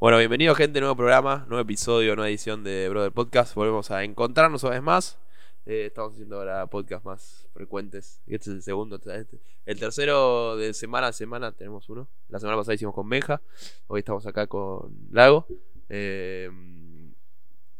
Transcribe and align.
Bueno, 0.00 0.16
bienvenido 0.16 0.54
gente, 0.54 0.80
nuevo 0.80 0.96
programa, 0.96 1.44
nuevo 1.48 1.60
episodio, 1.62 2.16
nueva 2.16 2.30
edición 2.30 2.64
de 2.64 2.88
Brother 2.88 3.12
Podcast. 3.12 3.54
Volvemos 3.54 3.90
a 3.90 4.02
encontrarnos 4.02 4.62
una 4.62 4.72
vez 4.72 4.82
más. 4.82 5.18
Eh, 5.66 5.86
estamos 5.86 6.14
haciendo 6.14 6.38
ahora 6.38 6.66
podcasts 6.68 7.04
más 7.04 7.46
frecuentes. 7.52 8.22
Y 8.26 8.34
este 8.34 8.48
es 8.50 8.56
el 8.56 8.62
segundo. 8.62 8.96
este- 8.96 9.38
El 9.66 9.78
tercero 9.78 10.56
de 10.56 10.72
semana 10.72 11.08
a 11.08 11.12
semana 11.12 11.52
tenemos 11.52 11.88
uno. 11.90 12.08
La 12.28 12.38
semana 12.40 12.56
pasada 12.56 12.74
hicimos 12.74 12.94
con 12.94 13.08
Benja. 13.10 13.42
Hoy 13.88 13.98
estamos 14.00 14.26
acá 14.26 14.46
con 14.46 14.90
Lago. 15.12 15.46
eh, 15.92 16.48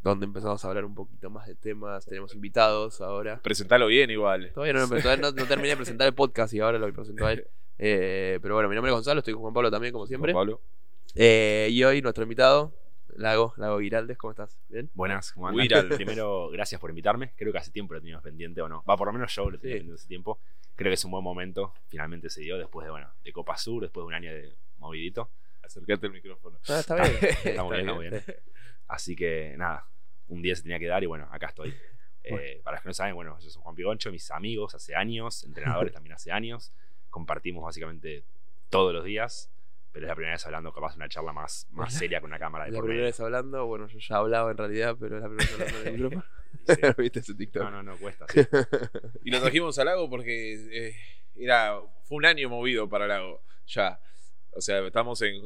donde 0.03 0.25
empezamos 0.27 0.65
a 0.65 0.69
hablar 0.69 0.85
un 0.85 0.95
poquito 0.97 1.31
más 1.31 1.47
de 1.47 1.55
temas. 1.55 2.05
Tenemos 2.07 2.35
invitados 2.35 3.01
ahora. 3.01 3.41
Presentalo 3.43 3.87
bien 3.87 4.11
igual. 4.11 4.51
Todavía 4.53 4.73
no, 4.73 4.89
todavía 4.89 5.17
no- 5.17 5.31
no 5.31 5.47
terminé 5.47 5.69
de 5.69 5.77
presentar 5.77 6.09
el 6.09 6.15
podcast 6.15 6.53
y 6.55 6.59
ahora 6.61 6.79
lo 6.79 6.93
presento 6.93 7.25
a 7.25 7.33
él. 7.33 7.47
Eh, 7.83 8.39
pero 8.43 8.53
bueno, 8.57 8.69
mi 8.69 8.75
nombre 8.75 8.91
es 8.91 8.95
Gonzalo, 8.95 9.21
estoy 9.21 9.33
con 9.33 9.41
Juan 9.41 9.55
Pablo 9.55 9.71
también, 9.71 9.91
como 9.91 10.07
siempre. 10.07 10.35
Juan 10.35 10.43
Pablo. 10.49 10.61
Eh, 11.15 11.69
y 11.71 11.83
hoy 11.85 12.03
nuestro 12.03 12.23
invitado, 12.23 12.75
Lago, 13.17 13.55
Lago 13.57 13.81
Giraldes, 13.81 14.17
¿cómo 14.17 14.31
estás? 14.33 14.59
¿Bien? 14.69 14.91
Buenas, 14.95 15.33
¿cómo? 15.33 15.49
Wiral. 15.49 15.89
Primero, 15.97 16.51
gracias 16.51 16.81
por 16.81 16.91
invitarme. 16.91 17.33
Creo 17.37 17.53
que 17.53 17.59
hace 17.59 17.71
tiempo 17.71 17.95
lo 17.95 18.01
teníamos 18.01 18.23
pendiente 18.23 18.61
o 18.63 18.69
no. 18.69 18.83
Va, 18.89 18.97
por 18.97 19.07
lo 19.09 19.13
menos 19.13 19.35
yo 19.35 19.51
lo 19.51 19.59
tenía 19.59 19.75
Sí. 19.77 19.79
pendiente 19.81 20.01
hace 20.01 20.09
tiempo. 20.09 20.41
Creo 20.77 20.91
que 20.91 20.95
es 20.95 21.05
un 21.05 21.11
buen 21.11 21.25
momento. 21.25 21.75
Finalmente 21.89 22.31
se 22.31 22.41
dio 22.43 22.57
después 22.59 22.85
de, 22.85 22.91
bueno, 22.91 23.11
de 23.23 23.33
Copa 23.33 23.57
Sur, 23.57 23.83
después 23.83 24.03
de 24.05 24.07
un 24.07 24.15
año 24.15 24.33
de 24.33 24.55
movidito. 24.79 25.31
Acércate 25.63 26.07
al 26.07 26.13
micrófono. 26.13 26.59
Ah, 26.69 26.79
está 26.81 26.95
bien. 26.97 27.17
Está 27.45 27.65
muy 27.65 27.77
bien, 27.77 27.89
está 27.89 27.95
muy 27.95 28.09
bien. 28.09 28.25
Así 28.89 29.15
que 29.15 29.55
nada, 29.57 29.87
un 30.29 30.43
día 30.43 30.57
se 30.57 30.63
tenía 30.63 30.79
que 30.79 30.87
dar 30.87 31.03
y 31.03 31.07
bueno, 31.07 31.29
acá 31.31 31.49
estoy. 31.49 31.75
Eh, 32.23 32.33
Bueno. 32.33 32.63
Para 32.65 32.77
los 32.77 32.83
que 32.83 32.89
no 32.91 32.93
saben, 32.93 33.15
bueno, 33.15 33.39
yo 33.41 33.49
soy 33.49 33.63
Juan 33.63 33.75
Pigoncho, 33.75 34.13
mis 34.13 34.31
amigos 34.31 34.75
hace 34.75 34.95
años, 34.95 35.43
entrenadores 35.43 35.95
también 35.95 36.13
hace 36.13 36.31
años. 36.31 36.71
Compartimos 37.09 37.65
básicamente 37.65 38.25
todos 38.69 38.93
los 38.93 39.07
días, 39.07 39.51
pero 39.93 40.07
es 40.07 40.09
la 40.09 40.15
primera 40.15 40.35
vez 40.35 40.47
hablando 40.47 40.73
capaz 40.73 40.97
una 40.97 41.09
charla 41.09 41.33
más, 41.33 41.67
más 41.71 41.93
seria 41.95 42.21
con 42.21 42.31
una 42.31 42.39
cámara 42.39 42.65
de 42.67 42.71
la 42.73 42.77
por 42.79 42.85
primera 42.85 43.03
medio. 43.05 43.13
vez 43.13 43.21
hablando, 43.21 43.67
bueno, 43.67 43.87
yo 43.89 43.99
ya 43.99 44.17
hablaba 44.17 44.51
en 44.51 44.57
realidad, 44.59 44.97
pero 44.99 45.17
es 45.17 45.23
la 45.23 45.29
primera 45.29 45.51
vez 45.51 45.61
hablando 45.69 45.81
en 45.81 45.87
el 45.87 45.93
micrófono. 46.03 46.25
Sí. 46.67 46.75
¿Viste 47.03 47.19
ese 47.21 47.35
TikTok? 47.35 47.63
No, 47.63 47.71
no, 47.71 47.83
no, 47.83 47.97
cuesta. 47.99 48.27
sí. 48.29 48.41
Y 49.25 49.31
lo 49.31 49.41
trajimos 49.41 49.79
a 49.79 49.85
Lago 49.85 50.09
porque 50.11 50.55
eh, 50.89 50.95
era, 51.37 51.81
fue 52.05 52.17
un 52.19 52.27
año 52.27 52.49
movido 52.49 52.89
para 52.89 53.07
Lago. 53.07 53.43
Ya. 53.67 54.01
O 54.53 54.61
sea, 54.61 54.79
estamos 54.87 55.21
en 55.23 55.43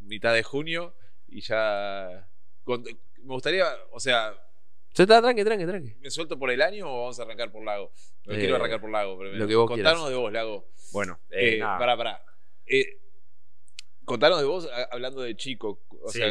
mitad 0.00 0.34
de 0.34 0.42
junio 0.42 0.94
y 1.28 1.40
ya. 1.40 2.28
con- 2.64 2.82
me 2.84 3.34
gustaría, 3.34 3.66
o 3.92 4.00
sea, 4.00 4.32
Se 4.92 5.02
está, 5.02 5.20
tranqui, 5.20 5.44
tranqui, 5.44 5.64
tranqui. 5.66 5.94
¿me 6.00 6.10
suelto 6.10 6.38
por 6.38 6.50
el 6.50 6.60
año 6.62 6.88
o 6.88 7.00
vamos 7.02 7.18
a 7.20 7.22
arrancar 7.24 7.50
por 7.52 7.64
Lago? 7.64 7.92
No 8.26 8.32
Eh, 8.34 8.38
quiero 8.38 8.56
arrancar 8.56 8.80
por 8.80 8.90
Lago 8.90 9.18
primero. 9.18 9.38
lo 9.38 9.46
que 9.46 9.54
vos 9.54 9.68
Contanos 9.68 9.92
quieras. 9.92 10.10
de 10.10 10.16
vos, 10.16 10.32
Lago. 10.32 10.66
Bueno, 10.92 11.20
eh, 11.30 11.54
Eh, 11.54 11.58
nada. 11.58 11.78
pará, 11.78 11.96
pará. 11.96 12.22
Eh, 12.66 12.98
contanos 14.08 14.40
de 14.40 14.44
vos 14.46 14.68
a- 14.72 14.88
hablando 14.92 15.20
de 15.22 15.36
chico. 15.36 15.80
O 16.02 16.08
Sí, 16.10 16.18
sea, 16.18 16.28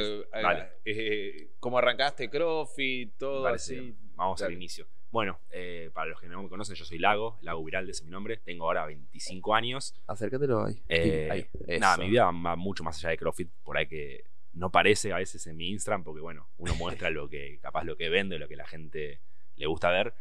eh, 0.86 1.50
cómo 1.60 1.78
arrancaste 1.78 2.30
CrossFit, 2.30 3.14
todo 3.18 3.44
Vale, 3.44 3.56
así. 3.56 3.76
sí. 3.76 3.96
Vamos 4.16 4.40
Dale. 4.40 4.54
al 4.54 4.58
inicio. 4.58 4.88
Bueno, 5.10 5.40
eh, 5.52 5.90
para 5.94 6.10
los 6.10 6.20
que 6.20 6.28
no 6.28 6.44
me 6.44 6.50
conocen, 6.50 6.76
yo 6.76 6.84
soy 6.84 7.00
Lago, 7.00 7.38
Lago 7.42 7.64
Viralde 7.64 7.92
es 7.92 8.04
mi 8.04 8.10
nombre. 8.12 8.38
Tengo 8.38 8.66
ahora 8.66 8.86
25 8.86 9.56
años. 9.56 9.96
Acércatelo 10.08 10.66
ahí. 10.66 10.84
Eh, 10.90 11.30
ahí. 11.32 11.80
Nada, 11.80 11.98
mi 11.98 12.10
vida 12.10 12.26
va 12.26 12.56
mucho 12.58 12.84
más 12.84 12.98
allá 13.00 13.10
de 13.12 13.18
CrossFit, 13.18 13.50
por 13.64 13.78
ahí 13.78 13.88
que 13.88 14.26
no 14.54 14.72
parece 14.72 15.14
a 15.14 15.18
veces 15.18 15.46
en 15.48 15.56
mi 15.56 15.70
Instagram, 15.70 16.04
porque 16.04 16.20
bueno, 16.22 16.50
uno 16.58 16.74
muestra 17.06 17.10
lo 17.10 17.30
que, 17.30 17.60
capaz 17.62 17.84
lo 17.86 17.96
que 17.96 18.10
vende, 18.10 18.38
lo 18.40 18.48
que 18.48 18.56
la 18.58 18.68
gente 18.68 19.22
le 19.56 19.66
gusta 19.66 19.90
ver, 19.92 20.14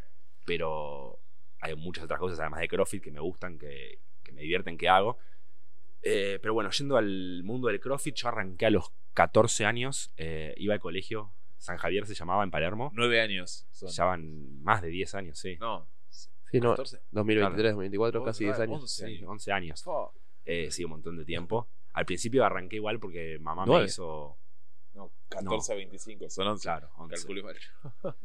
pero 0.45 1.19
hay 1.61 1.75
muchas 1.75 2.05
otras 2.05 2.21
cosas 2.21 2.39
además 2.41 2.61
de 2.61 2.69
CrossFit 2.69 3.03
que 3.03 3.11
me 3.11 3.21
gustan, 3.21 3.59
que, 3.59 3.99
que 4.23 4.33
me 4.33 4.43
divierten, 4.43 4.77
que 4.79 4.89
hago. 4.89 5.19
Eh, 6.09 6.39
pero 6.41 6.55
bueno, 6.55 6.71
yendo 6.71 6.97
al 6.97 7.43
mundo 7.43 7.69
del 7.69 7.81
CrossFit, 7.81 8.15
yo 8.15 8.29
arranqué 8.29 8.67
a 8.67 8.71
los 8.71 8.93
14 9.15 9.65
años, 9.65 10.13
eh, 10.17 10.55
iba 10.57 10.73
al 10.75 10.81
colegio, 10.81 11.33
San 11.59 11.79
Javier 11.79 12.07
se 12.07 12.15
llamaba 12.15 12.45
en 12.45 12.51
Palermo, 12.51 12.93
Nueve 12.95 13.21
años. 13.21 13.67
son. 13.73 13.89
ya 13.89 14.05
van 14.05 14.63
más 14.63 14.83
de 14.83 14.89
10 14.89 15.15
años, 15.17 15.39
sí. 15.39 15.57
No, 15.59 15.89
Sí, 16.51 16.61
no, 16.61 16.71
14. 16.71 17.01
2023, 17.11 17.73
2024, 17.73 18.21
Once, 18.21 18.31
casi 18.31 18.45
10 18.45 18.59
ah, 18.59 18.63
años. 18.63 18.81
once. 18.83 19.07
Sí, 19.07 19.25
11 19.25 19.53
años. 19.53 19.85
Eh, 20.45 20.71
sí, 20.71 20.85
un 20.85 20.91
montón 20.91 21.17
de 21.17 21.25
tiempo. 21.25 21.69
Al 21.93 22.07
principio 22.07 22.45
arranqué 22.45 22.77
igual 22.77 23.01
porque 23.01 23.39
mamá 23.41 23.67
me 23.67 23.85
hizo. 23.85 24.39
No, 24.95 25.11
14 25.29 25.73
a 25.73 25.77
25, 25.77 26.31
son 26.31 26.47
11. 26.47 26.63
Claro, 26.63 26.91
11. 26.99 27.17
Calculé 27.17 27.43
mal. 27.43 27.57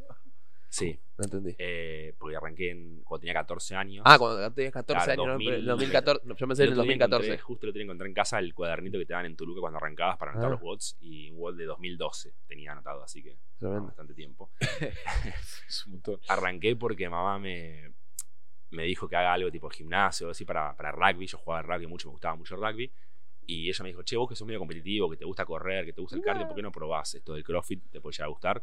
Sí, 0.74 0.98
No 1.18 1.24
entendí. 1.24 1.54
eh, 1.58 2.14
porque 2.18 2.34
arranqué 2.34 2.70
en- 2.70 3.02
cuando 3.04 3.20
tenía 3.20 3.34
14 3.34 3.74
años. 3.74 4.02
Ah, 4.06 4.18
cuando 4.18 4.50
tenías 4.54 4.72
14 4.72 5.04
Claro, 5.04 5.22
años, 5.22 5.26
¿no? 5.26 5.32
2000. 5.34 5.52
El 5.54 5.66
2014. 5.66 6.26
no, 6.26 6.34
yo 6.34 6.46
pensé 6.46 6.62
en 6.62 6.66
el 6.68 6.72
otro 6.72 6.82
día 6.84 6.92
2014. 6.92 7.28
encontré- 7.28 7.42
justo 7.42 7.66
lo 7.66 7.72
tenía 7.74 7.82
que 7.82 7.86
encontrar 7.88 8.08
en 8.08 8.14
casa 8.14 8.38
el 8.38 8.54
cuadernito 8.54 8.98
que 8.98 9.04
te 9.04 9.12
dan 9.12 9.26
en 9.26 9.36
Toluca 9.36 9.60
cuando 9.60 9.76
arrancabas 9.76 10.16
para 10.16 10.30
anotar 10.32 10.48
Ah. 10.48 10.52
los 10.54 10.62
watts 10.62 10.96
y 11.02 11.30
un 11.30 11.36
watt 11.40 11.56
de 11.56 11.66
2012 11.66 12.32
tenía 12.46 12.72
anotado, 12.72 13.02
así 13.02 13.22
que 13.22 13.36
bastante 13.60 14.14
tiempo. 14.14 14.50
Es 15.68 15.86
un 15.86 15.92
montón. 15.92 16.20
Arranqué 16.28 16.74
porque 16.76 17.08
mamá 17.08 17.38
me, 17.38 17.92
me 18.70 18.84
dijo 18.84 19.06
que 19.08 19.16
haga 19.16 19.34
algo 19.34 19.50
tipo 19.50 19.68
gimnasio, 19.68 20.30
así 20.30 20.44
para, 20.44 20.74
para 20.76 20.92
rugby. 20.92 21.26
Yo 21.26 21.38
jugaba 21.38 21.62
rugby 21.62 21.86
mucho, 21.86 22.08
me 22.08 22.12
gustaba 22.12 22.34
mucho 22.34 22.54
el 22.54 22.62
rugby. 22.62 22.90
Y 23.46 23.68
ella 23.68 23.82
me 23.82 23.88
dijo, 23.90 24.02
che, 24.04 24.16
vos 24.16 24.28
que 24.28 24.36
sos 24.36 24.46
medio 24.46 24.60
competitivo, 24.60 25.10
que 25.10 25.16
te 25.16 25.24
gusta 25.24 25.44
correr, 25.44 25.84
que 25.84 25.92
te 25.92 26.00
gusta 26.00 26.16
el 26.16 26.22
cardio, 26.22 26.46
¿por 26.46 26.54
qué 26.56 26.62
no 26.62 26.70
probás 26.72 27.14
esto 27.16 27.34
del 27.34 27.42
CrossFit? 27.42 27.90
Te 27.90 28.00
puede 28.00 28.12
llegar 28.14 28.26
a 28.26 28.30
gustar. 28.30 28.62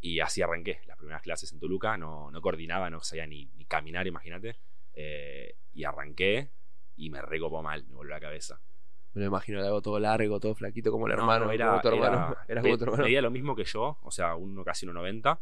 Y 0.00 0.20
así 0.20 0.42
arranqué 0.42 0.80
las 0.86 0.96
primeras 0.96 1.22
clases 1.22 1.52
en 1.52 1.58
Toluca. 1.58 1.96
No, 1.96 2.30
no 2.30 2.40
coordinaba, 2.40 2.90
no 2.90 3.00
sabía 3.02 3.26
ni, 3.26 3.46
ni 3.56 3.64
caminar, 3.64 4.06
imagínate. 4.06 4.56
Eh, 4.94 5.56
y 5.74 5.84
arranqué 5.84 6.50
y 6.96 7.10
me 7.10 7.20
recopó 7.22 7.62
mal, 7.62 7.84
me 7.86 7.94
volvió 7.94 8.14
la 8.14 8.20
cabeza. 8.20 8.60
Me 9.14 9.22
lo 9.22 9.28
imagino, 9.28 9.62
algo 9.62 9.80
todo 9.82 9.98
largo, 9.98 10.38
todo 10.40 10.54
flaquito, 10.54 10.90
como 10.90 11.06
el 11.06 11.14
No, 11.16 11.20
hermano. 11.22 11.46
no, 11.46 11.50
era, 11.52 11.66
como 11.68 11.80
tu 11.80 11.88
hermano. 11.88 12.36
era- 12.48 12.60
como 12.62 12.72
me- 12.72 12.78
tu 12.78 12.84
hermano. 12.84 13.02
medía 13.04 13.22
lo 13.22 13.30
mismo 13.30 13.56
que 13.56 13.64
yo, 13.64 13.98
o 14.02 14.10
sea, 14.10 14.34
uno 14.36 14.62
casi 14.64 14.86
1,90 14.86 15.38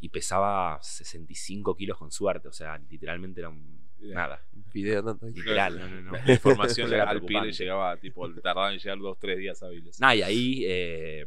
y 0.00 0.08
pesaba 0.08 0.78
65 0.82 1.76
kilos 1.76 1.98
con 1.98 2.10
suerte, 2.10 2.48
o 2.48 2.52
sea, 2.52 2.78
literalmente 2.78 3.40
era 3.40 3.50
un 3.50 3.78
nada, 4.00 4.40
Video 4.72 5.02
tanto. 5.04 5.26
literal, 5.26 5.78
no, 5.78 5.88
no, 5.88 6.00
no. 6.00 6.12
La 6.26 6.32
información 6.32 6.86
Era 6.92 7.02
al 7.04 7.20
pie 7.20 7.20
le 7.20 7.26
preocupante. 7.40 7.52
llegaba, 7.52 7.96
tipo, 7.98 8.32
tardaban 8.34 8.72
en 8.74 8.78
llegar 8.78 8.98
dos, 8.98 9.18
tres 9.18 9.38
días 9.38 9.62
hábiles. 9.62 10.00
Nada, 10.00 10.14
y 10.14 10.22
ahí 10.22 10.64
eh, 10.66 11.26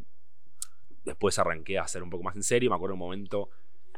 después 1.06 1.38
arranqué 1.40 1.78
a 1.78 1.84
hacer 1.84 2.04
un 2.04 2.10
poco 2.10 2.24
más 2.24 2.36
en 2.36 2.44
serio, 2.44 2.70
me 2.70 2.76
acuerdo 2.76 2.94
un 2.96 3.00
momento, 3.00 3.50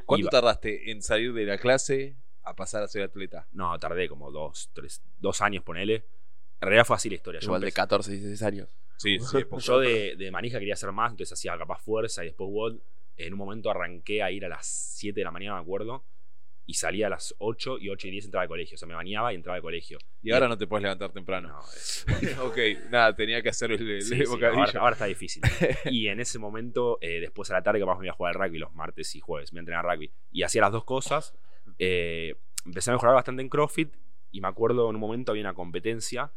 ¿Cuánto 0.05 0.21
iba- 0.23 0.29
tardaste 0.31 0.91
en 0.91 1.01
salir 1.01 1.33
de 1.33 1.45
la 1.45 1.57
clase 1.57 2.15
a 2.43 2.55
pasar 2.55 2.83
a 2.83 2.87
ser 2.87 3.03
atleta? 3.03 3.47
no, 3.53 3.77
tardé 3.79 4.09
como 4.09 4.31
dos, 4.31 4.69
tres, 4.73 5.01
dos 5.19 5.41
años, 5.41 5.63
ponele. 5.63 5.95
En 6.61 6.67
realidad 6.69 6.85
fue 6.85 6.95
así 6.95 7.09
la 7.09 7.15
historia. 7.15 7.39
Yo, 7.41 7.45
Igual 7.47 7.61
de 7.61 7.67
empecé- 7.67 7.75
14, 7.75 8.11
16 8.11 8.43
años. 8.43 8.69
Sí, 8.97 9.19
sí, 9.19 9.37
yo 9.59 9.79
de, 9.79 10.15
de 10.15 10.31
manija 10.31 10.59
quería 10.59 10.73
hacer 10.75 10.91
más, 10.91 11.11
entonces 11.11 11.33
hacía 11.33 11.57
capaz 11.57 11.79
fuerza 11.81 12.23
y 12.23 12.27
después 12.27 12.49
WOD. 12.51 12.79
En 13.17 13.33
un 13.33 13.37
momento 13.39 13.69
arranqué 13.69 14.23
a 14.23 14.31
ir 14.31 14.43
a 14.45 14.49
las 14.49 14.65
7 14.65 15.19
de 15.19 15.23
la 15.25 15.31
mañana, 15.31 15.55
me 15.55 15.61
acuerdo, 15.61 16.03
y 16.65 16.75
salía 16.75 17.07
a 17.07 17.09
las 17.09 17.35
8 17.39 17.77
y 17.79 17.89
8 17.89 18.07
y 18.07 18.11
10 18.11 18.25
entraba 18.25 18.43
al 18.43 18.47
colegio. 18.47 18.75
O 18.75 18.77
sea, 18.77 18.87
me 18.87 18.93
bañaba 18.93 19.33
y 19.33 19.35
entraba 19.35 19.57
al 19.57 19.61
colegio. 19.61 19.97
Y 20.21 20.31
ahora 20.31 20.47
no 20.47 20.57
te 20.57 20.65
puedes 20.65 20.81
levantar 20.83 21.11
temprano. 21.11 21.49
No, 21.49 21.59
es- 21.61 22.05
ok, 22.41 22.57
nada, 22.89 23.13
tenía 23.15 23.41
que 23.41 23.49
hacer 23.49 23.71
el, 23.73 23.89
el 23.89 24.01
Sí, 24.01 24.15
sí, 24.17 24.23
bocadillo. 24.25 24.59
ahora, 24.61 24.79
ahora 24.79 24.93
está 24.93 25.05
difícil. 25.05 25.41
Y 25.85 26.07
en 26.07 26.19
ese 26.21 26.39
momento, 26.39 26.97
eh, 27.01 27.19
después 27.19 27.49
a 27.51 27.55
la 27.55 27.63
tarde, 27.63 27.79
capaz 27.79 27.99
me 27.99 28.05
iba 28.05 28.13
a 28.13 28.15
jugar 28.15 28.35
al 28.37 28.41
rugby 28.47 28.59
los 28.59 28.73
martes 28.73 29.13
y 29.15 29.19
jueves. 29.19 29.51
Me 29.51 29.57
iba 29.57 29.61
a 29.61 29.63
entrenar 29.63 29.85
rugby. 29.85 30.11
Y 30.31 30.43
hacía 30.43 30.61
las 30.61 30.71
dos 30.71 30.85
cosas. 30.85 31.33
Eh, 31.79 32.35
empecé 32.65 32.91
a 32.91 32.93
mejorar 32.93 33.15
bastante 33.15 33.41
en 33.41 33.49
CrossFit. 33.49 33.93
Y 34.31 34.39
me 34.41 34.47
acuerdo 34.47 34.89
en 34.89 34.95
un 34.95 35.01
momento 35.01 35.31
había 35.31 35.43
una 35.43 35.53
competencia 35.53 36.31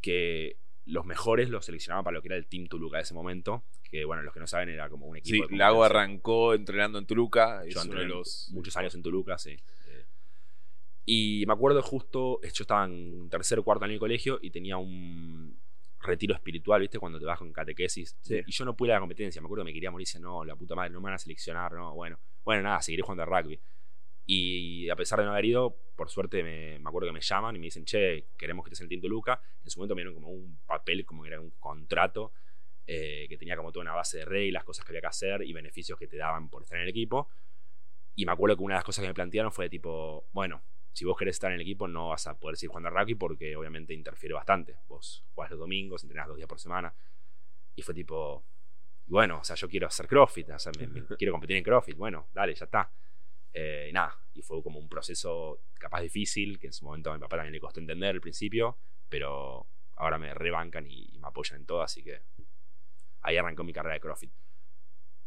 que 0.00 0.56
los 0.84 1.04
mejores 1.06 1.48
los 1.48 1.64
seleccionaban 1.64 2.04
para 2.04 2.16
lo 2.16 2.22
que 2.22 2.28
era 2.28 2.36
el 2.36 2.46
Team 2.46 2.66
Toluca 2.66 2.96
de 2.98 3.04
ese 3.04 3.14
momento. 3.14 3.64
Que 3.92 4.06
bueno, 4.06 4.22
los 4.22 4.32
que 4.32 4.40
no 4.40 4.46
saben 4.46 4.70
era 4.70 4.88
como 4.88 5.06
un 5.06 5.18
equipo. 5.18 5.46
Sí, 5.46 5.54
Lago 5.54 5.84
arrancó 5.84 6.54
entrenando 6.54 6.98
en 6.98 7.04
Toluca. 7.04 7.62
Yo 7.68 7.84
de 7.84 8.04
los. 8.06 8.48
muchos 8.50 8.74
años 8.78 8.94
en 8.94 9.02
Toluca, 9.02 9.36
sí. 9.36 9.50
Eh, 9.50 10.04
Y 11.04 11.44
me 11.46 11.52
acuerdo 11.52 11.82
justo, 11.82 12.40
yo 12.40 12.48
estaba 12.62 12.86
en 12.86 13.28
tercer 13.28 13.58
o 13.58 13.62
cuarto 13.62 13.84
año 13.84 13.92
de 13.92 13.98
colegio 13.98 14.38
y 14.40 14.50
tenía 14.50 14.78
un 14.78 15.58
retiro 16.00 16.34
espiritual, 16.34 16.80
¿viste? 16.80 16.98
Cuando 16.98 17.18
te 17.18 17.26
vas 17.26 17.38
con 17.38 17.52
catequesis. 17.52 18.16
Sí. 18.22 18.40
Y 18.46 18.50
yo 18.50 18.64
no 18.64 18.74
pude 18.74 18.88
ir 18.88 18.92
a 18.92 18.94
la 18.96 19.00
competencia, 19.00 19.42
me 19.42 19.46
acuerdo 19.46 19.62
que 19.62 19.70
me 19.70 19.74
quería 19.74 19.90
morir, 19.90 20.06
y 20.06 20.08
decía, 20.08 20.20
no, 20.20 20.42
la 20.42 20.56
puta 20.56 20.74
madre, 20.74 20.90
no 20.90 21.00
me 21.00 21.04
van 21.04 21.14
a 21.14 21.18
seleccionar, 21.18 21.72
no, 21.74 21.94
bueno. 21.94 22.18
Bueno, 22.44 22.62
nada, 22.62 22.80
seguiré 22.80 23.02
jugando 23.02 23.24
al 23.24 23.28
rugby. 23.28 23.60
Y 24.24 24.88
a 24.88 24.96
pesar 24.96 25.18
de 25.18 25.26
no 25.26 25.32
haber 25.32 25.44
ido, 25.44 25.76
por 25.96 26.08
suerte 26.08 26.42
me, 26.42 26.78
me 26.78 26.88
acuerdo 26.88 27.08
que 27.08 27.12
me 27.12 27.20
llaman 27.20 27.56
y 27.56 27.58
me 27.58 27.66
dicen, 27.66 27.84
che, 27.84 28.28
queremos 28.38 28.64
que 28.64 28.68
estés 28.68 28.80
en 28.80 28.84
el 28.84 28.88
Team 28.88 29.02
Toluca. 29.02 29.40
En 29.64 29.70
su 29.70 29.78
momento 29.78 29.94
me 29.94 30.00
dieron 30.02 30.14
como 30.14 30.28
un 30.30 30.58
papel, 30.66 31.04
como 31.04 31.22
que 31.22 31.28
era 31.28 31.40
un 31.40 31.50
contrato, 31.60 32.32
eh, 32.86 33.26
que 33.28 33.36
tenía 33.38 33.56
como 33.56 33.72
toda 33.72 33.82
una 33.82 33.94
base 33.94 34.18
de 34.18 34.24
reglas, 34.24 34.64
cosas 34.64 34.84
que 34.84 34.90
había 34.92 35.00
que 35.02 35.06
hacer 35.08 35.42
y 35.42 35.52
beneficios 35.52 35.98
que 35.98 36.06
te 36.08 36.16
daban 36.16 36.48
por 36.48 36.62
estar 36.62 36.76
en 36.78 36.84
el 36.84 36.88
equipo. 36.90 37.28
Y 38.14 38.26
me 38.26 38.32
acuerdo 38.32 38.56
que 38.56 38.62
una 38.62 38.74
de 38.74 38.78
las 38.78 38.84
cosas 38.84 39.02
que 39.02 39.08
me 39.08 39.14
plantearon 39.14 39.52
fue 39.52 39.68
tipo, 39.70 40.26
bueno, 40.32 40.62
si 40.92 41.04
vos 41.04 41.16
querés 41.16 41.36
estar 41.36 41.50
en 41.50 41.54
el 41.56 41.62
equipo 41.62 41.88
no 41.88 42.08
vas 42.10 42.26
a 42.26 42.38
poder 42.38 42.56
seguir 42.56 42.68
jugando 42.70 42.88
al 42.90 42.94
rugby 42.94 43.14
porque 43.14 43.56
obviamente 43.56 43.94
interfiere 43.94 44.34
bastante. 44.34 44.76
Vos 44.88 45.24
jugás 45.34 45.50
los 45.50 45.60
domingos, 45.60 46.02
entrenás 46.02 46.28
dos 46.28 46.36
días 46.36 46.48
por 46.48 46.60
semana. 46.60 46.94
Y 47.74 47.82
fue 47.82 47.94
tipo, 47.94 48.44
bueno, 49.06 49.38
o 49.40 49.44
sea, 49.44 49.56
yo 49.56 49.68
quiero 49.68 49.86
hacer 49.86 50.06
CrossFit, 50.06 50.50
o 50.50 50.58
sea, 50.58 50.72
me- 50.78 50.86
me- 50.88 51.02
quiero 51.18 51.32
competir 51.32 51.56
en 51.56 51.64
CrossFit, 51.64 51.96
bueno, 51.96 52.28
dale, 52.34 52.54
ya 52.54 52.64
está. 52.66 52.90
Eh, 53.54 53.86
y 53.90 53.92
nada, 53.92 54.16
y 54.34 54.42
fue 54.42 54.62
como 54.62 54.78
un 54.78 54.88
proceso 54.88 55.60
capaz 55.74 56.00
difícil, 56.02 56.58
que 56.58 56.68
en 56.68 56.72
su 56.72 56.84
momento 56.84 57.10
a 57.10 57.14
mi 57.14 57.20
papá 57.20 57.36
también 57.36 57.52
le 57.54 57.60
costó 57.60 57.80
entender 57.80 58.10
al 58.14 58.20
principio, 58.20 58.76
pero 59.08 59.66
ahora 59.96 60.18
me 60.18 60.32
rebancan 60.34 60.86
y, 60.86 61.10
y 61.14 61.18
me 61.18 61.28
apoyan 61.28 61.60
en 61.60 61.66
todo, 61.66 61.82
así 61.82 62.02
que 62.02 62.20
ahí 63.22 63.36
arrancó 63.36 63.64
mi 63.64 63.72
carrera 63.72 63.94
de 63.94 64.00
CrossFit. 64.00 64.30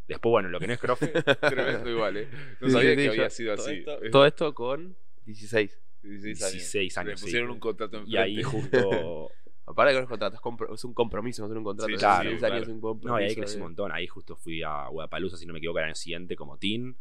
Después, 0.08 0.30
bueno, 0.32 0.50
lo 0.50 0.60
que 0.60 0.68
no 0.68 0.74
es 0.74 0.80
CrossFit, 0.80 1.12
Tremendo 1.42 1.90
igual, 1.90 2.18
¿eh? 2.18 2.28
No 2.62 2.68
Sí, 2.68 2.74
sabía 2.74 2.90
sí, 2.92 2.96
que 2.98 3.06
yo- 3.06 3.12
había 3.12 3.30
sido 3.30 3.56
todo 3.56 3.66
así. 3.66 3.76
Esto, 3.80 4.04
Es- 4.04 4.12
todo 4.12 4.26
esto 4.26 4.54
con 4.54 4.96
16. 5.26 5.80
16 6.04 6.42
años. 6.44 6.52
16 6.54 6.98
años, 7.00 7.10
Le 7.12 7.18
sí. 7.18 7.24
pusieron 7.24 7.50
un 7.50 7.60
contrato 7.60 8.04
y 8.06 8.16
ahí 8.18 8.40
enfrente. 8.42 8.82
justo 8.84 9.32
Aparte 9.68 9.94
que 9.94 9.98
no 9.98 10.04
es 10.04 10.10
contrato, 10.10 10.36
es, 10.76 10.84
un 10.84 10.94
compromiso, 10.94 11.42
no 11.48 11.52
es 11.52 11.58
un 11.58 11.64
contrato. 11.64 11.88
Sí, 11.88 11.94
de 11.94 11.98
claro, 11.98 12.30
16 12.30 12.40
claro. 12.40 12.54
años, 12.54 12.68
es 12.68 12.74
un 12.76 12.82
compromiso. 12.82 13.16
No, 13.16 13.20
y 13.20 13.24
ahí 13.30 13.36
crecí 13.36 13.54
de- 13.56 13.58
un 13.58 13.64
montón. 13.64 13.92
Ahí 13.92 14.06
justo 14.06 14.36
fui 14.36 14.62
a 14.62 14.88
Guadalajara, 14.90 15.38
si 15.38 15.48
no 15.48 15.54
me 15.54 15.58
equivoco, 15.58 15.80
el 15.80 15.86
año 15.86 15.96
siguiente 15.96 16.36
como 16.36 16.60
teen, 16.60 16.96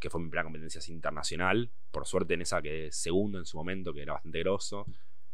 que 0.00 0.10
fue 0.10 0.20
mi 0.20 0.26
primera 0.28 0.42
competencia 0.42 0.80
así 0.80 0.90
internacional. 0.92 1.70
Por 1.92 2.04
suerte 2.08 2.34
en 2.34 2.42
esa 2.42 2.60
quedé 2.60 2.90
segundo 2.90 3.38
en 3.38 3.44
su 3.46 3.56
momento, 3.58 3.94
que 3.94 4.02
era 4.02 4.14
bastante 4.14 4.40
grosso. 4.40 4.86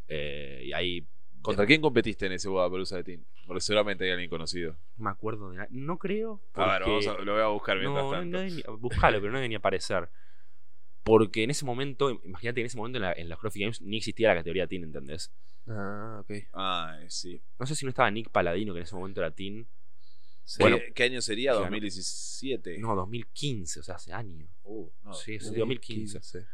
Eh, 0.06 0.64
y 0.66 0.72
ahí. 0.74 1.06
¿Contra 1.42 1.64
quién 1.66 1.80
competiste 1.80 2.26
en 2.26 2.32
ese 2.32 2.48
Guadalajara 2.48 2.98
de 2.98 3.04
Team? 3.04 3.24
Porque 3.46 3.60
seguramente 3.60 4.04
hay 4.04 4.10
alguien 4.10 4.28
conocido. 4.30 4.72
No 4.96 5.04
me 5.04 5.10
acuerdo 5.10 5.50
de 5.50 5.56
nada. 5.58 5.68
No 5.70 5.96
creo. 5.98 6.40
A 6.54 6.72
ver, 6.72 6.82
porque- 6.82 7.06
vamos 7.06 7.06
a- 7.20 7.24
lo 7.24 7.32
voy 7.34 7.42
a 7.42 7.46
buscar 7.48 7.78
mientras 7.78 8.04
No, 8.04 8.10
no, 8.10 8.16
tanto. 8.18 8.38
no 8.38 8.44
ni- 8.44 8.62
buscalo, 8.80 9.20
pero 9.20 9.30
no 9.32 9.38
debe 9.38 9.48
ni 9.48 9.54
aparecer. 9.54 10.08
Porque 11.04 11.44
en 11.44 11.50
ese 11.50 11.64
momento, 11.64 12.10
imagínate 12.24 12.56
que 12.56 12.60
en 12.62 12.66
ese 12.66 12.76
momento 12.76 12.96
en, 12.98 13.02
la- 13.02 13.12
en 13.12 13.28
los 13.28 13.38
CrossFit 13.38 13.62
Games 13.62 13.80
ni 13.80 13.98
existía 13.98 14.28
la 14.28 14.34
categoría 14.34 14.66
teen, 14.66 14.82
¿entendés? 14.82 15.30
Ah, 15.68 16.18
ok. 16.22 16.32
Ah, 16.52 16.98
sí. 17.08 17.40
No 17.60 17.66
sé 17.66 17.76
si 17.76 17.84
no 17.84 17.90
estaba 17.90 18.10
Nick 18.10 18.30
Paladino, 18.30 18.72
que 18.72 18.80
en 18.80 18.84
ese 18.84 18.96
momento 18.96 19.20
era 19.20 19.30
teen. 19.30 19.68
Sí. 20.44 20.58
Bueno, 20.60 20.78
¿Qué, 20.94 21.02
año 21.04 21.20
sería? 21.20 21.52
que 21.52 21.58
ganó. 21.60 21.76
¿2017? 21.76 22.78
No, 22.78 22.94
2015, 22.96 23.80
o 23.80 23.82
sea, 23.84 23.96
hace 23.96 24.12
años. 24.12 24.48
Uh, 24.64 24.88
no. 25.04 25.12
Sí, 25.14 25.38
sí, 25.38 25.48
Sí, 25.50 25.54
2015. 25.56 26.46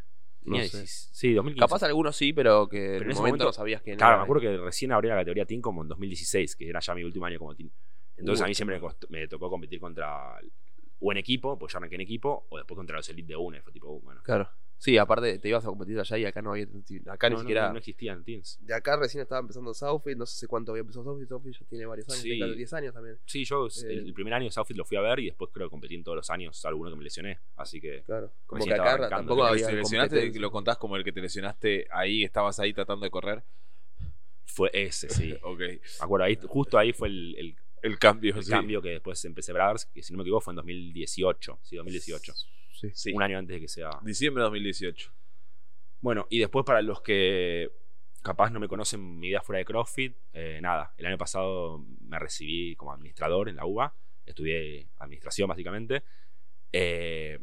Sí. 0.43 0.44
Tenía 0.44 0.62
No 0.62 0.69
sé. 0.69 0.77
16 0.79 1.09
Sí, 1.12 1.33
2015. 1.35 1.67
Capaz 1.69 1.83
algunos 1.87 2.17
sí, 2.17 2.33
pero 2.33 2.69
que 2.69 2.77
Pero 2.79 3.05
en 3.05 3.11
ese 3.11 3.21
momento 3.21 3.21
momento- 3.21 3.44
no 3.47 3.53
sabías 3.53 3.83
quién 3.83 3.97
Claro, 3.97 4.19
me 4.19 4.23
acuerdo 4.25 4.41
que 4.43 4.56
recién 4.59 4.93
abría 4.93 5.15
la 5.15 5.21
categoría 5.21 5.44
Team 5.47 5.61
como 5.61 5.83
en 5.83 5.89
2016, 5.89 6.56
que 6.56 6.69
era 6.69 6.81
ya 6.81 6.94
mi 6.94 7.05
último 7.05 7.27
año 7.27 7.39
como 7.39 7.55
Team. 7.55 7.71
Entonces 8.17 8.41
Uh, 8.43 8.44
a 8.44 8.49
mí 8.49 8.55
siempre 8.55 8.77
me, 8.77 8.81
costó- 8.81 9.06
me 9.11 9.27
tocó 9.29 9.49
competir 9.50 9.81
contra 9.81 10.39
o 11.05 11.11
en 11.12 11.19
equipo, 11.19 11.59
pues 11.59 11.73
ya 11.73 11.79
arranqué 11.79 11.97
en 11.97 12.00
equipo, 12.03 12.47
o 12.49 12.56
después 12.59 12.77
contra 12.77 12.97
los 12.97 13.09
Elite 13.09 13.29
de 13.29 13.37
una. 13.37 13.59
y 13.59 13.61
Fue 13.61 13.73
tipo, 13.73 13.89
uh, 13.89 14.00
bueno. 14.03 14.21
Claro. 14.23 14.49
Sí, 14.82 14.99
aparte 14.99 15.38
te 15.38 15.49
ibas 15.49 15.62
a 15.64 15.69
competir 15.69 15.96
allá 16.00 16.19
y 16.19 16.25
acá 16.25 16.43
no 16.43 16.50
había. 16.50 16.64
Acá 17.06 17.29
ni 17.29 17.34
No, 17.34 17.37
no, 17.37 17.38
siquiera. 17.43 17.67
no, 17.69 17.75
no 17.75 17.79
existían 17.79 18.25
Teams. 18.25 18.58
De 18.62 18.75
acá 18.75 18.96
recién 18.96 19.23
estaba 19.23 19.40
empezando 19.40 19.73
Southfield, 19.73 20.19
no 20.19 20.26
sé 20.26 20.49
cuánto 20.49 20.73
había 20.73 20.81
empezado 20.81 21.05
Southfield. 21.05 21.29
Southfield 21.29 21.56
ya 21.61 21.67
tiene 21.67 21.87
varios 21.87 22.08
años, 22.08 22.20
Sí. 22.20 22.29
tiene 22.31 22.40
casi 22.46 22.56
10 22.56 22.73
años 22.73 22.93
también. 22.94 23.19
Sí, 23.25 23.44
yo 23.44 23.69
Eh, 23.69 23.70
el, 23.93 24.12
primer 24.12 24.34
año 24.34 24.46
de 24.46 24.50
Southfield 24.50 24.79
lo 24.79 24.84
fui 24.84 24.96
a 24.96 25.00
ver 25.00 25.20
y 25.20 25.26
después 25.26 25.50
creo 25.55 25.69
que 25.69 25.70
competí 25.70 25.94
en 25.94 26.02
todos 26.02 26.17
los 26.17 26.31
años, 26.31 26.56
salvo 26.58 26.81
uno 26.81 26.90
que 26.90 26.96
me 26.96 27.05
lesioné. 27.05 27.38
Así 27.55 27.81
que 27.81 28.02
Claro. 28.02 28.32
Como 28.44 28.64
que 28.64 28.75
acá 28.75 29.08
tampoco 29.08 29.46
¿El 29.46 29.58
que 29.58 29.62
había. 29.64 29.67
te 29.69 29.76
lesionaste, 29.82 30.40
lo 30.40 30.50
contás 30.50 30.79
como 30.79 30.96
el 30.96 31.05
que 31.05 31.12
te 31.12 31.20
lesionaste 31.20 31.87
ahí, 31.93 32.25
estabas 32.25 32.58
ahí 32.58 32.75
tratando 32.75 33.05
de 33.05 33.11
correr. 33.12 33.44
fue 34.46 34.69
ese, 34.73 35.08
sí. 35.11 35.32
Ok. 35.44 35.61
Me 35.61 35.81
acuerdo, 36.00 36.25
ahí, 36.26 36.37
justo 36.44 36.76
ahí 36.76 36.93
fue 36.93 37.06
el, 37.06 37.37
el- 37.38 37.56
El 37.82 37.99
cambio, 38.00 38.34
el 38.37 38.43
sí. 38.44 38.50
cambio 38.50 38.82
que 38.82 38.88
después 38.90 39.25
empecé 39.25 39.52
Brothers, 39.52 39.87
que 39.87 40.02
si 40.02 40.12
no 40.12 40.17
me 40.19 40.23
equivoco 40.25 40.40
fue 40.43 40.52
en 40.52 40.56
2018. 40.56 41.61
Sí, 41.62 41.76
2018. 41.76 42.34
Sí. 42.82 42.90
Sí. 42.94 43.12
Un 43.12 43.23
año 43.23 43.38
antes 43.38 43.55
de 43.55 43.61
que 43.61 43.69
sea. 43.69 43.90
Diciembre 44.02 44.43
de 44.43 44.44
2018. 44.46 45.11
Bueno, 46.00 46.26
y 46.31 46.38
después 46.40 46.64
para 46.67 46.82
los 46.82 47.00
que 47.00 47.70
capaz 48.23 48.50
no 48.50 48.61
me 48.61 48.69
conocen 48.69 49.19
mi 49.19 49.29
vida 49.29 49.40
fuera 49.40 49.58
de 49.58 49.64
CrossFit, 49.64 50.17
eh, 50.32 50.58
nada, 50.62 50.93
el 50.96 51.06
año 51.06 51.19
pasado 51.19 51.84
me 52.00 52.19
recibí 52.19 52.76
como 52.76 52.93
administrador 52.93 53.49
en 53.49 53.56
la 53.56 53.64
UBA, 53.67 53.94
estudié 54.26 54.88
administración 54.99 55.49
básicamente. 55.49 56.02
Eh, 56.73 57.38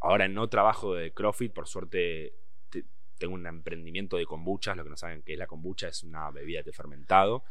ahora 0.00 0.28
no 0.28 0.48
trabajo 0.48 0.94
de 0.94 1.12
CrossFit, 1.12 1.52
por 1.52 1.68
suerte 1.68 2.34
te- 2.70 2.84
tengo 3.18 3.34
un 3.34 3.46
emprendimiento 3.46 4.16
de 4.16 4.26
kombuchas, 4.26 4.76
lo 4.76 4.84
que 4.84 4.90
no 4.90 4.96
saben 4.96 5.22
qué 5.22 5.34
es 5.34 5.38
la 5.38 5.46
kombucha, 5.46 5.88
es 5.88 6.02
una 6.02 6.30
bebida 6.30 6.62
de 6.62 6.72
fermentado. 6.72 7.44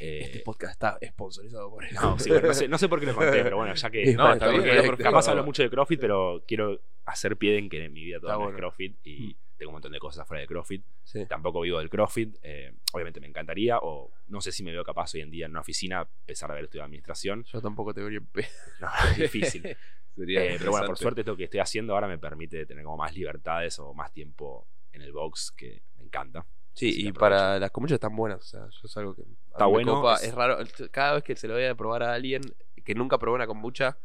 Eh, 0.00 0.20
Este 0.24 0.40
podcast 0.40 0.72
está 0.72 0.98
sponsorizado 1.06 1.70
por 1.70 1.84
eso. 1.84 2.00
no, 2.00 2.18
sí, 2.18 2.28
bueno, 2.30 2.48
no, 2.48 2.54
sé, 2.54 2.68
no 2.68 2.78
sé 2.78 2.88
por 2.88 3.00
qué 3.00 3.06
lo 3.06 3.14
conté, 3.14 3.42
pero 3.42 3.56
bueno, 3.56 3.74
ya 3.74 3.90
que... 3.90 4.04
No, 4.16 4.32
está 4.32 4.48
bien, 4.48 4.86
porque-. 4.86 5.02
Capaz 5.02 5.28
hablo 5.28 5.44
mucho 5.44 5.62
de 5.62 5.70
CrossFit, 5.70 6.00
pero 6.00 6.42
quiero 6.46 6.80
hacer 7.04 7.36
pie 7.36 7.58
en 7.58 7.68
que 7.68 7.84
en 7.84 7.92
mi 7.92 8.04
vida 8.04 8.18
todo 8.20 8.50
es. 8.50 8.56
CrossFit 8.56 8.96
y 9.04 9.36
tengo 9.56 9.70
un 9.70 9.74
montón 9.74 9.92
de 9.92 9.98
cosas 9.98 10.22
afuera 10.22 10.40
de 10.42 10.46
CrossFit. 10.46 10.84
Sí. 11.04 11.24
Tampoco 11.26 11.60
vivo 11.60 11.78
del 11.78 11.88
CrossFit. 11.88 12.36
eh, 12.42 12.72
obviamente 12.92 13.20
me 13.20 13.26
encantaría, 13.26 13.78
o 13.78 14.10
no 14.28 14.40
sé 14.40 14.52
si 14.52 14.62
me 14.62 14.72
veo 14.72 14.84
capaz 14.84 15.14
hoy 15.14 15.20
en 15.22 15.30
día 15.30 15.46
en 15.46 15.52
una 15.52 15.60
oficina, 15.60 16.00
a 16.00 16.08
pesar 16.26 16.48
de 16.48 16.54
haber 16.54 16.64
estudiado 16.64 16.86
administración. 16.86 17.44
Yo 17.44 17.62
tampoco 17.62 17.94
te 17.94 18.02
pe- 18.20 18.48
No, 18.80 18.88
es 19.12 19.16
difícil. 19.18 19.62
Sería 20.16 20.44
Eh, 20.44 20.56
pero 20.58 20.70
bueno, 20.72 20.86
por 20.86 20.96
suerte 20.98 21.20
esto 21.20 21.36
que 21.36 21.44
estoy 21.44 21.60
haciendo 21.60 21.92
ahora 21.94 22.08
me 22.08 22.18
permite 22.18 22.64
tener 22.66 22.84
como 22.84 22.96
más 22.96 23.14
libertades 23.14 23.78
o 23.78 23.92
más 23.94 24.12
tiempo 24.12 24.66
en 24.92 25.02
el 25.02 25.12
box, 25.12 25.52
que 25.52 25.82
me 25.96 26.04
encanta. 26.04 26.46
Sí, 26.76 27.06
y 27.08 27.12
para 27.12 27.58
las 27.58 27.70
kombuchas 27.70 27.94
están 27.96 28.14
buenas. 28.14 28.40
O 28.40 28.44
sea, 28.44 28.68
yo 28.68 28.80
es 28.84 28.96
algo 28.96 29.14
que. 29.14 29.22
Está 29.50 29.64
bueno, 29.66 29.94
copa. 29.94 30.16
es- 30.16 30.24
Es... 30.24 30.34
raro. 30.34 30.58
Cada 30.90 31.14
vez 31.14 31.24
que 31.24 31.34
se 31.36 31.48
lo 31.48 31.54
voy 31.54 31.64
a 31.64 31.74
probar 31.74 32.02
a 32.02 32.12
alguien 32.14 32.42
que 32.84 32.94
nunca 32.94 33.18
probó 33.18 33.34
una 33.34 33.46
kombucha, 33.46 33.98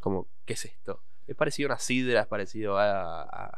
como, 0.00 0.28
¿qué 0.44 0.54
es 0.54 0.64
esto? 0.64 1.02
Es 1.26 1.36
parecido 1.36 1.68
a 1.68 1.72
una 1.72 1.78
sidra, 1.78 2.20
es 2.22 2.26
parecido 2.26 2.76
a, 2.78 3.22
a- 3.22 3.48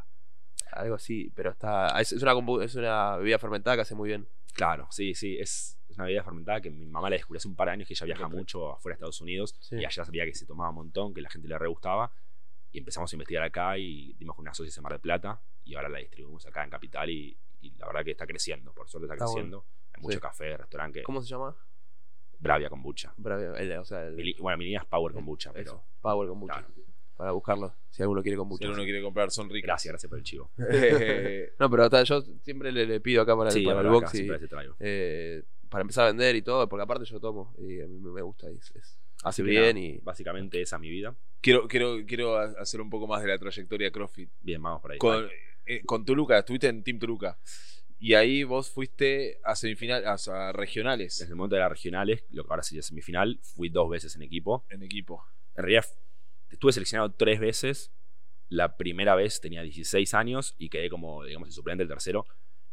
a 0.72 0.80
algo 0.80 0.94
así, 0.96 1.32
pero 1.34 1.50
está. 1.50 1.98
Es, 2.00 2.12
es 2.12 2.22
una, 2.22 2.32
es 2.62 2.74
una 2.74 3.16
bebida 3.16 3.38
fermentada 3.38 3.76
que 3.76 3.82
hace 3.82 3.94
muy 3.94 4.08
bien. 4.08 4.28
Claro, 4.52 4.86
sí, 4.90 5.14
sí, 5.14 5.38
es, 5.38 5.78
es 5.88 5.96
una 5.96 6.04
bebida 6.04 6.22
fermentada 6.22 6.60
que 6.60 6.70
mi 6.70 6.84
mamá 6.86 7.08
la 7.08 7.16
descubrió 7.16 7.38
hace 7.38 7.48
un 7.48 7.56
par 7.56 7.68
de 7.68 7.72
años 7.72 7.88
que 7.88 7.94
ella 7.94 8.06
viaja 8.06 8.28
mucho 8.28 8.72
afuera 8.72 8.94
de 8.94 8.96
Estados 8.98 9.20
Unidos 9.22 9.56
Sí. 9.60 9.76
y 9.76 9.84
allá 9.86 10.04
sabía 10.04 10.24
que 10.26 10.34
se 10.34 10.44
tomaba 10.46 10.68
un 10.70 10.76
montón, 10.76 11.14
que 11.14 11.20
la 11.22 11.30
gente 11.30 11.48
le 11.48 11.56
re 11.58 11.68
gustaba 11.68 12.12
y 12.70 12.78
empezamos 12.78 13.10
a 13.12 13.16
investigar 13.16 13.44
acá 13.44 13.78
y 13.78 14.12
dimos 14.18 14.36
con 14.36 14.42
una 14.42 14.52
socia 14.54 14.72
en 14.76 14.82
Mar 14.82 14.92
del 14.92 15.00
Plata 15.00 15.40
y 15.64 15.74
ahora 15.74 15.88
la 15.88 15.98
distribuimos 15.98 16.44
acá 16.46 16.64
en 16.64 16.70
Capital 16.70 17.08
y, 17.08 17.38
y 17.60 17.72
la 17.78 17.86
verdad 17.86 18.04
que 18.04 18.10
está 18.12 18.26
creciendo, 18.26 18.72
por 18.72 18.88
suerte 18.88 19.06
está, 19.06 19.14
Está 19.14 19.24
creciendo. 19.26 19.64
Hay 19.94 20.02
mucho 20.02 20.14
Sí. 20.16 20.20
café, 20.20 20.56
restaurante, 20.56 21.02
¿Cómo 21.02 21.20
se 21.22 21.28
llama? 21.28 21.56
Bravia 22.40 22.68
Kombucha. 22.70 23.12
Bravo, 23.16 23.56
el- 23.56 23.72
o 23.78 23.84
sea, 23.84 24.06
el- 24.06 24.14
Mi 24.14 24.32
bueno, 24.34 24.58
mi 24.58 24.64
línea 24.66 24.80
es 24.80 24.86
Power 24.86 25.12
Kombucha, 25.12 25.52
pero 25.52 25.64
eso, 25.70 25.84
Power 26.00 26.28
kombucha. 26.28 26.54
claro. 26.54 26.68
Para 27.16 27.32
buscarlo, 27.32 27.74
si 27.90 28.00
alguno 28.02 28.22
quiere 28.22 28.36
Si 28.36 28.38
kombucha. 28.38 28.68
uno 28.68 28.84
quiere 28.84 29.02
comprar, 29.02 29.32
son 29.32 29.50
ricas. 29.50 29.66
gracias, 29.66 29.90
gracias 29.92 30.08
por 30.08 30.18
el 30.18 30.24
chivo. 30.24 30.50
No, 31.58 31.68
pero 31.70 31.82
hasta 31.84 32.04
yo 32.04 32.22
siempre 32.42 32.70
le, 32.70 32.86
le 32.86 33.00
pido 33.00 33.22
acá 33.22 33.36
para, 33.36 33.50
el- 33.50 33.54
Sí, 33.54 33.64
para 33.64 33.80
el 33.80 33.86
ahora 33.86 33.98
acá 33.98 34.06
box 34.06 34.14
y, 34.14 34.16
siempre 34.18 34.38
te 34.38 34.46
traigo. 34.48 34.76
eh, 34.78 35.42
para 35.68 35.82
empezar 35.82 36.04
a 36.04 36.06
vender 36.08 36.36
y 36.36 36.42
todo, 36.42 36.68
porque 36.68 36.82
aparte 36.84 37.04
yo 37.06 37.18
tomo 37.18 37.52
y 37.58 37.80
a 37.80 37.86
mí 37.88 37.98
me 37.98 38.22
gusta 38.22 38.48
y 38.52 38.56
es- 38.56 38.70
es- 38.76 39.00
hace 39.24 39.42
bien 39.42 39.74
nada, 39.74 39.78
y 39.80 39.98
Básicamente 39.98 40.62
esa 40.62 40.76
es 40.76 40.80
mi 40.80 40.90
vida. 40.90 41.16
quiero, 41.40 41.66
quiero, 41.66 41.96
quiero 42.06 42.36
hacer 42.38 42.80
un 42.80 42.88
poco 42.88 43.08
más 43.08 43.20
de 43.20 43.28
la 43.28 43.38
trayectoria 43.38 43.90
CrossFit. 43.90 44.30
Bien, 44.40 44.62
vamos 44.62 44.80
por 44.80 44.92
ahí. 44.92 44.98
Con, 44.98 45.28
eh, 45.68 45.82
con 45.84 46.04
Toluca, 46.04 46.38
estuviste 46.38 46.68
en 46.68 46.82
Team 46.82 46.98
Toluca. 46.98 47.38
Y 48.00 48.14
ahí 48.14 48.44
vos 48.44 48.70
fuiste 48.70 49.38
a 49.44 49.54
semifinal, 49.56 50.04
a, 50.06 50.14
a 50.14 50.52
regionales 50.52 51.18
Desde 51.18 51.32
el 51.32 51.36
momento 51.36 51.56
de 51.56 51.62
las 51.62 51.70
regionales, 51.70 52.24
lo 52.30 52.44
que 52.44 52.50
ahora 52.50 52.62
sería 52.62 52.82
semifinal, 52.82 53.38
fui 53.42 53.68
dos 53.68 53.90
veces 53.90 54.14
en 54.16 54.22
equipo. 54.22 54.64
en 54.70 54.82
equipo. 54.82 55.24
En 55.56 55.64
realidad 55.64 55.84
estuve 56.50 56.72
seleccionado 56.72 57.12
tres 57.12 57.38
veces. 57.38 57.92
La 58.48 58.76
primera 58.76 59.14
vez 59.14 59.40
tenía 59.40 59.62
16 59.62 60.14
años 60.14 60.54
y 60.58 60.70
quedé 60.70 60.88
como, 60.88 61.24
digamos, 61.24 61.48
el 61.48 61.52
suplente 61.52 61.82
del 61.82 61.88
tercero, 61.88 62.24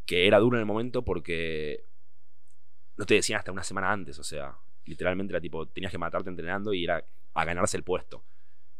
que 0.05 0.27
era 0.27 0.39
duro 0.39 0.55
en 0.57 0.61
el 0.61 0.65
momento 0.65 1.03
porque 1.03 1.83
no 2.97 3.05
te 3.05 3.15
decían 3.15 3.39
hasta 3.39 3.51
una 3.51 3.63
semana 3.63 3.91
antes, 3.91 4.17
o 4.19 4.23
sea, 4.23 4.57
literalmente 4.85 5.33
era 5.33 5.41
tipo, 5.41 5.67
tenías 5.67 5.91
que 5.91 5.97
matarte 5.97 6.29
entrenando 6.29 6.73
y 6.73 6.85
era 6.85 7.03
a 7.33 7.45
ganarse 7.45 7.75
el 7.75 7.83
puesto. 7.83 8.23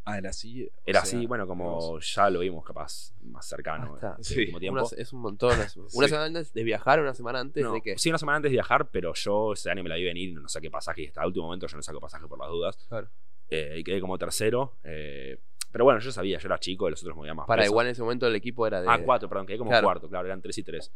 Ah, 0.08 0.18
era 0.20 0.30
así. 0.30 0.70
Era 0.86 1.02
sea, 1.02 1.18
así, 1.18 1.26
bueno, 1.26 1.48
como 1.48 2.00
ya 2.00 2.30
lo 2.30 2.40
vimos 2.42 2.64
capaz 2.64 3.12
más 3.24 3.46
cercano 3.48 3.98
Ah, 4.02 4.16
Sí. 4.22 4.34
el 4.36 4.40
último 4.42 4.60
tiempo. 4.60 4.80
una- 4.80 5.02
es 5.02 5.14
un 5.14 5.20
montón. 5.22 5.60
es- 5.60 5.76
Una 5.78 5.90
Sí. 5.90 6.10
semana 6.10 6.26
antes 6.26 6.54
de 6.54 6.64
viajar, 6.64 7.00
una 7.02 7.14
semana 7.16 7.40
antes 7.40 7.64
No, 7.64 7.74
de 7.74 7.82
que. 7.82 7.98
Sí, 7.98 8.10
una 8.10 8.20
semana 8.20 8.36
antes 8.38 8.52
de 8.52 8.56
viajar, 8.56 8.90
pero 8.92 9.14
yo 9.16 9.54
ese 9.54 9.72
año 9.72 9.82
me 9.84 9.90
la 9.90 9.96
vi 9.96 10.04
venir, 10.04 10.40
no 10.40 10.48
saqué 10.48 10.70
pasaje 10.70 11.02
y 11.04 11.08
hasta 11.08 11.22
el 11.22 11.28
último 11.28 11.46
momento 11.46 11.66
yo 11.68 11.76
no 11.76 11.82
saco 11.82 12.00
pasaje 12.00 12.28
por 12.28 12.38
las 12.40 12.50
dudas. 12.50 12.78
Claro. 12.88 13.10
Eh, 13.50 13.76
y 13.80 13.84
quedé 13.84 14.00
como 14.00 14.18
tercero. 14.18 14.78
eh, 14.84 15.40
pero 15.72 15.84
bueno, 15.84 16.00
yo 16.00 16.10
sabía, 16.12 16.38
yo 16.40 16.48
era 16.48 16.58
chico, 16.60 16.90
los 16.90 17.02
otros 17.02 17.18
movían 17.18 17.36
más. 17.36 17.48
Para 17.48 17.64
peso. 17.64 17.72
igual 17.74 17.88
en 17.88 17.92
ese 17.92 18.02
momento 18.02 18.28
el 18.28 18.36
equipo 18.36 18.66
era 18.68 18.82
de. 18.82 18.88
Ah, 18.90 19.02
cuatro, 19.04 19.28
perdón, 19.28 19.46
quedé 19.48 19.58
como 19.58 19.72
Claro. 19.72 19.86
cuarto, 19.88 20.08
claro, 20.08 20.26
eran 20.28 20.42
tres 20.42 20.58
y 20.60 20.64
tres. 20.64 20.92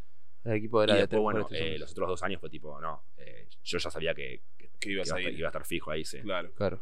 El 0.45 0.53
equipo 0.53 0.81
era 0.81 0.93
y 0.93 0.95
de 0.95 1.01
después, 1.01 1.17
tres 1.19 1.21
bueno, 1.21 1.47
eh, 1.51 1.77
los 1.79 1.91
otros 1.91 2.07
dos 2.07 2.23
años 2.23 2.39
fue 2.39 2.49
tipo, 2.49 2.79
no, 2.79 3.03
eh, 3.17 3.49
yo 3.63 3.77
ya 3.77 3.89
sabía 3.91 4.13
que, 4.13 4.41
que 4.57 4.69
Que 4.79 4.91
iba, 4.91 4.99
a 4.99 5.01
a 5.01 5.03
estar, 5.03 5.19
iba 5.21 5.47
a 5.47 5.49
estar 5.49 5.65
fijo 5.65 5.91
ahí, 5.91 6.05
sí. 6.05 6.19
Claro. 6.21 6.51
Claro. 6.53 6.79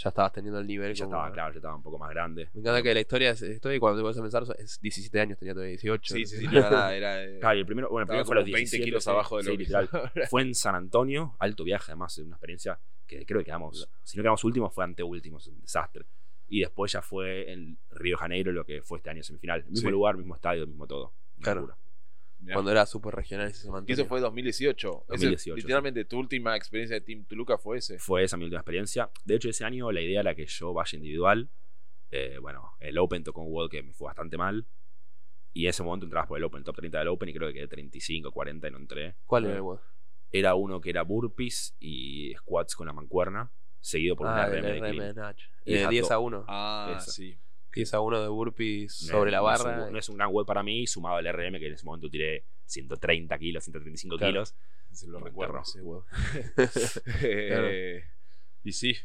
Ya 0.00 0.10
estabas 0.10 0.32
teniendo 0.32 0.60
el 0.60 0.66
nivel. 0.66 0.92
Y 0.92 0.94
ya 0.94 1.06
como- 1.06 1.16
estaba, 1.16 1.32
claro, 1.32 1.52
ya 1.52 1.58
estaba 1.58 1.74
un 1.74 1.82
poco 1.82 1.98
más 1.98 2.10
grande. 2.10 2.48
Me 2.54 2.60
encanta 2.60 2.82
que 2.82 2.94
la 2.94 3.00
historia 3.00 3.30
es. 3.30 3.42
Estoy 3.42 3.80
cuando 3.80 3.98
te 4.00 4.04
vas 4.04 4.16
a 4.16 4.22
pensar, 4.22 4.44
es 4.56 4.80
17 4.80 5.20
años, 5.20 5.36
tenía 5.38 5.54
todavía 5.54 5.70
18. 5.70 6.14
Sí, 6.14 6.24
sí, 6.24 6.36
sí, 6.38 6.44
no 6.46 6.52
era 6.58 6.70
nada, 6.70 6.94
era. 6.94 7.24
eh, 7.24 7.38
Claro, 7.40 7.56
y 7.56 7.60
el 7.60 7.66
primero, 7.66 7.88
bueno, 7.90 8.02
el 8.02 8.06
primero 8.06 8.24
fue 8.24 8.36
los 8.36 8.44
como 8.44 8.52
20 8.52 8.58
17, 8.70 8.84
kilos 8.84 9.08
abajo 9.08 9.38
de 9.38 9.42
lo 9.42 9.50
sí, 9.50 9.56
literal. 9.56 9.88
Fue 10.30 10.42
en 10.42 10.54
San 10.54 10.76
Antonio, 10.76 11.34
alto 11.40 11.64
viaje, 11.64 11.90
además, 11.90 12.16
una 12.18 12.36
experiencia 12.36 12.78
que 13.08 13.26
creo 13.26 13.40
que 13.40 13.46
quedamos, 13.46 13.88
si 14.04 14.16
no 14.16 14.22
quedamos 14.22 14.44
últimos, 14.44 14.72
fue 14.72 14.84
ante 14.84 15.02
últimos, 15.02 15.46
un 15.48 15.60
desastre. 15.60 16.04
Y 16.48 16.60
después 16.60 16.92
ya 16.92 17.02
fue 17.02 17.50
en 17.52 17.76
Río 17.90 18.14
de 18.16 18.20
Janeiro, 18.20 18.52
lo 18.52 18.64
que 18.64 18.82
fue 18.82 18.98
este 18.98 19.10
año 19.10 19.22
semifinal. 19.24 19.64
Mismo 19.64 19.88
Sí. 19.88 19.90
lugar, 19.92 20.16
mismo 20.16 20.34
estadio, 20.34 20.66
mismo 20.66 20.86
todo. 20.86 21.12
Una 21.38 21.42
Claro. 21.44 21.60
locura. 21.62 21.78
Mirá. 22.40 22.54
Cuando 22.54 22.70
era 22.70 22.86
súper 22.86 23.14
regional 23.14 23.48
ese 23.48 23.68
Y 23.86 23.92
eso 23.92 24.04
fue 24.06 24.20
2018. 24.20 25.04
Ese- 25.08 25.12
2018, 25.26 25.56
literalmente, 25.56 26.04
tu 26.04 26.18
última 26.18 26.56
experiencia 26.56 26.94
de 26.94 27.00
Team 27.00 27.24
Toluca 27.24 27.58
fue 27.58 27.78
ese. 27.78 27.98
Fue 27.98 28.22
esa 28.24 28.36
mi 28.36 28.44
última 28.44 28.60
experiencia. 28.60 29.10
De 29.24 29.34
hecho, 29.36 29.48
ese 29.48 29.64
año 29.64 29.90
la 29.92 30.00
idea 30.00 30.20
era 30.20 30.34
que 30.34 30.46
yo 30.46 30.72
vaya 30.72 30.96
individual. 30.96 31.48
Eh, 32.10 32.38
bueno, 32.40 32.72
el 32.80 32.96
Open 32.98 33.22
tocó 33.24 33.42
un 33.42 33.52
World 33.52 33.70
que 33.70 33.82
me 33.82 33.92
fue 33.92 34.06
bastante 34.06 34.36
mal. 34.38 34.64
Y 35.52 35.64
en 35.64 35.70
ese 35.70 35.82
momento 35.82 36.06
entrabas 36.06 36.28
por 36.28 36.38
el 36.38 36.44
Open, 36.44 36.62
top 36.62 36.76
30 36.76 36.98
del 37.00 37.08
Open, 37.08 37.28
y 37.28 37.34
creo 37.34 37.48
que 37.48 37.54
quedé 37.54 37.68
35, 37.68 38.30
40 38.32 38.68
y 38.68 38.70
no 38.70 38.78
entré. 38.78 39.16
¿Cuál 39.26 39.46
era 39.46 39.54
el 39.56 39.60
WOD? 39.62 39.78
Era 40.30 40.54
uno 40.54 40.80
que 40.80 40.90
era 40.90 41.02
burpees 41.02 41.74
y 41.80 42.34
squats 42.36 42.76
con 42.76 42.86
la 42.86 42.92
mancuerna. 42.92 43.50
seguido 43.80 44.16
por 44.16 44.26
Ah, 44.26 44.46
un 44.48 44.52
el 44.54 44.58
RM 44.58 44.62
de 44.62 44.72
RM 44.72 44.90
clean. 44.90 45.14
de 45.14 45.20
Natch. 45.20 45.42
Y 45.64 45.74
Eh, 45.74 45.82
es 45.84 45.88
10 45.88 46.10
a 46.10 46.14
alto. 46.14 46.20
1. 46.26 46.44
Ah, 46.48 46.96
Eso. 47.00 47.10
sí. 47.12 47.38
10 47.72 47.94
a 47.94 48.00
1 48.00 48.22
de 48.22 48.28
burpees 48.28 49.02
No 49.02 49.12
sobre 49.12 49.30
la 49.30 49.38
no 49.38 49.52
es 49.52 49.62
barra. 49.64 49.86
un- 49.86 49.92
No 49.92 49.98
es 49.98 50.08
un 50.08 50.16
gran 50.16 50.30
web 50.30 50.46
para 50.46 50.62
mí, 50.62 50.86
sumado 50.86 51.16
al 51.16 51.26
RM, 51.26 51.58
que 51.58 51.66
en 51.68 51.74
ese 51.74 51.84
momento 51.84 52.08
tiré 52.10 52.44
130 52.66 53.38
kilos, 53.38 53.64
135 53.64 54.16
Claro. 54.16 54.32
kilos. 54.32 54.54
Se 54.90 55.06
lo 55.06 55.20
recuerdo 55.20 55.60
ese. 55.62 55.80
Eh, 57.22 58.02
Y 58.64 58.72
sí, 58.72 58.96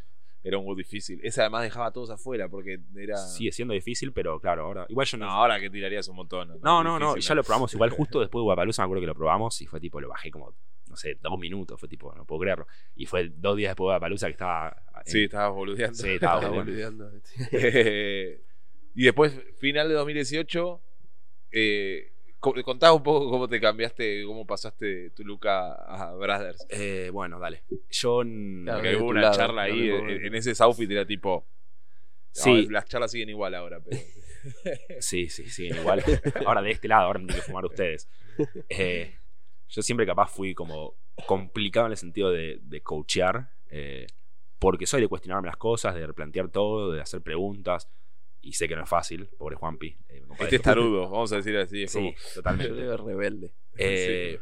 era 0.43 0.57
un 0.57 0.65
huevo 0.65 0.75
difícil. 0.77 1.19
Ese 1.23 1.39
además 1.41 1.63
dejaba 1.63 1.85
a 1.87 1.91
todos 1.91 2.09
afuera 2.09 2.49
porque 2.49 2.79
era. 2.95 3.17
Sigue 3.17 3.51
siendo 3.51 3.73
difícil, 3.73 4.11
pero 4.11 4.39
claro, 4.39 4.63
ahora. 4.63 4.85
Igual 4.89 5.05
yo 5.07 5.17
No, 5.17 5.25
no. 5.25 5.31
ahora 5.31 5.59
que 5.59 5.69
tirarías 5.69 6.07
un 6.07 6.15
montón. 6.15 6.59
No, 6.61 6.83
no, 6.83 6.99
no, 6.99 7.09
Difícil, 7.13 7.29
ya 7.29 7.35
lo 7.35 7.43
probamos. 7.43 7.73
Igual 7.73 7.89
justo 8.09 8.19
después 8.19 8.41
de 8.41 8.43
Guapalooza 8.43 8.81
me 8.81 8.85
acuerdo 8.85 9.01
que 9.01 9.07
lo 9.07 9.15
probamos 9.15 9.61
y 9.61 9.67
fue 9.67 9.79
tipo, 9.79 10.01
lo 10.01 10.09
bajé 10.09 10.31
como, 10.31 10.53
no 10.89 10.95
sé, 10.97 11.15
dos 11.21 11.37
minutos. 11.39 11.79
Fue 11.79 11.87
tipo, 11.87 12.13
no 12.15 12.25
puedo 12.25 12.41
creerlo. 12.41 12.67
Y 12.95 13.05
fue 13.05 13.29
dos 13.29 13.55
días 13.55 13.69
después 13.71 13.85
de 13.85 13.91
Guapalooza 13.93 14.25
que 14.27 14.31
estaba. 14.31 14.75
en- 15.05 15.11
Sí, 15.11 15.23
estabas 15.25 15.53
boludeando. 15.53 15.95
Sí, 15.97 16.09
estaba 16.09 16.39
Estaba 16.41 16.55
boludeando. 16.57 17.05
boludeando. 17.05 17.21
Eh, 17.51 18.41
y 18.95 19.03
después, 19.05 19.33
final 19.59 19.87
de 19.89 19.95
2018, 19.95 20.81
eh, 21.51 22.11
co- 22.39 22.53
contá 22.63 22.93
un 22.93 23.03
poco 23.03 23.29
cómo 23.29 23.47
te 23.47 23.59
cambiaste, 23.59 24.23
cómo 24.25 24.45
pasaste 24.45 25.09
tu 25.11 25.23
Luca 25.23 25.73
a 25.73 26.13
Brothers. 26.15 26.65
Eh, 26.69 27.09
bueno, 27.11 27.39
dale. 27.39 27.63
Yo. 27.89 28.21
n- 28.21 28.63
Claro, 28.63 28.77
Porque 28.79 28.89
de 28.89 28.95
hubo 28.97 29.07
una 29.09 29.21
lado, 29.21 29.35
charla 29.35 29.61
ahí, 29.63 29.89
en, 29.89 30.25
en 30.27 30.35
ese 30.35 30.53
outfit 30.63 30.89
era 30.91 31.05
tipo. 31.05 31.45
Sí. 32.31 32.65
no, 32.65 32.71
las 32.71 32.85
charlas 32.85 33.11
siguen 33.11 33.29
igual 33.29 33.53
ahora, 33.55 33.79
pero. 33.79 33.97
Sí, 34.99 35.29
sí, 35.29 35.49
sí, 35.49 35.67
igual. 35.67 36.03
Ahora 36.45 36.61
de 36.61 36.71
este 36.71 36.89
lado, 36.89 37.03
ahora 37.05 37.19
me 37.19 37.27
tienen 37.27 37.41
que 37.41 37.45
fumar 37.47 37.63
ustedes. 37.65 38.09
Eh, 38.67 39.15
yo 39.69 39.81
siempre 39.81 40.05
capaz 40.05 40.27
fui 40.31 40.53
como 40.53 40.95
complicado 41.25 41.85
en 41.85 41.93
el 41.93 41.97
sentido 41.97 42.29
de, 42.29 42.59
de 42.61 42.81
coachear, 42.81 43.49
eh, 43.69 44.05
porque 44.59 44.85
soy 44.85 44.99
de 44.99 45.07
cuestionarme 45.07 45.47
las 45.47 45.55
cosas, 45.55 45.95
de 45.95 46.05
replantear 46.05 46.49
todo, 46.49 46.91
de 46.91 46.99
hacer 46.99 47.21
preguntas, 47.21 47.87
y 48.43 48.53
sé 48.53 48.67
que 48.67 48.75
no 48.75 48.83
es 48.83 48.89
fácil, 48.89 49.27
pobre 49.37 49.55
Juanpi. 49.55 49.97
eh. 50.09 50.23
Este 50.39 50.57
es 50.57 50.61
tarudo, 50.61 51.09
vamos 51.09 51.31
a 51.33 51.37
decir 51.37 51.57
así. 51.57 51.83
Es 51.83 51.91
Sí, 51.91 51.99
como, 51.99 52.13
totalmente. 52.35 52.97
rebelde. 52.97 53.53
Eh, 53.77 54.39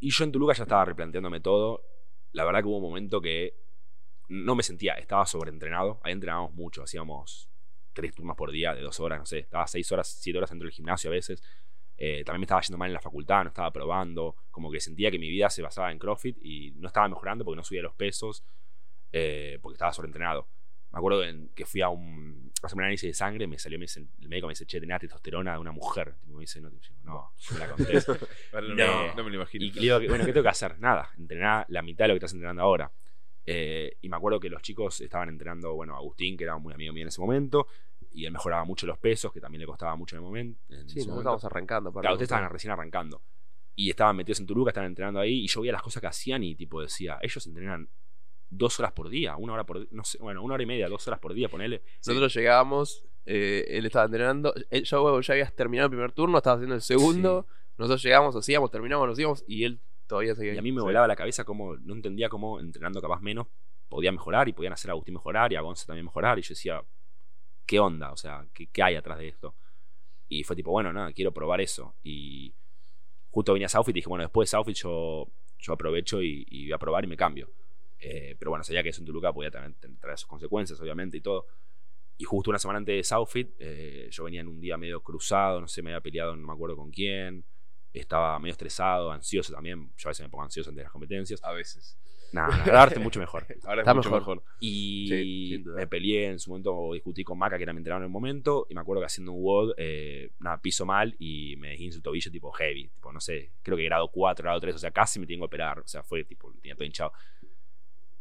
Y 0.00 0.10
yo 0.10 0.24
en 0.24 0.32
Toluca 0.32 0.52
ya 0.54 0.64
estaba 0.64 0.84
replanteándome 0.84 1.40
todo. 1.40 1.82
La 2.32 2.44
verdad 2.44 2.60
que 2.60 2.66
hubo 2.66 2.78
un 2.78 2.82
momento 2.82 3.20
que 3.20 3.54
no 4.28 4.54
me 4.54 4.62
sentía, 4.62 4.94
estaba 4.94 5.24
sobreentrenado. 5.26 6.00
Ahí 6.02 6.12
entrenábamos 6.12 6.52
mucho, 6.54 6.82
hacíamos 6.82 7.48
tres 7.92 8.14
turnos 8.14 8.36
por 8.36 8.50
día 8.50 8.74
de 8.74 8.82
dos 8.82 9.00
horas, 9.00 9.18
no 9.20 9.24
sé, 9.26 9.38
estaba 9.38 9.66
seis 9.66 9.90
horas, 9.92 10.08
siete 10.20 10.36
horas 10.36 10.50
dentro 10.50 10.66
del 10.66 10.74
gimnasio 10.74 11.08
a 11.10 11.12
veces. 11.12 11.42
Eh, 11.96 12.24
también 12.24 12.40
me 12.40 12.44
estaba 12.44 12.60
yendo 12.60 12.76
mal 12.76 12.88
en 12.88 12.92
la 12.94 13.00
facultad, 13.00 13.42
no 13.44 13.48
estaba 13.48 13.70
probando, 13.72 14.36
como 14.50 14.70
que 14.70 14.80
sentía 14.80 15.10
que 15.10 15.18
mi 15.18 15.30
vida 15.30 15.48
se 15.48 15.62
basaba 15.62 15.90
en 15.92 15.98
CrossFit 15.98 16.36
y 16.42 16.72
no 16.72 16.88
estaba 16.88 17.08
mejorando 17.08 17.42
porque 17.44 17.56
no 17.56 17.64
subía 17.64 17.80
los 17.82 17.94
pesos, 17.94 18.44
eh, 19.12 19.58
porque 19.62 19.74
estaba 19.76 19.92
sobreentrenado. 19.94 20.46
Me 20.92 20.98
acuerdo 20.98 21.24
en- 21.24 21.48
que 21.54 21.66
fui 21.66 21.82
a, 21.82 21.88
un, 21.88 22.50
a 22.62 22.72
un 22.72 22.80
análisis 22.80 23.08
de 23.10 23.14
sangre, 23.14 23.46
me 23.46 23.58
salió, 23.58 23.78
me 23.78 23.84
dice- 23.84 24.06
el 24.20 24.28
médico 24.28 24.46
me 24.46 24.52
dice, 24.52 24.64
che, 24.66 24.80
tenés 24.80 25.00
testosterona 25.00 25.52
de 25.54 25.58
una 25.58 25.72
mujer. 25.72 26.14
Tipo, 26.20 26.34
me 26.36 26.40
dice, 26.42 26.60
no, 26.60 26.70
tipo, 26.70 26.84
no, 27.04 27.12
no 27.50 27.54
me 27.54 27.58
la 27.58 27.68
conté. 27.70 27.98
Ahora 28.52 28.66
no, 28.68 28.74
No. 28.74 29.14
no 29.14 29.24
me 29.24 29.30
lo 29.30 29.36
imagino. 29.36 29.64
Y 29.64 29.70
le 29.72 29.80
digo, 29.80 30.00
que, 30.00 30.08
bueno, 30.08 30.24
¿qué 30.24 30.32
tengo 30.32 30.44
que 30.44 30.48
hacer? 30.50 30.78
Nada, 30.78 31.10
entrenar 31.18 31.66
la 31.68 31.82
mitad 31.82 32.04
de 32.04 32.08
lo 32.08 32.14
que 32.14 32.18
estás 32.18 32.32
entrenando 32.32 32.62
ahora. 32.62 32.90
Eh, 33.44 33.98
y 34.00 34.08
me 34.08 34.16
acuerdo 34.16 34.40
que 34.40 34.48
los 34.50 34.60
chicos 34.62 35.00
estaban 35.00 35.28
entrenando, 35.28 35.74
bueno, 35.74 35.94
Agustín, 35.96 36.36
que 36.36 36.44
era 36.44 36.56
muy 36.58 36.72
amigo 36.74 36.92
mío 36.92 37.02
en 37.02 37.08
ese 37.08 37.20
momento, 37.20 37.68
y 38.10 38.24
él 38.24 38.32
mejoraba 38.32 38.64
mucho 38.64 38.86
los 38.86 38.98
pesos, 38.98 39.32
que 39.32 39.40
también 39.40 39.60
le 39.60 39.66
costaba 39.66 39.94
mucho 39.94 40.16
en 40.16 40.22
el 40.22 40.24
momento. 40.26 40.60
en 40.70 40.88
Sí, 40.88 40.98
ese 41.00 41.08
nos 41.08 41.08
momento. 41.08 41.20
estábamos 41.20 41.44
arrancando. 41.44 41.92
para 41.92 42.02
Claro, 42.02 42.14
ustedes 42.14 42.26
estaban 42.30 42.50
recién 42.50 42.72
arrancando. 42.72 43.22
Y 43.74 43.90
estaban 43.90 44.16
metidos 44.16 44.40
en 44.40 44.46
Tuluca, 44.46 44.70
estaban 44.70 44.88
entrenando 44.88 45.20
ahí, 45.20 45.44
y 45.44 45.46
yo 45.48 45.60
veía 45.60 45.72
las 45.72 45.82
cosas 45.82 46.00
que 46.00 46.06
hacían 46.06 46.42
y 46.42 46.54
tipo 46.54 46.80
decía, 46.80 47.18
ellos 47.20 47.46
entrenan 47.46 47.88
dos 48.50 48.78
horas 48.78 48.92
por 48.92 49.08
día, 49.08 49.36
una 49.36 49.54
hora 49.54 49.64
por 49.64 49.92
no 49.92 50.04
sé, 50.04 50.18
bueno, 50.18 50.42
una 50.42 50.54
hora 50.54 50.62
y 50.62 50.66
media, 50.66 50.88
dos 50.88 51.06
horas 51.08 51.20
por 51.20 51.34
día, 51.34 51.48
ponele. 51.48 51.82
Nosotros 52.06 52.32
llegábamos, 52.34 53.04
eh, 53.24 53.64
él 53.68 53.86
estaba 53.86 54.04
entrenando, 54.04 54.54
él, 54.70 54.84
yo 54.84 55.20
ya 55.20 55.32
habías 55.34 55.54
terminado 55.54 55.86
el 55.86 55.90
primer 55.90 56.12
turno, 56.12 56.38
estaba 56.38 56.56
haciendo 56.56 56.74
el 56.74 56.82
segundo, 56.82 57.46
nosotros 57.76 58.02
llegamos, 58.02 58.34
hacíamos, 58.36 58.70
terminamos, 58.70 59.08
nos 59.08 59.18
íbamos 59.18 59.44
y 59.46 59.64
él 59.64 59.80
todavía 60.06 60.34
seguía. 60.34 60.54
Y 60.54 60.58
a 60.58 60.62
mí 60.62 60.72
me 60.72 60.82
volaba 60.82 61.06
la 61.06 61.16
cabeza 61.16 61.44
como, 61.44 61.76
no 61.76 61.94
entendía 61.94 62.28
cómo 62.28 62.60
entrenando 62.60 63.00
capaz 63.02 63.20
menos 63.20 63.48
podía 63.88 64.12
mejorar 64.12 64.48
y 64.48 64.52
podían 64.52 64.72
hacer 64.72 64.90
a 64.90 64.92
Agustín 64.92 65.14
mejorar 65.14 65.52
y 65.52 65.56
a 65.56 65.60
Gonza 65.60 65.86
también 65.86 66.04
mejorar. 66.04 66.38
Y 66.38 66.42
yo 66.42 66.50
decía, 66.50 66.82
¿qué 67.66 67.78
onda? 67.78 68.12
O 68.12 68.16
sea, 68.16 68.46
¿qué, 68.52 68.66
qué 68.66 68.82
hay 68.82 68.96
atrás 68.96 69.18
de 69.18 69.28
esto? 69.28 69.54
Y 70.28 70.42
fue 70.42 70.56
tipo, 70.56 70.70
bueno, 70.70 70.92
nada, 70.92 71.12
quiero 71.12 71.32
probar 71.32 71.60
eso. 71.60 71.94
Y 72.02 72.52
justo 73.30 73.52
venía 73.52 73.68
Southfit 73.68 73.94
y 73.96 73.98
dije, 73.98 74.08
bueno, 74.08 74.24
después 74.24 74.50
de 74.50 74.56
Southfit 74.56 74.76
yo, 74.76 75.28
yo 75.58 75.72
aprovecho 75.72 76.22
y, 76.22 76.46
y 76.48 76.64
voy 76.64 76.72
a 76.72 76.78
probar 76.78 77.04
y 77.04 77.06
me 77.06 77.16
cambio. 77.16 77.48
Eh, 77.98 78.36
pero 78.38 78.50
bueno, 78.50 78.64
sabía 78.64 78.82
que 78.82 78.90
eso 78.90 79.00
en 79.00 79.06
Toluca 79.06 79.32
podía 79.32 79.50
también 79.50 79.74
traer 79.98 80.18
sus 80.18 80.28
consecuencias, 80.28 80.80
obviamente, 80.80 81.16
y 81.16 81.20
todo. 81.20 81.46
Y 82.18 82.24
justo 82.24 82.50
una 82.50 82.58
semana 82.58 82.78
antes 82.78 82.94
de 82.96 83.04
Southfit, 83.04 83.50
eh, 83.58 84.08
yo 84.10 84.24
venía 84.24 84.40
en 84.40 84.48
un 84.48 84.60
día 84.60 84.76
medio 84.76 85.02
cruzado, 85.02 85.60
no 85.60 85.68
sé, 85.68 85.82
me 85.82 85.90
había 85.90 86.00
peleado, 86.00 86.34
no 86.34 86.46
me 86.46 86.52
acuerdo 86.52 86.76
con 86.76 86.90
quién. 86.90 87.44
Estaba 87.92 88.38
medio 88.38 88.52
estresado, 88.52 89.10
ansioso 89.10 89.52
también. 89.52 89.90
Yo 89.96 90.08
a 90.08 90.10
veces 90.10 90.24
me 90.24 90.30
pongo 90.30 90.44
ansioso 90.44 90.70
ante 90.70 90.82
las 90.82 90.92
competencias. 90.92 91.42
A 91.42 91.52
veces. 91.52 91.98
Nada, 92.32 92.84
estoy 92.84 93.02
mucho 93.02 93.20
mejor. 93.20 93.46
Ahora 93.64 93.76
es 93.76 93.84
Está 93.84 93.94
mucho 93.94 94.10
mejor. 94.10 94.36
mejor. 94.36 94.42
Y 94.60 95.08
Sí, 95.08 95.64
me 95.64 95.86
peleé 95.86 96.26
en 96.26 96.38
su 96.38 96.50
momento, 96.50 96.90
discutí 96.92 97.24
con 97.24 97.38
Maca, 97.38 97.56
que 97.56 97.62
era 97.62 97.72
mi 97.72 97.78
entrenador 97.78 98.02
en 98.02 98.08
el 98.08 98.12
momento, 98.12 98.66
y 98.68 98.74
me 98.74 98.80
acuerdo 98.80 99.00
que 99.00 99.06
haciendo 99.06 99.32
un 99.32 99.42
WOD, 99.42 99.74
eh, 99.78 100.30
nada, 100.40 100.60
piso 100.60 100.84
mal 100.84 101.14
y 101.18 101.56
me 101.56 101.70
dejé 101.70 101.92
su 101.92 102.02
tobillo 102.02 102.30
tipo 102.30 102.50
heavy, 102.52 102.88
tipo, 102.88 103.12
no 103.12 103.20
sé, 103.20 103.52
creo 103.62 103.76
que 103.76 103.84
grado 103.84 104.08
4, 104.08 104.42
grado 104.42 104.60
3, 104.60 104.74
o 104.74 104.78
sea, 104.78 104.90
casi 104.90 105.20
me 105.20 105.26
tengo 105.26 105.42
que 105.42 105.46
operar, 105.46 105.78
o 105.78 105.86
sea, 105.86 106.02
fue 106.02 106.24
tipo, 106.24 106.52
tenía 106.60 106.74
todo 106.74 106.84
hinchado. 106.84 107.12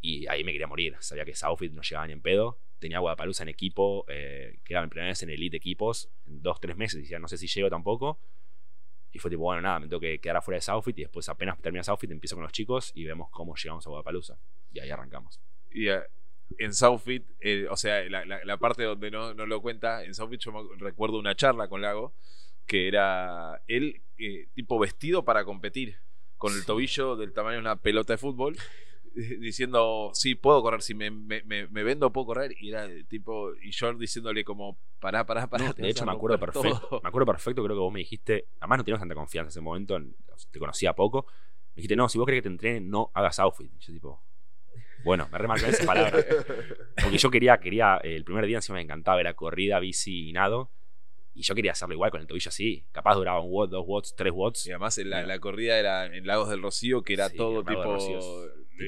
Y 0.08 0.28
ahí 0.28 0.44
me 0.44 0.52
quería 0.52 0.68
morir, 0.68 0.96
sabía 1.00 1.26
que 1.26 1.34
outfit 1.42 1.72
no 1.72 1.82
llegaba 1.82 2.06
ni 2.06 2.14
en 2.14 2.22
pedo, 2.22 2.60
tenía 2.78 3.00
Guadalupe 3.00 3.42
en 3.42 3.50
equipo, 3.50 4.06
eh, 4.08 4.60
que 4.64 4.74
era 4.74 4.84
mi 4.84 4.88
primera 4.88 5.08
vez 5.10 5.24
en 5.24 5.32
Elite 5.32 5.58
Equipos, 5.58 6.10
en 6.28 6.44
dos, 6.44 6.60
tres 6.60 6.78
meses, 6.78 7.02
decía, 7.02 7.18
no 7.18 7.28
sé 7.28 7.38
si 7.40 7.48
llego 7.48 7.70
tampoco. 7.72 8.20
Y 9.12 9.18
fue 9.18 9.32
tipo, 9.32 9.42
bueno, 9.44 9.62
nada, 9.64 9.80
me 9.80 9.88
tengo 9.88 10.00
que 10.02 10.20
quedar 10.20 10.38
afuera 10.38 10.58
de 10.58 10.60
esa 10.60 10.74
outfit 10.74 10.96
y 11.00 11.02
después 11.02 11.28
apenas 11.28 11.60
termina 11.60 11.82
esa 11.82 11.92
outfit 11.94 12.12
empiezo 12.12 12.36
con 12.36 12.44
los 12.44 12.52
chicos 12.52 12.92
y 12.94 13.04
vemos 13.06 13.30
cómo 13.32 13.56
llegamos 13.56 13.88
a 13.88 13.90
Guadalupe. 13.90 14.34
Y 14.74 14.80
ahí 14.80 14.92
arrancamos. 14.92 15.40
Y 15.72 15.88
eh, 15.88 16.02
en 16.60 16.72
Southfit, 16.74 17.24
eh, 17.40 17.66
o 17.72 17.76
sea, 17.76 18.04
la, 18.08 18.26
la- 18.26 18.44
la 18.46 18.58
parte 18.58 18.84
donde 18.84 19.10
no, 19.10 19.34
no 19.34 19.46
lo 19.48 19.60
cuenta, 19.62 20.04
en 20.04 20.14
Southfit 20.14 20.42
yo 20.42 20.52
me 20.52 20.62
recuerdo 20.78 21.18
una 21.18 21.34
charla 21.34 21.68
con 21.68 21.82
Lago, 21.82 22.14
que 22.68 22.88
era 22.90 23.60
él, 23.68 24.02
eh, 24.20 24.50
tipo 24.54 24.78
vestido 24.78 25.26
para 25.26 25.44
competir, 25.46 25.96
con 26.38 26.54
el 26.54 26.64
tobillo 26.64 27.16
del 27.16 27.34
tamaño 27.34 27.56
de 27.56 27.62
una 27.62 27.76
pelota 27.78 28.14
de 28.14 28.18
fútbol, 28.18 28.56
diciendo, 29.40 30.12
sí, 30.14 30.36
puedo 30.36 30.62
correr, 30.62 30.82
si 30.82 30.94
me, 30.94 31.10
me, 31.12 31.42
me- 31.44 31.84
vendo 31.84 32.12
puedo 32.12 32.28
correr, 32.28 32.54
y 32.60 32.70
era 32.70 32.88
tipo, 33.08 33.54
y 33.62 33.72
yo 33.72 33.94
diciéndole 33.94 34.44
como, 34.44 34.78
pará, 35.00 35.26
pará, 35.26 35.48
pará. 35.48 35.66
No, 35.68 35.74
de 35.78 35.90
hecho, 35.90 36.06
me 36.06 36.12
acuerdo 36.12 36.40
perfecto. 36.40 36.88
todo". 36.88 37.02
Me 37.02 37.10
acuerdo 37.10 37.26
perfecto, 37.28 37.64
creo 37.64 37.76
que 37.76 37.80
vos 37.82 37.94
me 37.94 38.00
dijiste. 38.00 38.48
Además, 38.60 38.80
no 38.80 38.84
teníamos 38.84 39.02
tanta 39.02 39.16
confianza 39.16 39.48
en 39.48 39.50
ese 39.50 39.62
momento. 39.62 39.96
en- 39.96 40.16
te 40.52 40.60
conocía 40.60 40.94
poco. 40.94 41.26
Me 41.76 41.82
dijiste, 41.82 41.96
no, 41.96 42.08
si 42.10 42.18
vos 42.18 42.26
querés 42.26 42.40
que 42.40 42.44
te 42.44 42.54
entrenen, 42.54 42.90
no 42.90 43.12
hagas 43.14 43.40
outfit. 43.40 43.72
Y 43.74 43.80
yo, 43.80 43.94
tipo, 43.94 44.24
bueno, 45.04 45.28
me 45.32 45.38
remarcó 45.38 45.66
esa 45.68 45.86
palabra. 45.86 46.18
Porque 47.02 47.18
yo 47.18 47.30
quería, 47.30 47.58
quería, 47.60 47.98
el 48.04 48.24
primer 48.24 48.46
día 48.46 48.58
encima 48.58 48.78
me 48.78 48.82
encantaba, 48.82 49.20
era 49.20 49.34
corrida, 49.34 49.80
bici 49.80 50.30
y 50.30 50.34
nado. 50.34 50.72
Y 51.38 51.42
yo 51.44 51.54
quería 51.54 51.74
hacerlo 51.74 51.94
igual 51.94 52.12
con 52.12 52.22
el 52.22 52.28
tobillo 52.28 52.48
así. 52.50 52.86
Capaz 52.94 53.16
duraba 53.16 53.42
un 53.42 53.52
watt, 53.52 53.70
dos 53.70 53.84
watts, 53.86 54.16
tres 54.16 54.32
watts. 54.34 54.66
Y 54.68 54.72
además 54.72 54.98
en 54.98 55.10
la, 55.10 55.22
la 55.26 55.38
corrida 55.40 55.78
era 55.78 56.06
en 56.06 56.26
Lagos 56.26 56.50
del 56.50 56.62
Rocío, 56.62 57.04
que 57.04 57.14
era 57.14 57.28
Sí, 57.30 57.36
todo 57.36 57.62
tipo, 57.64 57.84
Rocío 57.84 58.20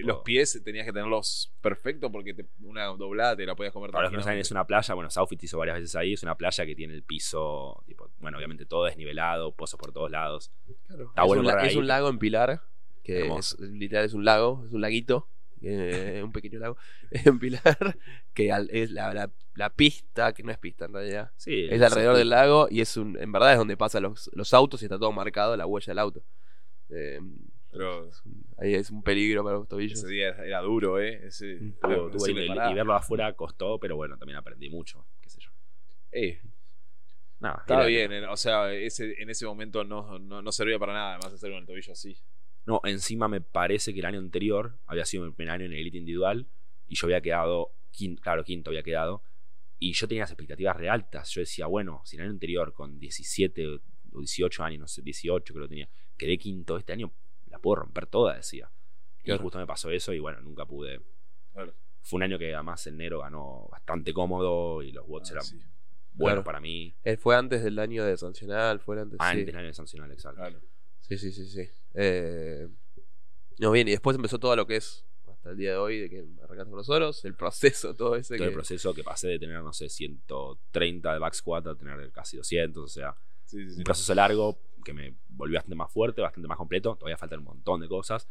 Los 0.03 0.19
pies 0.19 0.61
tenías 0.63 0.85
que 0.85 0.93
tenerlos 0.93 1.53
perfectos 1.61 2.09
porque 2.11 2.33
te- 2.33 2.45
una 2.61 2.85
doblada 2.85 3.35
te 3.35 3.45
la 3.45 3.53
podías 3.55 3.73
comer 3.73 3.91
Para 3.91 4.03
los 4.03 4.11
que 4.11 4.17
no 4.17 4.23
saben, 4.23 4.39
es 4.39 4.49
una 4.51 4.65
playa. 4.65 4.93
Bueno, 4.93 5.09
Southfit 5.09 5.43
hizo 5.43 5.57
varias 5.57 5.75
veces 5.77 5.95
ahí. 5.97 6.13
Es 6.13 6.23
una 6.23 6.35
playa 6.35 6.65
que 6.65 6.73
tiene 6.75 6.93
el 6.93 7.03
piso, 7.03 7.83
tipo, 7.85 8.09
bueno, 8.19 8.37
obviamente 8.37 8.65
todo 8.65 8.85
desnivelado, 8.85 9.51
pozos 9.53 9.77
por 9.79 9.91
todos 9.91 10.09
lados. 10.09 10.51
Claro. 10.87 11.09
Está 11.09 11.21
es, 11.23 11.27
bueno 11.27 11.41
un, 11.43 11.49
es 11.49 11.55
ahí. 11.55 11.77
un 11.77 11.87
lago 11.87 12.07
en 12.09 12.17
Pilar, 12.17 12.61
que 13.03 13.27
es, 13.37 13.59
literal 13.59 14.05
es 14.05 14.13
un 14.13 14.23
lago, 14.23 14.63
es 14.67 14.71
un 14.73 14.79
laguito, 14.81 15.27
eh, 15.61 16.21
un 16.23 16.31
pequeño 16.31 16.59
lago 16.59 16.77
en 17.11 17.39
Pilar, 17.39 17.97
que 18.33 18.51
al- 18.51 18.69
es 18.71 18.91
la, 18.91 19.13
la- 19.13 19.31
la 19.55 19.69
pista, 19.71 20.33
que 20.33 20.43
no 20.43 20.51
es 20.51 20.57
pista 20.57 20.85
en 20.85 20.93
realidad, 20.93 21.31
Sí, 21.37 21.67
es 21.69 21.81
alrededor 21.81 22.15
del 22.15 22.29
lago 22.29 22.67
y 22.69 22.81
es 22.81 22.95
un, 22.97 23.17
en 23.19 23.31
verdad 23.31 23.53
es 23.53 23.57
donde 23.57 23.75
pasan 23.75 24.03
los, 24.03 24.29
los 24.33 24.53
autos 24.53 24.81
y 24.81 24.85
está 24.85 24.99
todo 24.99 25.11
marcado, 25.11 25.57
la 25.57 25.65
huella 25.65 25.91
del 25.91 25.99
auto. 25.99 26.23
Eh, 26.89 27.19
Pero 27.71 28.05
un- 28.25 28.45
ahí 28.57 28.75
es 28.75 28.89
un 28.91 29.01
peligro 29.03 29.43
para 29.43 29.57
los 29.57 29.67
tobillos. 29.67 29.97
ese 29.99 30.07
día 30.07 30.29
era, 30.29 30.61
duro, 30.61 30.99
¿eh? 30.99 31.27
Ese, 31.27 31.57
Mm. 31.59 31.73
Y, 32.71 32.73
verlo 32.73 32.93
afuera 32.93 33.33
costó, 33.33 33.79
pero 33.79 33.95
bueno, 33.95 34.17
también 34.17 34.37
aprendí 34.37 34.69
mucho, 34.69 35.05
qué 35.21 35.29
sé 35.29 35.39
yo. 35.41 35.49
Eh, 36.11 36.39
Nada, 37.39 37.57
estaba 37.59 37.85
bien, 37.85 38.11
o 38.25 38.35
sea, 38.37 38.73
ese, 38.73 39.21
en 39.21 39.29
ese 39.29 39.45
momento 39.45 39.83
no, 39.83 40.17
no, 40.17 40.41
no 40.41 40.51
servía 40.51 40.79
para 40.79 40.93
nada, 40.93 41.13
además 41.15 41.33
hacer 41.33 41.51
con 41.51 41.59
el 41.59 41.65
tobillo 41.67 41.93
así. 41.93 42.17
No, 42.67 42.81
encima 42.83 43.27
me 43.29 43.39
parece 43.41 43.93
que 43.93 43.99
el 44.01 44.05
año 44.05 44.19
anterior 44.19 44.77
había 44.85 45.05
sido 45.05 45.23
mi 45.25 45.31
primer 45.31 45.53
año 45.53 45.65
en 45.65 45.73
Elite 45.73 45.97
Individual 45.97 46.45
y 46.89 46.95
yo 46.95 47.07
había 47.07 47.21
quedado, 47.21 47.71
quinto, 47.91 48.21
claro, 48.21 48.43
quinto 48.43 48.69
había 48.71 48.83
quedado, 48.83 49.23
y 49.79 49.93
yo 49.93 50.07
tenía 50.07 50.23
las 50.23 50.31
expectativas 50.31 50.75
re 50.75 50.89
altas. 50.89 51.29
Yo 51.31 51.39
decía, 51.41 51.65
bueno, 51.67 52.01
si 52.03 52.17
el 52.17 52.23
año 52.23 52.31
anterior 52.31 52.73
con 52.73 52.99
17 52.99 53.67
o 53.67 54.19
18 54.19 54.63
años, 54.63 54.79
no 54.81 54.87
sé, 54.87 55.01
18 55.01 55.53
creo 55.53 55.65
que 55.65 55.69
tenía, 55.69 55.89
quedé 56.17 56.37
quinto, 56.37 56.77
este 56.77 56.91
año 56.93 57.11
la 57.47 57.59
puedo 57.59 57.75
romper 57.77 58.05
toda, 58.07 58.35
decía. 58.35 58.69
Y 59.21 59.23
Claro. 59.25 59.43
justo 59.43 59.59
me 59.59 59.65
pasó 59.67 59.89
eso 59.89 60.13
y 60.13 60.19
bueno, 60.19 60.41
nunca 60.41 60.65
pude. 60.65 60.99
Claro. 61.53 61.73
Fue 62.01 62.17
un 62.17 62.23
año 62.23 62.37
que 62.37 62.53
además 62.53 62.85
el 62.87 62.97
Nero 62.97 63.19
ganó 63.19 63.67
bastante 63.71 64.13
cómodo 64.13 64.81
y 64.83 64.91
los 64.91 65.05
Watts 65.07 65.29
Ah, 65.29 65.33
eran 65.33 65.43
sí, 65.45 65.55
buenos 66.13 66.33
Claro. 66.39 66.43
para 66.43 66.59
mí. 66.59 66.93
Él 67.03 67.17
fue 67.17 67.35
antes 67.35 67.63
del 67.63 67.77
año 67.79 68.03
de 68.03 68.17
sancional, 68.17 68.79
fue 68.79 68.99
antes. 68.99 69.19
Antes 69.21 69.39
sí. 69.41 69.45
del 69.45 69.55
año 69.57 69.67
de 69.67 69.73
sancional, 69.73 70.11
exacto. 70.11 70.59
Sí, 71.01 71.17
sí, 71.17 71.31
sí, 71.31 71.45
sí. 71.47 71.69
Eh, 71.93 72.67
no, 73.59 73.71
bien, 73.71 73.87
y 73.87 73.91
después 73.91 74.15
empezó 74.15 74.39
todo 74.39 74.55
lo 74.55 74.67
que 74.67 74.75
es 74.77 75.05
hasta 75.27 75.51
el 75.51 75.57
día 75.57 75.71
de 75.71 75.77
hoy, 75.77 75.99
de 75.99 76.09
que 76.09 76.19
arrancaste 76.43 76.69
con 76.69 76.77
nosotros, 76.77 77.25
el 77.25 77.33
proceso, 77.35 77.95
todo 77.95 78.15
ese 78.15 78.35
Todo 78.35 78.45
que... 78.45 78.49
el 78.49 78.53
proceso 78.53 78.93
que 78.93 79.03
pasé 79.03 79.27
de 79.29 79.39
tener, 79.39 79.61
no 79.61 79.73
sé, 79.73 79.89
130 79.89 81.13
de 81.13 81.19
back 81.19 81.33
squat 81.33 81.67
a 81.67 81.75
tener 81.75 82.11
casi 82.11 82.37
200, 82.37 82.83
o 82.83 82.87
sea, 82.87 83.15
Sí, 83.45 83.63
sí, 83.63 83.71
sí. 83.71 83.77
un 83.77 83.83
proceso 83.83 84.13
largo 84.13 84.59
que 84.83 84.93
me 84.93 85.15
volvió 85.29 85.55
bastante 85.55 85.75
más 85.75 85.91
fuerte, 85.91 86.21
bastante 86.21 86.47
más 86.49 86.57
completo. 86.57 86.95
Todavía 86.95 87.17
faltan 87.17 87.39
un 87.39 87.45
montón 87.45 87.79
de 87.79 87.87
cosas, 87.87 88.27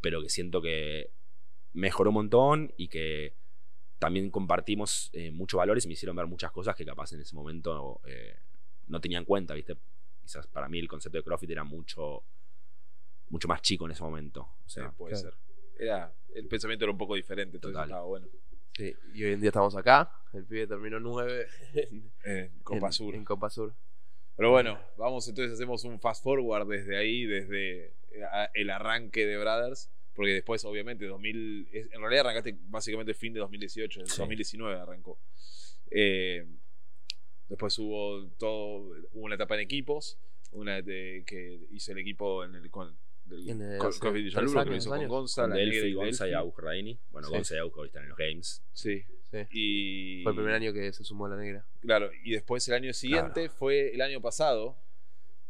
pero 0.00 0.20
que 0.20 0.28
siento 0.28 0.60
que 0.60 1.10
mejoró 1.72 2.10
un 2.10 2.14
montón 2.14 2.72
y 2.76 2.88
que 2.88 3.34
también 3.98 4.30
compartimos 4.30 5.10
eh, 5.12 5.30
muchos 5.30 5.58
valores 5.58 5.84
y 5.84 5.88
me 5.88 5.94
hicieron 5.94 6.16
ver 6.16 6.26
muchas 6.26 6.50
cosas 6.50 6.74
que 6.74 6.84
capaz 6.84 7.12
en 7.12 7.20
ese 7.20 7.34
momento 7.34 8.00
eh, 8.06 8.34
no 8.88 9.00
tenía 9.00 9.18
en 9.18 9.24
cuenta, 9.24 9.54
¿viste? 9.54 9.76
Quizás 10.26 10.46
para 10.48 10.68
mí 10.68 10.80
el 10.80 10.88
concepto 10.88 11.18
de 11.18 11.22
CrossFit 11.22 11.50
era 11.50 11.62
mucho, 11.62 12.24
mucho 13.28 13.46
más 13.46 13.62
chico 13.62 13.84
en 13.86 13.92
ese 13.92 14.02
momento. 14.02 14.40
O 14.42 14.58
Sí, 14.66 14.74
sea, 14.80 14.90
puede 14.90 15.14
claro. 15.14 15.30
ser. 15.30 15.38
Era, 15.78 16.12
el 16.34 16.48
pensamiento 16.48 16.84
era 16.84 16.90
un 16.92 16.98
poco 16.98 17.14
diferente, 17.14 17.56
entonces 17.58 17.74
Total. 17.74 17.88
estaba 17.90 18.04
bueno. 18.06 18.26
Sí, 18.76 18.92
y 19.14 19.24
hoy 19.24 19.32
en 19.34 19.40
día 19.40 19.50
estamos 19.50 19.76
acá, 19.76 20.10
el 20.32 20.44
pibe 20.44 20.66
terminó 20.66 20.98
9 20.98 21.46
en, 21.74 22.12
Eh, 22.24 22.50
Copa 22.64 22.86
en- 22.88 22.92
Sur. 22.92 23.14
en 23.14 23.24
Copa 23.24 23.48
Sur. 23.50 23.72
Pero 24.36 24.50
bueno, 24.50 24.78
vamos 24.98 25.26
entonces, 25.28 25.54
hacemos 25.54 25.84
un 25.84 25.98
fast 26.00 26.22
forward 26.24 26.66
desde 26.68 26.96
ahí, 26.96 27.24
desde 27.24 27.94
eh, 28.10 28.48
el 28.54 28.68
arranque 28.70 29.24
de 29.26 29.38
Brothers. 29.38 29.90
Porque 30.12 30.32
después, 30.32 30.64
obviamente, 30.64 31.06
2000, 31.06 31.68
es- 31.72 31.92
en 31.92 32.00
realidad 32.00 32.22
arrancaste 32.26 32.56
básicamente 32.62 33.12
fin 33.14 33.32
de 33.34 33.40
2018, 33.40 34.00
en 34.00 34.06
Sí. 34.06 34.16
2019 34.18 34.80
arrancó. 34.80 35.18
Eh, 35.90 36.46
después 37.48 37.78
hubo 37.78 38.26
todo, 38.38 38.78
hubo 39.12 39.24
una 39.24 39.34
etapa 39.36 39.54
en 39.54 39.60
equipos, 39.62 40.18
una 40.52 40.80
de, 40.82 41.24
que 41.26 41.60
hizo 41.72 41.92
el 41.92 41.98
equipo 41.98 42.44
en 42.44 42.54
el, 42.54 42.70
con, 42.70 42.96
del, 43.24 43.48
En 43.48 43.60
el- 43.62 43.78
con- 43.78 43.90
tres 43.98 44.12
Villaluro, 44.12 44.50
que 44.50 44.54
lo 44.54 44.60
años, 44.60 44.76
hizo 44.84 44.90
con 44.90 44.98
años. 44.98 45.10
Gonza, 45.10 45.42
con 45.42 45.52
Delphi, 45.52 45.76
y 45.88 45.92
Gonza 45.94 46.26
y 46.26 46.30
Delphi. 46.30 46.42
Aug 46.44 46.58
Raini. 46.60 46.98
Bueno, 47.10 47.28
Sí. 47.28 47.34
Gonza 47.34 47.54
y 47.54 47.58
Aug 47.58 47.78
hoy 47.78 47.86
están 47.88 48.02
en 48.04 48.08
los 48.10 48.18
Games. 48.18 48.62
Sí. 48.72 49.04
Sí. 49.30 49.38
Y, 49.50 50.22
Fue 50.22 50.32
el 50.32 50.36
primer 50.36 50.54
año 50.54 50.72
que 50.72 50.92
se 50.92 51.02
sumó 51.04 51.26
a 51.26 51.30
la 51.30 51.36
negra. 51.36 51.66
Claro, 51.80 52.10
y 52.24 52.30
después 52.30 52.66
el 52.68 52.74
año 52.74 52.92
siguiente 52.92 53.48
fue 53.48 53.92
el 53.92 54.00
año 54.00 54.20
pasado 54.20 54.76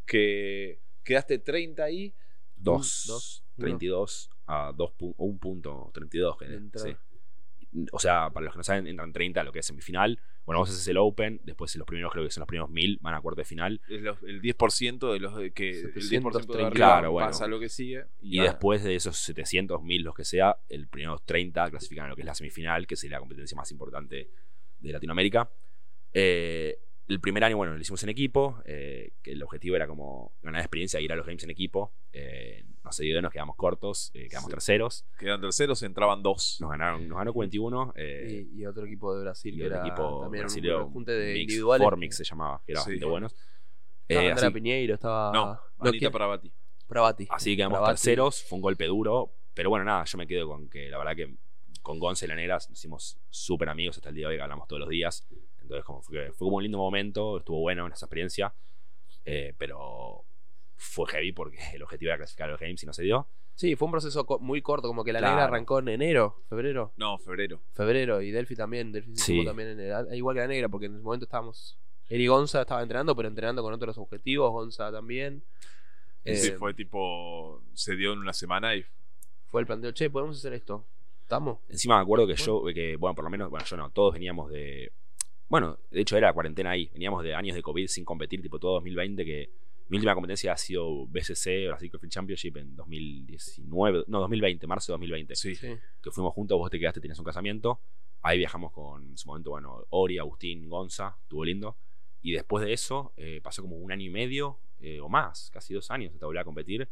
que 0.07 0.79
quedaste 1.05 1.39
30 1.39 1.85
ahí. 1.85 2.13
2, 2.59 3.05
dos, 3.07 3.45
uno. 3.59 3.67
32 3.67 4.31
a 4.47 4.73
2 4.75 4.93
un 5.19 5.39
punto 5.39 5.91
32. 5.93 6.39
Que, 6.39 6.47
sí. 6.79 6.97
O 7.93 7.99
sea, 7.99 8.31
para 8.31 8.45
los 8.45 8.55
que 8.55 8.59
no 8.59 8.63
saben, 8.65 8.87
entran 8.87 9.13
30 9.13 9.41
a 9.41 9.45
lo 9.45 9.53
que 9.53 9.59
es 9.61 9.67
semifinal. 9.67 10.19
Bueno, 10.45 10.61
vos 10.61 10.71
haces 10.71 10.87
el 10.89 10.97
Open, 10.97 11.41
después 11.45 11.75
los 11.77 11.87
primeros, 11.87 12.13
creo 12.13 12.25
que 12.25 12.31
son 12.31 12.41
los 12.43 12.49
primeros 12.49 12.71
1000, 12.71 12.99
van 13.01 13.15
a 13.15 13.21
cuarto 13.21 13.41
de 13.41 13.45
final. 13.45 13.81
Es 13.89 14.01
los- 14.01 14.23
el 14.23 14.41
10% 14.41 15.13
de 15.13 15.19
los 15.21 15.35
que 15.53 15.71
el 15.71 15.93
10% 15.93 15.95
de 15.95 16.01
730. 16.03 16.67
arriba 16.69 16.73
Claro, 16.73 17.13
bueno. 17.13 17.29
pasa 17.29 17.47
lo 17.49 17.59
que 17.61 17.69
sigue. 17.69 18.05
Y 18.23 18.41
después 18.41 18.83
de 18.85 18.95
esos 18.95 19.17
700, 19.19 19.83
1000, 19.83 20.03
los 20.03 20.15
que 20.15 20.25
sea, 20.25 20.57
el 20.69 20.87
primeros 20.89 21.25
30 21.25 21.69
clasifican 21.71 22.07
a 22.07 22.09
lo 22.11 22.15
que 22.17 22.23
es 22.23 22.27
la 22.27 22.35
semifinal, 22.35 22.87
que 22.87 22.95
es 22.95 23.05
la 23.05 23.19
competencia 23.19 23.57
más 23.57 23.71
importante 23.73 24.31
de 24.81 24.93
Latinoamérica. 24.93 25.51
Eh, 26.13 26.79
el 27.09 27.21
primer 27.21 27.45
año, 27.45 27.57
bueno, 27.57 27.75
lo 27.75 27.81
hicimos 27.81 28.03
en 28.03 28.09
equipo, 28.09 28.61
eh, 28.65 29.13
que 29.23 29.33
el 29.33 29.43
objetivo 29.43 29.77
era 29.77 29.87
como 29.87 30.33
ganar 30.43 30.61
experiencia, 30.61 31.01
ir 31.01 31.13
a 31.13 31.17
los 31.17 31.25
games 31.27 31.45
en 31.45 31.51
equipo. 31.51 31.93
Eh, 32.13 32.65
no 32.85 32.93
se 32.93 33.05
dio, 33.05 33.21
nos 33.23 33.33
quedamos 33.33 33.57
cortos, 33.57 34.11
eh, 34.15 34.29
quedamos 34.29 34.47
Sí. 34.49 34.53
terceros. 34.55 35.05
quedan 35.19 35.41
terceros, 35.41 35.83
entraban 35.83 36.23
dos. 36.23 36.59
Nos 36.61 36.71
ganaron, 36.71 37.07
nos 37.09 37.19
ganó 37.19 37.33
41. 37.33 37.93
eh, 37.97 38.47
y, 38.53 38.61
y 38.63 38.67
otro 38.67 38.85
equipo 38.87 39.15
de 39.17 39.23
Brasil 39.23 39.55
y 39.55 39.59
que 39.59 39.67
el 39.67 39.73
era 39.73 39.81
equipo 39.87 40.21
también 40.23 40.43
brasileño 40.43 40.87
un 40.87 41.05
de 41.05 41.33
mix, 41.35 41.41
individuales. 41.43 41.85
Formix 41.85 42.17
se 42.17 42.25
llamaba, 42.25 42.63
que 42.65 42.73
era 42.73 42.81
Sí. 42.83 42.91
bastante 42.91 43.07
buenos. 43.07 43.33
Estaba 44.09 44.25
Eh, 44.27 44.31
Andrea 44.31 44.51
Piñeiro, 44.53 44.95
estaba... 44.95 45.33
no, 45.33 45.61
Anita 45.81 45.99
¿quién? 45.99 46.13
Pravati. 46.13 46.53
Pravati. 46.87 47.27
así 47.31 47.51
que 47.51 47.57
quedamos 47.57 47.79
Pravati. 47.79 47.93
terceros, 47.95 48.43
fue 48.45 48.57
un 48.57 48.63
golpe 48.63 48.85
duro, 48.87 49.33
pero 49.53 49.69
bueno, 49.71 49.85
nada, 49.85 50.05
yo 50.05 50.19
me 50.19 50.27
quedo 50.29 50.47
con 50.49 50.69
que 50.69 50.89
la 50.89 50.99
verdad 50.99 51.17
que 51.17 51.35
con 51.83 51.99
Gonza 51.99 52.25
y 52.25 52.29
la 52.29 52.37
Negra 52.37 52.55
nos 52.55 52.71
hicimos 52.71 53.19
súper 53.31 53.69
amigos 53.69 53.97
hasta 53.97 54.09
el 54.11 54.15
día 54.15 54.29
de 54.29 54.35
hoy, 54.37 54.41
hablamos 54.41 54.69
todos 54.69 54.81
los 54.81 54.89
días. 54.89 55.27
Entonces 55.67 55.85
como 55.85 56.01
fue, 56.03 56.31
fue 56.33 56.47
como 56.47 56.57
un 56.57 56.63
lindo 56.63 56.79
momento, 56.79 57.39
estuvo 57.39 57.61
bueno 57.61 57.87
esa 57.89 58.07
experiencia, 58.07 58.55
eh, 59.25 59.53
pero 59.59 60.25
fue 60.77 61.07
heavy 61.11 61.33
porque 61.33 61.59
el 61.75 61.83
objetivo 61.83 62.11
era 62.11 62.19
clasificar 62.19 62.49
a 62.49 62.53
los 62.53 62.61
Games 62.61 62.83
y 62.83 62.87
no 62.87 62.93
se 62.93 63.03
dio. 63.03 63.27
Sí, 63.55 63.75
fue 63.75 63.87
un 63.87 63.93
proceso 63.93 64.27
co- 64.27 64.39
muy 64.39 64.61
corto, 64.63 64.87
como 64.87 65.03
que 65.03 65.13
la 65.13 65.19
Claro. 65.21 65.35
negra 65.35 65.45
arrancó 65.47 65.79
en 65.79 65.89
enero, 65.89 66.43
febrero. 66.49 66.93
No, 66.97 67.19
febrero. 67.19 67.61
Febrero, 67.73 68.21
y 68.21 68.31
Delphi 68.31 68.55
también. 68.55 68.93
Delphi 68.93 69.17
se 69.17 69.25
Sí. 69.25 69.45
también 69.45 69.71
en 69.71 69.81
el- 69.81 70.15
igual 70.15 70.37
que 70.37 70.41
la 70.43 70.47
negra, 70.47 70.69
porque 70.69 70.87
en 70.87 70.95
ese 70.95 71.03
momento 71.03 71.25
estábamos. 71.25 71.79
Y 72.09 72.27
Gonza 72.27 72.61
estaba 72.61 72.83
entrenando, 72.83 73.17
pero 73.17 73.29
entrenando 73.29 73.63
con 73.63 73.73
otros 73.73 73.97
objetivos, 73.99 74.53
Gonza 74.53 74.93
también. 74.93 75.43
Eh, 76.25 76.37
Sí, 76.37 76.51
fue 76.53 76.75
tipo. 76.75 77.63
Se 77.73 77.97
dio 77.97 78.13
en 78.13 78.19
una 78.21 78.33
semana 78.33 78.75
y. 78.77 78.85
fue 79.47 79.61
el 79.63 79.67
planteo, 79.67 79.93
che, 79.93 80.11
podemos 80.11 80.37
hacer 80.37 80.53
esto. 80.53 80.85
¿Estamos? 81.23 81.59
Encima 81.69 81.97
me 81.97 82.03
acuerdo 82.03 82.27
que 82.27 82.35
yo, 82.37 82.63
que 82.75 82.97
bueno, 82.97 83.15
por 83.15 83.25
lo 83.25 83.31
menos, 83.31 83.49
bueno, 83.51 83.65
yo 83.65 83.77
no, 83.77 83.91
todos 83.91 84.13
veníamos 84.15 84.51
de. 84.51 84.93
Bueno, 85.49 85.79
de 85.91 86.01
hecho 86.01 86.17
era 86.17 86.33
cuarentena 86.33 86.71
ahí. 86.71 86.91
Veníamos 86.93 87.23
de 87.23 87.35
años 87.35 87.55
de 87.55 87.63
COVID 87.63 87.87
sin 87.87 88.05
competir, 88.05 88.43
tipo 88.43 88.59
todo 88.59 88.75
2020, 88.75 89.25
que 89.25 89.51
mi 89.89 89.99
última 89.99 90.15
competencia 90.15 90.53
ha 90.53 90.57
sido 90.57 91.07
BCC, 91.07 91.69
Brasil 91.69 91.91
CrossFit 91.91 92.11
Championship 92.11 92.57
en 92.57 92.75
2019, 92.75 94.05
no, 94.09 94.21
2020, 94.21 94.67
marzo 94.67 94.93
de 94.93 94.95
2020. 94.95 95.37
Sí. 95.37 95.55
Sí. 95.55 95.77
Que 96.03 96.11
fuimos 96.11 96.35
juntos, 96.35 96.59
vos 96.59 96.71
te 96.71 96.79
quedaste, 96.79 97.01
tenías 97.01 97.19
un 97.19 97.25
casamiento. 97.25 97.81
Ahí 98.23 98.39
viajamos 98.39 98.73
con, 98.73 99.11
en 99.11 99.17
su 99.17 99.29
momento, 99.29 99.51
bueno, 99.51 99.87
Ori, 99.91 100.19
Agustín, 100.19 100.69
Gonza, 100.69 101.17
estuvo 101.23 101.45
lindo. 101.45 101.77
Y 102.23 102.33
después 102.33 102.65
de 102.65 102.73
eso, 102.73 103.13
eh, 103.17 103.41
pasó 103.41 103.63
como 103.63 103.77
un 103.77 103.93
año 103.93 104.05
y 104.05 104.11
medio 104.11 104.59
eh, 104.81 105.01
o 105.01 105.09
más, 105.09 105.51
casi 105.53 105.75
dos 105.75 105.91
años, 105.93 106.13
hasta 106.13 106.27
volver 106.27 106.41
a 106.41 106.45
competir. 106.45 106.89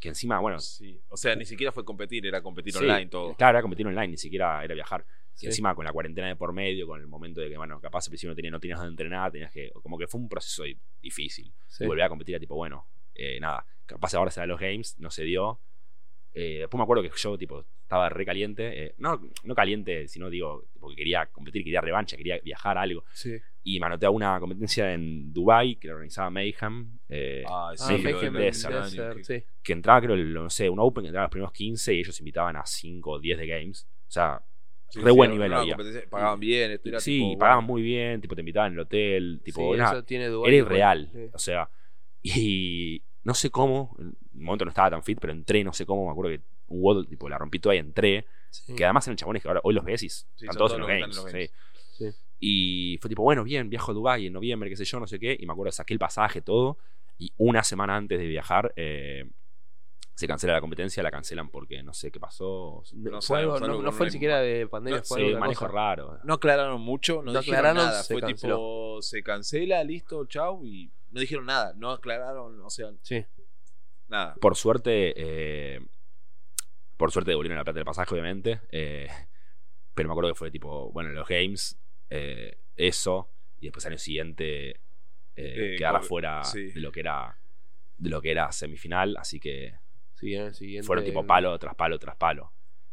Que 0.00 0.08
encima, 0.08 0.40
bueno, 0.40 0.58
Sí. 0.58 1.00
O 1.08 1.16
sea, 1.16 1.36
ni 1.36 1.44
siquiera 1.44 1.70
fue 1.70 1.84
competir, 1.84 2.26
era 2.26 2.42
competir 2.42 2.72
Sí, 2.72 2.80
online 2.80 3.06
todo. 3.06 3.34
Claro, 3.34 3.58
era 3.58 3.62
competir 3.62 3.86
online, 3.86 4.08
ni 4.08 4.16
siquiera 4.16 4.64
era 4.64 4.74
viajar. 4.74 5.06
Sí. 5.34 5.46
Y 5.46 5.48
encima 5.48 5.74
con 5.74 5.84
la 5.84 5.92
cuarentena 5.92 6.28
de 6.28 6.36
por 6.36 6.52
medio, 6.52 6.86
con 6.86 7.00
el 7.00 7.06
momento 7.06 7.40
de 7.40 7.48
que, 7.48 7.56
bueno, 7.56 7.80
capaz 7.80 8.06
al 8.06 8.10
principio 8.10 8.30
no 8.30 8.36
tenías, 8.36 8.52
no 8.52 8.60
tenías 8.60 8.78
donde 8.78 8.90
entrenar, 8.92 9.32
tenías 9.32 9.50
que. 9.50 9.70
Como 9.82 9.96
que 9.98 10.06
fue 10.06 10.20
un 10.20 10.28
proceso 10.28 10.62
di- 10.64 10.78
difícil. 11.00 11.52
Sí. 11.68 11.84
Y 11.84 11.86
volver 11.86 12.04
a 12.04 12.08
competir 12.08 12.36
a 12.36 12.40
tipo, 12.40 12.54
bueno, 12.54 12.86
eh, 13.14 13.38
nada, 13.40 13.64
capaz 13.86 14.14
ahora 14.14 14.30
se 14.30 14.40
da 14.40 14.46
los 14.46 14.60
games, 14.60 14.98
no 14.98 15.10
se 15.10 15.24
dio. 15.24 15.60
Eh, 16.34 16.58
después 16.60 16.78
me 16.78 16.84
acuerdo 16.84 17.02
que 17.02 17.10
yo, 17.14 17.36
tipo, 17.36 17.64
estaba 17.82 18.08
re 18.08 18.24
caliente. 18.24 18.84
eh, 18.86 18.94
no, 18.98 19.20
no 19.44 19.54
caliente, 19.54 20.08
sino 20.08 20.30
digo, 20.30 20.64
porque 20.80 20.96
quería 20.96 21.26
competir, 21.26 21.62
quería 21.62 21.80
revancha, 21.82 22.16
quería 22.16 22.38
viajar 22.38 22.78
algo. 22.78 23.04
Sí. 23.12 23.36
Y 23.64 23.78
me 23.80 23.86
anoté 23.86 24.06
a 24.06 24.10
una 24.10 24.40
competencia 24.40 24.92
en 24.94 25.32
Dubai 25.32 25.76
que 25.76 25.88
la 25.88 25.94
organizaba 25.94 26.30
Mayhem. 26.30 26.98
eh, 27.08 27.44
Ah, 27.46 27.72
Sí, 27.76 27.98
Mayhem 27.98 28.32
Desert, 28.34 28.74
Desert, 28.84 29.16
que- 29.18 29.24
sí. 29.24 29.44
que 29.62 29.72
entraba, 29.74 30.00
creo, 30.00 30.14
el- 30.14 30.32
no 30.32 30.48
sé, 30.48 30.70
un 30.70 30.78
Open 30.80 31.02
que 31.04 31.08
entraba 31.08 31.26
los 31.26 31.30
primeros 31.32 31.52
15 31.52 31.94
y 31.94 31.98
ellos 32.00 32.18
invitaban 32.20 32.56
a 32.56 32.64
5 32.64 33.10
o 33.12 33.18
10 33.20 33.36
de 33.38 33.46
games. 33.46 33.86
O 34.08 34.10
sea, 34.10 34.42
Sí, 34.92 35.00
re 35.00 35.10
sí, 35.10 35.16
buen 35.16 35.30
era 35.30 35.34
nivel 35.34 35.52
había. 35.54 35.76
Pagaban 36.10 36.38
bien, 36.38 36.70
esto 36.72 36.88
era 36.90 37.00
sí, 37.00 37.18
tipo, 37.18 37.38
pagaban 37.38 37.64
bueno, 37.64 37.72
muy 37.72 37.82
bien, 37.82 38.20
tipo, 38.20 38.34
te 38.34 38.42
invitaban 38.42 38.72
en 38.72 38.74
el 38.74 38.80
hotel, 38.80 39.40
tipo, 39.42 39.74
eso 39.74 40.04
tiene 40.04 40.24
era 40.24 40.34
igual. 40.34 40.52
irreal. 40.52 41.10
Sí. 41.10 41.30
O 41.32 41.38
sea, 41.38 41.70
y 42.22 43.02
no 43.24 43.32
sé 43.32 43.48
cómo, 43.48 43.96
en 43.98 44.08
un 44.08 44.44
momento 44.44 44.66
no 44.66 44.68
estaba 44.68 44.90
tan 44.90 45.02
fit, 45.02 45.18
pero 45.18 45.32
entré, 45.32 45.64
no 45.64 45.72
sé 45.72 45.86
cómo, 45.86 46.04
me 46.04 46.10
acuerdo 46.10 46.30
que 46.30 46.42
un 46.68 46.82
WOD, 46.82 47.06
tipo, 47.06 47.26
la 47.26 47.38
rompí 47.38 47.58
toda 47.58 47.74
y 47.74 47.78
entré. 47.78 48.26
Sí. 48.50 48.74
Que 48.74 48.84
además 48.84 49.06
eran 49.06 49.16
chabones 49.16 49.40
que 49.40 49.48
ahora 49.48 49.62
hoy 49.64 49.72
los 49.72 49.82
ves 49.82 50.02
y 50.02 50.06
están 50.08 50.56
todos 50.56 50.56
todos 50.56 50.72
en 50.74 50.80
los 50.80 50.88
games. 50.88 51.16
los 51.16 51.24
sí. 51.24 51.32
games. 51.32 51.52
Sí. 51.96 52.06
Y 52.38 52.98
fue 53.00 53.08
tipo, 53.08 53.22
bueno, 53.22 53.44
bien, 53.44 53.70
viajo 53.70 53.92
a 53.92 53.94
Dubái 53.94 54.26
en 54.26 54.34
noviembre, 54.34 54.68
qué 54.68 54.76
sé 54.76 54.84
yo, 54.84 55.00
no 55.00 55.06
sé 55.06 55.18
qué. 55.18 55.34
Y 55.40 55.46
me 55.46 55.54
acuerdo, 55.54 55.72
saqué 55.72 55.94
el 55.94 55.98
pasaje, 55.98 56.42
todo. 56.42 56.76
Y 57.18 57.32
una 57.38 57.62
semana 57.62 57.96
antes 57.96 58.18
de 58.18 58.26
viajar, 58.26 58.74
eh, 58.76 59.24
se 60.14 60.26
cancela 60.28 60.52
la 60.54 60.60
competencia, 60.60 61.02
la 61.02 61.10
cancelan 61.10 61.48
porque 61.48 61.82
no 61.82 61.94
sé 61.94 62.10
qué 62.10 62.20
pasó. 62.20 62.82
No, 62.92 63.20
fue 63.22 63.40
algo- 63.40 63.52
sabemos, 63.56 63.60
no, 63.60 63.66
algo 63.66 63.78
no 63.78 63.84
con 63.88 63.94
fue 63.96 64.04
un- 64.04 64.08
ni 64.08 64.12
siquiera 64.12 64.40
de 64.40 64.66
pandemia, 64.68 64.98
No, 64.98 65.04
fue 65.04 65.16
Sí, 65.18 65.22
algo 65.24 65.34
de 65.34 65.40
manejo 65.40 65.66
cosa. 65.66 65.72
raro. 65.74 66.18
No 66.24 66.34
aclararon 66.34 66.80
mucho, 66.80 67.22
no, 67.22 67.32
No 67.32 67.38
dijeron 67.40 67.58
aclararon, 67.60 67.86
nada. 67.90 68.02
se 68.02 68.14
Fue 68.14 68.20
canceló. 68.20 68.54
tipo, 68.56 69.02
se 69.02 69.22
cancela, 69.22 69.82
listo, 69.84 70.24
chau. 70.26 70.64
Y 70.64 70.90
no 71.10 71.20
dijeron 71.20 71.46
nada, 71.46 71.72
no 71.76 71.90
aclararon, 71.90 72.60
o 72.60 72.70
sea, 72.70 72.90
Sí. 73.02 73.24
nada. 74.08 74.34
Por 74.40 74.54
suerte, 74.56 75.14
eh, 75.16 75.80
por 76.96 77.10
suerte 77.10 77.30
devolvieron 77.30 77.56
la 77.58 77.64
plata 77.64 77.78
del 77.78 77.84
pasaje, 77.86 78.12
obviamente. 78.14 78.60
eh, 78.70 79.08
pero 79.94 80.08
me 80.08 80.12
acuerdo 80.12 80.30
que 80.30 80.38
fue 80.38 80.50
tipo, 80.50 80.90
bueno, 80.92 81.10
los 81.10 81.28
games, 81.28 81.76
eh, 82.10 82.56
eso, 82.76 83.28
y 83.60 83.66
después 83.66 83.84
al 83.86 83.92
año 83.92 83.98
siguiente 83.98 84.70
eh, 84.70 85.74
Eh, 85.74 85.74
quedar 85.78 85.96
afuera 85.96 86.44
sí. 86.44 86.70
de 86.72 86.80
lo 86.80 86.92
que 86.92 87.00
era 87.00 87.36
de 87.98 88.10
lo 88.10 88.20
que 88.20 88.30
era 88.32 88.50
semifinal, 88.52 89.16
así 89.16 89.38
que 89.40 89.74
Sí, 90.22 90.36
en 90.36 90.42
el 90.42 90.54
siguiente. 90.54 90.86
fueron 90.86 91.04
tipo 91.04 91.26
palo 91.26 91.58
tras 91.58 91.74
palo 91.74 91.98
tras 91.98 92.14
palo. 92.14 92.52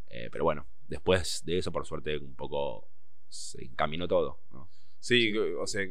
Eh, 0.09 0.29
pero 0.31 0.45
bueno, 0.45 0.65
después 0.87 1.45
de 1.45 1.59
eso, 1.59 1.71
por 1.71 1.85
suerte, 1.85 2.17
un 2.17 2.35
poco 2.35 2.89
se 3.27 3.63
encaminó 3.63 4.07
todo. 4.07 4.39
¿no? 4.51 4.67
Sí, 4.99 5.37
o 5.37 5.67
sea, 5.67 5.87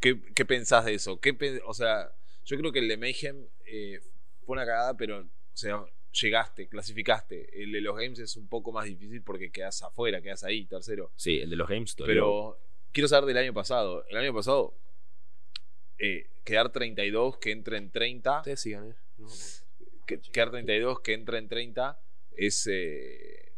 ¿qué, 0.00 0.20
qué 0.34 0.44
pensás 0.44 0.84
de 0.84 0.92
eso? 0.92 1.18
¿Qué 1.18 1.34
o 1.64 1.72
sea, 1.72 2.12
yo 2.44 2.58
creo 2.58 2.72
que 2.72 2.80
el 2.80 2.88
de 2.88 2.98
Mayhem 2.98 3.46
eh, 3.64 4.00
fue 4.44 4.52
una 4.52 4.66
cagada, 4.66 4.94
pero, 4.98 5.20
o 5.20 5.26
sea, 5.54 5.82
llegaste, 6.12 6.68
clasificaste. 6.68 7.62
El 7.62 7.72
de 7.72 7.80
los 7.80 7.96
games 7.96 8.18
es 8.18 8.36
un 8.36 8.46
poco 8.46 8.70
más 8.70 8.84
difícil 8.84 9.22
porque 9.22 9.50
quedas 9.50 9.82
afuera, 9.82 10.20
quedas 10.20 10.44
ahí, 10.44 10.66
tercero. 10.66 11.10
Sí, 11.16 11.38
el 11.38 11.48
de 11.48 11.56
los 11.56 11.70
games 11.70 11.96
dolió. 11.96 12.12
Pero 12.12 12.58
quiero 12.92 13.08
saber 13.08 13.24
del 13.24 13.38
año 13.38 13.54
pasado. 13.54 14.04
El 14.10 14.18
año 14.18 14.34
pasado, 14.34 14.74
eh, 15.98 16.28
quedar 16.44 16.70
32, 16.70 17.38
que 17.38 17.50
entre 17.50 17.78
en 17.78 17.90
30. 17.90 18.40
Ustedes 18.40 18.60
sigan, 18.60 18.90
¿eh? 18.90 18.94
No. 19.16 19.28
Que- 20.06 20.20
quedar 20.20 20.50
32, 20.50 21.00
que 21.00 21.14
entre 21.14 21.38
en 21.38 21.48
30, 21.48 21.98
es. 22.36 22.68
eh, 22.70 23.52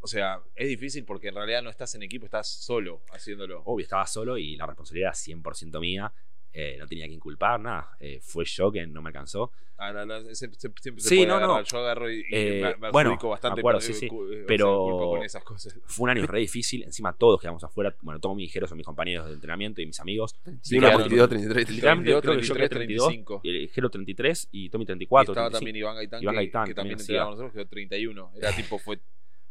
o 0.00 0.06
sea, 0.08 0.40
es 0.56 0.68
difícil 0.68 1.04
porque 1.04 1.28
en 1.28 1.36
realidad 1.36 1.62
no 1.62 1.70
estás 1.70 1.94
en 1.94 2.02
equipo, 2.02 2.24
estás 2.26 2.48
solo 2.48 3.02
haciéndolo. 3.12 3.62
Obvio, 3.64 3.84
estaba 3.84 4.06
solo 4.06 4.36
y 4.36 4.56
la 4.56 4.66
responsabilidad 4.66 5.08
era 5.10 5.14
100% 5.14 5.78
mía. 5.80 6.12
Eh, 6.54 6.76
no 6.78 6.86
tenía 6.86 7.06
que 7.06 7.14
inculpar, 7.14 7.58
nada. 7.60 7.96
Eh, 7.98 8.20
fue 8.20 8.44
yo 8.44 8.70
que 8.70 8.86
no 8.86 9.00
me 9.00 9.08
alcanzó. 9.08 9.52
Ah, 9.78 9.90
no, 9.92 10.04
no, 10.06 10.20
se- 10.22 10.34
se- 10.34 10.50
siempre 10.52 10.80
se 10.80 11.08
Sí, 11.08 11.16
puede 11.16 11.26
no, 11.26 11.40
no. 11.40 11.44
agarrar. 11.46 11.64
Yo 11.64 11.78
agarro 11.78 12.10
y, 12.12 12.20
y 12.20 12.24
Eh, 12.30 12.60
me, 12.62 12.76
me 12.76 12.90
bueno, 12.90 13.16
bastante 13.20 13.56
me 13.56 13.60
acuerdo, 13.62 13.78
por- 13.80 13.82
sí, 13.82 13.94
sí. 13.94 14.08
Pero- 14.46 14.86
con 15.10 15.22
esas 15.24 15.42
cosas. 15.42 15.76
Fue 15.86 16.04
un 16.04 16.10
año 16.10 16.26
re 16.26 16.40
difícil. 16.40 16.82
Encima 16.84 17.12
todos 17.14 17.40
quedamos 17.40 17.64
afuera. 17.64 17.96
Bueno, 18.02 18.20
todos 18.20 18.36
mis 18.36 18.46
ligeros 18.46 18.68
son 18.68 18.76
mis 18.76 18.86
compañeros 18.86 19.26
de 19.26 19.32
entrenamiento 19.32 19.80
y 19.80 19.86
mis 19.86 19.98
amigos. 19.98 20.36
Sí, 20.60 20.78
quedaron- 20.78 20.98
32, 21.00 21.28
33, 21.30 21.54
33. 21.66 21.70
Literalmente 21.76 22.10
32, 22.10 22.22
creo 22.22 22.36
que 22.36 22.46
yo 22.46 22.54
quedé 22.54 22.68
33, 22.68 23.02
32. 23.08 23.40
Y 23.42 23.48
el 23.48 23.58
ligero 23.62 23.90
33 23.90 24.48
y 24.52 24.68
Tommy 24.68 24.82
Y 24.82 24.86
34. 24.86 25.32
estaba 25.32 25.48
35. 25.48 25.58
también 25.58 25.76
Iván 25.76 25.96
Gaitán, 25.96 26.22
Iván 26.22 26.34
que, 26.34 26.36
Gaitán 26.36 26.66
que 26.66 26.74
también 26.74 26.98
también 26.98 27.18
con 27.22 27.30
nosotros, 27.30 27.52
quedó 27.52 27.66
31. 27.66 28.32
Era 28.36 28.52
tipo, 28.54 28.78
fue 28.78 29.00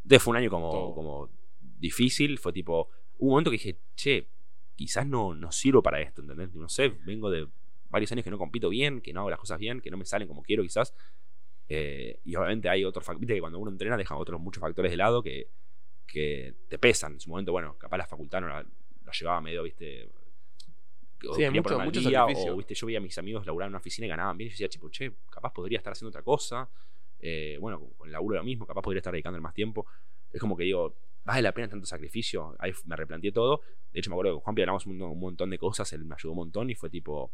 Entonces 0.04 0.24
fue 0.24 0.32
un 0.32 0.38
año 0.38 0.50
como, 0.50 0.96
como 0.96 1.30
difícil. 1.80 2.38
Fue 2.38 2.54
tipo. 2.54 2.88
Hubo 3.18 3.28
un 3.28 3.30
momento 3.32 3.52
que 3.52 3.58
dije, 3.58 3.78
che, 3.96 4.28
quizás 4.82 5.06
no, 5.06 5.36
no 5.36 5.52
sirvo 5.52 5.84
para 5.84 6.02
esto, 6.02 6.22
¿entendés? 6.22 6.54
No 6.54 6.68
sé, 6.68 6.90
vengo 7.06 7.30
de 7.30 7.48
varios 7.90 8.12
años 8.12 8.24
que 8.24 8.32
no 8.32 8.38
compito 8.38 8.70
bien, 8.70 9.02
que 9.02 9.14
no 9.14 9.20
hago 9.22 9.30
las 9.30 9.40
cosas 9.40 9.60
bien, 9.60 9.80
que 9.80 9.92
no 9.92 9.98
me 9.98 10.06
salen 10.06 10.28
como 10.28 10.42
quiero, 10.42 10.64
quizás. 10.64 10.94
Eh, 11.70 12.20
y 12.26 12.36
obviamente 12.36 12.68
hay 12.68 12.84
otros 12.84 13.06
factores. 13.06 13.22
Viste 13.22 13.36
que 13.36 13.40
cuando 13.42 13.60
uno 13.60 13.70
entrena 13.70 13.96
deja 13.96 14.16
otros 14.16 14.40
muchos 14.42 14.60
factores 14.60 14.92
de 14.92 14.98
lado 14.98 15.22
que, 15.22 15.48
que 16.08 16.56
te 16.68 16.80
pesan. 16.80 17.14
En 17.14 17.20
su 17.20 17.30
momento, 17.30 17.52
bueno, 17.52 17.78
capaz 17.78 17.98
la 17.98 18.08
facultad 18.08 18.42
no 18.42 18.48
la, 18.48 18.66
la 19.06 19.12
llevaba 19.12 19.40
medio, 19.42 19.64
viste. 19.64 20.10
o 21.28 21.36
Sí, 21.36 21.48
mucho- 21.50 21.80
mucho 21.80 22.02
día, 22.02 22.26
o 22.26 22.58
viste, 22.58 22.74
yo 22.74 22.88
veía 22.88 22.98
a 22.98 23.02
mis 23.02 23.18
amigos 23.18 23.46
laburar 23.46 23.68
en 23.68 23.72
una 23.74 23.80
oficina 23.80 24.08
y 24.08 24.10
ganaban 24.10 24.36
bien. 24.38 24.48
Y 24.48 24.52
yo 24.52 24.54
decía, 24.56 24.70
tipo, 24.70 24.90
che, 24.90 25.14
capaz 25.30 25.54
podría 25.54 25.78
estar 25.78 25.94
haciendo 25.94 26.10
otra 26.10 26.24
cosa. 26.24 26.68
Eh, 27.20 27.58
bueno, 27.62 27.80
con, 27.98 28.08
el 28.08 28.14
laburo 28.14 28.38
lo 28.38 28.44
mismo, 28.44 28.66
capaz 28.66 28.82
podría 28.82 29.00
estar 29.00 29.14
dedicando 29.14 29.40
más 29.40 29.54
tiempo. 29.54 29.86
Es 30.34 30.40
como 30.40 30.58
que 30.58 30.64
digo, 30.64 30.96
¿vale 31.24 31.42
la 31.42 31.52
pena 31.54 31.68
tanto 31.70 31.86
sacrificio? 31.86 32.56
Ahí 32.60 32.72
me 32.86 32.96
replanteé 32.96 33.32
todo. 33.32 33.62
De 33.92 34.00
hecho, 34.00 34.10
me 34.10 34.16
acuerdo 34.16 34.32
que 34.32 34.36
con 34.36 34.42
Juanpi 34.44 34.62
hablamos 34.62 34.86
un, 34.86 35.02
un 35.02 35.20
montón 35.20 35.50
de 35.50 35.58
cosas, 35.58 35.92
él 35.94 36.06
me 36.06 36.16
ayudó 36.16 36.32
un 36.32 36.38
montón 36.38 36.70
y 36.70 36.76
fue 36.76 36.90
tipo, 36.90 37.32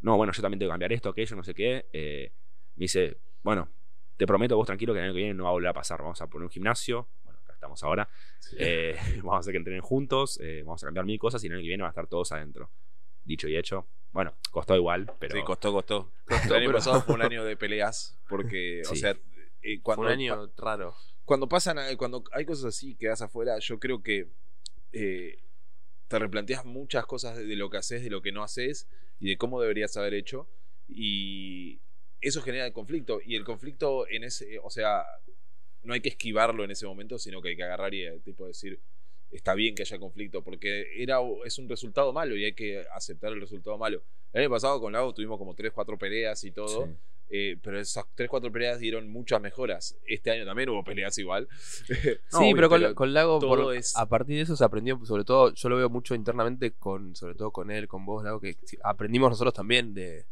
no, 0.00 0.16
bueno, 0.16 0.32
yo 0.32 0.42
también 0.42 0.58
tengo 0.58 0.70
que 0.70 0.72
cambiar 0.74 0.92
esto, 0.92 1.10
aquello, 1.10 1.36
no 1.36 1.44
sé 1.44 1.54
qué. 1.54 1.86
Eh, 1.92 2.32
me 2.76 2.84
dice, 2.84 3.18
bueno, 3.42 3.68
te 4.16 4.26
prometo 4.26 4.56
vos 4.56 4.66
tranquilo 4.66 4.92
que 4.92 4.98
el 5.00 5.04
año 5.06 5.12
que 5.14 5.18
viene 5.18 5.34
no 5.34 5.44
va 5.44 5.50
a 5.50 5.52
volver 5.52 5.68
a 5.68 5.74
pasar. 5.74 6.00
Vamos 6.00 6.20
a 6.20 6.26
poner 6.26 6.44
un 6.44 6.50
gimnasio. 6.50 7.08
Bueno, 7.24 7.38
acá 7.40 7.52
estamos 7.54 7.82
ahora. 7.82 8.08
Eh, 8.58 8.96
vamos 9.18 9.34
a 9.36 9.38
hacer 9.40 9.52
que 9.52 9.58
entrenen 9.58 9.82
juntos. 9.82 10.38
eh, 10.40 10.62
vamos 10.64 10.82
a 10.82 10.86
cambiar 10.86 11.04
mil 11.06 11.18
cosas 11.18 11.42
y 11.44 11.46
el 11.46 11.52
año 11.54 11.62
que 11.62 11.68
viene 11.68 11.82
van 11.82 11.90
a 11.90 11.92
estar 11.92 12.06
todos 12.06 12.32
adentro. 12.32 12.70
Dicho 13.24 13.46
y 13.48 13.56
hecho. 13.56 13.86
Bueno, 14.12 14.34
costó 14.50 14.74
igual, 14.76 15.10
pero. 15.18 15.36
Sí, 15.36 15.42
costó, 15.42 15.72
costó. 15.72 16.10
Costó, 16.26 16.48
el 16.54 16.62
año 16.62 16.68
pero- 16.68 16.78
pasado 16.78 17.00
fue 17.02 17.14
un 17.14 17.22
año 17.22 17.44
de 17.44 17.56
peleas, 17.56 18.18
porque, 18.28 18.82
o 18.90 18.94
sea, 18.94 19.16
eh, 19.62 19.80
cuando, 19.80 20.02
Fue 20.02 20.06
un 20.12 20.18
año 20.20 20.50
raro. 20.58 20.94
Cuando 21.24 21.48
pasan, 21.48 21.78
cuando 21.96 22.24
hay 22.32 22.44
cosas 22.44 22.66
así 22.66 22.94
que 22.94 23.06
das 23.06 23.22
afuera, 23.22 23.58
yo 23.58 23.78
creo 23.78 24.02
que 24.02 24.28
eh, 24.92 25.38
te 26.08 26.18
replanteas 26.18 26.64
muchas 26.64 27.06
cosas 27.06 27.36
de 27.36 27.56
lo 27.56 27.70
que 27.70 27.78
haces, 27.78 28.02
de 28.02 28.10
lo 28.10 28.22
que 28.22 28.32
no 28.32 28.42
haces 28.42 28.86
y 29.20 29.30
de 29.30 29.36
cómo 29.36 29.60
deberías 29.60 29.96
haber 29.96 30.14
hecho. 30.14 30.48
Y 30.88 31.80
eso 32.20 32.42
genera 32.42 32.66
el 32.66 32.72
conflicto. 32.72 33.20
Y 33.24 33.36
el 33.36 33.44
conflicto 33.44 34.06
en 34.08 34.24
ese, 34.24 34.58
o 34.62 34.70
sea, 34.70 35.04
no 35.82 35.94
hay 35.94 36.00
que 36.00 36.10
esquivarlo 36.10 36.64
en 36.64 36.70
ese 36.70 36.86
momento, 36.86 37.18
sino 37.18 37.40
que 37.40 37.50
hay 37.50 37.56
que 37.56 37.64
agarrar 37.64 37.94
y 37.94 38.04
eh, 38.04 38.20
tipo 38.24 38.46
decir, 38.46 38.78
está 39.30 39.54
bien 39.54 39.74
que 39.74 39.82
haya 39.82 39.98
conflicto, 39.98 40.42
porque 40.42 41.02
era, 41.02 41.18
es 41.44 41.58
un 41.58 41.68
resultado 41.68 42.12
malo 42.12 42.36
y 42.36 42.44
hay 42.44 42.52
que 42.52 42.84
aceptar 42.94 43.32
el 43.32 43.40
resultado 43.40 43.78
malo. 43.78 44.02
El 44.32 44.42
año 44.42 44.50
pasado 44.50 44.80
con 44.80 44.92
Lago 44.92 45.14
tuvimos 45.14 45.38
como 45.38 45.54
3, 45.54 45.72
4 45.72 45.98
peleas 45.98 46.44
y 46.44 46.50
todo. 46.50 46.86
Sí. 46.86 46.92
Eh, 47.28 47.56
pero 47.62 47.80
esas 47.80 48.04
3, 48.14 48.28
4 48.28 48.52
peleas 48.52 48.78
dieron 48.78 49.10
muchas 49.10 49.40
mejoras. 49.40 49.96
Este 50.06 50.30
año 50.30 50.44
también 50.44 50.68
hubo 50.68 50.84
peleas 50.84 51.16
igual. 51.18 51.48
No, 51.48 51.56
sí, 51.96 52.18
obvio, 52.36 52.56
pero 52.56 52.68
con, 52.68 52.80
pero 52.80 52.94
con 52.94 53.14
Lago, 53.14 53.38
todo 53.38 53.48
por- 53.64 53.74
es- 53.74 53.96
a 53.96 54.06
partir 54.06 54.36
de 54.36 54.42
eso 54.42 54.54
se 54.56 54.64
aprendió, 54.64 55.00
sobre 55.06 55.24
todo, 55.24 55.54
yo 55.54 55.68
lo 55.70 55.76
veo 55.76 55.88
mucho 55.88 56.14
internamente, 56.14 56.72
con 56.72 57.16
sobre 57.16 57.34
todo 57.34 57.50
con 57.50 57.70
él, 57.70 57.88
con 57.88 58.04
vos, 58.04 58.22
Lago, 58.22 58.38
que 58.40 58.56
aprendimos 58.84 59.30
nosotros 59.30 59.54
también 59.54 59.94
de 59.94 60.26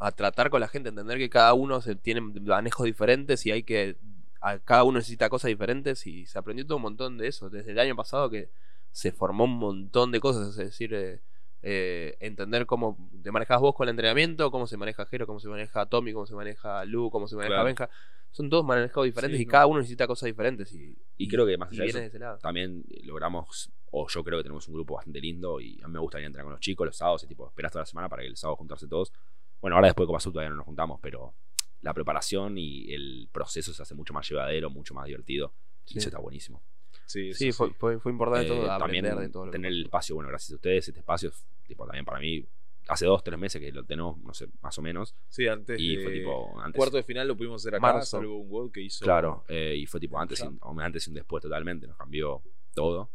a 0.00 0.10
tratar 0.10 0.50
con 0.50 0.60
la 0.60 0.66
gente, 0.66 0.88
entender 0.88 1.16
que 1.18 1.30
cada 1.30 1.54
uno 1.54 1.80
se 1.80 1.94
tiene 1.94 2.20
manejos 2.20 2.84
diferentes 2.86 3.46
y 3.46 3.52
hay 3.52 3.62
que, 3.62 3.96
a- 4.40 4.58
cada 4.58 4.82
uno 4.82 4.98
necesita 4.98 5.28
cosas 5.28 5.48
diferentes 5.50 6.04
y 6.08 6.26
se 6.26 6.38
aprendió 6.40 6.66
todo 6.66 6.76
un 6.78 6.82
montón 6.82 7.18
de 7.18 7.28
eso, 7.28 7.50
desde 7.50 7.70
el 7.70 7.78
año 7.78 7.94
pasado 7.94 8.28
que 8.28 8.50
se 8.90 9.12
formó 9.12 9.44
un 9.44 9.56
montón 9.58 10.10
de 10.10 10.18
cosas, 10.18 10.48
es 10.48 10.56
decir, 10.56 10.92
eh, 10.92 11.20
eh, 11.62 12.16
entender 12.20 12.66
cómo 12.66 12.98
te 13.22 13.30
manejas 13.30 13.60
vos 13.60 13.74
con 13.74 13.86
el 13.88 13.90
entrenamiento, 13.90 14.50
cómo 14.50 14.66
se 14.66 14.76
maneja 14.76 15.06
Jero, 15.06 15.26
cómo 15.26 15.38
se 15.40 15.48
maneja 15.48 15.86
Tommy, 15.86 16.12
cómo 16.12 16.26
se 16.26 16.34
maneja 16.34 16.84
Lu, 16.84 17.10
cómo 17.10 17.28
se 17.28 17.36
maneja 17.36 17.54
Claro. 17.54 17.64
Benja. 17.66 17.88
Son 18.32 18.48
todos 18.48 18.64
manejados 18.64 19.04
diferentes 19.04 19.36
Sí, 19.36 19.42
y 19.42 19.46
no. 19.46 19.50
cada 19.52 19.66
uno 19.66 19.78
necesita 19.80 20.06
cosas 20.06 20.26
diferentes. 20.26 20.72
Y, 20.74 20.96
Y 21.18 21.28
creo 21.28 21.46
que 21.46 21.56
más 21.58 21.70
y 21.72 21.76
allá 21.76 21.82
de 21.82 21.84
viene 21.84 21.98
eso, 21.98 22.00
de 22.00 22.06
ese 22.06 22.18
lado. 22.18 22.38
también 22.38 22.82
logramos, 23.04 23.70
o 23.90 24.08
yo 24.08 24.24
creo 24.24 24.38
que 24.38 24.42
tenemos 24.44 24.66
un 24.68 24.74
grupo 24.74 24.94
bastante 24.94 25.20
lindo 25.20 25.60
y 25.60 25.78
a 25.82 25.86
mí 25.86 25.92
me 25.92 25.98
gusta 26.00 26.18
ir 26.18 26.24
a 26.24 26.26
entrenar 26.28 26.44
con 26.46 26.52
los 26.52 26.60
chicos 26.60 26.86
los 26.86 26.96
sábados, 26.96 27.22
y 27.24 27.26
tipo, 27.26 27.46
esperas 27.48 27.72
toda 27.72 27.82
la 27.82 27.86
semana 27.86 28.08
para 28.08 28.22
que 28.22 28.28
el 28.28 28.36
sábado 28.36 28.56
juntarse 28.56 28.88
todos. 28.88 29.12
Bueno, 29.60 29.76
ahora 29.76 29.88
después 29.88 30.04
de 30.08 30.12
Copa 30.12 30.22
todavía 30.24 30.48
no 30.50 30.56
nos 30.56 30.64
juntamos, 30.64 30.98
pero 31.02 31.34
la 31.82 31.92
preparación 31.92 32.56
y 32.58 32.90
el 32.92 33.28
proceso 33.30 33.72
se 33.74 33.82
hace 33.82 33.94
mucho 33.94 34.14
más 34.14 34.26
llevadero, 34.28 34.70
mucho 34.70 34.94
más 34.94 35.06
divertido. 35.06 35.52
Sí. 35.84 35.96
Y 35.96 35.98
eso 35.98 36.08
está 36.08 36.18
buenísimo. 36.18 36.62
Sí, 37.04 37.34
Sí, 37.34 37.52
fue, 37.52 37.68
sí. 37.68 37.74
fue, 37.78 37.98
fue 37.98 38.12
importante 38.12 38.46
Eh, 38.46 38.48
todo 38.48 38.66
también 38.78 39.04
aprender 39.04 39.16
de 39.28 39.32
todo 39.32 39.44
lo 39.46 39.52
que 39.52 39.58
tener 39.58 39.72
el 39.72 39.82
espacio, 39.84 40.14
bueno, 40.14 40.30
gracias 40.30 40.52
a 40.52 40.54
ustedes, 40.54 40.88
este 40.88 41.00
espacio, 41.00 41.28
es, 41.28 41.44
tipo, 41.66 41.86
también 41.86 42.04
para 42.04 42.18
mí, 42.20 42.44
hace 42.88 43.06
dos, 43.06 43.22
tres 43.22 43.38
meses 43.38 43.60
que 43.60 43.70
lo 43.72 43.84
tenemos, 43.84 44.18
no 44.18 44.34
sé, 44.34 44.48
más 44.60 44.76
o 44.78 44.82
menos. 44.82 45.14
Sí, 45.28 45.46
antes 45.46 45.78
Y 45.80 45.96
de- 45.96 46.02
fue 46.04 46.12
tipo, 46.12 46.60
antes. 46.60 46.76
cuarto 46.76 46.96
de 46.96 47.04
final 47.04 47.28
lo 47.28 47.36
pudimos 47.36 47.62
hacer 47.62 47.74
acá, 47.76 47.80
Marzo. 47.94 48.18
salvo 48.18 48.36
un 48.38 48.48
gol 48.50 48.72
que 48.72 48.80
hizo. 48.82 49.04
Claro, 49.04 49.44
eh, 49.48 49.76
y 49.78 49.86
fue 49.86 50.00
tipo 50.00 50.18
antes 50.18 50.40
y, 50.40 50.58
antes 50.80 51.06
y 51.06 51.10
un 51.10 51.14
después 51.14 51.42
totalmente, 51.42 51.86
nos 51.86 51.96
cambió 51.96 52.42
todo. 52.74 53.10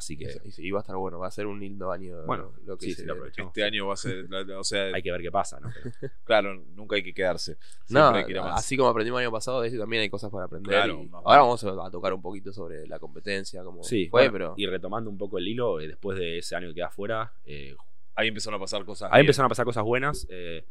Así 0.00 0.16
que 0.16 0.30
sí, 0.50 0.66
y 0.66 0.70
va 0.70 0.78
a 0.78 0.80
estar 0.80 0.96
bueno, 0.96 1.18
va 1.18 1.26
a 1.26 1.30
ser 1.30 1.46
un 1.46 1.60
lindo 1.60 1.92
año. 1.92 2.22
Bueno, 2.24 2.52
lo 2.64 2.76
que 2.78 2.86
sí, 2.86 2.94
se. 2.94 3.06
Este 3.36 3.62
año 3.62 3.86
va 3.86 3.92
a 3.92 3.96
ser, 3.96 4.26
o 4.56 4.64
sea, 4.64 4.86
hay 4.94 5.02
que 5.02 5.12
ver 5.12 5.20
qué 5.20 5.30
pasa, 5.30 5.60
¿no? 5.60 5.70
Pero- 6.00 6.12
claro, 6.24 6.54
nunca 6.74 6.96
hay 6.96 7.02
que 7.02 7.12
quedarse. 7.12 7.58
No, 7.90 8.00
Siempre 8.00 8.18
hay 8.20 8.24
que 8.24 8.32
ir 8.32 8.38
a 8.38 8.42
más. 8.44 8.58
así 8.60 8.76
como 8.78 8.88
aprendimos 8.88 9.20
el 9.20 9.26
año 9.26 9.32
pasado, 9.32 9.60
de 9.60 9.68
ese 9.68 9.78
también 9.78 10.00
hay 10.02 10.08
cosas 10.08 10.30
para 10.30 10.46
aprender. 10.46 10.70
Claro, 10.74 11.02
y 11.02 11.10
ahora 11.12 11.42
vamos 11.42 11.62
a 11.62 11.90
tocar 11.90 12.14
un 12.14 12.22
poquito 12.22 12.52
sobre 12.52 12.86
la 12.86 12.98
competencia, 12.98 13.62
como 13.62 13.82
Sí, 13.84 14.08
fue, 14.08 14.22
bueno, 14.22 14.32
pero 14.32 14.54
y 14.56 14.66
retomando 14.66 15.10
un 15.10 15.18
poco 15.18 15.36
el 15.38 15.46
hilo, 15.46 15.78
eh, 15.80 15.86
después 15.88 16.18
de 16.18 16.38
ese 16.38 16.56
año 16.56 16.68
que 16.68 16.74
queda 16.76 16.86
afuera, 16.86 17.32
eh, 17.44 17.76
Ahí 18.16 18.28
empezaron 18.28 18.58
a 18.58 18.60
pasar 18.62 18.84
cosas. 18.84 19.08
ahí 19.12 19.18
bien. 19.18 19.26
empezaron 19.26 19.46
a 19.46 19.48
pasar 19.50 19.64
cosas 19.66 19.84
buenas. 19.84 20.26
eh, 20.30 20.64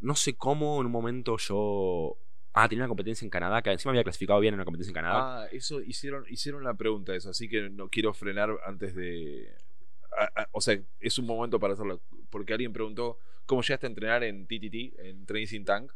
no 0.00 0.14
sé 0.14 0.34
cómo 0.36 0.78
en 0.80 0.86
un 0.86 0.92
momento 0.92 1.36
yo. 1.38 2.16
Ah, 2.58 2.68
tenía 2.68 2.84
una 2.84 2.88
competencia 2.88 3.24
en 3.24 3.30
Canadá, 3.30 3.60
que 3.60 3.70
encima 3.70 3.90
había 3.92 4.02
clasificado 4.02 4.40
bien 4.40 4.54
en 4.54 4.58
una 4.60 4.64
competencia 4.64 4.90
en 4.90 4.94
Canadá. 4.94 5.42
Ah, 5.42 5.46
eso 5.52 5.80
hicieron, 5.82 6.24
hicieron 6.28 6.64
la 6.64 6.72
pregunta 6.74 7.14
eso, 7.14 7.28
así 7.30 7.48
que 7.48 7.68
no 7.68 7.88
quiero 7.90 8.14
frenar 8.14 8.50
antes 8.66 8.94
de. 8.94 9.54
a- 10.18 10.42
a- 10.42 10.48
o 10.52 10.60
sea, 10.62 10.80
es 11.00 11.18
un 11.18 11.26
momento 11.26 11.60
para 11.60 11.74
hacerlo. 11.74 12.00
Porque 12.30 12.54
alguien 12.54 12.72
preguntó 12.72 13.18
cómo 13.44 13.60
llegaste 13.62 13.86
a 13.86 13.90
entrenar 13.90 14.24
en 14.24 14.46
TTT, 14.46 14.94
en 15.06 15.26
Tracing 15.26 15.64
Tank, 15.66 15.92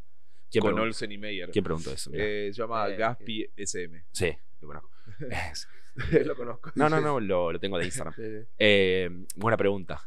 ¿Quién, 0.51 0.61
con 0.63 0.71
preguntó? 0.75 0.83
Olsen 0.83 1.13
y 1.13 1.17
Meyer. 1.19 1.51
¿Quién 1.51 1.65
preguntó 1.65 1.93
eso? 1.93 2.11
Eh, 2.13 2.51
se 2.53 2.61
llama 2.61 2.89
Eh, 2.89 2.97
Gaspi 2.97 3.47
SM. 3.57 4.05
sí, 4.13 4.31
lo 4.61 4.69
conozco. 4.69 4.91
lo 6.27 6.37
conozco. 6.37 6.73
no, 6.75 6.89
no, 6.91 7.01
no, 7.01 7.19
lo, 7.21 7.53
lo 7.53 7.59
tengo 7.59 7.79
de 7.79 7.87
Instagram. 7.87 8.15
Eh, 8.59 9.09
buena 9.37 9.57
pregunta. 9.57 10.01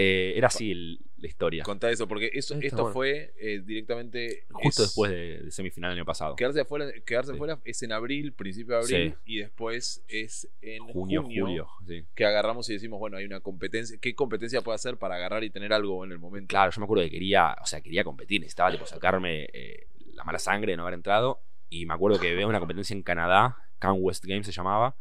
Eh, 0.00 0.32
era 0.36 0.46
así 0.48 0.70
el- 0.70 0.98
la 1.18 1.26
historia. 1.28 1.62
Contá 1.64 1.90
eso, 1.90 2.08
porque 2.08 2.30
eso, 2.32 2.54
esto 2.62 2.76
bueno. 2.78 2.92
fue 2.94 3.34
eh, 3.38 3.60
directamente. 3.62 4.46
Justo 4.50 4.82
es- 4.84 4.88
después 4.88 5.10
de, 5.10 5.42
de 5.42 5.50
semifinal 5.50 5.90
del 5.90 5.98
año 5.98 6.06
pasado. 6.06 6.34
Quedarse 6.36 6.60
afuera, 6.62 6.86
quedarse 7.04 7.32
Sí. 7.32 7.34
afuera 7.36 7.60
es 7.64 7.82
en 7.82 7.92
abril, 7.92 8.32
principio 8.32 8.76
de 8.76 8.80
abril, 8.80 9.14
Sí. 9.26 9.32
y 9.34 9.38
después 9.38 10.02
es 10.08 10.48
en 10.62 10.78
Junio, 10.84 11.22
junio, 11.22 11.44
julio. 11.44 11.68
Sí. 11.86 12.06
que 12.14 12.24
agarramos 12.24 12.68
y 12.70 12.72
decimos, 12.74 12.98
bueno, 12.98 13.18
hay 13.18 13.24
una 13.26 13.40
competencia. 13.40 13.98
¿Qué 14.00 14.14
competencia 14.14 14.62
puede 14.62 14.76
hacer 14.76 14.96
para 14.96 15.16
agarrar 15.16 15.44
y 15.44 15.50
tener 15.50 15.72
algo 15.74 16.04
en 16.04 16.12
el 16.12 16.18
momento? 16.18 16.48
Claro, 16.48 16.70
yo 16.72 16.80
me 16.80 16.84
acuerdo 16.84 17.04
que 17.04 17.10
quería, 17.10 17.54
o 17.60 17.66
sea, 17.66 17.80
quería 17.82 18.02
competir, 18.04 18.40
necesitaba 18.40 18.70
tipo 18.72 18.86
sacarme 18.86 19.48
eh, 19.52 19.88
la 20.14 20.24
mala 20.24 20.38
sangre 20.38 20.72
de 20.72 20.76
no 20.76 20.82
haber 20.84 20.94
entrado. 20.94 21.42
Y 21.68 21.84
me 21.86 21.92
acuerdo 21.94 22.18
que 22.18 22.34
veo 22.34 22.48
una 22.48 22.58
competencia 22.60 22.94
en 22.94 23.02
Canadá, 23.02 23.56
Can 23.78 23.96
West 23.98 24.24
Games 24.24 24.46
se 24.46 24.52
llamaba, 24.52 24.96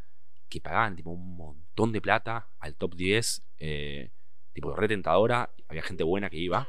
que 0.50 0.60
pagaban 0.60 0.96
tipo 0.96 1.12
un 1.12 1.38
montón 1.38 1.92
de 1.94 2.02
plata 2.02 2.50
al 2.60 2.76
top 2.76 2.96
10, 2.96 3.44
eh, 3.60 4.12
tipo 4.62 4.76
retentadora, 4.76 5.50
había 5.68 5.82
gente 5.82 6.04
buena 6.04 6.30
que 6.30 6.38
iba. 6.38 6.68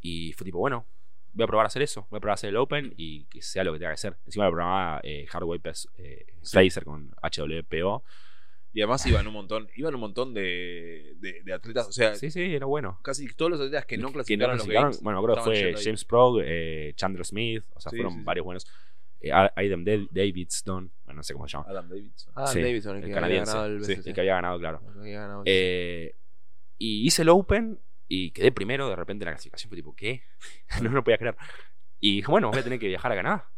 Y 0.00 0.32
fue 0.34 0.44
tipo, 0.44 0.58
bueno, 0.58 0.86
voy 1.32 1.44
a 1.44 1.46
probar 1.46 1.66
a 1.66 1.68
hacer 1.68 1.82
eso, 1.82 2.06
voy 2.10 2.18
a 2.18 2.20
probar 2.20 2.32
a 2.32 2.34
hacer 2.34 2.50
el 2.50 2.56
Open 2.56 2.94
y 2.96 3.24
que 3.26 3.42
sea 3.42 3.64
lo 3.64 3.72
que 3.72 3.78
tenga 3.78 3.92
que 3.92 3.96
ser. 3.98 4.16
Encima 4.26 4.44
lo 4.46 4.52
programaba 4.52 5.00
eh, 5.02 5.26
Hardware 5.28 5.60
eh, 5.98 6.26
con 6.84 7.10
HWPO. 7.22 8.04
Y 8.72 8.82
además 8.82 9.06
iban 9.06 9.26
un 9.26 9.32
montón, 9.32 9.68
iban 9.74 9.94
un 9.94 10.00
montón 10.02 10.34
de, 10.34 11.14
de- 11.18 11.40
de 11.42 11.52
atletas, 11.54 11.88
o 11.88 11.92
sea, 11.92 12.14
Sí, 12.14 12.30
sí, 12.30 12.54
era 12.54 12.66
bueno. 12.66 13.00
casi 13.02 13.26
todos 13.34 13.50
los 13.52 13.60
atletas 13.60 13.86
que 13.86 13.96
no 13.96 14.08
Que 14.08 14.12
clasificaron, 14.14 14.56
clasificaron, 14.56 14.88
los 14.88 14.96
games. 14.96 15.02
bueno, 15.02 15.18
acuerdo 15.18 15.36
que 15.36 15.72
fue. 15.72 15.82
James 15.82 16.04
Prog, 16.04 16.40
eh, 16.44 16.92
Chandler 16.94 17.24
Smith, 17.24 17.64
o 17.74 17.80
sea, 17.80 17.88
Sí, 17.90 17.96
fueron 17.96 18.12
sí, 18.12 18.18
sí. 18.18 18.24
varios 18.24 18.44
buenos. 18.44 18.66
eh, 19.22 19.32
Adam 19.32 19.82
Da- 19.82 20.06
Davidson, 20.10 20.92
bueno, 21.06 21.16
no 21.16 21.22
sé 21.22 21.32
cómo 21.32 21.48
se 21.48 21.52
llama, 21.56 21.70
Adam 21.70 21.88
Davidson. 21.88 22.32
Ah, 22.36 22.46
Sí, 22.48 22.60
Davidson, 22.60 22.96
el, 22.98 23.02
el 23.02 23.08
que 23.08 23.14
canadiense. 23.14 23.50
había 23.50 23.62
ganado 23.62 23.76
el 23.78 23.84
Sí, 23.84 23.92
BCC. 23.94 24.08
el 24.10 24.14
que 24.14 24.20
había 24.20 24.34
ganado, 24.34 24.58
claro. 24.58 24.80
El 24.86 24.92
que 24.92 24.98
había 25.00 25.20
ganado 25.20 25.40
el 25.40 25.44
Eh, 25.46 26.14
y 26.78 27.06
hice 27.06 27.22
el 27.22 27.28
Open 27.28 27.80
y 28.08 28.30
quedé 28.30 28.52
primero. 28.52 28.88
De 28.88 28.96
repente 28.96 29.24
la 29.24 29.32
clasificación 29.32 29.68
fue 29.68 29.76
tipo, 29.76 29.94
¿qué? 29.94 30.22
no 30.82 30.90
lo 30.90 31.04
podía 31.04 31.18
creer. 31.18 31.36
Y 32.00 32.16
dije, 32.16 32.30
bueno, 32.30 32.50
voy 32.50 32.58
a 32.58 32.62
tener 32.62 32.78
que 32.78 32.88
viajar 32.88 33.12
a 33.12 33.16
Canadá. 33.16 33.50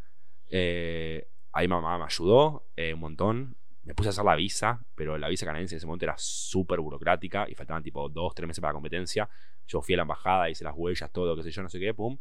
Eh, 0.49 1.27
ahí 1.51 1.67
mamá 1.67 1.97
me 1.97 2.05
ayudó 2.05 2.65
eh, 2.75 2.93
un 2.93 2.99
montón. 2.99 3.55
Me 3.83 3.93
puse 3.95 4.09
a 4.09 4.11
hacer 4.11 4.23
la 4.23 4.35
visa, 4.35 4.85
pero 4.95 5.17
la 5.17 5.27
visa 5.29 5.45
canadiense 5.45 5.75
en 5.75 5.77
ese 5.77 5.87
momento 5.87 6.05
era 6.05 6.15
súper 6.17 6.79
burocrática 6.79 7.47
y 7.49 7.55
faltaban 7.55 7.81
tipo 7.81 8.07
dos, 8.09 8.35
tres 8.35 8.47
meses 8.47 8.61
para 8.61 8.71
la 8.71 8.75
competencia. 8.75 9.29
Yo 9.67 9.81
fui 9.81 9.93
a 9.95 9.97
la 9.97 10.03
embajada, 10.03 10.49
hice 10.49 10.63
las 10.63 10.73
huellas, 10.75 11.11
todo, 11.11 11.35
qué 11.35 11.43
sé 11.43 11.51
yo, 11.51 11.63
no 11.63 11.69
sé 11.69 11.79
qué, 11.79 11.93
pum. 11.93 12.17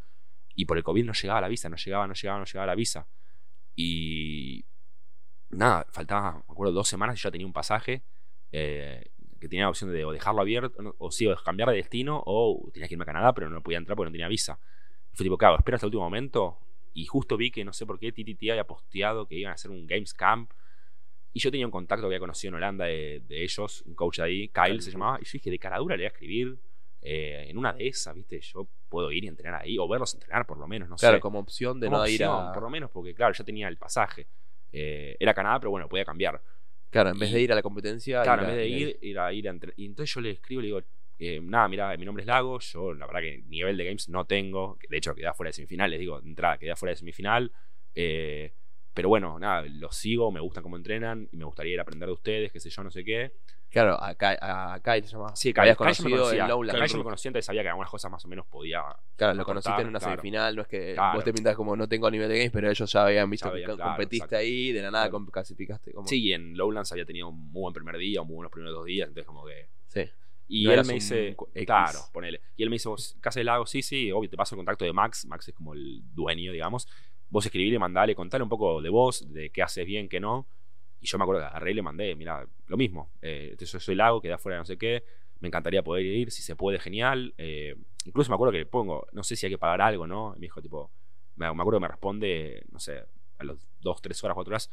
Y 0.54 0.64
por 0.64 0.76
el 0.76 0.82
COVID 0.82 1.04
no 1.04 1.12
llegaba 1.12 1.40
la 1.40 1.48
visa, 1.48 1.68
no 1.68 1.76
llegaba, 1.76 2.06
no 2.06 2.14
llegaba, 2.14 2.38
no 2.38 2.44
llegaba 2.44 2.66
la 2.66 2.74
visa. 2.74 3.06
Y 3.76 4.64
nada, 5.50 5.86
faltaba, 5.90 6.32
me 6.32 6.52
acuerdo, 6.52 6.72
dos 6.72 6.88
semanas 6.88 7.18
y 7.18 7.22
ya 7.22 7.30
tenía 7.30 7.46
un 7.46 7.52
pasaje 7.52 8.02
eh, 8.50 9.10
que 9.40 9.48
tenía 9.48 9.64
la 9.64 9.70
opción 9.70 9.92
de 9.92 10.04
o 10.04 10.12
dejarlo 10.12 10.40
abierto, 10.40 10.94
o 10.98 11.10
sí, 11.10 11.26
o 11.26 11.36
cambiar 11.36 11.70
de 11.70 11.76
destino, 11.76 12.22
o 12.26 12.68
tenía 12.72 12.88
que 12.88 12.94
irme 12.94 13.02
a 13.04 13.06
Canadá, 13.06 13.32
pero 13.34 13.48
no 13.50 13.62
podía 13.62 13.78
entrar 13.78 13.96
porque 13.96 14.08
no 14.08 14.12
tenía 14.12 14.28
visa. 14.28 14.58
Y 15.12 15.16
fue 15.16 15.24
tipo, 15.24 15.38
claro, 15.38 15.56
espera 15.56 15.76
hasta 15.76 15.86
el 15.86 15.88
último 15.88 16.04
momento. 16.04 16.58
Y 16.94 17.06
justo 17.06 17.36
vi 17.36 17.50
que 17.50 17.64
no 17.64 17.72
sé 17.72 17.86
por 17.86 17.98
qué 17.98 18.10
TTT 18.12 18.50
había 18.50 18.64
posteado 18.66 19.26
que 19.26 19.36
iban 19.36 19.52
a 19.52 19.54
hacer 19.54 19.70
un 19.70 19.86
Games 19.86 20.12
Camp. 20.14 20.50
Y 21.32 21.40
yo 21.40 21.50
tenía 21.50 21.66
un 21.66 21.70
contacto 21.72 22.02
que 22.02 22.06
había 22.06 22.18
conocido 22.20 22.48
en 22.50 22.54
Holanda 22.56 22.86
de, 22.86 23.22
de 23.28 23.42
ellos, 23.44 23.82
un 23.86 23.94
coach 23.94 24.16
de 24.18 24.24
ahí, 24.24 24.48
Kyle 24.48 24.80
se 24.80 24.90
llamaba. 24.90 25.18
Y 25.20 25.24
yo 25.24 25.30
dije, 25.34 25.50
de 25.50 25.58
cara 25.58 25.78
dura 25.78 25.96
le 25.96 26.02
voy 26.02 26.06
a 26.06 26.08
escribir. 26.08 26.58
eh, 27.00 27.46
en 27.48 27.56
una 27.56 27.72
de 27.72 27.86
esas, 27.86 28.12
¿viste? 28.16 28.40
Yo 28.40 28.66
puedo 28.88 29.12
ir 29.12 29.22
y 29.24 29.28
entrenar 29.28 29.62
ahí, 29.62 29.78
o 29.78 29.86
verlos 29.86 30.12
entrenar 30.14 30.44
por 30.46 30.58
lo 30.58 30.66
menos, 30.66 30.88
no 30.88 30.96
Claro, 30.96 31.18
sé. 31.18 31.20
como 31.20 31.38
opción 31.38 31.78
de 31.78 31.86
Como 31.86 31.98
no 31.98 32.08
ir 32.08 32.24
a. 32.24 32.52
Por 32.52 32.62
lo 32.64 32.70
menos, 32.70 32.90
porque 32.90 33.14
claro, 33.14 33.32
ya 33.34 33.44
tenía 33.44 33.68
el 33.68 33.76
pasaje. 33.76 34.26
Eh, 34.72 35.16
era 35.20 35.32
Canadá, 35.32 35.60
pero 35.60 35.70
bueno, 35.70 35.88
podía 35.88 36.04
cambiar. 36.04 36.42
Claro, 36.90 37.10
en 37.10 37.18
vez 37.18 37.32
de 37.32 37.40
ir 37.40 37.52
a 37.52 37.54
la 37.54 37.62
competencia. 37.62 38.22
Claro, 38.22 38.42
en 38.42 38.48
vez 38.48 38.56
de 38.56 38.68
ir 38.68 38.98
ir, 39.02 39.18
a, 39.18 39.32
ir 39.32 39.48
a 39.48 39.50
entre- 39.50 39.72
Y 39.76 39.86
entonces 39.86 40.14
yo 40.14 40.20
le 40.20 40.30
escribo 40.30 40.60
y 40.60 40.62
le 40.62 40.66
digo, 40.68 40.82
eh, 41.18 41.40
nada, 41.42 41.68
mira, 41.68 41.96
mi 41.96 42.04
nombre 42.04 42.22
es 42.22 42.26
Lago, 42.26 42.58
yo 42.60 42.94
la 42.94 43.06
verdad 43.06 43.20
que 43.20 43.42
nivel 43.48 43.76
de 43.76 43.84
games 43.84 44.08
no 44.08 44.24
tengo, 44.24 44.78
de 44.88 44.96
hecho 44.96 45.14
quedé 45.14 45.32
fuera 45.34 45.48
de 45.48 45.54
semifinal, 45.54 45.90
les 45.90 46.00
digo, 46.00 46.20
de 46.20 46.28
entrada, 46.28 46.58
quedé 46.58 46.74
fuera 46.76 46.92
de 46.92 46.96
semifinal, 46.96 47.52
eh, 47.94 48.52
pero 48.94 49.08
bueno, 49.08 49.38
nada, 49.38 49.62
los 49.68 49.96
sigo, 49.96 50.30
me 50.32 50.40
gustan 50.40 50.62
cómo 50.62 50.76
entrenan 50.76 51.28
y 51.32 51.36
me 51.36 51.44
gustaría 51.44 51.74
ir 51.74 51.78
a 51.80 51.82
aprender 51.82 52.08
de 52.08 52.12
ustedes, 52.14 52.52
qué 52.52 52.60
sé 52.60 52.70
yo, 52.70 52.82
no 52.82 52.90
sé 52.90 53.04
qué. 53.04 53.32
Claro, 53.70 54.02
a, 54.02 54.14
Kai- 54.14 54.38
a 54.40 54.80
Kyle 54.82 55.02
se 55.04 55.12
llama. 55.12 55.36
Sí, 55.36 55.52
que 55.52 55.60
habías 55.60 55.76
Kyle 55.76 55.86
me 55.86 55.94
conocido 55.94 56.18
conocía, 56.22 56.42
en 56.42 56.48
Lowland. 56.48 56.78
Kyle 56.78 56.88
ya 56.88 56.96
me 56.98 57.04
conocía, 57.04 57.28
entonces 57.28 57.46
sabía 57.46 57.62
que 57.62 57.68
algunas 57.68 57.90
cosas 57.90 58.10
más 58.10 58.24
o 58.24 58.28
menos 58.28 58.46
podía... 58.46 58.82
Claro, 59.16 59.34
lo 59.34 59.44
conociste 59.44 59.82
en 59.82 59.88
una 59.88 59.98
claro. 59.98 60.14
semifinal, 60.14 60.56
no 60.56 60.62
es 60.62 60.68
que 60.68 60.94
Claro. 60.94 61.16
vos 61.16 61.24
te 61.24 61.32
pintas 61.32 61.54
como 61.54 61.76
no 61.76 61.86
tengo 61.88 62.10
nivel 62.10 62.28
de 62.28 62.38
games, 62.38 62.50
pero 62.52 62.70
ellos 62.70 62.90
ya 62.92 63.04
habían 63.04 63.28
visto 63.28 63.52
que 63.52 63.62
claro, 63.64 63.78
competiste 63.82 64.16
exacto. 64.24 64.36
ahí, 64.36 64.72
de 64.72 64.82
la 64.82 64.90
nada 64.90 65.10
clasificaste 65.30 65.92
como. 65.92 66.08
Sí, 66.08 66.22
y 66.28 66.32
en 66.32 66.56
Lowlands 66.56 66.92
había 66.92 67.04
tenido 67.04 67.28
un 67.28 67.50
muy 67.52 67.60
buen 67.62 67.74
primer 67.74 67.98
día, 67.98 68.22
muy 68.22 68.36
buenos 68.36 68.52
primeros 68.52 68.74
dos 68.74 68.86
días, 68.86 69.08
entonces 69.08 69.26
como 69.26 69.44
que... 69.44 69.68
Sí. 69.88 70.02
Y 70.50 70.64
No 70.64 70.72
él 70.72 70.78
me 70.86 70.94
un 70.94 70.94
dice, 70.94 71.36
claro, 71.66 71.98
ponele. 72.10 72.40
Y 72.56 72.62
él 72.62 72.70
me 72.70 72.76
dice, 72.76 72.88
del 73.34 73.46
Lago, 73.46 73.66
sí, 73.66 73.82
sí, 73.82 74.10
obvio, 74.10 74.30
te 74.30 74.36
paso 74.38 74.54
el 74.54 74.58
contacto 74.58 74.86
de 74.86 74.94
Max. 74.94 75.26
Max 75.26 75.48
es 75.48 75.54
como 75.54 75.74
el 75.74 76.00
dueño, 76.14 76.52
digamos. 76.52 76.88
Vos 77.28 77.44
escribile, 77.44 77.78
mandale, 77.78 78.14
contale 78.14 78.42
un 78.42 78.48
poco 78.48 78.80
de 78.80 78.88
vos, 78.88 79.30
de 79.30 79.50
qué 79.50 79.62
haces 79.62 79.84
bien, 79.84 80.08
qué 80.08 80.20
no. 80.20 80.48
Y 81.00 81.06
yo 81.06 81.18
me 81.18 81.24
acuerdo 81.24 81.42
que 81.42 81.46
agarré 81.46 81.70
y 81.70 81.74
le 81.74 81.82
mandé, 81.82 82.14
mira, 82.14 82.46
lo 82.66 82.76
mismo. 82.76 83.12
Eh, 83.22 83.56
yo 83.58 83.66
soy 83.78 83.94
Lago, 83.94 84.20
quedé 84.20 84.32
afuera 84.32 84.56
de 84.56 84.60
no 84.60 84.64
sé 84.64 84.76
qué. 84.76 85.04
Me 85.40 85.48
encantaría 85.48 85.82
poder 85.82 86.04
ir, 86.04 86.32
si 86.32 86.42
se 86.42 86.56
puede, 86.56 86.78
genial. 86.80 87.34
Eh, 87.38 87.76
incluso 88.04 88.30
me 88.30 88.34
acuerdo 88.34 88.52
que 88.52 88.58
le 88.58 88.66
pongo, 88.66 89.06
no 89.12 89.22
sé 89.22 89.36
si 89.36 89.46
hay 89.46 89.52
que 89.52 89.58
pagar 89.58 89.80
algo, 89.80 90.06
¿no? 90.06 90.32
Y 90.34 90.40
me 90.40 90.46
dijo, 90.46 90.60
tipo, 90.60 90.90
me, 91.36 91.46
me 91.54 91.60
acuerdo 91.62 91.78
que 91.78 91.82
me 91.82 91.88
responde, 91.88 92.64
no 92.72 92.80
sé, 92.80 93.04
a 93.38 93.44
los 93.44 93.64
dos, 93.80 94.02
tres 94.02 94.22
horas, 94.24 94.34
cuatro 94.34 94.50
horas. 94.52 94.70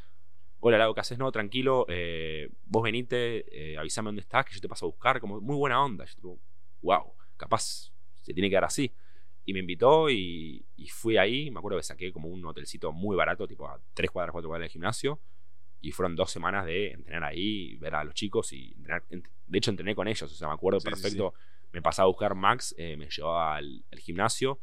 Hola, 0.60 0.80
Lago, 0.80 0.96
¿qué 0.96 1.02
haces? 1.02 1.20
No, 1.20 1.32
tranquilo. 1.32 1.86
eh, 1.90 2.50
vos 2.66 2.82
venite, 2.82 3.46
eh, 3.52 3.78
avísame 3.78 4.08
dónde 4.08 4.22
estás, 4.22 4.46
que 4.46 4.56
yo 4.56 4.62
te 4.62 4.68
paso 4.68 4.86
a 4.86 4.90
buscar. 4.90 5.20
Como 5.20 5.40
muy 5.40 5.56
buena 5.56 5.84
onda. 5.84 6.06
Yo, 6.06 6.16
tipo, 6.16 6.40
wow, 6.82 7.14
capaz 7.38 7.92
se 8.24 8.34
tiene 8.34 8.50
que 8.50 8.56
dar 8.56 8.64
así. 8.64 8.92
Y 9.46 9.54
me 9.54 9.60
invitó 9.60 10.10
y, 10.10 10.66
y 10.76 10.88
fui 10.88 11.18
ahí. 11.18 11.52
Me 11.52 11.60
acuerdo 11.60 11.78
que 11.78 11.84
saqué 11.84 12.12
como 12.12 12.30
un 12.30 12.44
hotelcito 12.44 12.92
muy 12.92 13.16
barato, 13.16 13.48
tipo 13.48 13.68
a 13.68 13.80
tres 13.94 14.10
cuadras, 14.10 14.32
cuatro 14.32 14.50
cuadras 14.50 14.66
del 14.66 14.72
gimnasio. 14.72 15.20
Y 15.86 15.92
fueron 15.92 16.16
dos 16.16 16.32
semanas 16.32 16.66
de 16.66 16.92
entrenar 16.94 17.24
ahí, 17.26 17.76
ver 17.78 17.94
a 17.94 18.04
los 18.04 18.16
chicos 18.16 18.52
y 18.54 18.74
entrenar. 18.76 19.04
ent- 19.12 19.30
De 19.46 19.58
hecho, 19.60 19.70
entrené 19.70 19.94
con 19.94 20.08
ellos. 20.08 20.24
O 20.24 20.36
sea, 20.36 20.48
me 20.48 20.54
acuerdo 20.56 20.80
Sí, 20.80 20.88
sí, 20.88 20.90
perfecto. 20.90 21.34
Me 21.74 21.82
pasaba 21.82 22.06
a 22.06 22.08
buscar 22.08 22.34
Max, 22.34 22.74
eh, 22.78 22.98
me 22.98 23.08
llevaba 23.10 23.58
al, 23.58 23.84
al 23.92 24.00
gimnasio. 24.00 24.60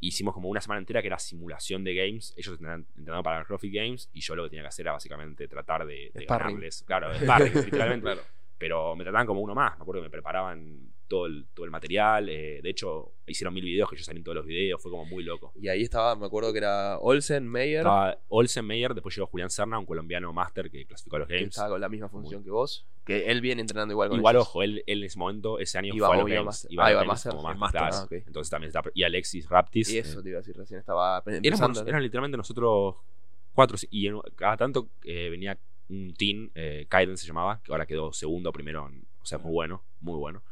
Hicimos 0.00 0.34
como 0.34 0.48
una 0.48 0.60
semana 0.60 0.78
entera 0.80 1.00
que 1.02 1.06
era 1.06 1.18
simulación 1.18 1.84
de 1.84 1.94
games. 1.94 2.34
Ellos 2.36 2.54
entrenaban, 2.54 2.86
entrenaban 2.96 3.22
para 3.22 3.38
los 3.38 3.46
Profit 3.46 3.72
Games 3.74 4.10
y 4.12 4.20
yo 4.22 4.34
lo 4.34 4.42
que 4.44 4.50
tenía 4.50 4.62
que 4.64 4.68
hacer 4.68 4.84
era 4.84 4.92
básicamente 4.92 5.46
tratar 5.48 5.86
de, 5.86 6.10
de 6.12 6.24
ganarles. 6.24 6.82
Claro, 6.86 7.14
sparring, 7.14 7.54
literalmente. 7.64 8.04
Claro. 8.04 8.22
Pero 8.58 8.96
me 8.96 9.04
trataban 9.04 9.26
como 9.26 9.40
uno 9.42 9.54
más. 9.54 9.76
Me 9.78 9.82
acuerdo 9.82 10.00
que 10.02 10.06
me 10.06 10.10
preparaban 10.10 10.92
todo 11.08 11.26
el, 11.26 11.46
todo 11.54 11.64
el 11.64 11.70
material. 11.70 12.28
eh, 12.28 12.60
de 12.62 12.70
hecho, 12.70 13.12
hicieron 13.26 13.54
mil 13.54 13.64
videos 13.64 13.88
que 13.90 13.96
yo 13.96 14.04
salí 14.04 14.18
en 14.18 14.24
todos 14.24 14.36
los 14.36 14.46
videos. 14.46 14.80
Fue 14.82 14.90
como 14.90 15.04
muy 15.04 15.22
loco. 15.22 15.52
Y 15.60 15.68
ahí 15.68 15.82
estaba, 15.82 16.14
me 16.16 16.26
acuerdo 16.26 16.52
que 16.52 16.58
era 16.58 16.98
Olsen, 16.98 17.48
Meyer, 17.48 17.78
Estaba 17.78 18.18
Olsen 18.28 18.66
Meyer, 18.66 18.94
después 18.94 19.14
llegó 19.14 19.26
Julián 19.26 19.50
Serna, 19.50 19.78
un 19.78 19.86
colombiano 19.86 20.32
máster 20.32 20.70
que 20.70 20.84
clasificó 20.86 21.16
a 21.16 21.18
los 21.20 21.28
que 21.28 21.34
Games. 21.34 21.48
estaba 21.50 21.70
con 21.70 21.80
la 21.80 21.88
misma 21.88 22.08
función 22.08 22.42
que 22.44 22.50
vos. 22.50 22.86
Que 23.04 23.26
él 23.30 23.40
viene 23.40 23.60
entrenando 23.60 23.92
igual 23.92 24.08
con 24.08 24.18
Igual, 24.18 24.34
ellos. 24.36 24.48
ojo, 24.48 24.62
él, 24.64 24.82
él 24.86 24.98
en 24.98 25.04
ese 25.04 25.18
momento, 25.18 25.58
ese 25.60 25.78
año 25.78 25.94
Iba 25.94 26.08
fue 26.08 26.16
a 26.16 26.18
los 26.20 26.28
Games. 26.28 26.44
Master. 26.44 26.72
Iba 26.72 26.86
Ah, 26.86 26.90
iba 26.90 27.00
Games 27.00 27.08
Master. 27.08 27.32
como 27.32 27.42
claro. 27.70 27.96
Ah, 27.96 28.04
ok. 28.04 28.12
Entonces 28.12 28.50
también 28.50 28.68
está. 28.68 28.82
Y 28.94 29.02
Alexis 29.04 29.48
Raptis. 29.48 29.90
Y 29.90 29.98
eso 29.98 30.18
eh, 30.18 30.22
te 30.24 30.28
iba 30.30 30.38
a 30.38 30.40
decir 30.40 30.56
recién, 30.56 30.80
estaba 30.80 31.18
éramos, 31.24 31.44
empezando. 31.44 31.86
eran 31.88 32.02
literalmente 32.02 32.36
nosotros 32.36 32.96
cuatro. 33.52 33.76
Y 33.90 34.08
en- 34.08 34.20
cada 34.34 34.56
tanto 34.56 34.88
eh, 35.04 35.28
venía 35.30 35.56
un 35.88 36.14
team, 36.14 36.50
eh, 36.56 36.86
Kaiden 36.88 37.16
se 37.16 37.28
llamaba, 37.28 37.60
que 37.62 37.70
ahora 37.70 37.86
quedó 37.86 38.12
segundo 38.12 38.50
primero. 38.52 38.88
en- 38.88 39.06
o 39.22 39.24
sea, 39.24 39.38
muy 39.38 39.52
bueno, 39.52 39.84
muy 40.00 40.18
bueno. 40.18 40.42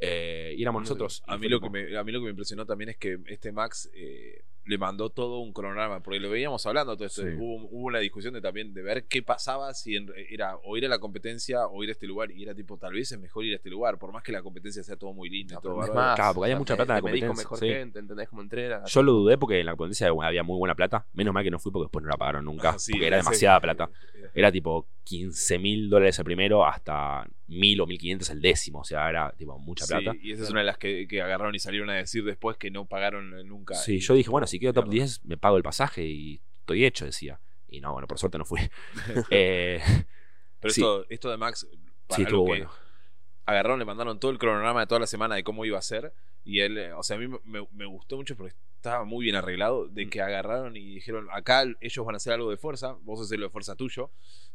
Eh, 0.00 0.54
y 0.56 0.62
éramos 0.62 0.82
nosotros. 0.82 1.22
A 1.26 1.36
mí, 1.38 1.48
lo 1.48 1.60
que 1.60 1.70
me, 1.70 1.96
a 1.96 2.04
mí 2.04 2.12
lo 2.12 2.20
que 2.20 2.24
me 2.24 2.30
impresionó 2.30 2.66
también 2.66 2.90
es 2.90 2.96
que 2.96 3.18
este 3.26 3.52
Max 3.52 3.90
eh, 3.94 4.44
le 4.68 4.76
mandó 4.76 5.08
todo 5.08 5.38
un 5.38 5.52
cronograma, 5.54 6.00
porque 6.00 6.20
lo 6.20 6.28
veníamos 6.28 6.64
hablando, 6.66 6.94
todo 6.94 7.06
esto, 7.06 7.22
Sí. 7.22 7.28
hubo, 7.38 7.56
hubo 7.70 7.86
una 7.86 8.00
discusión 8.00 8.34
de 8.34 8.40
también 8.42 8.74
de 8.74 8.82
ver 8.82 9.06
qué 9.06 9.22
pasaba 9.22 9.72
si 9.72 9.96
en- 9.96 10.12
era 10.28 10.56
o 10.62 10.76
ir 10.76 10.84
a 10.84 10.88
la 10.88 10.98
competencia 10.98 11.66
o 11.66 11.82
ir 11.82 11.88
a 11.88 11.92
este 11.92 12.06
lugar, 12.06 12.30
y 12.30 12.42
era 12.42 12.54
tipo, 12.54 12.76
tal 12.76 12.92
vez 12.92 13.10
es 13.10 13.18
mejor 13.18 13.46
ir 13.46 13.54
a 13.54 13.56
este 13.56 13.70
lugar, 13.70 13.98
por 13.98 14.12
más 14.12 14.22
que 14.22 14.30
la 14.30 14.42
competencia 14.42 14.82
sea 14.82 14.96
todo 14.96 15.14
muy 15.14 15.28
No, 15.44 15.60
todo 15.60 15.82
es 15.84 15.92
más, 15.92 16.14
Claro, 16.16 16.34
porque 16.34 16.46
había 16.50 16.58
mucha 16.58 16.76
plata 16.76 16.92
en 16.92 16.96
la 16.96 17.00
competencia, 17.00 17.32
mejor 17.36 17.58
sí. 17.58 17.68
gente, 17.68 17.98
entendés 17.98 18.28
cómo 18.28 18.42
entrena. 18.42 18.82
Yo 18.86 19.02
lo 19.02 19.12
dudé 19.12 19.38
porque 19.38 19.60
en 19.60 19.66
la 19.66 19.72
competencia 19.74 20.08
había 20.22 20.42
muy 20.42 20.58
buena 20.58 20.74
plata. 20.74 21.06
Menos 21.14 21.32
mal 21.32 21.42
que 21.44 21.50
no 21.50 21.58
fui 21.58 21.72
porque 21.72 21.84
después 21.86 22.02
no 22.02 22.10
la 22.10 22.16
pagaron 22.18 22.44
nunca. 22.44 22.70
Ah, 22.70 22.78
sí, 22.78 22.92
porque 22.92 23.06
era 23.06 23.16
demasiada 23.16 23.58
plata. 23.60 23.90
eh, 24.14 24.28
Era 24.34 24.52
tipo 24.52 24.86
15 25.04 25.58
mil 25.58 25.88
dólares 25.88 26.18
el 26.18 26.24
primero 26.26 26.66
hasta 26.66 27.26
1000 27.46 27.80
o 27.80 27.86
1500 27.86 28.28
el 28.30 28.40
décimo. 28.42 28.80
O 28.80 28.84
sea, 28.84 29.08
era 29.08 29.32
tipo 29.32 29.58
mucha 29.58 29.86
sí, 29.86 29.94
plata. 29.94 30.12
y 30.20 30.32
esa 30.32 30.42
es 30.44 30.50
una 30.50 30.60
de 30.60 30.66
las 30.66 30.76
que, 30.76 31.06
que 31.08 31.22
agarraron 31.22 31.54
y 31.54 31.58
salieron 31.58 31.88
a 31.88 31.94
decir 31.94 32.22
después 32.24 32.56
que 32.58 32.70
no 32.70 32.84
pagaron 32.84 33.30
nunca. 33.48 33.74
Sí, 33.74 33.94
Y 33.96 34.00
yo 34.00 34.14
dije, 34.14 34.28
bueno, 34.30 34.46
si 34.46 34.57
quedo 34.58 34.72
top 34.72 34.88
mierda. 34.88 35.04
10, 35.06 35.24
me 35.24 35.36
pago 35.36 35.56
el 35.56 35.62
pasaje 35.62 36.04
y 36.04 36.40
estoy 36.60 36.84
hecho, 36.84 37.04
decía. 37.04 37.40
Y 37.68 37.80
no, 37.80 37.92
bueno, 37.92 38.06
por 38.08 38.18
suerte 38.18 38.38
no 38.38 38.44
fui. 38.44 38.60
Eh, 39.30 39.80
Pero 40.60 40.72
Sí. 40.74 40.80
esto, 40.80 41.06
esto 41.08 41.30
de 41.30 41.36
Max, 41.36 41.66
para 42.06 42.16
sí, 42.16 42.22
estuvo 42.22 42.44
que 42.44 42.48
bueno. 42.50 42.70
Agarraron, 43.48 43.78
le 43.78 43.84
mandaron 43.84 44.20
todo 44.20 44.30
el 44.30 44.38
cronograma 44.38 44.80
de 44.80 44.86
toda 44.86 45.00
la 45.00 45.06
semana 45.06 45.34
de 45.34 45.42
cómo 45.44 45.64
iba 45.64 45.78
a 45.78 45.82
ser. 45.82 46.12
Y 46.44 46.60
él, 46.60 46.78
eh, 46.78 46.92
o 46.92 47.02
sea, 47.02 47.16
a 47.16 47.18
mí 47.20 47.28
me, 47.44 47.66
me 47.72 47.86
gustó 47.86 48.16
mucho 48.16 48.36
porque 48.36 48.54
estaba 48.76 49.04
muy 49.04 49.24
bien 49.24 49.36
arreglado. 49.36 49.86
De 49.88 50.06
Mm. 50.06 50.10
que 50.10 50.20
agarraron 50.22 50.76
y 50.76 50.94
dijeron, 50.94 51.28
acá 51.32 51.64
ellos 51.80 52.06
van 52.06 52.14
a 52.14 52.16
hacer 52.18 52.32
algo 52.32 52.50
de 52.50 52.56
fuerza, 52.56 52.96
vos 53.02 53.20
haces 53.20 53.38
lo 53.38 53.46
de 53.46 53.50
fuerza 53.50 53.74
tuyo. 53.74 54.10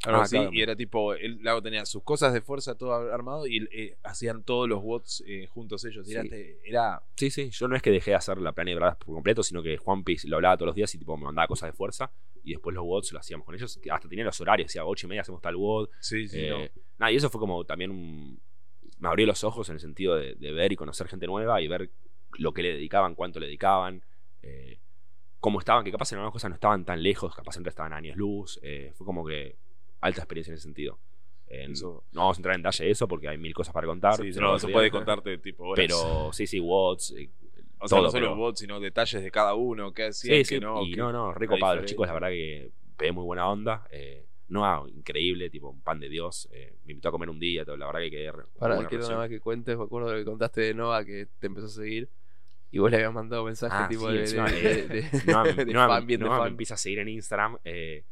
Algo 0.05 0.19
Ah, 0.19 0.23
así, 0.23 0.35
claro. 0.37 0.51
Y 0.53 0.61
era 0.61 0.75
tipo, 0.75 1.13
él 1.13 1.39
Lago 1.43 1.61
tenía 1.61 1.85
sus 1.85 2.03
cosas 2.03 2.33
de 2.33 2.41
fuerza 2.41 2.75
todo 2.77 2.93
armado 3.13 3.45
y 3.47 3.67
eh, 3.71 3.97
hacían 4.03 4.43
todos 4.43 4.67
los 4.69 4.81
bots 4.81 5.23
eh, 5.27 5.45
juntos 5.47 5.83
ellos. 5.85 6.07
Era, 6.09 6.21
Sí. 6.23 6.29
te- 6.29 6.59
era 6.69 7.01
Sí, 7.17 7.29
sí, 7.31 7.49
yo 7.51 7.67
no 7.67 7.75
es 7.75 7.81
que 7.81 7.91
dejé 7.91 8.11
de 8.11 8.17
hacer 8.17 8.37
la 8.39 8.51
verdad 8.53 8.97
por 8.97 9.13
completo, 9.15 9.43
sino 9.43 9.61
que 9.61 9.77
Juan 9.77 10.03
Piz 10.03 10.25
lo 10.25 10.37
hablaba 10.37 10.55
todos 10.57 10.67
los 10.67 10.75
días 10.75 10.93
y 10.95 10.97
tipo 10.99 11.15
me 11.17 11.25
mandaba 11.25 11.47
cosas 11.47 11.69
de 11.69 11.73
fuerza. 11.73 12.11
Y 12.43 12.51
después 12.51 12.73
los 12.75 12.83
WODs 12.85 13.11
lo 13.13 13.19
hacíamos 13.19 13.45
con 13.45 13.55
ellos. 13.55 13.79
Hasta 13.91 14.09
tenía 14.09 14.25
los 14.25 14.39
horarios, 14.41 14.67
decía 14.67 14.83
8 14.85 15.05
y 15.05 15.09
media 15.09 15.21
hacemos 15.21 15.41
tal 15.41 15.55
WOD. 15.55 15.89
Sí, 15.99 16.27
sí, 16.27 16.39
Eh, 16.41 16.49
no. 16.49 16.81
nada, 16.97 17.11
y 17.11 17.15
eso 17.17 17.29
fue 17.29 17.39
como 17.39 17.63
también 17.65 17.91
un. 17.91 18.41
Me 18.99 19.07
abrió 19.09 19.25
los 19.27 19.43
ojos 19.43 19.69
en 19.69 19.75
el 19.75 19.79
sentido 19.79 20.15
de, 20.15 20.35
de 20.35 20.51
ver 20.51 20.71
y 20.71 20.75
conocer 20.75 21.07
gente 21.07 21.27
nueva 21.27 21.61
y 21.61 21.67
ver 21.67 21.89
lo 22.37 22.53
que 22.53 22.63
le 22.63 22.73
dedicaban, 22.73 23.15
cuánto 23.15 23.39
le 23.39 23.45
dedicaban, 23.47 24.01
eh, 24.41 24.77
cómo 25.39 25.59
estaban, 25.59 25.83
que 25.83 25.91
capaz 25.91 26.11
en 26.11 26.17
algunas 26.19 26.33
cosas 26.33 26.49
no 26.49 26.55
estaban 26.55 26.85
tan 26.85 27.03
lejos, 27.03 27.35
capaz 27.35 27.57
otras 27.57 27.73
estaban 27.73 27.93
años 27.93 28.15
luz. 28.17 28.59
eh, 28.63 28.91
fue 28.95 29.05
como 29.05 29.25
que 29.25 29.55
alta 30.01 30.21
experiencia 30.21 30.51
en 30.51 30.55
ese 30.55 30.63
sentido. 30.63 30.99
No 32.13 32.21
vamos 32.21 32.37
a 32.37 32.39
entrar 32.39 32.55
en 32.55 32.61
detalle 32.63 32.85
de 32.85 32.91
eso 32.91 33.07
porque 33.07 33.27
hay 33.27 33.37
mil 33.37 33.53
cosas 33.53 33.73
para 33.73 33.85
contar. 33.85 34.15
Sí, 34.15 34.31
pero 34.33 34.53
no, 34.53 34.59
se 34.59 34.67
puede 34.69 34.89
contarte 34.89 35.37
tipo 35.37 35.65
horas. 35.65 35.85
Pero 35.85 36.33
sí, 36.33 36.47
sí, 36.47 36.59
WODs. 36.59 37.11
eh, 37.17 37.29
o 37.79 37.87
sea, 37.87 37.97
todo, 37.97 38.05
no 38.07 38.11
solo 38.11 38.25
pero- 38.27 38.35
bots, 38.37 38.59
sino 38.61 38.79
detalles 38.79 39.21
de 39.21 39.29
cada 39.29 39.53
uno, 39.53 39.93
qué 39.93 40.05
hacían, 40.05 40.37
Sí, 40.37 40.39
qué 40.49 40.55
sí, 40.55 40.59
no. 40.59 40.81
y 40.83 40.95
no, 40.95 41.11
no, 41.11 41.31
re 41.33 41.45
era 41.45 41.53
copado. 41.55 41.75
Los 41.75 41.85
chicos, 41.85 42.07
la 42.07 42.13
verdad 42.13 42.29
que 42.29 42.71
pegué 42.97 43.11
muy 43.11 43.23
buena 43.25 43.47
onda. 43.49 43.85
Eh, 43.91 44.25
no, 44.53 44.87
increíble, 44.87 45.49
tipo 45.49 45.69
un 45.69 45.81
pan 45.81 45.99
de 45.99 46.09
Dios. 46.09 46.47
eh, 46.51 46.75
me 46.85 46.91
invitó 46.93 47.09
a 47.09 47.11
comer 47.11 47.29
un 47.29 47.39
día, 47.39 47.65
todo, 47.65 47.75
la 47.77 47.87
verdad 47.87 48.01
que 48.01 48.11
quedé 48.11 48.31
Para 48.59 48.87
quiero 48.87 49.03
nada 49.03 49.17
más 49.17 49.29
que 49.29 49.39
cuentes, 49.39 49.77
me 49.77 49.83
acuerdo 49.83 50.09
de 50.09 50.13
lo 50.13 50.19
que 50.19 50.25
contaste 50.25 50.61
de 50.61 50.73
Nova 50.73 51.03
que 51.03 51.27
te 51.39 51.47
empezó 51.47 51.67
a 51.67 51.69
seguir. 51.69 52.09
Y 52.71 52.79
vos 52.79 52.89
le 52.89 52.97
habías 52.97 53.13
mandado 53.13 53.45
mensaje 53.45 53.73
Ah, 53.75 53.87
tipo 53.87 54.07
sí, 54.07 54.13
de, 54.13 54.19
encima, 54.21 54.49
de, 54.49 54.79
eh, 54.79 54.87
de- 54.87 55.01
no, 55.25 55.45
de 55.45 55.65
no, 55.73 55.87
fan, 55.87 56.07
bien 56.07 56.19
de 56.19 56.25
no, 56.25 56.41
me 56.41 56.47
empieza 56.49 56.73
a 56.73 56.77
seguir 56.77 56.99
en 56.99 57.09
Instagram 57.09 57.57
eh, 57.63 58.03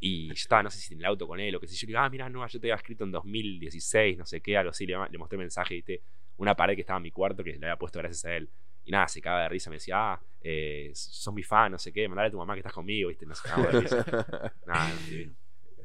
y 0.00 0.28
yo 0.28 0.32
estaba, 0.34 0.62
no 0.62 0.70
sé 0.70 0.78
si 0.80 0.94
en 0.94 1.00
el 1.00 1.06
auto 1.06 1.26
con 1.26 1.40
él 1.40 1.54
o 1.56 1.60
qué 1.60 1.66
sé 1.66 1.74
yo. 1.74 1.86
Le 1.86 1.88
digo, 1.92 2.00
ah, 2.00 2.08
mira, 2.08 2.28
no, 2.28 2.46
yo 2.46 2.60
te 2.60 2.66
había 2.68 2.76
escrito 2.76 3.04
en 3.04 3.10
2016, 3.12 4.16
no 4.16 4.24
sé 4.26 4.40
qué, 4.40 4.56
algo 4.56 4.70
así. 4.70 4.86
Le, 4.86 4.96
le 5.10 5.18
mostré 5.18 5.36
mensaje, 5.38 5.74
viste, 5.74 6.02
una 6.36 6.54
pared 6.54 6.74
que 6.74 6.82
estaba 6.82 6.98
en 6.98 7.02
mi 7.04 7.10
cuarto 7.10 7.42
que 7.42 7.50
le 7.52 7.66
había 7.66 7.76
puesto 7.76 7.98
gracias 7.98 8.24
a 8.26 8.36
él. 8.36 8.48
Y 8.84 8.92
nada, 8.92 9.08
se 9.08 9.20
cagaba 9.20 9.42
de 9.42 9.48
risa, 9.50 9.70
me 9.70 9.76
decía, 9.76 10.12
ah, 10.14 10.20
eh, 10.40 10.90
sos 10.94 11.34
mi 11.34 11.42
fan, 11.42 11.72
no 11.72 11.78
sé 11.78 11.92
qué, 11.92 12.08
mandale 12.08 12.28
a 12.28 12.30
tu 12.30 12.38
mamá 12.38 12.54
que 12.54 12.60
estás 12.60 12.72
conmigo, 12.72 13.08
viste, 13.08 13.26
nos 13.26 13.40
cagamos 13.42 13.68
de 13.68 13.72
risa. 13.74 13.98
Nada, 14.66 14.94
no, 14.94 15.02
divino. 15.08 15.34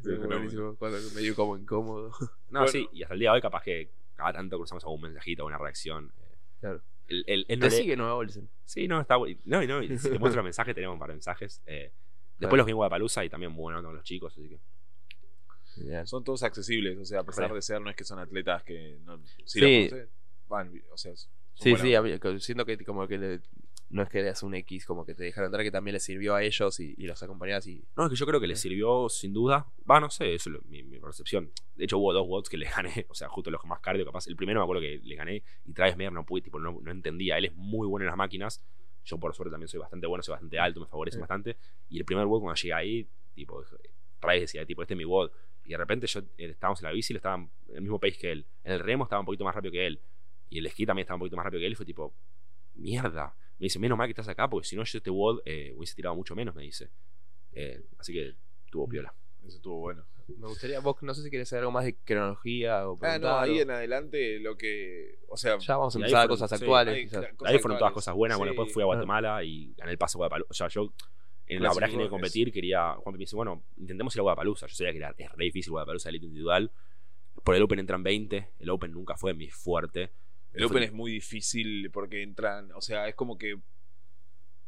Buenísimo, 0.04 0.76
cuando 0.78 0.98
medio 1.16 1.36
como 1.36 1.58
incómodo. 1.58 2.12
No, 2.50 2.60
Bueno. 2.62 2.68
sí, 2.68 2.88
y 2.94 3.04
hasta 3.04 3.14
el 3.16 3.20
día 3.20 3.30
de 3.32 3.36
hoy 3.36 3.42
capaz 3.42 3.64
que 3.64 3.90
cada 4.16 4.34
tanto 4.34 4.58
cruzamos 4.58 4.84
algún 4.84 5.02
mensajito, 5.02 5.46
una 5.46 5.58
reacción. 5.58 6.12
eh. 6.22 6.36
Claro. 6.60 6.82
El, 7.08 7.24
el- 7.28 7.46
él 7.50 7.60
no 7.60 7.68
Te 7.68 7.72
lee- 7.76 7.82
sigue 7.82 7.96
Nueva 7.98 8.16
Olsen. 8.16 8.50
Sí, 8.66 8.88
no, 8.88 9.02
está 9.02 9.16
bueno. 9.18 9.40
No, 9.46 9.62
y 9.64 9.68
no, 9.68 9.82
y 9.84 9.98
si 9.98 10.10
te 10.10 10.20
muestro 10.20 10.38
los 10.38 10.46
mensajes, 10.46 10.74
tenemos 10.76 10.94
un 10.94 11.00
par 11.00 11.10
de 11.10 11.16
mensajes. 11.16 11.62
eh. 11.66 11.92
Después 12.38 12.40
Claro. 12.40 12.58
los 12.58 12.66
vi 12.66 12.72
en 12.72 12.76
Guadalupe 12.78 13.26
y 13.26 13.30
también 13.30 13.52
muy 13.52 13.62
bueno 13.64 13.84
con 13.84 13.96
los 13.96 14.04
chicos, 14.04 14.34
así 14.38 14.50
que. 14.50 14.60
Son 16.06 16.24
todos 16.24 16.44
accesibles, 16.44 16.98
o 17.00 17.06
sea, 17.06 17.22
a 17.22 17.24
pesar 17.24 17.52
de 17.54 17.62
ser, 17.62 17.82
no 17.82 17.90
es 17.90 17.96
que 17.96 18.04
son 18.04 18.20
atletas 18.20 18.64
que 18.64 19.00
no, 19.04 19.20
si 19.46 19.60
Sí. 19.60 19.60
los 19.62 19.90
conoces, 19.90 20.10
van, 20.48 20.82
o 20.92 20.98
sea, 20.98 21.16
son 21.16 21.30
Sí, 21.56 21.72
buenas 21.72 21.82
sí, 21.82 22.40
siento 22.46 22.66
que 22.66 22.78
como 22.86 23.08
que 23.08 23.18
le- 23.18 23.42
no 23.94 24.02
es 24.04 24.10
que 24.10 24.20
eras 24.20 24.42
un 24.44 24.56
X, 24.56 24.86
como 24.86 25.06
que 25.06 25.14
te 25.14 25.24
dejaron 25.24 25.48
entrar, 25.48 25.64
que 25.64 25.72
también 25.72 25.94
les 25.94 26.04
sirvió 26.04 26.36
a 26.36 26.44
ellos 26.44 26.80
y, 26.80 26.96
y 26.98 27.06
los 27.06 27.22
acompañabas 27.22 27.68
y... 27.68 27.86
No, 27.96 28.06
es 28.06 28.10
que 28.10 28.16
yo 28.16 28.26
creo 28.26 28.40
que 28.42 28.48
le 28.48 28.56
sirvió 28.56 29.08
sin 29.08 29.34
duda. 29.34 29.68
Va, 29.90 30.00
no 30.00 30.10
sé, 30.10 30.34
eso 30.34 30.50
es 30.50 30.54
lo- 30.56 30.62
mi, 30.64 30.84
mi 30.84 31.00
percepción. 31.00 31.52
De 31.76 31.86
hecho, 31.86 31.98
hubo 32.00 32.12
dos 32.12 32.28
bots 32.28 32.50
que 32.50 32.58
le 32.58 32.66
gané, 32.68 33.06
o 33.10 33.14
sea, 33.14 33.30
justo 33.30 33.52
los 33.52 33.64
más 33.66 33.80
cardio, 33.82 34.04
capaz. 34.06 34.28
El 34.28 34.36
primero 34.36 34.60
me 34.60 34.64
acuerdo 34.64 34.82
que 34.82 35.00
le 35.04 35.16
gané 35.16 35.44
y 35.66 35.74
Travis 35.74 35.96
Meyer 35.96 36.12
no 36.12 36.26
pude, 36.26 36.42
tipo, 36.42 36.60
no, 36.60 36.80
no 36.82 36.92
entendía. 36.92 37.38
Él 37.38 37.46
es 37.46 37.56
muy 37.56 37.88
bueno 37.88 38.04
en 38.04 38.08
las 38.08 38.18
máquinas. 38.18 38.64
Yo, 39.06 39.20
por 39.20 39.34
suerte, 39.36 39.52
también 39.52 39.68
soy 39.68 39.80
bastante 39.80 40.08
bueno, 40.08 40.24
soy 40.24 40.32
bastante 40.34 40.58
alto, 40.60 40.80
me 40.80 40.88
favorece 40.88 41.16
Sí. 41.18 41.20
bastante. 41.22 41.58
Y 41.90 42.00
el 42.00 42.06
primer 42.06 42.26
bot, 42.26 42.42
cuando 42.42 42.56
llegué 42.60 42.74
ahí, 42.74 43.08
tipo, 43.36 43.64
Travis 44.20 44.42
decía, 44.42 44.66
tipo, 44.66 44.82
este 44.82 44.96
es 44.96 44.98
mi 44.98 45.04
bot. 45.04 45.32
Y 45.66 45.70
de 45.70 45.78
repente 45.78 46.08
yo 46.08 46.20
eh, 46.38 46.50
estábamos 46.50 46.80
en 46.82 46.86
la 46.86 46.92
bici, 46.94 47.14
le 47.14 47.18
estaban 47.18 47.50
en 47.70 47.76
el 47.76 47.82
mismo 47.82 48.00
pace 48.00 48.18
que 48.18 48.32
él. 48.32 48.46
En 48.64 48.72
el 48.74 48.80
remo 48.80 49.04
estaba 49.04 49.20
un 49.20 49.26
poquito 49.28 49.44
más 49.44 49.54
rápido 49.54 49.72
que 49.72 49.86
él. 49.86 50.02
Y 50.50 50.58
el 50.60 50.66
esquí 50.66 50.86
también 50.86 51.04
estaba 51.04 51.16
un 51.16 51.20
poquito 51.20 51.36
más 51.38 51.46
rápido 51.46 51.60
que 51.60 51.68
él. 51.68 51.74
Y 51.74 51.76
fue 51.76 51.86
tipo, 51.86 52.14
mierda. 52.76 53.36
Me 53.60 53.66
dice, 53.66 53.80
menos 53.80 53.98
mal 53.98 54.08
que 54.08 54.12
estás 54.12 54.28
acá, 54.28 54.50
porque 54.50 54.68
si 54.68 54.76
no, 54.76 54.84
yo 54.84 54.98
este 54.98 55.10
WOD 55.10 55.42
eh, 55.46 55.74
hubiese 55.76 55.96
tirado 55.96 56.16
mucho 56.16 56.36
menos, 56.36 56.56
me 56.56 56.64
dice. 56.64 56.90
Eh, 57.54 57.84
así 57.98 58.14
que 58.14 58.36
tuvo 58.70 58.88
piola. 58.88 59.14
Eso 59.46 59.58
estuvo 59.58 59.80
bueno. 59.80 60.06
Me 60.28 60.48
gustaría, 60.48 60.80
vos 60.80 60.96
no 61.02 61.14
sé 61.14 61.22
si 61.22 61.30
querés 61.30 61.50
saber 61.50 61.62
algo 61.62 61.72
más 61.74 61.84
de 61.86 61.96
cronología 61.98 62.88
o 62.88 62.98
Ah, 63.02 63.20
no, 63.20 63.38
ahí 63.38 63.60
en 63.60 63.72
adelante 63.72 64.40
lo 64.40 64.58
que, 64.58 65.20
o 65.28 65.36
sea, 65.36 65.58
Ya 65.58 65.76
vamos 65.76 65.96
a 65.96 66.00
empezar 66.00 66.26
a 66.26 66.28
cosas 66.28 66.50
sí, 66.50 66.56
actuales. 66.56 67.14
ahí, 67.14 67.36
cosas 67.36 67.62
fueron 67.62 67.78
todas 67.78 67.94
cosas 67.94 68.16
buenas. 68.16 68.38
Bueno, 68.38 68.54
después 68.54 68.72
fui 68.72 68.84
a 68.84 68.86
Guatemala 68.86 69.44
y 69.44 69.74
gané 69.74 69.92
el 69.92 69.98
paso 69.98 70.18
a 70.18 70.28
Guadalupe. 70.28 70.50
O 70.50 70.54
sea, 70.54 70.70
yo 70.70 70.94
en 71.46 71.62
la 71.62 71.74
vorágine 71.74 72.04
de 72.04 72.10
competir 72.10 72.52
quería. 72.52 72.96
Juan 72.96 73.14
me 73.14 73.20
dice, 73.20 73.36
bueno, 73.36 73.64
intentemos 73.78 74.16
ir 74.16 74.22
a 74.22 74.24
Guadalupe. 74.24 74.62
Yo 74.62 74.68
sabía 74.70 74.92
que 74.94 74.98
era, 74.98 75.14
es 75.18 75.32
re 75.34 75.46
difícil 75.46 75.72
Guadalupe, 75.72 76.08
elite 76.08 76.26
individual. 76.26 76.72
Por 77.44 77.56
el 77.56 77.64
Open 77.64 77.80
entran 77.80 78.02
20. 78.02 78.50
El 78.60 78.70
Open 78.70 78.92
nunca 78.94 79.18
fue 79.18 79.34
mi 79.34 79.50
fuerte. 79.50 80.12
El 80.54 80.64
Open 80.66 80.84
es 80.84 80.94
muy 80.94 81.12
difícil 81.12 81.90
porque 81.92 82.22
entran, 82.24 82.72
o 82.74 82.82
sea, 82.82 83.08
es 83.08 83.16
como 83.16 83.38
que 83.38 83.58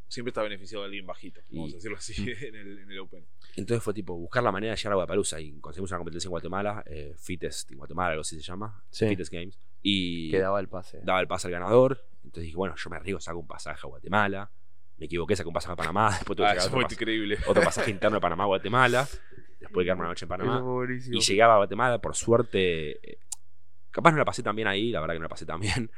siempre 0.08 0.30
está 0.30 0.44
beneficiado 0.44 0.84
alguien 0.84 1.06
bajito, 1.06 1.42
vamos 1.50 1.72
Y- 1.72 1.74
a 1.74 1.76
decirlo 1.78 1.98
así, 1.98 2.14
en 2.48 2.56
el, 2.56 2.80
en 2.80 2.92
el 2.92 3.00
Open. 3.00 3.26
Entonces 3.56 3.84
fue 3.84 3.94
tipo 3.94 4.16
buscar 4.18 4.44
la 4.44 4.52
manera 4.52 4.72
de 4.74 4.78
llegar 4.78 4.94
a 4.94 4.96
Guadalupe 4.96 5.42
y 5.42 5.60
conseguimos 5.60 5.92
una 5.92 5.98
competencia 6.00 6.28
en 6.28 6.32
Guatemala, 6.32 6.84
eh, 6.88 7.14
Fittest 7.18 7.72
en 7.72 7.78
Guatemala, 7.78 8.10
algo 8.12 8.22
así 8.22 8.36
se 8.36 8.42
llama, 8.44 8.84
Sí. 8.90 9.08
Fittest 9.08 9.32
Games. 9.32 9.60
Y 9.82 10.32
Que 10.32 10.40
daba 10.40 10.60
el 10.60 10.68
pase. 10.68 11.00
daba 11.04 11.22
el 11.22 11.28
pase 11.28 11.48
al 11.48 11.52
ganador. 11.54 12.04
Entonces 12.24 12.44
dije, 12.46 12.56
bueno, 12.56 12.76
yo 12.76 12.90
me 12.90 12.96
arriesgo, 12.98 13.20
saco 13.20 13.40
un 13.40 13.48
pasaje 13.48 13.82
a 13.84 13.88
Guatemala. 13.88 14.52
Me 14.98 15.06
equivoqué, 15.06 15.36
saco 15.36 15.50
un 15.50 15.54
pasaje 15.54 15.74
a 15.74 15.76
Panamá. 15.76 16.10
Después 16.20 16.38
tuve 16.38 16.48
Ah, 16.48 16.52
que 16.54 16.58
eso 16.58 16.66
sacar 16.68 16.72
fue 16.78 16.86
otro, 16.86 16.96
pas- 16.96 17.00
increíble. 17.02 17.38
otro 17.48 17.64
pasaje 17.64 17.92
interno 17.92 18.16
de 18.18 18.22
Panamá 18.22 18.44
a 18.46 18.48
Guatemala. 18.48 19.08
Después 19.60 19.84
de 19.84 19.86
quedarme 19.86 20.02
una 20.02 20.10
noche 20.10 20.26
en 20.26 20.30
Panamá. 20.30 20.64
Y 21.12 21.20
llegaba 21.20 21.54
a 21.56 21.58
Guatemala, 21.58 22.00
por 22.00 22.16
suerte. 22.16 23.20
Capaz 23.96 24.12
no 24.12 24.18
la 24.18 24.26
pasé 24.26 24.44
tan 24.44 24.56
bien 24.58 24.68
ahí, 24.68 24.92
la 24.92 25.00
verdad 25.00 25.16
que 25.16 25.20
no 25.20 25.24
la 25.24 25.30
pasé 25.30 25.46
tan 25.46 25.60
bien. 25.62 25.90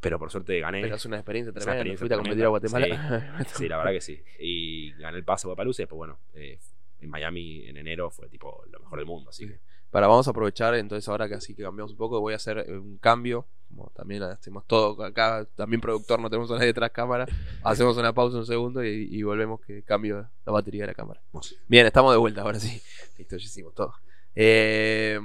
Pero 0.00 0.18
por 0.18 0.30
suerte 0.30 0.58
gané. 0.60 0.82
Pero 0.82 0.96
es 0.96 1.06
una 1.06 1.16
experiencia 1.16 1.50
Es 1.50 1.56
una 1.56 1.60
tremenda. 1.62 1.78
experiencia 1.78 2.00
Fuiste 2.00 2.14
a 2.14 2.18
competir 2.18 2.44
a 2.44 2.48
Guatemala. 2.48 3.44
Sí, 3.54 3.68
la 3.68 3.78
verdad 3.78 3.92
que 3.92 4.00
sí. 4.00 4.20
Y 4.40 4.92
gané 4.94 5.18
el 5.18 5.24
pase 5.24 5.46
a 5.46 5.48
Guadalupe. 5.48 5.76
Y 5.78 5.82
después, 5.82 5.96
bueno, 5.96 6.18
eh, 6.34 6.58
en 7.00 7.08
Miami 7.08 7.66
en 7.66 7.76
enero 7.76 8.10
fue 8.10 8.28
tipo 8.28 8.62
lo 8.70 8.80
mejor 8.80 8.98
del 8.98 9.06
mundo. 9.06 9.30
Así 9.30 9.46
que. 9.46 9.60
Para, 9.90 10.08
vamos 10.08 10.26
a 10.26 10.32
aprovechar, 10.32 10.74
entonces 10.74 11.08
ahora 11.08 11.28
que 11.28 11.34
así 11.34 11.54
que 11.54 11.62
cambiamos 11.62 11.92
un 11.92 11.96
poco, 11.96 12.20
voy 12.20 12.32
a 12.32 12.36
hacer 12.36 12.58
eh, 12.58 12.76
un 12.76 12.98
cambio. 12.98 13.46
Como 13.68 13.90
también 13.94 14.22
hacemos 14.22 14.66
todo 14.66 15.02
acá, 15.02 15.46
también 15.54 15.80
productor, 15.80 16.20
no 16.20 16.28
tenemos 16.28 16.50
a 16.50 16.54
nadie 16.54 16.66
detrás 16.68 16.90
cámara. 16.90 17.26
Hacemos 17.64 17.96
una 17.96 18.12
pausa 18.12 18.36
un 18.36 18.46
segundo 18.46 18.84
y, 18.84 19.08
y 19.10 19.22
volvemos 19.24 19.60
que 19.60 19.82
cambio 19.82 20.28
la 20.44 20.52
batería 20.52 20.82
de 20.82 20.88
la 20.88 20.94
cámara. 20.94 21.20
Bien, 21.66 21.84
estamos 21.84 22.12
de 22.12 22.18
vuelta, 22.18 22.42
ahora 22.42 22.60
sí. 22.60 22.80
Listo, 23.18 23.36
ya 23.36 23.44
hicimos 23.44 23.74
todo. 23.74 23.92
Eh, 24.36 25.18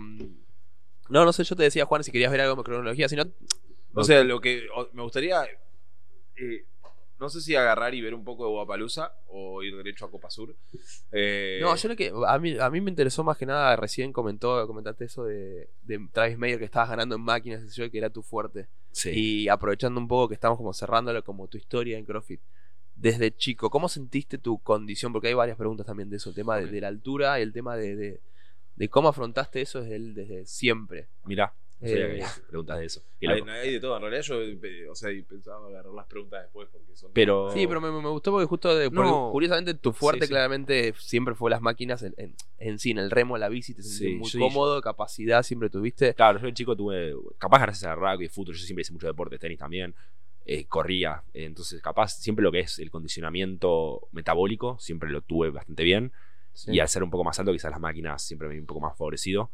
no, 1.12 1.26
no 1.26 1.34
sé, 1.34 1.44
yo 1.44 1.56
te 1.56 1.64
decía, 1.64 1.86
Juan, 1.86 2.04
si 2.04 2.12
querías 2.12 2.32
ver 2.32 2.42
algo 2.42 2.56
de 2.56 2.64
cronología, 2.64 3.08
si 3.10 3.16
no... 3.16 3.24
O 3.94 4.04
sea, 4.04 4.24
lo 4.24 4.40
que 4.42 4.68
o- 4.74 4.90
me 4.94 5.02
gustaría, 5.04 5.44
eh, 6.38 6.66
no 7.20 7.30
sé 7.30 7.42
si 7.42 7.56
agarrar 7.56 7.94
y 7.94 8.02
ver 8.02 8.14
un 8.16 8.24
poco 8.24 8.46
de 8.46 8.52
Guapalusa 8.52 9.14
o 9.28 9.62
ir 9.64 9.76
derecho 9.76 10.06
a 10.06 10.10
Copa 10.12 10.30
Sur. 10.32 10.56
Eh, 11.12 11.60
No, 11.62 11.76
yo 11.76 11.90
lo 11.90 11.96
que. 11.96 12.12
A 12.28 12.40
mí, 12.40 12.58
a 12.58 12.70
mí 12.70 12.82
me 12.82 12.90
interesó 12.90 13.24
más 13.24 13.38
que 13.38 13.46
nada. 13.46 13.76
Recién 13.76 14.12
comentó, 14.12 14.66
comentaste 14.66 15.06
eso 15.06 15.26
de, 15.26 15.70
de 15.84 16.08
Travis 16.12 16.38
Mayer 16.38 16.58
que 16.58 16.66
estabas 16.66 16.90
ganando 16.90 17.16
en 17.16 17.22
máquinas, 17.22 17.62
sé 17.62 17.82
yo, 17.82 17.92
que 17.92 17.98
era 17.98 18.10
tu 18.10 18.24
fuerte. 18.24 18.68
Sí. 18.92 19.12
Y 19.44 19.48
aprovechando 19.50 20.00
un 20.00 20.08
poco 20.08 20.30
que 20.30 20.34
estamos 20.34 20.58
como 20.58 20.74
cerrándolo 20.74 21.24
como 21.24 21.48
tu 21.48 21.58
historia 21.58 21.98
en 21.98 22.06
CrossFit. 22.06 22.42
Desde 22.96 23.36
chico, 23.36 23.70
¿cómo 23.70 23.88
sentiste 23.90 24.38
tu 24.38 24.60
condición? 24.60 25.12
Porque 25.12 25.28
hay 25.28 25.34
varias 25.34 25.58
preguntas 25.58 25.86
también 25.86 26.10
de 26.10 26.18
eso. 26.18 26.30
El 26.30 26.36
tema 26.36 26.58
de, 26.58 26.66
Ok. 26.66 26.72
de 26.72 26.82
la 26.82 26.88
altura 26.88 27.40
y 27.40 27.44
el 27.44 27.52
tema 27.54 27.76
de, 27.76 27.96
de, 27.96 28.22
de 28.76 28.90
cómo 28.90 29.10
afrontaste 29.10 29.62
eso 29.62 29.82
desde, 29.82 29.96
el- 29.96 30.14
desde 30.14 30.46
siempre. 30.46 31.10
Mirá, 31.26 31.54
no 31.80 31.88
sabía 31.88 32.06
Eh, 32.16 32.20
que 32.20 32.42
preguntas 32.48 32.80
de 32.80 32.86
eso. 32.86 33.04
Hay, 33.22 33.42
hay 33.42 33.74
de 33.74 33.80
todo. 33.80 33.96
En 33.96 34.02
realidad 34.04 34.22
yo, 34.24 34.42
eh, 34.42 34.88
o 34.90 34.96
sea, 34.96 35.10
pensaba 35.28 35.68
agarrar 35.68 35.94
las 35.94 36.06
preguntas 36.08 36.42
después 36.44 36.68
porque 36.72 36.96
son. 36.96 37.12
Pero- 37.14 37.52
Sí, 37.54 37.66
pero 37.68 37.82
me, 37.82 37.92
me 37.92 38.10
gustó 38.10 38.32
porque 38.32 38.46
justo, 38.46 38.76
de, 38.76 38.90
porque 38.92 39.10
No. 39.12 39.30
curiosamente, 39.32 39.74
tu 39.74 39.92
fuerte 39.94 40.22
Sí, 40.22 40.28
sí. 40.28 40.32
claramente 40.34 40.94
siempre 40.98 41.34
fue 41.36 41.50
las 41.52 41.62
máquinas 41.62 42.02
en, 42.04 42.14
en, 42.18 42.36
en 42.58 42.80
sí, 42.80 42.92
en 42.92 43.00
el 43.00 43.10
remo, 43.12 43.38
la 43.38 43.50
bici, 43.50 43.74
te 43.74 43.82
sentiste 43.84 44.08
Sí, 44.10 44.16
muy 44.16 44.30
sí, 44.30 44.40
cómodo, 44.40 44.82
capacidad 44.82 45.42
siempre 45.44 45.70
tuviste. 45.70 46.14
Claro, 46.14 46.40
yo 46.40 46.46
de 46.48 46.54
chico 46.54 46.76
tuve, 46.76 47.14
capaz 47.38 47.62
gracias 47.62 47.92
a 47.92 47.96
rugby, 47.96 48.28
fútbol, 48.30 48.56
yo 48.56 48.64
siempre 48.66 48.82
hice 48.82 48.94
mucho 48.94 49.08
deporte, 49.08 49.38
tenis 49.40 49.58
también, 49.60 49.94
eh, 50.46 50.66
corría, 50.66 51.24
eh, 51.34 51.46
entonces 51.46 51.82
capaz 51.82 52.10
siempre 52.20 52.42
lo 52.44 52.52
que 52.52 52.62
es 52.62 52.80
el 52.80 52.90
condicionamiento 52.92 54.08
metabólico, 54.12 54.78
siempre 54.80 55.10
lo 55.10 55.22
tuve 55.22 55.50
bastante 55.52 55.84
bien, 55.84 56.12
Sí. 56.54 56.72
y 56.74 56.80
al 56.80 56.88
ser 56.90 57.04
un 57.04 57.10
poco 57.10 57.24
más 57.24 57.40
alto 57.40 57.52
quizás 57.52 57.72
las 57.72 57.80
máquinas 57.80 58.22
siempre 58.22 58.48
me 58.48 58.54
vi 58.56 58.60
un 58.60 58.66
poco 58.66 58.82
más 58.82 58.98
favorecido, 58.98 59.52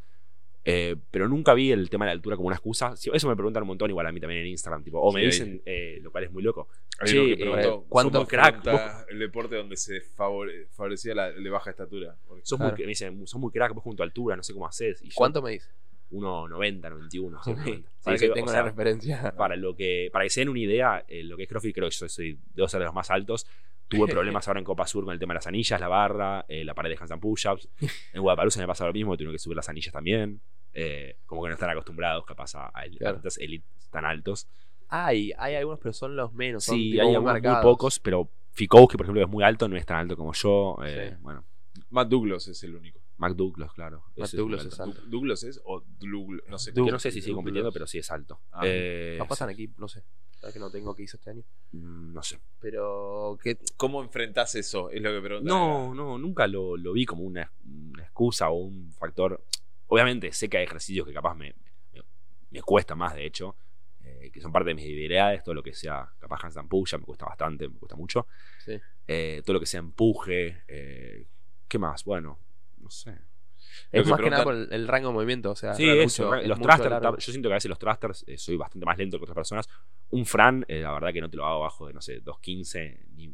Eh, 0.70 0.96
pero 1.10 1.28
nunca 1.28 1.54
vi 1.54 1.70
el 1.72 1.88
tema 1.88 2.04
de 2.04 2.08
la 2.10 2.12
altura 2.12 2.36
como 2.36 2.48
una 2.48 2.56
excusa, 2.56 2.94
Sí, 2.96 3.08
eso 3.14 3.26
me 3.28 3.36
preguntan 3.36 3.62
un 3.62 3.68
montón 3.68 3.88
igual 3.88 4.06
a 4.06 4.12
mí 4.12 4.20
también 4.20 4.40
en 4.42 4.48
Instagram, 4.48 4.82
tipo, 4.84 5.00
o 5.00 5.10
me 5.12 5.20
Sí, 5.20 5.26
dicen, 5.26 5.62
eh, 5.64 5.98
lo 6.02 6.10
cual 6.10 6.24
es 6.24 6.30
muy 6.32 6.42
loco, 6.42 6.68
Sí, 7.04 7.16
uno 7.16 7.26
que 7.26 7.32
eh, 7.32 7.36
preguntó, 7.36 7.86
¿cuánto 7.88 8.12
¿somos 8.12 8.28
crack? 8.28 9.06
el 9.08 9.18
deporte 9.18 9.56
donde 9.56 9.76
se 9.76 10.02
favore- 10.02 10.66
favorecía 10.70 11.14
la 11.14 11.30
de 11.30 11.48
baja 11.48 11.70
estatura? 11.70 12.16
Sos 12.42 12.58
Claro. 12.58 12.74
muy, 12.76 12.84
me 12.84 12.88
dicen, 12.90 13.26
sos 13.26 13.40
muy 13.40 13.50
crack, 13.50 13.72
vos 13.72 13.82
con 13.84 13.96
tu 13.96 14.02
altura, 14.02 14.36
no 14.36 14.42
sé 14.42 14.52
cómo 14.52 14.66
haces, 14.66 15.00
y 15.02 15.08
yo, 15.08 15.14
¿Cuánto 15.16 15.40
me 15.40 15.52
dices? 15.52 15.72
1,90, 16.10 16.90
91, 16.90 17.42
sí, 17.44 17.52
90. 17.54 17.90
Para 18.02 18.16
Sí, 18.18 18.20
que 18.20 18.26
sí, 18.26 18.30
o 18.30 18.34
tenga 18.34 18.50
sea, 18.52 18.62
una 18.62 18.70
referencia. 18.70 19.34
para 19.38 19.56
lo 19.56 19.74
que 19.76 20.08
para 20.12 20.24
que 20.24 20.30
se 20.30 20.40
den 20.40 20.48
una 20.50 20.58
idea 20.60 21.04
eh, 21.08 21.22
lo 21.22 21.36
que 21.36 21.44
es 21.44 21.48
CrossFit 21.48 21.74
creo 21.74 21.88
que 21.88 21.94
yo 21.96 22.08
soy 22.08 22.38
debo 22.54 22.66
ser 22.68 22.80
de 22.80 22.86
los 22.86 22.94
más 22.94 23.10
altos 23.10 23.46
tuve 23.88 24.06
problemas 24.12 24.46
ahora 24.48 24.60
en 24.60 24.64
Copa 24.64 24.86
Sur 24.86 25.04
con 25.04 25.12
el 25.12 25.18
tema 25.18 25.32
de 25.32 25.36
las 25.38 25.46
anillas 25.46 25.80
la 25.80 25.88
barra 25.88 26.44
eh, 26.48 26.64
la 26.64 26.74
pared 26.74 26.90
de 26.90 26.96
handstand 26.96 27.20
push-ups 27.22 27.68
en 28.12 28.20
Guadalupe 28.22 28.58
me 28.58 28.66
pasa 28.66 28.86
lo 28.86 28.92
mismo 28.92 29.16
tuve 29.16 29.32
que 29.32 29.38
subir 29.38 29.56
las 29.56 29.68
anillas 29.68 29.92
también 29.92 30.40
eh, 30.74 31.18
como 31.26 31.42
que 31.42 31.48
no 31.48 31.54
están 31.54 31.70
acostumbrados 31.70 32.24
capaz 32.26 32.54
a, 32.54 32.66
a 32.68 32.84
Claro. 32.98 33.16
atletas 33.16 33.38
elite 33.38 33.66
tan 33.90 34.04
altos 34.04 34.46
Hay, 34.88 35.32
hay 35.38 35.54
algunos, 35.56 35.80
pero 35.80 35.92
son 35.92 36.14
los 36.16 36.32
menos. 36.32 36.64
son 36.64 36.76
sí 36.76 36.98
hay 37.00 37.06
muy 37.06 37.16
algunos 37.16 37.42
muy 37.42 37.62
pocos 37.62 37.98
pero 38.00 38.30
Fikowski 38.52 38.96
por 38.96 39.06
ejemplo 39.06 39.22
es 39.22 39.28
muy 39.28 39.44
alto 39.44 39.68
no 39.68 39.76
es 39.76 39.86
tan 39.86 39.96
alto 39.98 40.16
como 40.16 40.32
yo 40.34 40.76
eh, 40.84 41.10
Sí. 41.12 41.16
bueno 41.22 41.44
Matt 41.90 42.08
Douglas 42.08 42.48
es 42.48 42.62
el 42.64 42.74
único. 42.74 42.98
Mac 43.18 43.34
Douglas 43.34 43.72
claro 43.72 44.04
Matt 44.16 44.32
Douglas 44.32 44.64
muy 44.64 44.72
es 44.72 44.80
alto. 44.80 45.00
Du- 45.02 45.10
¿Douglas 45.10 45.42
es 45.44 45.60
o 45.64 45.82
Douglas? 45.98 46.42
No 46.48 46.58
sé. 46.58 46.70
que 46.72 46.74
Douglas. 46.76 46.92
no 46.92 46.98
sé 46.98 47.10
si 47.12 47.22
sigue 47.22 47.34
compitiendo 47.34 47.70
pero 47.72 47.86
sí 47.86 47.98
es 47.98 48.10
alto 48.10 48.40
Ah. 48.50 48.62
Eh, 48.64 49.18
están 49.30 49.48
aquí, 49.48 49.72
no 49.78 49.88
sé. 49.88 50.02
Sabes 50.40 50.54
que 50.54 50.60
no 50.60 50.70
tengo 50.70 50.94
que 50.94 51.02
hizo 51.02 51.16
este 51.16 51.30
año. 51.30 51.42
mm, 51.72 52.12
no 52.12 52.22
sé 52.22 52.38
Pero 52.60 53.38
que 53.42 53.58
¿Cómo 53.76 54.02
enfrentás 54.02 54.54
eso? 54.54 54.90
Es 54.90 55.02
lo 55.02 55.10
que 55.10 55.20
preguntan. 55.20 55.48
No, 55.48 55.94
no, 55.94 56.16
nunca 56.18 56.46
lo, 56.46 56.76
lo 56.76 56.92
vi 56.92 57.04
como 57.06 57.22
una, 57.24 57.50
una 57.64 58.02
excusa 58.04 58.48
o 58.50 58.54
un 58.58 58.92
factor. 58.92 59.42
Obviamente 59.88 60.32
sé 60.32 60.48
que 60.48 60.58
hay 60.58 60.64
ejercicios 60.64 61.06
que 61.06 61.12
capaz 61.12 61.34
me, 61.34 61.54
me, 61.92 62.02
me 62.50 62.62
cuesta 62.62 62.94
más, 62.94 63.14
de 63.14 63.26
hecho, 63.26 63.56
eh, 64.04 64.30
que 64.32 64.40
son 64.40 64.52
parte 64.52 64.68
de 64.68 64.74
mis 64.74 64.84
debilidades, 64.84 65.42
todo 65.42 65.54
lo 65.56 65.62
que 65.62 65.74
sea 65.74 66.08
capaz 66.18 66.44
handstand 66.44 66.68
push 66.68 66.94
me 66.94 67.04
cuesta 67.04 67.26
bastante, 67.26 67.68
me 67.68 67.78
cuesta 67.78 67.96
mucho. 67.96 68.26
Sí. 68.64 68.78
Eh, 69.06 69.42
todo 69.44 69.54
lo 69.54 69.60
que 69.60 69.66
sea 69.66 69.80
empuje, 69.80 70.62
eh, 70.68 71.26
¿qué 71.66 71.78
más? 71.78 72.04
Bueno, 72.04 72.38
no 72.76 72.90
sé. 72.90 73.10
es 73.90 74.02
que 74.04 74.10
más 74.10 74.20
que 74.20 74.30
nada 74.30 74.44
por 74.44 74.54
el, 74.54 74.68
el 74.72 74.86
rango 74.86 75.08
de 75.08 75.14
movimiento. 75.14 75.50
O 75.50 75.56
sea, 75.56 75.74
Sí, 75.74 75.88
es 75.88 76.12
eso, 76.12 76.26
mucho- 76.26 76.42
los 76.46 76.58
es 76.58 76.62
thrusters, 76.62 77.02
yo 77.26 77.32
siento 77.32 77.48
que 77.48 77.52
a 77.54 77.56
veces 77.56 77.68
los 77.70 77.78
thrusters 77.78 78.24
eh, 78.28 78.36
soy 78.38 78.56
bastante 78.56 78.84
más 78.86 78.98
lento 78.98 79.16
que 79.18 79.24
otras 79.24 79.34
personas, 79.34 79.68
Un 80.10 80.24
Fran, 80.26 80.64
eh, 80.68 80.80
la 80.80 80.92
verdad 80.92 81.12
que 81.12 81.20
no 81.20 81.28
te 81.30 81.36
lo 81.36 81.44
hago 81.46 81.56
abajo 81.56 81.86
de, 81.86 81.92
no 81.94 82.00
sé, 82.00 82.22
2.15 82.22 82.98
ni. 83.14 83.28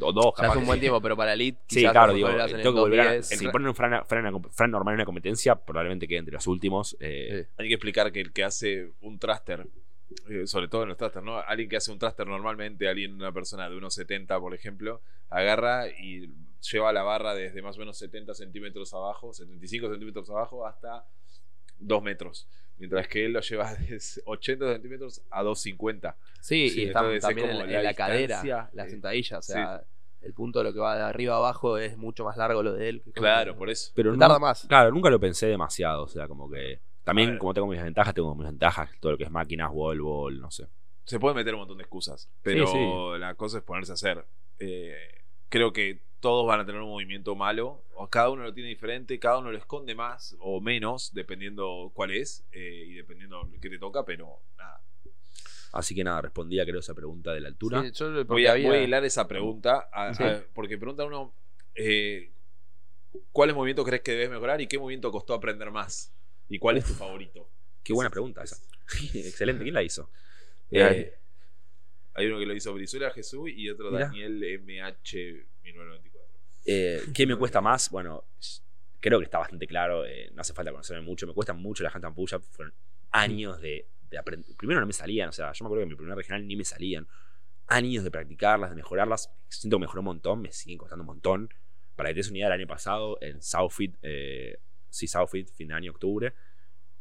O 0.00 0.12
2, 0.12 0.34
Ya 0.38 0.48
es 0.48 0.56
un 0.56 0.66
buen 0.66 0.80
tiempo, 0.80 1.00
pero 1.00 1.16
para 1.16 1.32
Elite. 1.32 1.60
Sí, 1.68 1.80
claro, 1.92 2.12
digo, 2.12 2.28
tengo 2.48 2.74
que 2.74 2.80
volver 2.80 3.00
a- 3.00 3.14
2.10. 3.18 3.22
Si 3.38 3.48
ponen 3.48 3.68
un 3.68 3.74
Fran, 3.74 4.70
normal 4.70 4.92
en 4.94 4.98
una 4.98 5.04
competencia, 5.04 5.54
probablemente 5.54 6.08
quede 6.08 6.18
entre 6.18 6.32
los 6.34 6.46
últimos. 6.48 6.96
eh, 7.00 7.44
Sí. 7.46 7.52
Hay 7.58 7.68
que 7.68 7.74
explicar 7.74 8.10
que 8.10 8.20
el 8.20 8.32
que 8.32 8.42
hace 8.42 8.92
un 9.02 9.18
thruster, 9.20 9.66
eh, 10.28 10.46
sobre 10.48 10.66
todo 10.68 10.82
en 10.82 10.88
los 10.88 10.98
thrusters, 10.98 11.24
¿no? 11.24 11.38
Alguien 11.38 11.68
que 11.68 11.76
hace 11.76 11.92
un 11.92 11.98
thruster 12.00 12.26
normalmente, 12.26 12.88
alguien, 12.88 13.14
una 13.14 13.30
persona 13.32 13.70
de 13.70 13.76
unos 13.76 13.94
70, 13.94 14.40
por 14.40 14.54
ejemplo, 14.54 15.02
agarra 15.28 15.88
y 15.88 16.32
lleva 16.72 16.92
la 16.92 17.02
barra 17.04 17.34
desde 17.34 17.62
más 17.62 17.76
o 17.76 17.78
menos 17.78 17.96
70 17.96 18.34
centímetros 18.34 18.92
abajo, 18.92 19.32
75 19.32 19.88
centímetros 19.88 20.28
abajo, 20.30 20.66
hasta 20.66 21.06
2 21.78 22.02
metros. 22.02 22.48
Mientras 22.78 23.08
que 23.08 23.24
él 23.24 23.32
lo 23.32 23.40
lleva 23.40 23.74
desde 23.88 24.22
80 24.24 24.72
centímetros 24.74 25.22
a 25.30 25.42
250. 25.42 26.16
Sí, 26.40 26.68
Sí, 26.70 26.82
y 26.82 26.84
están 26.86 27.10
es 27.12 27.22
también 27.22 27.48
en, 27.50 27.52
como 27.56 27.64
en 27.66 27.72
la 27.72 27.82
la, 27.82 27.94
cadera, 27.94 28.18
distancia, 28.42 28.70
la 28.72 28.86
eh, 28.86 28.90
sentadilla. 28.90 29.38
O 29.38 29.42
sea, 29.42 29.82
el 30.22 30.32
punto 30.34 30.58
de 30.60 30.64
lo 30.64 30.72
que 30.72 30.78
va 30.80 30.96
de 30.96 31.02
arriba 31.02 31.34
a 31.34 31.38
abajo 31.38 31.78
es 31.78 31.96
mucho 31.96 32.24
más 32.24 32.36
largo 32.36 32.62
lo 32.62 32.72
de 32.74 32.88
él. 32.88 33.02
que- 33.04 33.12
Claro, 33.12 33.56
por 33.56 33.70
eso. 33.70 33.92
pero 33.94 34.12
no- 34.12 34.18
tarda 34.18 34.38
más. 34.38 34.66
Claro, 34.68 34.90
nunca 34.90 35.10
lo 35.10 35.18
pensé 35.20 35.46
demasiado. 35.46 36.04
O 36.04 36.08
sea, 36.08 36.28
como 36.28 36.50
que. 36.50 36.80
También, 37.04 37.38
como 37.38 37.54
tengo 37.54 37.68
mis 37.68 37.80
ventajas, 37.82 38.12
tengo 38.14 38.34
mis 38.34 38.46
ventajas. 38.46 38.90
Todo 39.00 39.12
lo 39.12 39.18
que 39.18 39.24
es 39.24 39.30
máquinas, 39.30 39.70
wall, 39.72 40.00
ball, 40.00 40.40
no 40.40 40.50
sé. 40.50 40.66
Se 41.04 41.20
puede 41.20 41.36
meter 41.36 41.54
un 41.54 41.60
montón 41.60 41.76
de 41.78 41.84
excusas, 41.84 42.28
pero 42.42 42.66
sí. 42.66 43.20
la 43.20 43.34
cosa 43.36 43.58
es 43.58 43.64
ponerse 43.64 43.92
a 43.92 43.94
hacer. 43.94 44.24
Eh, 44.58 44.96
creo 45.48 45.72
que 45.72 46.00
todos 46.20 46.46
van 46.46 46.60
a 46.60 46.66
tener 46.66 46.80
un 46.80 46.88
movimiento 46.90 47.34
malo, 47.34 47.82
o 47.94 48.08
cada 48.08 48.30
uno 48.30 48.42
lo 48.44 48.52
tiene 48.54 48.68
diferente, 48.70 49.18
cada 49.18 49.38
uno 49.38 49.52
lo 49.52 49.58
esconde 49.58 49.94
más 49.94 50.36
o 50.40 50.60
menos, 50.60 51.12
dependiendo 51.14 51.90
cuál 51.94 52.10
es 52.12 52.44
eh, 52.52 52.84
y 52.88 52.94
dependiendo 52.94 53.48
qué 53.60 53.68
te 53.70 53.78
toca, 53.78 54.04
pero 54.04 54.40
nada. 54.58 54.80
Así 55.72 55.94
que 55.94 56.02
nada, 56.04 56.22
respondía 56.22 56.64
creo 56.64 56.80
esa 56.80 56.94
pregunta 56.94 57.32
de 57.34 57.40
la 57.40 57.48
altura. 57.48 57.82
Sí, 57.82 57.90
yo 57.92 58.24
Voy 58.24 58.46
a, 58.46 58.52
había- 58.52 58.68
voy 58.68 58.78
a 58.78 58.82
hilar 58.82 59.04
esa 59.04 59.28
pregunta, 59.28 59.88
a- 59.92 60.14
Sí. 60.14 60.22
a- 60.22 60.42
porque 60.54 60.78
pregunta 60.78 61.04
uno, 61.04 61.34
eh, 61.74 62.30
¿cuáles 63.32 63.54
movimientos 63.54 63.84
crees 63.84 64.02
que 64.02 64.12
debes 64.12 64.30
mejorar 64.30 64.60
y 64.60 64.66
qué 64.66 64.78
movimiento 64.78 65.12
costó 65.12 65.34
aprender 65.34 65.70
más? 65.70 66.12
¿Y 66.48 66.58
cuál 66.58 66.78
es 66.78 66.84
tu 66.86 66.94
favorito? 66.94 67.48
Qué 67.82 67.92
buena 67.92 68.10
pregunta 68.10 68.42
esa. 68.42 68.56
Excelente, 69.14 69.62
¿quién 69.62 69.74
la 69.74 69.82
hizo? 69.82 70.10
Eh, 70.70 70.80
Eh, 70.80 71.18
Hay 72.16 72.26
uno 72.26 72.38
que 72.38 72.46
lo 72.46 72.54
hizo 72.54 72.72
Brizuela 72.74 73.10
Jesús 73.10 73.50
y 73.54 73.68
otro 73.68 73.90
Mirá. 73.90 74.06
Daniel 74.06 74.42
MH 74.62 75.16
1994. 75.62 76.40
eh, 76.64 77.02
¿Qué 77.14 77.26
me 77.26 77.36
cuesta 77.36 77.60
más? 77.60 77.90
Bueno, 77.90 78.24
creo 79.00 79.18
que 79.18 79.24
está 79.24 79.38
bastante 79.38 79.66
claro. 79.66 80.04
eh, 80.04 80.30
no 80.34 80.40
hace 80.40 80.52
falta 80.54 80.70
conocerme 80.70 81.02
mucho. 81.02 81.26
Me 81.26 81.34
cuesta 81.34 81.52
mucho 81.52 81.82
la 81.84 81.90
handstand 81.90 82.14
push-up. 82.14 82.42
Fueron 82.50 82.74
años 83.10 83.60
de, 83.60 83.86
de 84.10 84.18
aprender. 84.18 84.56
Primero 84.56 84.80
no 84.80 84.86
me 84.86 84.92
salían. 84.92 85.28
O 85.28 85.32
sea, 85.32 85.52
yo 85.52 85.64
me 85.64 85.66
acuerdo 85.68 85.80
que 85.80 85.84
en 85.84 85.88
mi 85.90 85.96
primer 85.96 86.16
regional 86.16 86.46
ni 86.46 86.56
me 86.56 86.64
salían. 86.64 87.06
Años 87.68 88.04
de 88.04 88.10
practicarlas, 88.10 88.70
de 88.70 88.76
mejorarlas. 88.76 89.30
Siento 89.48 89.76
que 89.76 89.80
mejoró 89.82 90.00
un 90.00 90.06
montón. 90.06 90.40
Me 90.40 90.52
siguen 90.52 90.78
costando 90.78 91.02
un 91.02 91.06
montón. 91.06 91.50
Para 91.96 92.08
que 92.10 92.14
te 92.14 92.18
des 92.20 92.28
una 92.28 92.38
idea, 92.38 92.46
el 92.48 92.52
año 92.52 92.66
pasado 92.66 93.18
en 93.22 93.40
Southfit, 93.42 93.96
eh, 94.02 94.58
sí, 94.90 95.06
Southfit, 95.06 95.48
fin 95.50 95.68
de 95.68 95.74
año, 95.74 95.92
octubre. 95.92 96.32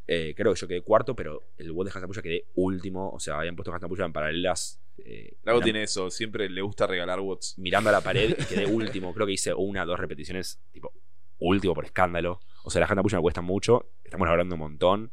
eh, 0.07 0.33
creo 0.37 0.53
que 0.53 0.59
yo 0.59 0.67
quedé 0.67 0.81
cuarto, 0.81 1.15
pero 1.15 1.51
el 1.57 1.71
WOD 1.71 1.85
de 1.91 2.07
push-up 2.07 2.23
quedé 2.23 2.45
último. 2.55 3.09
O 3.11 3.19
sea, 3.19 3.39
habían 3.39 3.55
puesto 3.55 3.71
push-up 3.87 4.05
en 4.05 4.13
paralelas. 4.13 4.81
Eh, 4.97 5.37
tiene 5.63 5.83
eso, 5.83 6.09
siempre 6.09 6.49
le 6.49 6.61
gusta 6.61 6.87
regalar 6.87 7.19
watts. 7.19 7.57
mirando 7.57 7.89
a 7.89 7.93
la 7.93 8.01
pared 8.01 8.35
y 8.37 8.45
quedé 8.45 8.65
último. 8.65 9.13
Creo 9.13 9.25
que 9.25 9.33
hice 9.33 9.53
una 9.53 9.83
o 9.83 9.85
dos 9.85 9.99
repeticiones, 9.99 10.59
tipo, 10.71 10.93
último 11.39 11.73
por 11.73 11.85
escándalo. 11.85 12.39
O 12.63 12.69
sea, 12.69 12.81
la 12.81 12.87
hand 12.87 13.01
push 13.01 13.13
me 13.13 13.21
cuesta 13.21 13.41
mucho. 13.41 13.91
Estamos 14.03 14.27
hablando 14.27 14.55
un 14.55 14.61
montón. 14.61 15.11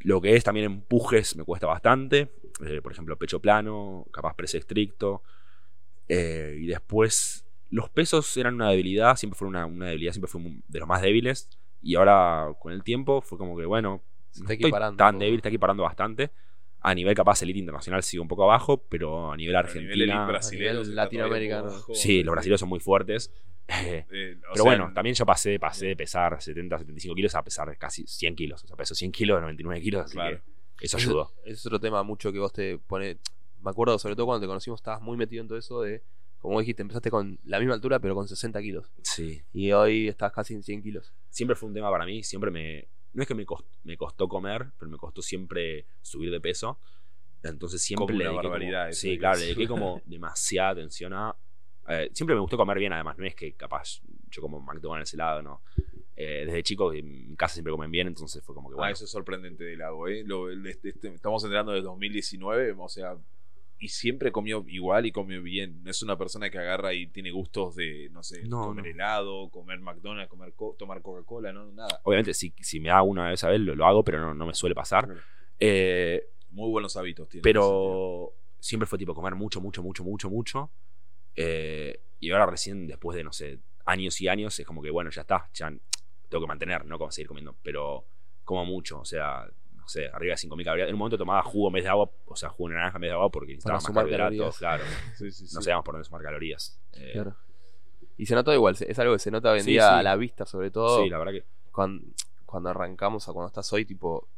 Lo 0.00 0.20
que 0.20 0.36
es 0.36 0.44
también 0.44 0.66
empujes 0.66 1.36
me 1.36 1.44
cuesta 1.44 1.66
bastante. 1.66 2.32
Eh, 2.64 2.80
por 2.82 2.92
ejemplo, 2.92 3.16
pecho 3.16 3.40
plano, 3.40 4.06
capaz 4.12 4.34
press 4.34 4.54
estricto. 4.54 5.22
Eh, 6.08 6.56
y 6.60 6.66
después, 6.66 7.46
los 7.70 7.90
pesos 7.90 8.36
eran 8.36 8.54
una 8.54 8.70
debilidad. 8.70 9.16
Siempre 9.16 9.38
fue 9.38 9.48
una, 9.48 9.66
una 9.66 9.86
debilidad, 9.86 10.12
siempre 10.12 10.30
fue 10.30 10.40
de 10.66 10.78
los 10.78 10.88
más 10.88 11.02
débiles. 11.02 11.48
Y 11.80 11.94
ahora, 11.94 12.48
con 12.58 12.72
el 12.72 12.82
tiempo, 12.82 13.20
fue 13.20 13.38
como 13.38 13.56
que, 13.56 13.64
bueno, 13.64 14.02
no 14.40 14.50
estoy 14.50 14.72
tan 14.96 15.18
débil, 15.18 15.36
está 15.36 15.48
equiparando 15.48 15.82
bastante. 15.82 16.30
A 16.80 16.94
nivel 16.94 17.14
capaz 17.14 17.42
elite 17.42 17.58
internacional 17.58 18.02
sigo 18.02 18.22
un 18.22 18.28
poco 18.28 18.44
abajo, 18.44 18.84
pero 18.88 19.32
a 19.32 19.36
nivel 19.36 19.56
A 19.56 19.60
Argentina. 19.60 19.94
nivel 19.94 20.94
latinoamericano. 20.94 21.70
Sí, 21.94 22.22
los 22.22 22.32
brasileños 22.32 22.60
son 22.60 22.68
muy 22.68 22.80
fuertes. 22.80 23.32
Eh, 23.68 24.04
Eh, 24.10 24.36
pero 24.40 24.54
sea, 24.54 24.62
bueno, 24.64 24.90
también 24.94 25.14
yo 25.14 25.26
pasé, 25.26 25.58
pasé 25.58 25.88
de 25.88 25.96
pesar 25.96 26.40
70, 26.40 26.78
75 26.78 27.14
kilos 27.14 27.34
a 27.34 27.42
pesar 27.44 27.76
casi 27.76 28.06
100 28.06 28.34
kilos. 28.34 28.64
O 28.64 28.66
sea, 28.66 28.76
peso 28.76 28.94
100 28.94 29.12
kilos, 29.12 29.40
99 29.42 29.82
kilos, 29.82 30.04
así 30.06 30.14
Claro. 30.14 30.40
que 30.78 30.86
eso 30.86 30.96
ayudó. 30.96 31.32
Ese 31.44 31.52
es 31.54 31.66
otro 31.66 31.78
tema 31.78 32.02
mucho 32.02 32.32
que 32.32 32.38
vos 32.38 32.52
te 32.52 32.78
pones. 32.78 33.18
Me 33.60 33.70
acuerdo, 33.70 33.98
sobre 33.98 34.14
todo 34.16 34.24
cuando 34.26 34.40
te 34.40 34.46
conocimos, 34.46 34.80
estabas 34.80 35.02
muy 35.02 35.16
metido 35.18 35.42
en 35.42 35.48
todo 35.48 35.58
eso 35.58 35.82
de. 35.82 36.02
Como 36.38 36.60
dijiste, 36.60 36.82
empezaste 36.82 37.10
con 37.10 37.38
la 37.44 37.58
misma 37.58 37.74
altura, 37.74 37.98
pero 37.98 38.14
con 38.14 38.26
60 38.28 38.60
kilos. 38.62 38.86
Sí. 39.02 39.42
Y 39.52 39.72
hoy 39.72 40.06
estás 40.08 40.32
casi 40.32 40.54
en 40.54 40.62
100 40.62 40.82
kilos. 40.82 41.12
Siempre 41.28 41.56
fue 41.56 41.68
un 41.68 41.74
tema 41.74 41.90
para 41.90 42.06
mí, 42.06 42.22
siempre 42.22 42.52
me... 42.52 42.86
No 43.18 43.22
es 43.22 43.28
que 43.28 43.34
me 43.34 43.44
costó, 43.44 43.68
me 43.82 43.96
costó 43.96 44.28
comer, 44.28 44.66
pero 44.78 44.88
me 44.88 44.96
costó 44.96 45.22
siempre 45.22 45.86
subir 46.02 46.30
de 46.30 46.40
peso. 46.40 46.78
Entonces 47.42 47.82
siempre 47.82 48.06
Como 48.06 48.18
le 48.18 48.24
una 48.24 48.30
dediqué 48.30 48.46
barbaridad 48.48 48.82
como- 48.84 48.92
sí, 48.94 49.18
claro, 49.18 49.38
le 49.40 49.44
dediqué 49.46 49.66
como 49.66 50.00
demasiada 50.06 50.70
atención 50.70 51.12
a... 51.14 51.34
eh, 51.88 52.10
siempre 52.12 52.36
me 52.36 52.40
gustó 52.40 52.56
comer 52.56 52.78
bien, 52.78 52.92
además, 52.92 53.18
no 53.18 53.26
es 53.26 53.34
que 53.34 53.54
capaz 53.54 54.00
yo 54.30 54.40
como 54.40 54.60
McDonald's 54.60 55.12
helado, 55.14 55.42
no. 55.42 55.62
Eh, 56.14 56.44
desde 56.46 56.62
chico 56.62 56.92
en 56.92 57.34
casa 57.34 57.54
siempre 57.54 57.72
comen 57.72 57.90
bien, 57.90 58.06
entonces 58.06 58.40
fue 58.44 58.54
como 58.54 58.68
que 58.70 58.74
Ah, 58.74 58.78
bueno. 58.78 58.92
eso 58.92 59.04
es 59.04 59.10
sorprendente 59.10 59.64
de 59.64 59.76
Lago, 59.76 60.06
¿eh? 60.06 60.22
Lo- 60.24 60.48
el- 60.48 60.64
este- 60.66 60.90
estamos 61.12 61.42
entrando 61.44 61.72
desde 61.72 61.86
2019, 61.86 62.72
o 62.78 62.88
sea, 62.88 63.16
y 63.80 63.88
siempre 63.88 64.32
comió 64.32 64.64
igual 64.68 65.06
y 65.06 65.12
comió 65.12 65.42
bien. 65.42 65.82
No 65.84 65.90
es 65.90 66.02
una 66.02 66.16
persona 66.18 66.50
que 66.50 66.58
agarra 66.58 66.92
y 66.94 67.06
tiene 67.06 67.30
gustos 67.30 67.76
de, 67.76 68.08
no 68.10 68.22
sé, 68.22 68.42
No, 68.48 68.62
comer 68.68 68.84
no. 68.86 68.90
helado, 68.90 69.50
comer 69.50 69.78
McDonald's, 69.80 70.28
comer 70.28 70.52
co- 70.54 70.74
tomar 70.78 71.00
Coca-Cola, 71.02 71.52
no, 71.52 71.70
nada. 71.72 72.00
Obviamente, 72.04 72.34
si, 72.34 72.52
si 72.60 72.80
me 72.80 72.88
da 72.88 73.02
una 73.02 73.28
vez 73.30 73.42
a 73.44 73.48
vez, 73.50 73.60
lo, 73.60 73.74
lo 73.74 73.86
hago, 73.86 74.02
pero 74.04 74.20
no, 74.20 74.34
no 74.34 74.46
me 74.46 74.54
suele 74.54 74.74
pasar. 74.74 75.08
Eh, 75.60 76.22
Muy 76.50 76.70
buenos 76.70 76.96
hábitos 76.96 77.28
tiene. 77.28 77.42
pero 77.42 78.32
siempre 78.58 78.86
fue 78.86 78.98
tipo 78.98 79.14
comer 79.14 79.34
mucho, 79.34 79.60
mucho, 79.60 79.82
mucho, 79.82 80.02
mucho, 80.04 80.28
mucho. 80.30 80.70
Eh, 81.36 82.00
y 82.20 82.30
ahora 82.30 82.46
recién, 82.46 82.86
después 82.86 83.16
de, 83.16 83.22
no 83.24 83.32
sé, 83.32 83.60
años 83.84 84.20
y 84.20 84.28
años, 84.28 84.58
es 84.58 84.66
como 84.66 84.82
que, 84.82 84.90
bueno, 84.90 85.10
ya 85.10 85.20
está, 85.22 85.48
ya 85.54 85.70
tengo 86.28 86.42
que 86.44 86.48
mantener, 86.48 86.84
no 86.84 86.98
como 86.98 87.10
seguir 87.12 87.28
comiendo, 87.28 87.56
pero 87.62 88.04
como 88.44 88.64
mucho, 88.64 89.00
o 89.00 89.04
sea, 89.04 89.48
no 89.88 89.90
sé, 89.90 90.06
arriba 90.12 90.34
de 90.34 90.36
5.000 90.48 90.64
calorías. 90.64 90.88
En 90.88 90.94
un 90.94 90.98
momento 90.98 91.16
tomaba 91.16 91.42
jugo 91.42 91.68
en 91.68 91.72
vez 91.72 91.84
de 91.84 91.88
agua, 91.88 92.10
o 92.26 92.36
sea, 92.36 92.50
jugo 92.50 92.68
de 92.68 92.74
naranja 92.74 92.98
en 92.98 93.00
vez 93.00 93.08
de 93.08 93.14
agua 93.14 93.30
porque 93.30 93.52
necesitaba 93.54 93.76
más 93.76 93.84
sumar 93.84 94.04
carbohidratos, 94.04 94.58
calorías. 94.58 94.58
claro. 94.58 94.84
Sí, 95.16 95.30
sí, 95.32 95.46
sí. 95.46 95.54
No 95.54 95.62
sabíamos 95.62 95.84
por 95.86 95.94
dónde 95.94 96.04
sumar 96.04 96.22
calorías. 96.22 96.78
Eh, 96.92 97.10
Claro. 97.14 97.36
Y 98.18 98.26
se 98.26 98.34
nota 98.34 98.52
igual, 98.52 98.76
es 98.78 98.98
algo 98.98 99.14
que 99.14 99.18
se 99.20 99.30
nota 99.30 99.52
hoy 99.52 99.60
en 99.60 99.66
día 99.66 99.98
a 99.98 100.02
la 100.02 100.16
vista, 100.16 100.44
sobre 100.44 100.70
todo. 100.70 101.02
Sí, 101.02 101.08
la 101.08 101.16
verdad 101.18 101.32
que 101.32 101.44
cuando, 101.72 102.04
cuando 102.44 102.68
arrancamos 102.68 103.26
a 103.28 103.32
cuando 103.32 103.46
estás 103.48 103.72
hoy, 103.72 103.84
tipo. 103.86 104.28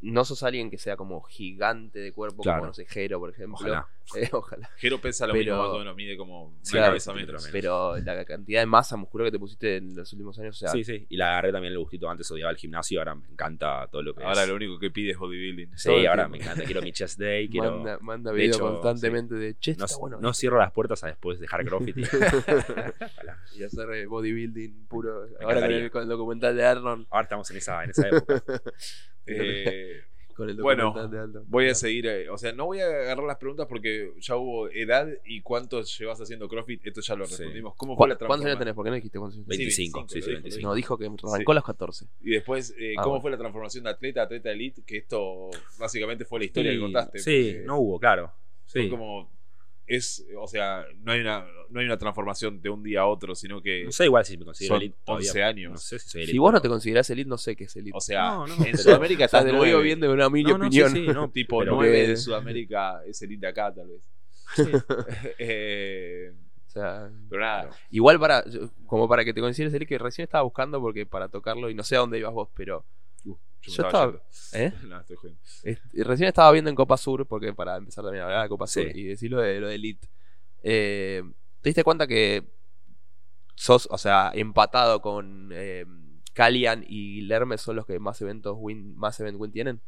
No 0.00 0.24
sos 0.24 0.42
alguien 0.42 0.70
que 0.70 0.76
sea 0.78 0.96
como 0.96 1.22
gigante 1.22 1.98
de 2.00 2.12
cuerpo, 2.12 2.42
Claro. 2.42 2.58
como 2.60 2.66
no 2.68 2.74
sé, 2.74 2.84
Jero, 2.86 3.18
por 3.20 3.30
ejemplo. 3.30 3.54
ojalá. 3.58 3.88
Eh, 4.16 4.28
ojalá. 4.32 4.70
Jero 4.76 5.00
pesa 5.00 5.26
lo 5.26 5.32
Pero- 5.32 5.54
mismo, 5.54 5.62
más 5.66 5.74
o 5.74 5.78
menos, 5.78 5.96
mide 5.96 6.16
como 6.16 6.44
una 6.48 6.60
Claro, 6.70 6.86
cabeza 6.88 7.12
menos. 7.14 7.28
menos. 7.28 7.48
Pero 7.50 7.96
la 7.98 8.24
cantidad 8.24 8.60
de 8.60 8.66
masa 8.66 8.96
muscular 8.96 9.26
que 9.28 9.32
te 9.32 9.38
pusiste 9.38 9.76
en 9.78 9.96
los 9.96 10.12
últimos 10.12 10.38
años, 10.38 10.56
o 10.56 10.58
sea, 10.60 10.68
Sí, 10.68 10.84
sí. 10.84 11.06
Y 11.08 11.16
la 11.16 11.30
agarré 11.30 11.50
también 11.52 11.72
el 11.72 11.78
gustito. 11.78 12.08
Antes 12.08 12.30
odiaba 12.30 12.50
el 12.52 12.56
gimnasio, 12.58 13.00
ahora 13.00 13.14
me 13.14 13.26
encanta 13.28 13.88
todo 13.90 14.02
lo 14.02 14.14
que 14.14 14.22
Ahora 14.22 14.42
es. 14.42 14.48
lo 14.48 14.54
único 14.56 14.78
que 14.78 14.90
pide 14.90 15.12
es 15.12 15.18
bodybuilding. 15.18 15.76
Sí, 15.76 15.88
todo 15.88 15.96
ahora 15.98 16.14
tiempo. 16.14 16.30
me 16.30 16.38
encanta. 16.38 16.64
Quiero 16.64 16.82
mi 16.82 16.92
chest 16.92 17.18
day, 17.18 17.48
quiero... 17.50 17.72
manda, 17.76 17.98
manda 18.00 18.30
de 18.30 18.36
video 18.36 18.54
hecho, 18.56 18.64
constantemente 18.68 19.34
de 19.34 19.56
che, 19.58 19.74
No, 19.76 19.86
está 19.86 19.96
bueno. 19.98 20.18
no 20.20 20.32
cierro 20.34 20.58
las 20.58 20.70
puertas 20.72 21.02
a 21.02 21.08
después 21.08 21.40
dejar 21.40 21.64
CrossFit. 21.66 21.96
y- 23.56 23.64
hacer 23.64 23.90
eh, 23.94 24.06
bodybuilding 24.06 24.86
puro. 24.86 25.26
Ahora 25.40 25.60
con 25.62 25.72
el, 25.72 25.90
con 25.90 26.02
el 26.02 26.08
documental 26.08 26.54
de 26.56 26.64
Arnold. 26.64 27.06
Ahora 27.10 27.22
estamos 27.24 27.50
en 27.50 27.56
esa, 27.56 27.82
en 27.84 27.90
esa 27.90 28.08
época. 28.08 28.42
Eh, 29.26 30.02
Con 30.34 30.50
el 30.50 30.56
Bueno, 30.60 30.92
de 31.08 31.18
Arnold. 31.18 31.44
voy 31.48 31.68
a 31.68 31.74
seguir, 31.74 32.06
eh, 32.06 32.28
o 32.28 32.36
sea, 32.36 32.52
no 32.52 32.66
voy 32.66 32.80
a 32.80 32.86
agarrar 32.86 33.24
las 33.24 33.36
preguntas 33.36 33.66
porque 33.68 34.12
ya 34.18 34.36
hubo 34.36 34.68
edad 34.68 35.06
y 35.24 35.42
cuánto 35.42 35.80
llevas 35.82 36.20
haciendo 36.20 36.48
CrossFit, 36.48 36.84
esto 36.86 37.00
ya 37.00 37.14
lo 37.14 37.24
Sí. 37.26 37.36
respondimos. 37.36 37.74
¿Cómo 37.76 37.94
¿Cu- 37.94 37.98
fue 38.02 38.08
la 38.08 38.16
¿Cuántos 38.16 38.46
años 38.46 38.58
tenés? 38.58 38.74
¿Por 38.74 38.84
qué 38.84 38.90
no 38.90 38.96
dijiste 38.96 39.18
cuántos 39.18 39.36
años 39.36 39.46
tenés? 39.46 39.58
25, 39.58 39.98
25, 40.00 40.08
sí, 40.12 40.22
sí, 40.22 40.30
lo 40.30 40.34
dijo, 40.34 40.38
lo 40.38 40.42
25. 40.42 40.68
No, 40.68 40.74
dijo 40.74 40.98
que 40.98 41.04
arrancó 41.34 41.52
a 41.52 41.54
los 41.54 41.64
14. 41.64 42.06
Y 42.22 42.30
después, 42.30 42.74
eh, 42.78 42.94
Ah, 42.98 43.02
¿cómo 43.02 43.10
bueno. 43.14 43.22
fue 43.22 43.30
la 43.30 43.38
transformación 43.38 43.84
de 43.84 43.90
atleta 43.90 44.20
a 44.22 44.24
atleta 44.24 44.50
elite? 44.50 44.82
Que 44.84 44.96
esto 44.98 45.50
básicamente 45.78 46.24
fue 46.24 46.40
la 46.40 46.44
historia 46.46 46.70
Sí, 46.72 46.76
que 46.76 46.82
contaste. 46.82 47.18
Sí, 47.20 47.50
porque 47.52 47.66
no 47.66 47.78
hubo, 47.78 48.00
claro. 48.00 48.32
fue 48.66 48.82
Sí. 48.82 48.88
como, 48.88 49.30
es, 49.86 50.26
o 50.38 50.46
sea, 50.46 50.84
no 51.02 51.12
hay, 51.12 51.20
una, 51.20 51.46
no 51.70 51.80
hay 51.80 51.86
una 51.86 51.98
transformación 51.98 52.60
de 52.62 52.70
un 52.70 52.82
día 52.82 53.00
a 53.02 53.06
otro, 53.06 53.34
sino 53.34 53.60
que 53.60 53.84
No 53.84 53.92
sé 53.92 54.06
igual 54.06 54.24
si 54.24 54.36
me 54.38 54.44
considero 54.46 54.74
son 54.76 54.82
elite 54.82 54.96
todavía. 55.04 55.28
11 55.30 55.42
años. 55.42 55.72
No 55.72 55.76
sé 55.78 55.98
si 55.98 56.08
soy 56.08 56.20
elite. 56.22 56.32
Si 56.32 56.38
vos 56.38 56.52
no 56.52 56.60
te 56.62 56.68
considerás 56.68 57.10
elite, 57.10 57.28
no 57.28 57.36
sé 57.38 57.54
qué 57.54 57.64
es 57.64 57.76
elite. 57.76 57.96
O 57.96 58.00
sea, 58.00 58.30
No, 58.30 58.46
no, 58.46 58.64
en 58.64 58.78
Sudamérica 58.78 59.24
estás 59.26 59.44
te 59.44 59.52
lo 59.52 59.58
digo 59.62 59.64
nueve. 59.78 59.82
bien 59.84 60.00
de 60.00 60.08
una 60.08 60.26
humilde 60.28 60.52
No, 60.52 60.58
no, 60.58 60.70
sí, 60.72 60.80
opinión. 60.82 61.06
sí, 61.06 61.12
no, 61.12 61.30
Tipo 61.30 61.58
pero- 61.58 61.74
9 61.76 61.92
que- 62.02 62.08
de 62.08 62.16
Sudamérica 62.16 63.02
es 63.06 63.20
elite 63.22 63.46
acá, 63.46 63.74
tal 63.74 63.88
vez. 63.88 64.00
Eh, 65.38 66.32
O 66.66 66.70
sea, 66.70 67.08
pero 67.28 67.40
nada, 67.42 67.70
igual 67.90 68.18
para, 68.18 68.44
como 68.86 69.08
para 69.08 69.24
que 69.24 69.32
te 69.32 69.40
consideres 69.40 69.72
elite, 69.74 69.88
que 69.88 69.98
recién 69.98 70.24
estaba 70.24 70.42
buscando 70.42 70.80
porque 70.80 71.06
para 71.06 71.28
tocarlo 71.28 71.70
y 71.70 71.74
no 71.74 71.82
sé 71.84 71.96
a 71.96 72.00
dónde 72.00 72.18
ibas 72.18 72.32
vos, 72.32 72.48
pero 72.54 72.84
Yo, 73.66 73.82
estaba 73.86 74.22
¿Eh? 74.52 74.72
No, 74.88 75.00
estoy 75.00 75.16
y 75.92 76.02
recién 76.02 76.28
estaba 76.28 76.52
viendo 76.52 76.70
en 76.70 76.76
Copa 76.76 76.96
Sur, 76.96 77.26
porque 77.26 77.52
para 77.54 77.76
empezar 77.76 78.04
también 78.04 78.22
a 78.22 78.26
hablar 78.26 78.42
de 78.44 78.48
Copa 78.48 78.66
Sur 78.66 78.86
y 78.94 79.04
decir 79.04 79.30
lo 79.30 79.40
de, 79.40 79.60
lo 79.60 79.68
de 79.68 79.74
Elite. 79.74 80.08
eh, 80.62 81.22
¿Te 81.60 81.68
diste 81.70 81.82
cuenta 81.84 82.06
que 82.06 82.44
sos, 83.54 83.88
o 83.90 83.96
sea, 83.98 84.32
empatado 84.34 85.00
con 85.00 85.50
eh, 85.52 85.86
Calian 86.34 86.84
y 86.86 87.22
Lermes 87.22 87.62
son 87.62 87.76
los 87.76 87.86
que 87.86 87.98
más 87.98 88.20
eventos 88.20 88.56
win, 88.58 88.94
más 88.96 89.18
event 89.20 89.38
win 89.40 89.50
tienen? 89.52 89.80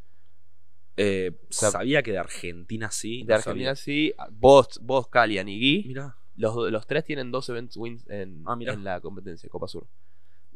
Eh, 0.96 1.32
sea, 1.50 1.70
sabía 1.70 2.02
que 2.02 2.12
de 2.12 2.18
Argentina 2.18 2.90
sí. 2.90 3.20
De 3.24 3.26
no 3.28 3.34
Argentina 3.34 3.74
sabía. 3.76 3.76
sí. 3.76 4.14
Vos, 4.32 4.80
vos 4.82 5.08
Calian 5.08 5.48
y 5.48 5.58
Gui, 5.58 5.84
Mira, 5.88 6.16
los, 6.36 6.70
los 6.72 6.86
tres 6.86 7.04
tienen 7.04 7.30
dos 7.30 7.48
events 7.50 7.76
wins 7.76 8.08
en, 8.08 8.42
Ah, 8.46 8.56
mirá. 8.56 8.72
en 8.72 8.82
la 8.84 9.00
competencia 9.02 9.48
Copa 9.50 9.68
Sur. 9.68 9.86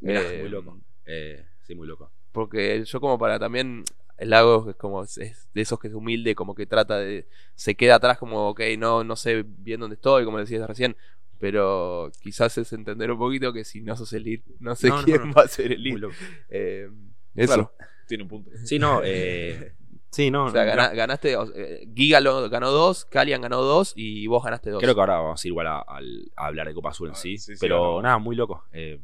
mira, 0.00 0.22
Eh, 0.32 0.40
muy 0.40 0.48
loco. 0.48 0.80
Sí, 1.66 1.74
muy 1.74 1.86
loco. 1.86 2.10
Porque 2.32 2.84
yo 2.84 3.00
como 3.00 3.18
para 3.18 3.38
también 3.38 3.84
el 4.18 4.30
lago 4.30 4.68
es 4.70 4.76
como 4.76 5.02
es 5.02 5.16
de 5.16 5.60
esos 5.62 5.78
que 5.80 5.88
es 5.88 5.94
humilde, 5.94 6.34
como 6.34 6.54
que 6.54 6.66
trata 6.66 6.98
de 6.98 7.26
se 7.54 7.74
queda 7.74 7.96
atrás 7.96 8.18
como 8.18 8.50
ok, 8.50 8.60
no 8.78 9.02
no 9.02 9.16
sé 9.16 9.44
bien 9.46 9.80
dónde 9.80 9.94
estoy, 9.94 10.24
como 10.24 10.38
decías 10.38 10.66
recién, 10.68 10.96
pero 11.38 12.10
quizás 12.20 12.56
es 12.58 12.72
entender 12.72 13.10
un 13.10 13.18
poquito 13.18 13.52
que 13.52 13.64
si 13.64 13.80
no 13.80 13.96
sos 13.96 14.14
no 14.60 14.74
sé 14.76 14.88
No, 14.88 14.98
no, 14.98 15.04
quién 15.04 15.28
no. 15.28 15.34
va 15.34 15.42
a 15.42 15.48
ser 15.48 15.72
elite. 15.72 15.98
loco. 15.98 16.14
Eh, 16.50 16.88
eso. 17.34 17.54
Claro, 17.54 17.72
tiene 18.06 18.22
un 18.24 18.28
punto. 18.28 18.50
Sí, 18.64 18.78
no, 18.78 19.00
eh, 19.02 19.74
sí, 20.10 20.30
no. 20.30 20.46
O 20.46 20.50
sea, 20.50 20.64
gana- 20.64 20.90
ganaste, 20.90 21.36
o- 21.36 21.50
eh, 21.54 21.88
Giga 21.94 22.20
lo- 22.20 22.50
ganó 22.50 22.70
dos, 22.70 23.06
Kalian 23.06 23.40
ganó 23.40 23.62
dos 23.62 23.92
y 23.96 24.26
vos 24.26 24.44
ganaste 24.44 24.68
dos. 24.70 24.82
Creo 24.82 24.94
que 24.94 25.00
ahora 25.00 25.16
vamos 25.20 25.42
a 25.42 25.48
ir 25.48 25.50
igual 25.52 25.66
a, 25.68 25.78
al- 25.80 26.30
a 26.36 26.46
hablar 26.46 26.68
de 26.68 26.74
Copa 26.74 26.90
Azul 26.90 27.08
en 27.08 27.14
Ah, 27.14 27.16
sí. 27.16 27.38
sí, 27.38 27.54
sí, 27.54 27.58
pero 27.60 28.02
nada, 28.02 28.18
muy 28.18 28.36
loco. 28.36 28.64
Eh, 28.72 29.00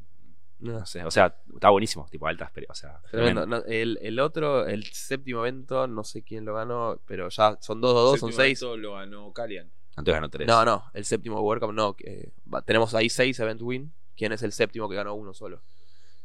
No, 0.58 0.86
sé, 0.86 1.04
o 1.04 1.10
sea, 1.10 1.36
está 1.52 1.68
buenísimo, 1.70 2.06
tipo 2.10 2.26
alta 2.26 2.44
experiencia. 2.44 2.72
O 2.72 2.74
sea, 3.00 3.10
tremendo. 3.10 3.42
tremendo. 3.42 3.66
No, 3.66 3.72
el, 3.72 3.98
el 4.00 4.18
otro, 4.20 4.66
el 4.66 4.84
séptimo 4.84 5.40
evento, 5.40 5.86
no 5.86 6.02
sé 6.02 6.22
quién 6.22 6.44
lo 6.46 6.54
ganó, 6.54 6.98
pero 7.06 7.28
ya 7.28 7.58
son 7.60 7.80
dos, 7.80 7.92
dos, 7.94 8.10
dos, 8.12 8.20
son 8.20 8.30
Séptimo 8.30 8.42
seis. 8.44 8.62
evento 8.62 8.76
lo 8.78 8.92
ganó 8.94 9.32
Calian. 9.32 9.70
Antes 9.96 10.14
ganó 10.14 10.28
tres. 10.30 10.46
No, 10.48 10.64
no, 10.64 10.84
el 10.94 11.04
séptimo 11.04 11.40
World 11.40 11.62
Cup 11.62 11.72
no. 11.74 11.94
que, 11.94 12.32
va- 12.52 12.62
tenemos 12.62 12.94
ahí 12.94 13.08
seis 13.10 13.38
event 13.40 13.60
win. 13.62 13.92
¿Quién 14.16 14.32
es 14.32 14.42
el 14.42 14.52
séptimo 14.52 14.88
que 14.88 14.96
ganó 14.96 15.14
uno 15.14 15.34
solo? 15.34 15.62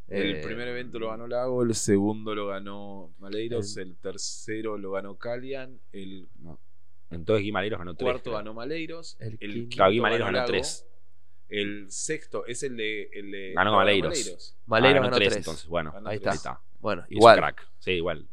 El 0.08 0.38
Eh, 0.38 0.42
primer 0.44 0.68
evento 0.68 0.98
lo 1.00 1.10
ganó 1.10 1.26
Lago, 1.28 1.64
el 1.64 1.74
segundo 1.76 2.34
lo 2.36 2.48
ganó 2.48 3.14
Maleiros, 3.20 3.78
el, 3.78 3.96
tercero 3.98 4.78
lo 4.78 4.92
ganó 4.92 5.16
Calian, 5.18 5.80
el 5.94 6.28
Entonces 7.10 7.44
Gui 7.44 7.52
Maleiros 7.52 7.80
ganó 7.80 7.94
tres. 7.96 8.06
cuarto 8.06 8.24
creo. 8.24 8.36
ganó 8.36 8.54
Maleiros, 8.54 9.16
El 9.20 9.38
el, 9.40 9.54
quinto- 9.70 9.88
Gui 9.90 10.00
Maleiros 10.02 10.26
ganó 10.28 10.38
Lago, 10.40 10.48
tres. 10.48 10.86
El 11.52 11.92
sexto 11.92 12.46
es 12.48 12.64
el 12.64 12.78
de. 12.78 13.10
El 13.14 13.30
de 13.32 13.54
Ganó 13.54 13.72
no, 13.72 13.78
Maleiros. 13.78 14.56
Maleiros 14.66 15.00
Ah, 15.00 15.04
ganó 15.04 15.16
tres. 15.18 15.36
entonces. 15.36 15.68
Bueno, 15.68 15.92
Ganó 15.92 16.10
Ahí 16.10 16.20
tres. 16.20 16.36
está. 16.36 16.62
Bueno, 16.80 17.06
igual. 17.10 17.38
crack. 17.38 17.68
Sí, 17.80 17.92
igual. 17.92 18.26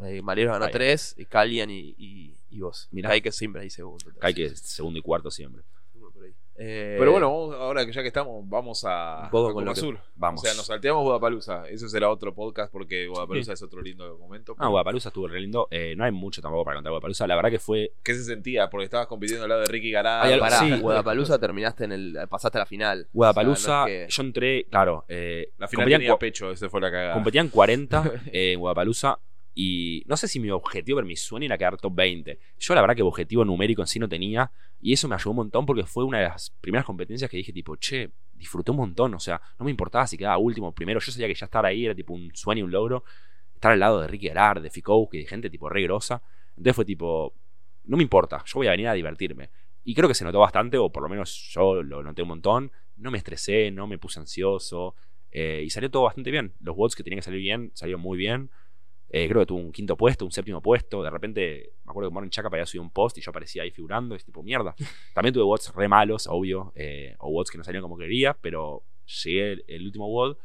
Eh, 0.00 0.20
Maleiros 0.22 0.52
ganó 0.52 0.66
Ahí. 0.66 0.72
tres, 0.72 1.14
y 1.16 1.24
Calian 1.24 1.70
y, 1.70 1.94
y, 1.96 2.36
y 2.50 2.60
vos. 2.60 2.86
Mirá. 2.90 3.08
Kai 3.08 3.22
que 3.22 3.32
siempre 3.32 3.62
ahí 3.62 3.70
segundo. 3.70 4.04
Hay 4.20 4.34
que 4.34 4.50
segundo 4.54 4.98
y 4.98 5.02
cuarto 5.02 5.30
siempre. 5.30 5.62
Eh, 6.58 6.96
Pero 6.98 7.10
bueno, 7.12 7.30
vamos- 7.30 7.54
ahora 7.56 7.84
que 7.84 7.92
ya 7.92 8.00
que 8.00 8.08
estamos, 8.08 8.42
vamos 8.48 8.82
a, 8.86 9.24
Un 9.24 9.30
poco 9.30 9.48
a 9.48 9.52
con 9.52 9.62
Copa 9.64 9.70
lo 9.70 9.74
que- 9.74 9.80
Sur. 9.80 10.00
Vamos. 10.14 10.40
O 10.40 10.46
sea, 10.46 10.54
nos 10.54 10.64
salteamos 10.66 11.02
Guadalupe. 11.04 11.44
Eso 11.70 11.86
será 11.86 12.08
otro 12.08 12.34
podcast 12.34 12.72
porque 12.72 13.06
Guadalupe 13.06 13.40
es 13.52 13.62
otro 13.62 13.82
lindo 13.82 14.06
documento. 14.08 14.54
Ah, 14.58 14.68
Guadalupe 14.68 15.06
estuvo 15.06 15.28
re 15.28 15.38
lindo. 15.40 15.68
Eh, 15.70 15.94
no 15.98 16.04
hay 16.04 16.12
mucho 16.12 16.40
tampoco 16.40 16.64
para 16.64 16.76
contar 16.78 16.92
Guadalupe. 16.92 17.26
La 17.26 17.36
verdad 17.36 17.50
que 17.50 17.58
fue. 17.58 17.92
¿Qué 18.02 18.14
se 18.14 18.24
sentía? 18.24 18.70
Porque 18.70 18.84
estabas 18.84 19.06
compitiendo 19.06 19.44
al 19.44 19.50
lado 19.50 19.60
de 19.62 19.66
Ricky 19.66 19.90
Garada. 19.90 20.22
Pará, 20.38 20.58
sí. 20.60 20.80
Guadalajara 20.80 21.38
terminaste 21.38 21.84
en 21.84 21.92
el. 21.92 22.18
pasaste 22.30 22.56
a 22.56 22.60
la 22.60 22.66
final. 22.66 23.06
Guadalupe, 23.12 23.52
O 23.52 23.56
sea, 23.56 23.80
no 23.82 23.86
es 23.88 24.06
que- 24.06 24.12
yo 24.12 24.22
entré, 24.22 24.64
claro. 24.70 25.04
Eh, 25.08 25.52
La 25.58 25.68
final 25.68 25.84
competían, 25.84 26.00
tenía 26.00 26.16
pecho, 26.16 26.50
esa 26.50 26.70
fue 26.70 26.80
la 26.80 26.90
cagada. 26.90 27.12
competían 27.14 27.48
40 27.48 28.02
eh, 28.32 28.52
en 28.52 28.60
Guadalupe. 28.60 28.96
Y 29.58 30.02
no 30.06 30.18
sé 30.18 30.28
si 30.28 30.38
mi 30.38 30.50
objetivo, 30.50 30.96
pero 30.98 31.06
mi 31.06 31.16
sueño 31.16 31.46
era 31.46 31.56
quedar 31.56 31.78
top 31.78 31.94
20. 31.94 32.38
Yo 32.58 32.74
la 32.74 32.82
verdad 32.82 32.94
que 32.94 33.00
objetivo 33.00 33.42
numérico 33.42 33.80
en 33.80 33.86
sí 33.86 33.98
no 33.98 34.06
tenía. 34.06 34.52
Y 34.82 34.92
eso 34.92 35.08
me 35.08 35.14
ayudó 35.14 35.30
un 35.30 35.36
montón 35.36 35.64
porque 35.64 35.84
fue 35.84 36.04
una 36.04 36.18
de 36.18 36.24
las 36.24 36.50
primeras 36.60 36.84
competencias 36.84 37.30
que 37.30 37.38
dije 37.38 37.54
tipo, 37.54 37.74
che, 37.76 38.10
disfruté 38.34 38.70
un 38.72 38.76
montón. 38.76 39.14
O 39.14 39.18
sea, 39.18 39.40
no 39.58 39.64
me 39.64 39.70
importaba 39.70 40.06
si 40.06 40.18
quedaba 40.18 40.36
último 40.36 40.74
primero. 40.74 41.00
Yo 41.00 41.10
sabía 41.10 41.26
que 41.26 41.34
ya 41.34 41.46
estar 41.46 41.64
ahí 41.64 41.86
era 41.86 41.94
tipo 41.94 42.12
un 42.12 42.30
sueño, 42.34 42.66
un 42.66 42.70
logro. 42.70 43.02
Estar 43.54 43.72
al 43.72 43.80
lado 43.80 44.02
de 44.02 44.08
Ricky 44.08 44.28
Gerard, 44.28 44.60
de 44.60 44.68
Ficou, 44.68 45.08
que 45.08 45.16
de 45.16 45.26
gente 45.26 45.48
tipo 45.48 45.70
re 45.70 45.82
grosa. 45.84 46.22
Entonces 46.50 46.76
fue 46.76 46.84
tipo, 46.84 47.34
no 47.84 47.96
me 47.96 48.02
importa, 48.02 48.44
yo 48.44 48.56
voy 48.56 48.66
a 48.66 48.72
venir 48.72 48.88
a 48.88 48.92
divertirme. 48.92 49.48
Y 49.84 49.94
creo 49.94 50.06
que 50.06 50.14
se 50.14 50.24
notó 50.24 50.40
bastante, 50.40 50.76
o 50.76 50.90
por 50.90 51.02
lo 51.02 51.08
menos 51.08 51.50
yo 51.54 51.82
lo 51.82 52.02
noté 52.02 52.20
un 52.20 52.28
montón. 52.28 52.72
No 52.96 53.10
me 53.10 53.16
estresé, 53.16 53.70
no 53.70 53.86
me 53.86 53.96
puse 53.96 54.20
ansioso. 54.20 54.96
eh, 55.30 55.62
y 55.64 55.70
salió 55.70 55.90
todo 55.90 56.02
bastante 56.02 56.30
bien. 56.30 56.52
Los 56.60 56.76
bots 56.76 56.94
que 56.94 57.02
tenían 57.02 57.20
que 57.20 57.24
salir 57.24 57.40
bien, 57.40 57.70
salieron 57.74 58.02
muy 58.02 58.18
bien. 58.18 58.50
Eh, 59.08 59.28
creo 59.28 59.40
que 59.42 59.46
tuvo 59.46 59.60
un 59.60 59.72
quinto 59.72 59.96
puesto, 59.96 60.24
un 60.24 60.32
séptimo 60.32 60.60
puesto. 60.60 61.02
De 61.02 61.10
repente, 61.10 61.72
me 61.84 61.90
acuerdo 61.90 62.10
que 62.10 62.14
Morning 62.14 62.30
Chaka 62.30 62.48
había 62.48 62.66
subido 62.66 62.82
un 62.82 62.90
post 62.90 63.18
y 63.18 63.20
yo 63.20 63.30
aparecía 63.30 63.62
ahí 63.62 63.70
figurando. 63.70 64.14
Es 64.14 64.24
tipo, 64.24 64.42
mierda. 64.42 64.74
También 65.14 65.32
tuve 65.32 65.44
bots 65.44 65.74
re 65.74 65.88
malos, 65.88 66.26
obvio. 66.26 66.72
eh, 66.74 67.14
o 67.18 67.30
bots 67.30 67.50
que 67.50 67.58
no 67.58 67.64
salieron 67.64 67.82
como 67.88 67.96
quería, 67.96 68.34
pero 68.34 68.84
llegué 69.22 69.52
el, 69.52 69.64
el 69.68 69.86
último 69.86 70.08
WOD 70.08 70.36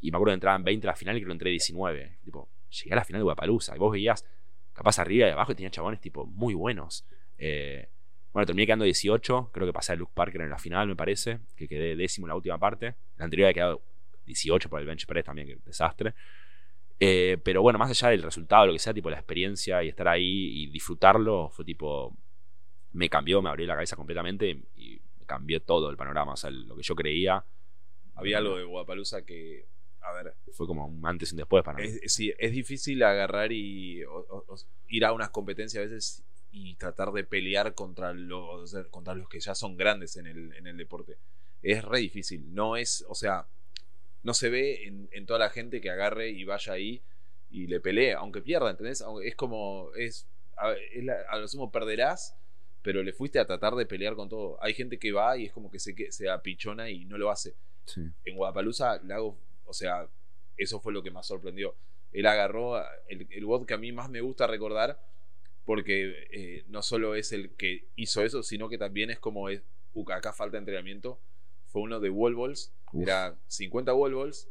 y 0.00 0.10
me 0.10 0.16
acuerdo 0.16 0.32
que 0.32 0.34
entraban 0.34 0.62
20 0.62 0.86
a 0.86 0.90
la 0.90 0.96
final 0.96 1.16
y 1.16 1.20
creo 1.20 1.28
que 1.28 1.32
entré 1.32 1.50
19. 1.50 2.18
Tipo, 2.22 2.48
llegué 2.70 2.92
a 2.92 2.96
la 2.96 3.04
final 3.04 3.20
de 3.20 3.24
Guapalusa 3.24 3.74
y 3.74 3.78
vos 3.78 3.92
veías 3.92 4.24
capaz 4.72 4.98
arriba 4.98 5.26
y 5.26 5.30
abajo 5.30 5.52
y 5.52 5.54
tenía 5.54 5.70
chabones 5.70 6.00
tipo 6.00 6.26
muy 6.26 6.54
buenos. 6.54 7.06
Eh, 7.38 7.88
bueno, 8.32 8.46
terminé 8.46 8.66
quedando 8.66 8.84
18. 8.84 9.50
Creo 9.52 9.66
que 9.66 9.72
pasé 9.72 9.92
a 9.92 9.96
Luke 9.96 10.12
Parker 10.14 10.42
en 10.42 10.50
la 10.50 10.58
final, 10.58 10.86
me 10.86 10.94
parece. 10.94 11.40
Que 11.56 11.66
quedé 11.66 11.96
décimo 11.96 12.26
en 12.26 12.28
la 12.28 12.34
última 12.36 12.58
parte. 12.58 12.94
La 13.16 13.24
anterior 13.24 13.46
había 13.46 13.54
quedado 13.54 13.82
18 14.26 14.68
por 14.68 14.80
el 14.80 14.86
bench 14.86 15.06
press 15.06 15.24
también, 15.24 15.48
que 15.48 15.56
desastre. 15.64 16.14
Eh, 16.98 17.38
pero 17.44 17.60
bueno, 17.62 17.78
más 17.78 17.90
allá 17.90 18.08
del 18.10 18.22
resultado, 18.22 18.66
lo 18.66 18.72
que 18.72 18.78
sea, 18.78 18.94
tipo 18.94 19.10
la 19.10 19.16
experiencia 19.18 19.82
y 19.84 19.88
estar 19.88 20.08
ahí 20.08 20.62
y 20.62 20.66
disfrutarlo, 20.70 21.50
fue 21.50 21.64
tipo. 21.64 22.16
Me 22.92 23.10
cambió, 23.10 23.42
me 23.42 23.50
abrió 23.50 23.66
la 23.66 23.74
cabeza 23.74 23.96
completamente 23.96 24.62
y 24.74 24.98
cambió 25.26 25.60
todo 25.60 25.90
el 25.90 25.96
panorama. 25.96 26.32
O 26.32 26.36
sea, 26.36 26.50
lo 26.50 26.76
que 26.76 26.82
yo 26.82 26.94
creía. 26.94 27.44
Había 28.14 28.38
algo 28.38 28.56
de 28.56 28.64
Guadalupe 28.64 29.24
que. 29.26 29.66
A 30.00 30.12
ver, 30.12 30.34
Fue 30.52 30.66
como 30.68 30.86
un 30.86 31.04
antes 31.04 31.30
y 31.32 31.34
un 31.34 31.38
después 31.38 31.64
para 31.64 31.78
mí. 31.78 31.84
es, 31.84 32.12
sí, 32.14 32.32
es 32.38 32.52
difícil 32.52 33.02
agarrar 33.02 33.50
y 33.52 34.04
o- 34.04 34.14
o- 34.30 34.44
o 34.46 34.56
ir 34.88 35.04
a 35.04 35.12
unas 35.12 35.30
competencias 35.30 35.82
a 35.82 35.84
veces 35.84 36.22
y 36.52 36.76
tratar 36.76 37.10
de 37.12 37.24
pelear 37.24 37.74
contra 37.74 38.14
los, 38.14 38.72
contra 38.90 39.14
los 39.16 39.28
que 39.28 39.40
ya 39.40 39.54
son 39.56 39.76
grandes 39.76 40.16
en 40.16 40.28
el, 40.28 40.54
en 40.54 40.66
el 40.68 40.76
deporte. 40.76 41.18
Es 41.60 41.84
re 41.84 41.98
difícil. 41.98 42.54
No 42.54 42.76
es, 42.76 43.04
o 43.08 43.14
sea, 43.16 43.46
no 44.26 44.34
se 44.34 44.50
ve 44.50 44.84
en, 44.86 45.08
en 45.12 45.24
toda 45.24 45.38
la 45.38 45.50
gente 45.50 45.80
que 45.80 45.88
agarre 45.88 46.30
y 46.30 46.44
vaya 46.44 46.72
ahí 46.72 47.00
y 47.48 47.68
le 47.68 47.78
pelee, 47.80 48.12
aunque 48.14 48.42
pierda, 48.42 48.68
¿entendés? 48.70 49.04
Es 49.24 49.36
como, 49.36 49.90
es, 49.94 50.26
a, 50.56 50.72
es 50.72 51.04
la- 51.04 51.22
a 51.30 51.38
lo 51.38 51.46
sumo 51.46 51.70
perderás, 51.70 52.36
pero 52.82 53.02
le 53.04 53.12
fuiste 53.12 53.38
a 53.38 53.46
tratar 53.46 53.74
de 53.76 53.86
pelear 53.86 54.16
con 54.16 54.28
todo. 54.28 54.58
Hay 54.60 54.74
gente 54.74 54.98
que 54.98 55.12
va 55.12 55.36
y 55.38 55.46
es 55.46 55.52
como 55.52 55.70
que 55.70 55.78
se, 55.78 55.94
que- 55.94 56.10
se 56.10 56.28
apichona 56.28 56.90
y 56.90 57.04
no 57.04 57.16
lo 57.18 57.30
hace 57.30 57.54
Sí. 57.84 58.00
en 58.24 58.36
Guadalupe 58.36 58.82
Lago, 59.04 59.38
o 59.64 59.72
sea, 59.72 60.08
eso 60.56 60.80
fue 60.80 60.92
lo 60.92 61.02
que 61.04 61.12
más 61.12 61.26
sorprendió. 61.28 61.76
Él 62.12 62.26
agarró 62.26 62.78
el, 63.08 63.28
el 63.30 63.44
bot 63.44 63.64
que 63.64 63.74
a 63.74 63.78
mí 63.78 63.92
más 63.92 64.10
me 64.10 64.20
gusta 64.22 64.46
recordar, 64.48 64.98
porque 65.64 66.26
eh, 66.32 66.64
no 66.68 66.82
solo 66.82 67.14
es 67.14 67.30
el 67.32 67.50
que 67.50 67.84
hizo 67.96 68.24
eso, 68.24 68.42
sino 68.42 68.68
que 68.68 68.78
también 68.78 69.10
es 69.10 69.18
como 69.20 69.48
es, 69.48 69.62
uh, 69.94 70.10
acá 70.10 70.32
falta 70.32 70.58
entrenamiento. 70.58 71.20
Fue 71.68 71.82
uno 71.82 72.00
de 72.00 72.10
wall 72.10 72.34
balls. 72.34 72.72
Era 73.02 73.36
50 73.46 73.94
wall 73.94 74.14
balls, 74.14 74.48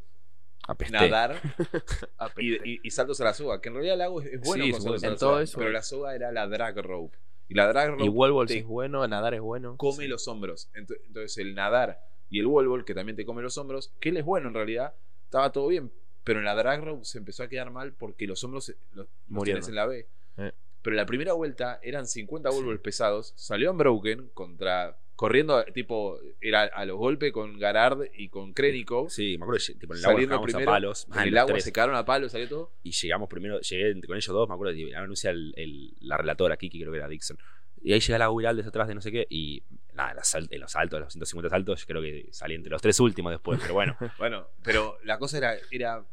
Apesté. 0.68 0.94
nadar 0.94 1.40
y, 2.38 2.56
y- 2.74 2.80
y 2.84 2.92
saltos 2.92 3.22
a 3.22 3.26
la 3.26 3.34
soga. 3.34 3.62
Que 3.62 3.70
en 3.70 3.76
realidad 3.76 3.98
Lago 3.98 4.22
es, 4.22 4.28
es 4.34 4.42
bueno 4.42 4.64
Sí, 4.66 4.72
con 4.72 4.78
es 4.80 4.84
saltos 4.84 5.02
bueno. 5.02 5.06
a 5.06 5.08
la 5.10 5.14
En 5.14 5.20
todo 5.20 5.30
soga, 5.32 5.44
eso. 5.44 5.58
pero 5.60 5.70
la 5.72 5.82
soga 5.84 6.16
era 6.16 6.32
la 6.32 6.48
drag 6.48 6.78
rope. 6.82 7.18
Y 7.48 7.54
la 7.54 7.68
drag 7.68 7.92
rope 7.92 8.04
Y 8.06 8.10
Wallballs 8.10 8.52
es 8.52 8.66
bueno, 8.66 9.08
nadar 9.08 9.34
es 9.36 9.42
bueno. 9.42 9.78
come 9.78 10.04
Sí. 10.04 10.08
los 10.08 10.28
hombros. 10.28 10.70
Ent- 10.74 10.98
Entonces 11.06 11.38
el 11.38 11.54
nadar 11.54 12.00
y 12.30 12.40
el 12.40 12.48
wall 12.48 12.68
ball, 12.68 12.86
que 12.86 12.96
también 12.96 13.16
te 13.16 13.26
come 13.26 13.44
los 13.44 13.58
hombros, 13.60 13.94
que 14.00 14.10
él 14.10 14.18
es 14.18 14.26
bueno 14.26 14.48
en 14.48 14.56
realidad, 14.56 14.96
estaba 15.26 15.52
todo 15.52 15.68
bien. 15.68 15.92
Pero 16.24 16.40
en 16.40 16.46
la 16.46 16.56
drag 16.56 16.84
rope 16.84 17.06
se 17.06 17.20
empezó 17.20 17.44
a 17.44 17.48
quedar 17.48 17.70
mal 17.70 17.94
porque 17.94 18.26
los 18.26 18.44
hombros 18.44 18.70
eh, 18.70 18.76
los, 18.94 19.06
los 19.06 19.08
Murieron. 19.28 19.62
tienes 19.62 19.70
en 19.70 19.76
la 19.76 19.86
B. 19.86 20.08
Eh. 20.38 20.52
Pero 20.82 20.96
la 20.96 21.06
primera 21.06 21.34
vuelta 21.34 21.80
eran 21.84 22.08
50 22.08 22.50
wall 22.50 22.66
balls 22.66 22.82
pesados. 22.82 23.34
Salió 23.36 23.70
en 23.70 23.78
Broken 23.78 24.30
contra. 24.34 24.98
Corriendo, 25.16 25.64
tipo, 25.74 26.20
era 26.42 26.64
a 26.64 26.86
los 26.86 26.98
golpes 26.98 27.32
con 27.32 27.58
Garard 27.58 28.08
y 28.16 28.28
con 28.30 28.54
Krenikov. 28.54 29.10
Sí, 29.10 29.38
me 29.38 29.46
acuerdo, 29.46 29.64
que, 29.66 29.76
tipo, 29.76 29.94
en 29.94 30.00
el 30.00 30.06
agua 30.06 30.14
Saliendo 30.16 30.42
primero, 30.42 30.70
a 30.70 30.74
palos. 30.74 31.08
En 31.10 31.18
ah, 31.18 31.24
el 31.24 31.38
agua 31.38 31.54
tres. 31.54 31.64
se 31.64 31.72
quedaron 31.74 31.96
a 31.96 32.04
palo, 32.06 32.28
salió 32.28 32.50
todo. 32.50 32.72
Y 32.84 32.92
llegamos 32.92 33.30
primero, 33.30 33.62
llegué 33.62 34.02
con 34.06 34.18
ellos 34.18 34.34
dos, 34.34 34.50
me 34.50 34.56
acuerdo, 34.56 34.74
y 34.74 34.94
anuncia 34.94 35.30
el, 35.30 35.54
el- 35.56 35.94
la 36.02 36.18
relatora, 36.18 36.58
Kiki, 36.58 36.80
creo 36.80 36.92
que 36.92 36.98
era 36.98 37.08
Dixon. 37.08 37.38
Y 37.82 37.94
ahí 37.94 38.00
llega 38.02 38.18
la 38.18 38.30
Viraldes 38.30 38.66
atrás 38.68 38.88
de 38.90 38.96
no 38.96 39.02
sé 39.02 39.12
qué, 39.12 39.26
y 39.30 39.64
nada, 39.94 40.10
en 40.12 40.16
los, 40.18 40.28
sal- 40.28 40.48
en 40.52 40.60
los 40.60 40.72
saltos, 40.72 41.00
los 41.00 41.14
150 41.14 41.50
saltos, 41.50 41.86
creo 41.86 42.02
que 42.02 42.28
salí 42.32 42.56
entre 42.56 42.72
los 42.72 42.82
tres 42.82 43.00
últimos 43.00 43.32
después, 43.32 43.60
pero 43.62 43.74
bueno. 43.74 43.96
Bueno, 44.18 44.48
pero 44.64 44.98
la 45.04 45.18
cosa 45.18 45.38
era, 45.38 45.56
era 45.72 46.04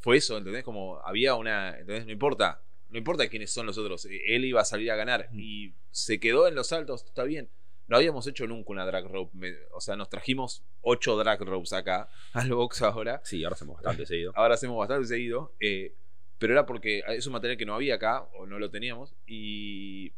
fue 0.00 0.18
eso, 0.18 0.36
¿entendés? 0.36 0.62
Como 0.64 0.98
había 1.06 1.36
una, 1.36 1.70
¿entendés? 1.78 2.04
No 2.06 2.12
importa, 2.12 2.60
no 2.90 2.98
importa 2.98 3.28
quiénes 3.28 3.50
son 3.50 3.64
los 3.66 3.78
otros, 3.78 4.04
él 4.04 4.44
iba 4.44 4.60
a 4.60 4.64
salir 4.66 4.90
a 4.90 4.96
ganar 4.96 5.28
y 5.32 5.72
se 5.90 6.20
quedó 6.20 6.48
en 6.48 6.54
los 6.54 6.66
saltos, 6.68 7.04
está 7.04 7.24
bien. 7.24 7.48
No 7.92 7.98
habíamos 7.98 8.26
hecho 8.26 8.46
nunca 8.46 8.72
una 8.72 8.86
drag 8.86 9.06
rope, 9.06 9.36
me- 9.36 9.54
o 9.74 9.80
sea, 9.80 9.96
nos 9.96 10.08
trajimos 10.08 10.64
ocho 10.80 11.14
drag 11.18 11.42
ropes 11.42 11.74
acá 11.74 12.08
al 12.32 12.50
box 12.50 12.80
ahora. 12.80 13.20
Sí, 13.22 13.44
ahora 13.44 13.52
hacemos 13.54 13.76
bastante 13.76 14.06
seguido. 14.06 14.32
Ahora 14.34 14.54
hacemos 14.54 14.78
bastante 14.78 15.06
seguido, 15.06 15.52
eh, 15.60 15.94
pero 16.38 16.54
era 16.54 16.64
porque 16.64 17.02
es 17.08 17.26
un 17.26 17.34
material 17.34 17.58
que 17.58 17.66
no 17.66 17.74
había 17.74 17.96
acá, 17.96 18.22
o 18.38 18.46
no 18.46 18.58
lo 18.58 18.70
teníamos, 18.70 19.14
y. 19.26 20.10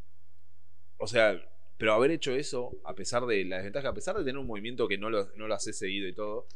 O 0.98 1.06
sea, 1.08 1.36
pero 1.76 1.94
haber 1.94 2.12
hecho 2.12 2.32
eso, 2.32 2.70
a 2.84 2.94
pesar 2.94 3.26
de 3.26 3.44
la 3.44 3.56
desventaja, 3.56 3.88
a 3.88 3.94
pesar 3.94 4.16
de 4.16 4.22
tener 4.24 4.38
un 4.38 4.46
movimiento 4.46 4.86
que 4.86 4.96
no 4.96 5.10
lo, 5.10 5.28
no 5.34 5.48
lo 5.48 5.54
hace 5.54 5.72
seguido 5.72 6.06
y 6.08 6.14
todo, 6.14 6.46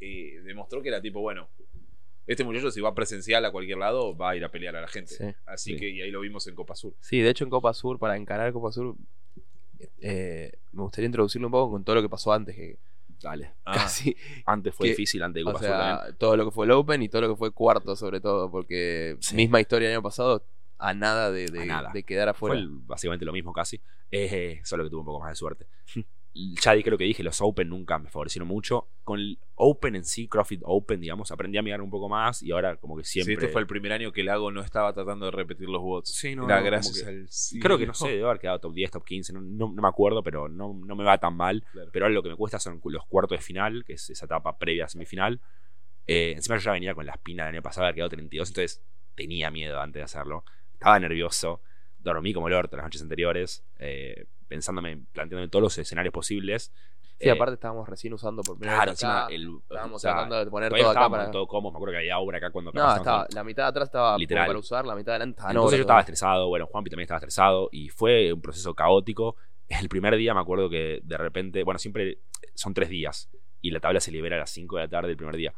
eh, 0.00 0.40
demostró 0.42 0.80
que 0.82 0.88
era 0.88 1.00
tipo, 1.02 1.20
bueno, 1.20 1.50
este 2.26 2.42
muchacho 2.44 2.70
si 2.70 2.80
va 2.80 2.94
presencial 2.94 3.44
a 3.44 3.52
cualquier 3.52 3.78
lado, 3.78 4.16
va 4.16 4.30
a 4.30 4.36
ir 4.36 4.44
a 4.44 4.50
pelear 4.50 4.74
a 4.76 4.80
la 4.80 4.88
gente. 4.88 5.12
Sí, 5.14 5.24
Así 5.44 5.74
sí. 5.74 5.76
que, 5.78 5.90
y 5.90 6.00
ahí 6.00 6.10
lo 6.10 6.20
vimos 6.20 6.46
en 6.46 6.54
Copa 6.54 6.74
Sur. 6.74 6.94
Sí, 7.00 7.20
de 7.20 7.28
hecho 7.30 7.44
en 7.44 7.50
Copa 7.50 7.74
Sur, 7.74 7.98
para 7.98 8.16
encarar 8.16 8.52
Copa 8.52 8.72
Sur, 8.72 8.96
eh, 10.00 10.52
me 10.72 10.82
gustaría 10.82 11.06
introducirlo 11.06 11.48
un 11.48 11.52
poco 11.52 11.72
con 11.72 11.84
todo 11.84 11.96
lo 11.96 12.02
que 12.02 12.08
pasó 12.08 12.32
antes, 12.32 12.54
que 12.56 12.78
Dale. 13.20 13.54
Ah, 13.64 13.72
casi, 13.74 14.14
Antes 14.44 14.74
fue 14.74 14.84
Que- 14.86 14.90
difícil, 14.90 15.22
antes 15.22 15.42
de 15.42 15.48
o 15.50 15.52
Copa 15.54 15.64
sea, 15.64 16.06
todo 16.18 16.36
lo 16.36 16.44
que 16.44 16.50
fue 16.50 16.66
el 16.66 16.72
Open 16.72 17.02
y 17.02 17.08
todo 17.08 17.22
lo 17.22 17.28
que 17.30 17.36
fue 17.36 17.50
cuarto 17.50 17.96
sobre 17.96 18.20
todo, 18.20 18.50
porque 18.50 19.16
Sí. 19.20 19.34
misma 19.34 19.58
historia 19.60 19.88
el 19.88 19.94
año 19.94 20.02
pasado, 20.02 20.44
a 20.78 20.92
nada 20.92 21.30
de, 21.32 21.46
de- 21.46 21.62
A 21.62 21.64
nada. 21.64 21.90
de 21.94 22.02
quedar 22.04 22.26
Fue 22.34 22.50
afuera. 22.50 22.56
el- 22.56 22.68
básicamente 22.68 23.24
lo 23.24 23.32
mismo 23.32 23.52
casi. 23.54 23.80
Eh, 24.10 24.60
solo 24.64 24.84
que 24.84 24.90
tuve 24.90 25.00
un 25.00 25.06
poco 25.06 25.20
más 25.20 25.30
de 25.30 25.34
suerte. 25.36 25.66
Ya 26.60 26.72
di- 26.74 26.82
creo 26.82 26.98
que 26.98 27.04
dije, 27.04 27.22
los 27.22 27.40
Open 27.40 27.68
nunca 27.68 27.98
me 27.98 28.10
favorecieron 28.10 28.46
mucho. 28.48 28.88
Con 29.04 29.18
el 29.20 29.38
Open 29.54 29.96
en 29.96 30.04
sí, 30.04 30.28
CrossFit 30.28 30.60
Open, 30.64 31.00
digamos, 31.00 31.30
aprendí 31.32 31.56
a 31.58 31.62
mirar 31.62 31.80
un 31.80 31.88
poco 31.90 32.08
más 32.08 32.42
y 32.42 32.50
ahora 32.52 32.76
como 32.76 32.96
que 32.96 33.04
Sí, 33.04 33.22
siempre... 33.22 33.34
este 33.34 33.48
fue 33.48 33.60
el 33.62 33.66
primer 33.66 33.92
año 33.92 34.12
que 34.12 34.22
Lago 34.22 34.50
no 34.50 34.60
estaba 34.60 34.92
tratando 34.92 35.26
de 35.26 35.32
repetir 35.32 35.68
los 35.68 35.80
bots. 35.80 36.10
Sí, 36.14 36.34
no, 36.36 36.44
Era 36.44 36.58
no, 36.60 36.64
gracias 36.66 37.00
que- 37.02 37.08
al 37.08 37.28
cielo. 37.28 37.62
Creo 37.64 37.78
que 37.78 37.86
no 37.86 37.94
sé, 37.94 38.08
debe 38.08 38.24
haber 38.24 38.38
quedado 38.40 38.58
top 38.58 38.74
10, 38.74 38.90
top 38.90 39.04
15, 39.04 39.32
no, 39.32 39.40
no- 39.40 39.72
no 39.72 39.82
me 39.82 39.88
acuerdo, 39.88 40.22
pero 40.22 40.48
no, 40.48 40.74
no 40.74 40.96
me 40.96 41.04
va 41.04 41.18
tan 41.18 41.36
mal. 41.36 41.64
Claro. 41.72 41.90
Pero 41.92 42.04
ahora 42.06 42.14
lo 42.14 42.22
que 42.22 42.28
me 42.30 42.36
cuesta 42.36 42.58
son 42.58 42.80
los 42.84 43.06
cuartos 43.06 43.38
de 43.38 43.42
final, 43.44 43.84
que 43.86 43.94
es 43.94 44.10
esa 44.10 44.26
etapa 44.26 44.58
previa 44.58 44.84
a 44.84 44.88
semifinal. 44.88 45.40
Eh, 46.06 46.32
encima 46.36 46.56
yo 46.56 46.62
ya 46.64 46.72
venía 46.72 46.94
con 46.94 47.06
la 47.06 47.12
espina 47.12 47.46
del 47.46 47.54
año 47.54 47.62
pasado, 47.62 47.86
había 47.86 47.94
quedado 47.94 48.10
32, 48.10 48.48
entonces 48.48 48.82
tenía 49.14 49.50
miedo 49.50 49.80
antes 49.80 50.00
de 50.00 50.04
hacerlo. 50.04 50.44
Estaba 50.72 50.98
nervioso, 51.00 51.62
dormí 51.98 52.32
como 52.32 52.48
el 52.48 52.54
orto 52.54 52.76
las 52.76 52.84
noches 52.86 53.02
anteriores, 53.02 53.64
eh, 53.78 54.26
pensándome, 54.48 54.98
planteándome 55.12 55.48
todos 55.48 55.62
los 55.62 55.78
escenarios 55.78 56.12
posibles. 56.12 56.72
Sí, 57.18 57.28
Eh, 57.28 57.30
aparte 57.30 57.54
estábamos 57.54 57.88
recién 57.88 58.12
usando 58.12 58.42
por 58.42 58.58
primera 58.58 58.76
Claro, 58.76 58.90
vez 58.90 59.02
encima 59.02 59.24
acá, 59.24 59.34
el, 59.34 59.58
estábamos 59.62 59.96
o 59.96 59.98
sea, 59.98 60.12
tratando 60.12 60.44
de 60.44 60.50
poner 60.50 60.72
todo 60.72 60.90
acá 60.90 61.08
para... 61.08 61.30
todo 61.30 61.46
cómodo, 61.46 61.72
me 61.72 61.76
acuerdo 61.78 61.92
que 61.92 61.98
había 61.98 62.18
obra 62.18 62.36
acá 62.38 62.50
cuando 62.50 62.72
No, 62.72 62.94
estaba, 62.96 63.26
la 63.34 63.42
mitad 63.44 63.62
de 63.62 63.68
atrás 63.70 63.88
estaba 63.88 64.18
Literal. 64.18 64.46
para 64.46 64.58
usar, 64.58 64.84
la 64.84 64.94
mitad 64.94 65.12
de 65.12 65.16
adelante 65.16 65.38
estaba 65.38 65.50
Entonces 65.52 65.78
yo 65.78 65.82
estaba 65.82 66.00
estresado, 66.00 66.48
bueno, 66.48 66.66
Juanpi 66.66 66.90
también 66.90 67.04
estaba 67.04 67.18
estresado 67.18 67.68
y 67.72 67.88
fue 67.88 68.32
un 68.32 68.42
proceso 68.42 68.74
caótico. 68.74 69.36
El 69.68 69.88
primer 69.88 70.14
día 70.16 70.34
me 70.34 70.40
acuerdo 70.40 70.68
que 70.68 71.00
de 71.02 71.16
repente, 71.16 71.62
bueno, 71.64 71.78
siempre 71.78 72.18
son 72.54 72.74
tres 72.74 72.90
días 72.90 73.30
y 73.62 73.70
la 73.70 73.80
tabla 73.80 73.98
se 74.00 74.12
libera 74.12 74.36
a 74.36 74.40
las 74.40 74.50
5 74.50 74.76
de 74.76 74.82
la 74.82 74.88
tarde 74.88 75.10
el 75.10 75.16
primer 75.16 75.36
día. 75.36 75.54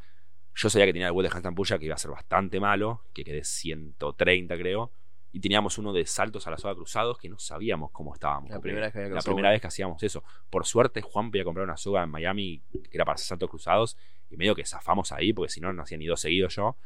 Yo 0.55 0.71
sabía 0.71 0.87
que 0.87 0.93
tenía 0.93 1.09
el 1.09 1.13
wall 1.13 1.25
de 1.25 1.31
handstand 1.31 1.57
push 1.57 1.75
que 1.75 1.85
iba 1.85 1.95
a 1.95 1.99
ser 1.99 2.11
bastante 2.13 2.59
malo, 2.61 3.03
que 3.13 3.23
quedé 3.25 3.45
130 3.45 4.57
creo, 4.57 4.93
y 5.33 5.41
teníamos 5.41 5.77
uno 5.79 5.93
de 5.93 6.07
saltos 6.07 6.47
a 6.47 6.51
la 6.51 6.59
soga 6.59 6.75
cruzados 6.75 7.19
que 7.19 7.29
no 7.29 7.39
sabíamos 7.39 7.91
cómo 7.93 8.15
estábamos. 8.15 8.51
La 8.51 8.61
primera 8.61 8.87
vez 8.87 8.93
que 8.93 8.99
había 8.99 9.09
la 9.09 9.15
crossover. 9.15 9.35
primera 9.37 9.53
vez 9.53 9.61
que 9.61 9.67
hacíamos 9.67 10.03
eso. 10.03 10.25
Por 10.49 10.65
suerte, 10.67 11.03
Juan 11.03 11.31
podía 11.31 11.45
comprar 11.45 11.65
una 11.65 11.77
soga 11.77 12.03
en 12.03 12.11
Miami 12.11 12.63
que 12.73 12.91
era 12.97 13.05
para 13.05 13.15
hacer 13.17 13.27
saltos 13.27 13.51
cruzados 13.51 13.97
y 14.31 14.37
medio 14.37 14.55
que 14.55 14.65
zafamos 14.65 15.13
ahí 15.13 15.33
porque 15.33 15.51
si 15.53 15.61
no, 15.61 15.73
no 15.73 15.83
hacía 15.83 15.99
ni 15.99 16.07
dos 16.07 16.21
seguidos 16.21 16.55
yo. 16.57 16.77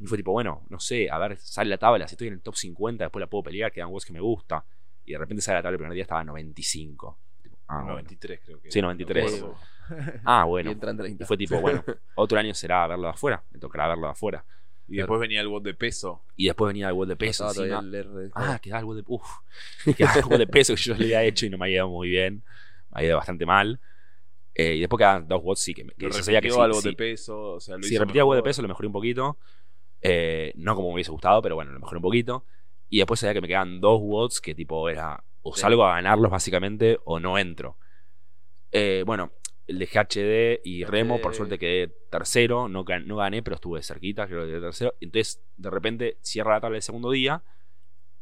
Y 0.00 0.06
fue 0.06 0.16
tipo, 0.16 0.30
bueno, 0.32 0.62
no 0.68 0.78
sé, 0.78 1.10
a 1.10 1.18
ver, 1.18 1.38
sale 1.38 1.70
la 1.70 1.78
tabla, 1.78 2.06
si 2.06 2.14
estoy 2.14 2.28
en 2.28 2.34
el 2.34 2.40
top 2.42 2.54
50, 2.54 3.04
después 3.04 3.20
la 3.20 3.26
puedo 3.26 3.42
pelear, 3.44 3.72
quedan 3.72 3.88
juegos 3.88 4.04
que 4.04 4.12
me 4.12 4.20
gusta. 4.20 4.64
Y 5.04 5.12
de 5.12 5.18
repente 5.18 5.42
sale 5.42 5.56
la 5.58 5.62
tabla 5.62 5.74
el 5.74 5.78
primer 5.78 5.94
día, 5.94 6.02
estaba 6.02 6.22
95. 6.22 7.18
Tipo, 7.42 7.56
ah, 7.68 7.76
bueno. 7.78 7.90
93 7.94 8.40
creo 8.44 8.60
que. 8.60 8.70
Sí, 8.70 8.80
93. 8.82 9.24
No 9.24 9.30
me 9.30 9.36
acuerdo. 9.54 10.20
Ah, 10.24 10.42
Y 10.44 10.48
bueno. 10.48 10.70
entran 10.70 10.96
30. 10.98 11.24
Y 11.24 11.26
fue 11.26 11.36
tipo, 11.36 11.60
bueno, 11.60 11.82
otro 12.16 12.38
año 12.38 12.52
será 12.54 12.86
verlo 12.86 13.04
de 13.04 13.10
afuera, 13.14 13.42
me 13.50 13.58
tocará 13.58 13.88
verlo 13.88 14.06
de 14.06 14.12
afuera. 14.12 14.44
Y 14.88 14.96
después 14.96 15.20
venía 15.20 15.40
el 15.40 15.48
bot 15.48 15.62
de 15.62 15.74
peso. 15.74 16.22
Y 16.36 16.46
después 16.46 16.68
venía 16.68 16.88
el 16.88 16.94
bot 16.94 17.08
de 17.08 17.16
peso 17.16 17.46
encima. 17.48 17.80
el 17.80 17.94
R. 17.94 18.30
Ah, 18.34 18.58
quedaba 18.60 18.80
el 18.80 18.86
bot 18.86 18.96
de. 18.96 19.04
Uf, 19.06 19.28
quedaba 19.96 20.14
el 20.16 20.24
bot 20.24 20.38
de 20.38 20.46
peso 20.46 20.74
que 20.74 20.80
yo 20.80 20.94
le 20.94 21.04
había 21.04 21.24
hecho 21.24 21.46
y 21.46 21.50
no 21.50 21.58
me 21.58 21.66
había 21.66 21.76
ido 21.76 21.88
muy 21.88 22.08
bien. 22.08 22.42
Me 22.90 22.98
había 22.98 23.08
ido 23.08 23.16
bastante 23.18 23.44
mal. 23.46 23.80
Eh, 24.54 24.76
y 24.76 24.80
después 24.80 24.98
quedaban 24.98 25.28
dos 25.28 25.42
bots, 25.42 25.60
sí, 25.60 25.74
que, 25.74 25.86
que 25.86 26.06
yo 26.06 26.12
sabía 26.12 26.40
que 26.40 26.50
sí, 26.50 26.58
al 26.58 26.70
bot 26.70 26.82
sí. 26.82 26.88
de 26.88 26.96
peso. 26.96 27.52
O 27.52 27.60
sea, 27.60 27.76
lo 27.76 27.82
Si 27.82 27.94
hizo 27.94 28.02
repetía 28.02 28.22
el 28.22 28.26
bot 28.26 28.36
de 28.36 28.42
peso, 28.42 28.62
lo 28.62 28.68
mejoré 28.68 28.86
un 28.86 28.92
poquito. 28.92 29.38
Eh, 30.00 30.52
no 30.56 30.74
como 30.74 30.88
me 30.88 30.94
hubiese 30.94 31.10
gustado, 31.10 31.42
pero 31.42 31.54
bueno, 31.54 31.72
lo 31.72 31.80
mejoré 31.80 31.98
un 31.98 32.02
poquito. 32.02 32.44
Y 32.88 32.98
después 32.98 33.20
sabía 33.20 33.34
que 33.34 33.40
me 33.40 33.48
quedaban 33.48 33.80
dos 33.80 34.00
bots 34.00 34.40
que 34.40 34.54
tipo 34.54 34.88
era 34.88 35.22
o 35.42 35.54
salgo 35.54 35.84
a 35.84 35.94
ganarlos 35.94 36.30
básicamente 36.30 36.98
o 37.04 37.20
no 37.20 37.38
entro. 37.38 37.76
Eh, 38.72 39.02
bueno, 39.06 39.32
el 39.68 39.78
de 39.78 39.86
GHD 39.86 40.60
y 40.64 40.84
Remo, 40.84 41.20
por 41.20 41.34
suerte 41.34 41.58
quedé 41.58 41.88
tercero. 42.10 42.68
No, 42.68 42.84
gan- 42.84 43.04
no 43.04 43.16
gané, 43.16 43.42
pero 43.42 43.54
estuve 43.56 43.82
cerquita, 43.82 44.26
creo 44.26 44.42
que 44.42 44.48
quedé 44.52 44.60
tercero. 44.60 44.94
Entonces, 45.00 45.40
de 45.56 45.70
repente, 45.70 46.16
cierra 46.22 46.54
la 46.54 46.60
tabla 46.60 46.76
el 46.78 46.82
segundo 46.82 47.10
día 47.10 47.42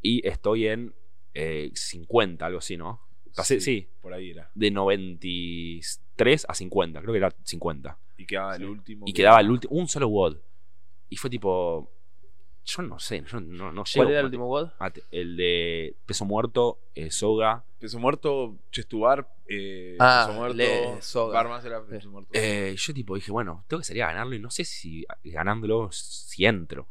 y 0.02 0.26
estoy 0.26 0.66
en 0.66 0.94
eh, 1.34 1.70
50, 1.74 2.44
algo 2.46 2.58
así, 2.58 2.76
¿no? 2.76 3.00
Pasé, 3.34 3.60
sí, 3.60 3.88
Por 4.00 4.12
ahí 4.14 4.30
era. 4.30 4.50
de 4.54 4.70
93 4.70 6.46
a 6.48 6.54
50, 6.54 7.00
creo 7.00 7.12
que 7.12 7.18
era 7.18 7.30
50. 7.44 7.98
Y 8.18 8.26
quedaba 8.26 8.56
el 8.56 8.64
último. 8.64 9.04
Y 9.06 9.12
que- 9.12 9.22
quedaba 9.22 9.40
el 9.40 9.50
último, 9.50 9.74
un 9.74 9.88
solo 9.88 10.08
WOD. 10.08 10.38
Y 11.08 11.16
fue 11.16 11.30
tipo. 11.30 11.92
Yo 12.68 12.82
no 12.82 12.98
sé, 12.98 13.22
yo 13.30 13.40
no, 13.40 13.70
no 13.70 13.84
llego. 13.84 13.94
¿Cuál 13.94 14.10
era 14.10 14.18
el 14.20 14.24
último 14.26 14.58
a- 14.58 14.92
El 15.12 15.36
de 15.36 15.96
peso 16.04 16.24
muerto, 16.24 16.80
eh, 16.96 17.10
soga. 17.12 17.64
Peso 17.78 17.98
muerto, 18.00 18.56
Chestubar. 18.72 19.28
Eh, 19.48 19.96
Ah, 20.00 20.24
peso 20.26 20.36
muerto. 20.36 20.56
le- 20.56 21.00
soga. 21.00 21.34
Barmas 21.34 21.64
era 21.64 21.84
peso 21.86 22.10
muerto. 22.10 22.30
Eh, 22.32 22.74
yo 22.76 22.92
tipo 22.92 23.14
dije, 23.14 23.30
bueno, 23.30 23.64
tengo 23.68 23.80
que 23.80 23.84
salir 23.84 24.02
a 24.02 24.08
ganarlo 24.08 24.34
y 24.34 24.40
no 24.40 24.50
sé 24.50 24.64
si 24.64 25.06
ganándolo 25.22 25.90
si 25.92 26.44
entro. 26.44 26.88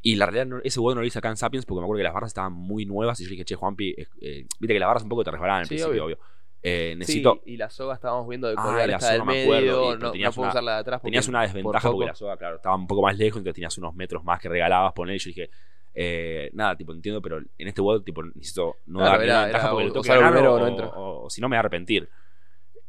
Y 0.00 0.14
la 0.14 0.26
realidad, 0.26 0.46
no- 0.46 0.60
ese 0.62 0.78
WOD 0.78 0.94
no 0.94 1.00
lo 1.00 1.06
hice 1.06 1.18
acá 1.18 1.28
en 1.28 1.36
Sapiens 1.36 1.66
porque 1.66 1.80
me 1.80 1.84
acuerdo 1.86 1.98
que 1.98 2.04
las 2.04 2.14
barras 2.14 2.28
estaban 2.30 2.52
muy 2.52 2.86
nuevas 2.86 3.18
y 3.20 3.24
yo 3.24 3.30
dije, 3.30 3.44
che, 3.44 3.56
Juanpi, 3.56 3.90
eh, 3.90 4.06
eh, 4.20 4.46
viste 4.60 4.74
que 4.74 4.78
las 4.80 4.86
barras 4.86 5.02
un 5.02 5.08
poco 5.08 5.24
te 5.24 5.32
resbalaban 5.32 5.62
al 5.62 5.66
Sí, 5.66 5.74
principio, 5.74 6.04
obvio. 6.04 6.04
obvio. 6.04 6.18
Eh, 6.62 6.94
necesito. 6.96 7.40
Sí, 7.44 7.52
y 7.52 7.56
la 7.56 7.70
soga 7.70 7.94
estábamos 7.94 8.28
viendo 8.28 8.46
de 8.48 8.54
Ah, 8.58 8.62
colgar 8.62 8.88
y 8.88 8.92
la 8.92 8.98
del 8.98 9.18
soga 9.18 9.24
me 9.24 9.42
acuerdo, 9.42 9.60
y- 9.60 9.86
medio, 9.86 9.96
no, 9.98 10.06
no 10.06 10.10
tenías 10.12 10.34
puedo 10.34 10.44
una- 10.44 10.50
usar 10.52 10.62
la 10.64 10.74
de 10.74 10.78
atrás. 10.80 11.02
Tenías 11.02 11.28
una 11.28 11.42
desventaja 11.42 11.88
por 11.88 11.96
porque 11.96 12.06
la 12.08 12.14
soga, 12.14 12.36
claro, 12.36 12.56
estaba 12.56 12.76
un 12.76 12.86
poco 12.86 13.02
más 13.02 13.16
lejos, 13.16 13.38
entonces 13.38 13.54
tenías 13.54 13.78
unos 13.78 13.94
metros 13.94 14.22
más 14.24 14.40
que 14.40 14.48
regalabas, 14.48 14.92
poner. 14.92 15.16
Y 15.16 15.18
yo 15.18 15.28
dije, 15.28 15.50
eh, 15.94 16.50
nada, 16.52 16.76
tipo, 16.76 16.92
entiendo, 16.92 17.22
pero 17.22 17.38
en 17.38 17.68
este 17.68 17.80
WOD, 17.80 18.02
tipo, 18.04 18.22
necesito 18.22 18.76
no 18.86 18.98
Claro, 18.98 19.12
dar 19.12 19.22
era- 19.24 19.42
ventaja 19.44 19.64
era 19.64 19.70
porque 19.70 19.86
lo 19.86 19.92
tengo 19.92 20.02
que 20.02 20.08
ganar 20.10 20.46
o, 20.46 20.58
no 20.58 20.92
o 21.24 21.30
si 21.30 21.40
no 21.40 21.48
me 21.48 21.54
voy 21.54 21.56
a 21.56 21.60
arrepentir. 21.60 22.08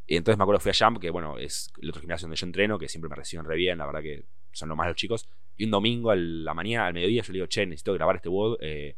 Y 0.06 0.18
entonces 0.18 0.38
me 0.38 0.44
acuerdo 0.44 0.60
que 0.60 0.64
fui 0.64 0.72
a 0.72 0.86
Jump, 0.88 1.00
que 1.00 1.10
bueno, 1.10 1.38
es 1.38 1.72
el 1.82 1.90
otro 1.90 2.02
gimnasio 2.02 2.26
donde 2.26 2.36
yo 2.36 2.46
entreno, 2.46 2.78
que 2.78 2.90
siempre 2.90 3.08
me 3.10 3.16
reciben 3.16 3.46
re 3.46 3.56
bien, 3.56 3.78
la 3.78 3.86
verdad 3.86 4.02
que 4.02 4.26
son 4.52 4.68
lo 4.68 4.76
más 4.76 4.88
los 4.88 4.98
chicos. 4.98 5.30
Y 5.56 5.64
un 5.64 5.72
domingo 5.72 6.12
a 6.12 6.16
la 6.18 6.54
mañana, 6.54 6.88
al 6.88 6.94
mediodía, 6.94 7.22
yo 7.22 7.32
le 7.32 7.38
digo, 7.38 7.48
che, 7.48 7.66
necesito 7.66 7.94
grabar 7.94 8.18
este 8.18 8.28
WOD. 8.28 8.58
eh, 8.60 8.98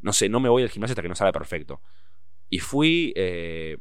no 0.00 0.12
sé, 0.14 0.28
no 0.30 0.40
me 0.40 0.48
voy 0.48 0.62
al 0.62 0.70
gimnasio 0.70 0.92
hasta 0.92 1.02
que 1.02 1.08
no 1.08 1.14
salga 1.14 1.32
perfecto. 1.32 1.82
Y 2.48 2.60
fui, 2.60 3.12
eh, 3.16 3.76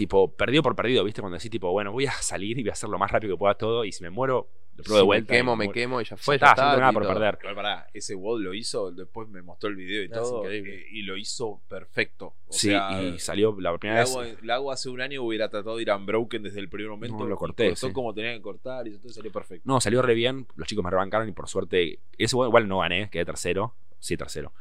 tipo, 0.00 0.32
perdido 0.34 0.62
por 0.62 0.74
perdido, 0.74 1.04
¿viste? 1.04 1.20
Cuando 1.20 1.36
decís, 1.36 1.50
tipo, 1.50 1.70
bueno, 1.72 1.92
voy 1.92 2.06
a 2.06 2.12
salir 2.12 2.58
y 2.58 2.62
voy 2.62 2.70
a 2.70 2.72
hacer 2.72 2.88
lo 2.88 2.98
más 2.98 3.10
rápido 3.10 3.34
que 3.34 3.38
pueda 3.38 3.54
todo. 3.54 3.84
Y 3.84 3.92
si 3.92 4.02
me 4.02 4.08
muero, 4.10 4.48
lo 4.76 4.82
pruebo 4.84 4.96
Si 4.98 5.00
de 5.02 5.06
vuelta. 5.06 5.32
me 5.32 5.38
quemo, 5.38 5.56
me 5.56 5.70
quemo 5.70 6.00
y 6.00 6.04
ya 6.04 6.10
Ya 6.10 6.16
fue, 6.16 6.36
está, 6.36 6.46
ya 6.46 6.54
yo 6.54 6.56
no 6.56 6.62
está. 6.62 6.70
tengo 6.70 6.80
nada 6.80 6.92
por 6.92 7.02
todo. 7.02 7.12
perder. 7.14 7.54
Pará, 7.54 7.86
ese 7.92 8.14
WOD 8.14 8.40
lo 8.40 8.54
hizo, 8.54 8.90
después 8.92 9.28
me 9.28 9.42
mostró 9.42 9.68
el 9.68 9.76
video 9.76 10.02
y 10.02 10.06
Es 10.06 10.10
todo. 10.12 10.42
increíble. 10.44 10.74
eh, 10.80 10.86
y 10.92 11.02
lo 11.02 11.16
hizo 11.18 11.60
perfecto. 11.68 12.26
O 12.46 12.52
Sí, 12.52 12.68
sea, 12.68 13.02
y 13.02 13.18
salió 13.18 13.54
la 13.60 13.76
primera 13.76 14.00
vez. 14.00 14.14
Lago, 14.14 14.36
Lago 14.42 14.72
hace 14.72 14.88
un 14.88 15.00
año 15.02 15.22
hubiera 15.22 15.50
tratado 15.50 15.76
de 15.76 15.82
ir 15.82 15.90
a 15.90 15.96
Unbroken 15.96 16.42
desde 16.42 16.60
el 16.60 16.68
primer 16.70 16.90
momento. 16.90 17.18
No, 17.18 17.26
lo 17.26 17.36
corté, 17.36 17.68
Cortó 17.70 17.86
sí. 17.88 17.92
como 17.92 18.14
tenía 18.14 18.32
que 18.32 18.40
cortar 18.40 18.88
y 18.88 18.96
todo 18.98 19.12
salió 19.12 19.30
perfecto. 19.30 19.62
No, 19.66 19.80
salió 19.80 20.00
re 20.00 20.14
bien. 20.14 20.46
Los 20.56 20.66
chicos 20.66 20.82
me 20.82 20.90
rebancaron 20.90 21.28
y 21.28 21.32
por 21.32 21.46
suerte. 21.48 21.98
Ese 22.16 22.34
igual, 22.34 22.48
igual 22.48 22.66
no 22.68 22.78
gané, 22.78 23.10
quedé 23.10 23.24
tercero. 23.26 23.74
Sí, 23.98 24.16
tercero. 24.16 24.52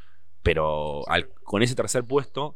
Pero 0.44 1.08
al- 1.10 1.30
con 1.44 1.62
ese 1.64 1.76
tercer 1.76 2.04
puesto, 2.04 2.56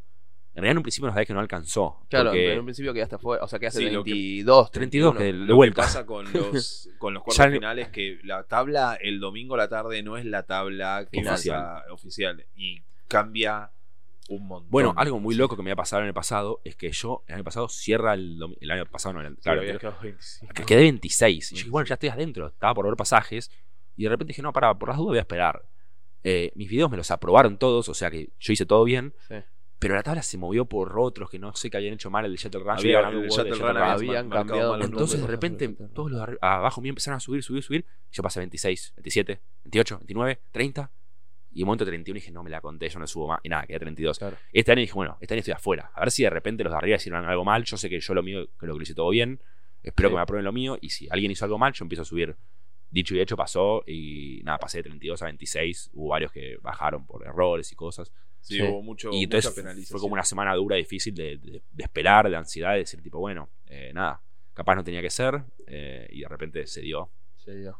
en 0.56 0.62
realidad 0.62 0.72
en 0.72 0.78
un 0.78 0.84
principio 0.84 1.08
nos 1.08 1.16
da 1.16 1.26
que 1.26 1.34
no 1.34 1.40
alcanzó. 1.40 2.06
Claro, 2.10 2.30
porque 2.30 2.54
en 2.54 2.60
un 2.60 2.66
principio 2.66 2.94
quedaste 2.94 3.18
fuera, 3.18 3.44
o 3.44 3.48
sea, 3.48 3.58
quedaste 3.60 3.80
Sí, 3.80 3.90
lo 3.90 4.04
que- 4.04 4.12
22, 4.12 4.72
32 4.72 5.14
que 5.14 5.18
31. 5.20 5.40
de 5.42 5.46
Lo 5.46 5.48
que 5.48 5.54
vuelta. 5.54 5.82
pasa 5.82 6.06
con 6.06 6.26
los, 6.34 6.90
con 7.00 7.14
los 7.14 7.24
cuartos 7.24 7.46
finales 7.52 7.90
que 7.90 8.20
la 8.24 8.44
tabla 8.44 8.98
el 9.02 9.20
domingo 9.20 9.56
a 9.56 9.58
la 9.58 9.68
tarde 9.70 10.04
no 10.04 10.18
es 10.18 10.26
la 10.26 10.44
tabla 10.44 11.08
que 11.12 11.22
pasa 11.24 11.84
oficial 11.92 12.46
y 12.56 12.84
cambia 13.08 13.72
un 14.30 14.48
montón. 14.48 14.70
Bueno, 14.72 14.94
algo 14.96 15.20
muy 15.20 15.36
loco 15.36 15.56
que 15.58 15.64
me 15.64 15.70
había 15.72 15.76
pasado 15.76 16.02
el 16.02 16.06
año 16.06 16.14
pasado 16.14 16.62
es 16.64 16.76
que 16.76 16.90
yo, 16.92 17.24
el 17.28 17.36
año 17.36 17.44
pasado, 17.44 17.68
cierra 17.68 18.14
el, 18.14 18.40
domi- 18.40 18.58
el 18.62 18.72
año 18.72 18.86
pasado, 18.86 19.14
no, 19.14 19.20
el, 19.22 19.36
Claro, 19.38 19.42
claro, 19.42 19.60
había 19.62 19.74
el- 19.74 19.80
quedado 19.80 19.98
25. 20.02 20.54
que 20.54 20.64
quedé 20.64 20.82
26. 20.84 21.52
Y 21.52 21.56
yo 21.56 21.58
dije, 21.60 21.70
bueno, 21.70 21.86
ya 21.88 21.96
estoy 21.96 22.10
adentro, 22.10 22.48
estaba 22.48 22.74
por 22.74 22.86
ver 22.86 22.96
pasajes. 22.96 23.52
Y 23.98 24.04
de 24.04 24.10
repente 24.10 24.30
dije, 24.30 24.42
no, 24.42 24.54
para, 24.54 24.74
por 24.74 24.90
las 24.90 24.98
dudas 24.98 25.10
voy 25.10 25.18
a 25.18 25.22
esperar. 25.22 25.66
Eh, 26.24 26.54
mis 26.56 26.70
videos 26.70 26.90
me 26.90 26.96
los 26.96 27.12
aprobaron 27.12 27.58
todos, 27.58 27.90
o 27.90 27.94
sea 27.94 28.10
que 28.10 28.30
yo 28.40 28.54
hice 28.54 28.66
todo 28.66 28.86
bien. 28.86 29.14
Sí. 29.28 29.36
Pero 29.84 29.96
la 29.96 30.04
tabla 30.04 30.24
se 30.24 30.38
movió 30.38 30.66
por 30.66 30.98
otros 30.98 31.30
que 31.30 31.38
no 31.38 31.54
sé 31.56 31.70
que 31.70 31.78
habían 31.78 31.94
hecho 31.94 32.10
mal 32.10 32.26
el 32.26 32.36
Shuttle 32.36 32.62
Run. 32.62 32.72
Había- 32.72 33.00
el 33.10 33.28
Shuttle 33.30 33.52
Run 33.52 33.60
Run. 33.60 33.78
había 33.78 33.92
Habían 33.94 34.30
cambiado 34.30 34.82
Entonces 34.82 35.22
de 35.22 35.28
repente 35.28 35.70
todos 35.94 36.10
los 36.12 36.26
de 36.28 36.38
abajo 36.42 36.82
mío 36.82 36.90
empezaron 36.90 37.18
a 37.18 37.20
subir, 37.20 37.44
subir, 37.44 37.62
subir. 37.62 37.86
Y 38.12 38.16
yo 38.16 38.24
pasé 38.24 38.40
26, 38.40 38.94
27, 38.98 39.42
28, 39.66 39.98
29, 40.00 40.40
30. 40.52 40.92
Y 41.52 41.60
en 41.60 41.64
un 41.66 41.68
momento 41.68 41.86
31 41.86 42.16
dije, 42.16 42.32
no 42.32 42.42
me 42.42 42.50
la 42.50 42.62
conté, 42.62 42.90
yo 42.90 42.98
no 42.98 43.06
subo 43.06 43.28
más. 43.28 43.40
Y 43.44 43.50
nada, 43.50 43.68
quedé 43.68 43.78
32. 43.80 44.18
Claro. 44.18 44.38
Este 44.52 44.72
año 44.72 44.82
dije, 44.82 44.94
bueno, 44.94 45.18
este 45.22 45.36
año 45.36 45.40
estoy 45.42 45.54
afuera. 45.54 45.92
A 45.94 46.00
ver 46.00 46.10
si 46.10 46.24
de 46.24 46.32
repente 46.32 46.64
los 46.64 46.72
de 46.74 46.78
arriba 46.78 46.96
hicieron 46.96 47.26
algo 47.26 47.46
mal. 47.46 47.64
Yo 47.64 47.78
sé 47.78 47.90
que 47.90 48.00
yo 48.00 48.14
lo 48.16 48.24
mío, 48.24 48.48
que 48.60 48.66
lo 48.66 48.82
hice 48.82 48.96
todo 48.96 49.10
bien. 49.10 49.40
Espero 49.84 50.10
Sí. 50.10 50.14
que 50.14 50.16
me 50.16 50.22
aprueben 50.22 50.46
lo 50.46 50.52
mío. 50.52 50.78
Y 50.82 50.90
si 50.90 51.08
alguien 51.12 51.30
hizo 51.32 51.46
algo 51.46 51.60
mal, 51.60 51.74
yo 51.74 51.84
empiezo 51.86 52.02
a 52.02 52.06
subir 52.06 52.36
Dicho 52.90 53.16
y 53.16 53.20
hecho 53.22 53.36
pasó 53.36 53.84
y 53.88 54.42
nada, 54.44 54.60
pasé 54.60 54.78
de 54.78 54.84
32 54.84 55.20
a 55.24 55.26
26. 55.26 55.90
Hubo 55.94 56.10
varios 56.10 56.32
que 56.32 56.58
bajaron 56.62 57.08
por 57.08 57.26
errores 57.26 57.72
y 57.72 57.76
cosas. 57.76 58.12
Sí, 58.44 58.58
Sí. 58.58 58.62
hubo 58.62 58.82
mucho, 58.84 59.08
y 59.08 59.12
mucha 59.12 59.24
entonces 59.24 59.52
penalización. 59.54 59.92
fue 59.98 60.02
como 60.02 60.14
una 60.14 60.24
semana 60.24 60.54
dura, 60.54 60.76
difícil 60.76 61.16
de, 61.16 61.38
de- 61.38 61.64
de 61.72 61.84
esperar, 61.84 62.30
de 62.30 62.36
ansiedad, 62.36 62.74
de 62.74 62.80
decir 62.80 63.02
tipo, 63.02 63.18
bueno, 63.20 63.50
eh, 63.68 63.92
nada, 63.94 64.22
capaz 64.54 64.76
no 64.76 64.84
tenía 64.84 65.02
que 65.02 65.10
ser 65.10 65.44
eh, 65.66 66.08
y 66.12 66.20
de 66.22 66.28
repente 66.28 66.68
se 66.68 66.82
dio. 66.82 67.10
Se 67.38 67.56
dio. 67.56 67.80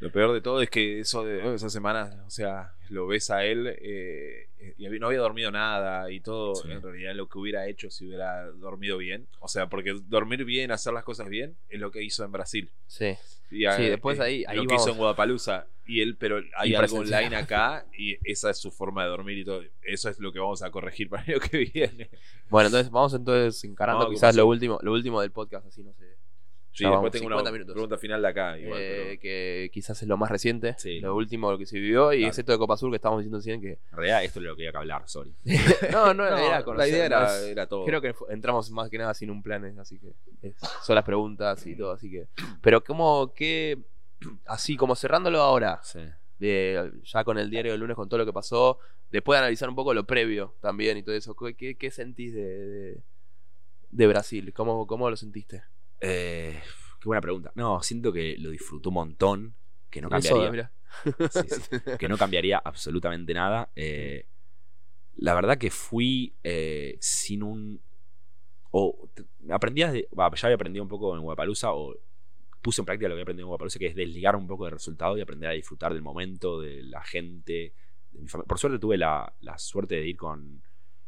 Lo 0.00 0.12
peor 0.12 0.32
de 0.32 0.40
todo 0.40 0.62
es 0.62 0.70
que 0.70 1.00
eso 1.00 1.24
de 1.24 1.54
esa 1.56 1.68
semana, 1.70 2.22
o 2.26 2.30
sea, 2.30 2.72
lo 2.88 3.06
ves 3.08 3.30
a 3.30 3.44
él 3.44 3.66
eh, 3.80 4.48
y 4.78 4.88
no 4.98 5.08
había 5.08 5.18
dormido 5.18 5.50
nada 5.50 6.10
y 6.12 6.20
todo, 6.20 6.54
Sí. 6.54 6.70
en 6.70 6.80
realidad 6.82 7.14
lo 7.14 7.28
que 7.28 7.38
hubiera 7.38 7.66
hecho 7.66 7.90
si 7.90 8.06
hubiera 8.06 8.44
dormido 8.52 8.96
bien. 8.98 9.26
O 9.40 9.48
sea, 9.48 9.68
porque 9.68 9.94
dormir 10.06 10.44
bien, 10.44 10.70
hacer 10.70 10.92
las 10.92 11.02
cosas 11.04 11.28
bien, 11.28 11.56
es 11.68 11.80
lo 11.80 11.90
que 11.90 12.02
hizo 12.02 12.24
en 12.24 12.30
Brasil. 12.30 12.70
Sí. 12.86 13.16
Y, 13.50 13.64
eh, 13.66 13.72
Sí, 13.76 13.82
después 13.88 14.20
ahí- 14.20 14.44
ahí 14.46 14.58
lo 14.58 14.66
que 14.66 14.74
hizo 14.76 14.90
en 14.90 14.98
Guadalajara 14.98 15.66
y 15.86 16.00
él, 16.02 16.16
pero 16.16 16.40
hay 16.56 16.74
algo 16.74 16.98
online 16.98 17.34
acá 17.34 17.84
y 17.96 18.18
esa 18.30 18.50
es 18.50 18.58
su 18.58 18.70
forma 18.70 19.02
de 19.04 19.08
dormir 19.10 19.38
y 19.38 19.44
todo. 19.44 19.62
Eso 19.82 20.10
es 20.10 20.18
lo 20.20 20.32
que 20.32 20.38
vamos 20.38 20.62
a 20.62 20.70
corregir 20.70 21.08
para 21.10 21.24
el 21.24 21.32
año 21.34 21.40
que 21.40 21.58
viene. 21.72 22.10
Bueno, 22.50 22.66
entonces 22.68 22.90
vamos 22.92 23.14
entonces 23.14 23.64
encarando 23.64 24.04
No, 24.04 24.10
¿qué 24.10 24.14
quizás 24.14 24.36
lo 24.36 24.46
último, 24.46 24.78
lo 24.82 24.92
último 24.92 25.20
del 25.22 25.32
podcast, 25.32 25.66
así 25.66 25.82
no 25.82 25.92
sé. 25.94 26.17
Sí, 26.78 26.84
Ya 26.84 26.90
después 26.90 27.10
tengo 27.12 27.24
50 27.24 27.42
una 27.42 27.50
minutos. 27.52 27.72
pregunta 27.74 27.98
final 27.98 28.22
de 28.22 28.28
acá. 28.28 28.56
Igual, 28.58 28.80
Eh, 28.80 29.04
pero- 29.08 29.20
que 29.20 29.70
quizás 29.72 30.00
es 30.00 30.08
lo 30.08 30.16
más 30.16 30.30
reciente, 30.30 30.74
Sí. 30.78 31.00
lo 31.00 31.16
último 31.16 31.50
lo 31.50 31.58
que 31.58 31.66
se 31.66 31.78
vivió, 31.78 32.12
y 32.12 32.18
Claro. 32.18 32.30
es 32.30 32.38
esto 32.38 32.52
de 32.52 32.58
Copa 32.58 32.76
Sur 32.76 32.90
que 32.90 32.96
estábamos 32.96 33.22
diciendo 33.22 33.38
recién 33.38 33.60
que... 33.60 33.80
En 33.90 33.96
realidad 33.96 34.22
esto 34.24 34.38
es 34.38 34.44
lo 34.46 34.54
que 34.56 34.62
había 34.62 34.70
que 34.72 34.78
hablar, 34.78 35.02
sorry. 35.08 35.34
no, 35.92 36.14
no, 36.14 36.30
No, 36.30 36.36
era 36.38 36.50
la 36.58 36.64
conocer, 36.64 36.88
idea 36.94 37.06
era, 37.06 37.26
es- 37.26 37.42
era 37.48 37.66
todo. 37.66 37.84
Creo 37.84 38.00
que 38.00 38.14
entramos 38.30 38.70
más 38.70 38.88
que 38.90 38.98
nada 38.98 39.12
sin 39.14 39.30
un 39.30 39.42
plan, 39.42 39.64
así 39.80 39.98
que 39.98 40.12
es- 40.42 40.54
son 40.84 40.94
las 40.94 41.04
preguntas 41.04 41.66
y 41.66 41.74
todo, 41.76 41.90
así 41.92 42.08
que... 42.10 42.28
Pero 42.62 42.82
como 42.84 43.32
que, 43.34 43.78
así 44.46 44.76
como 44.76 44.94
cerrándolo 44.94 45.40
ahora, 45.40 45.80
Sí. 45.82 46.00
de, 46.38 46.92
ya 47.04 47.24
con 47.24 47.38
el 47.38 47.50
diario 47.50 47.72
del 47.72 47.80
lunes, 47.80 47.96
con 47.96 48.08
todo 48.08 48.18
lo 48.18 48.26
que 48.26 48.32
pasó, 48.32 48.78
después 49.10 49.36
de 49.36 49.40
analizar 49.40 49.68
un 49.68 49.74
poco 49.74 49.94
lo 49.94 50.04
previo 50.04 50.54
también 50.60 50.96
y 50.98 51.02
todo 51.02 51.14
eso, 51.14 51.34
¿qué, 51.34 51.54
qué- 51.54 51.74
qué 51.76 51.90
sentís 51.90 52.34
de, 52.34 52.42
de, 52.66 53.02
de 53.90 54.06
Brasil? 54.06 54.52
¿Cómo, 54.52 54.86
¿Cómo 54.86 55.08
lo 55.10 55.16
sentiste? 55.16 55.62
Eh, 56.00 56.60
qué 57.00 57.04
buena 57.04 57.20
pregunta. 57.20 57.52
No, 57.54 57.82
siento 57.82 58.12
que 58.12 58.36
lo 58.38 58.50
disfrutó 58.50 58.90
un 58.90 58.94
montón, 58.94 59.54
que 59.90 60.00
no 60.00 60.08
soda, 60.08 60.20
cambiaría. 60.20 60.50
mirá. 60.50 60.72
Sí, 61.30 61.40
sí. 61.48 61.76
que 61.98 62.08
no 62.08 62.16
cambiaría 62.16 62.58
absolutamente 62.58 63.34
nada. 63.34 63.70
Eh, 63.76 64.26
la 65.16 65.34
verdad 65.34 65.58
que 65.58 65.70
fui 65.70 66.34
eh, 66.42 66.96
sin 67.00 67.42
un. 67.42 67.80
O 68.70 69.08
aprendí 69.50 69.82
va, 69.82 70.30
ya 70.34 70.46
había 70.46 70.54
aprendido 70.54 70.82
un 70.82 70.88
poco 70.88 71.14
en 71.14 71.22
Guapalusa, 71.22 71.72
o 71.72 71.94
puse 72.60 72.82
en 72.82 72.86
práctica 72.86 73.08
lo 73.08 73.14
que 73.14 73.20
había 73.20 73.22
aprendido 73.24 73.46
en 73.46 73.48
Guapalusa, 73.48 73.78
que 73.78 73.86
es 73.86 73.94
desligar 73.94 74.36
un 74.36 74.46
poco 74.46 74.64
del 74.64 74.72
resultado 74.72 75.16
y 75.16 75.20
aprender 75.20 75.50
a 75.50 75.54
disfrutar 75.54 75.92
del 75.92 76.02
momento, 76.02 76.60
de 76.60 76.82
la 76.82 77.02
gente. 77.02 77.74
de 78.12 78.20
mi 78.20 78.28
Por 78.28 78.58
suerte 78.58 78.78
tuve 78.78 78.96
la, 78.96 79.32
la 79.40 79.58
suerte 79.58 79.96
de 79.96 80.08
ir 80.08 80.16
con 80.16 80.62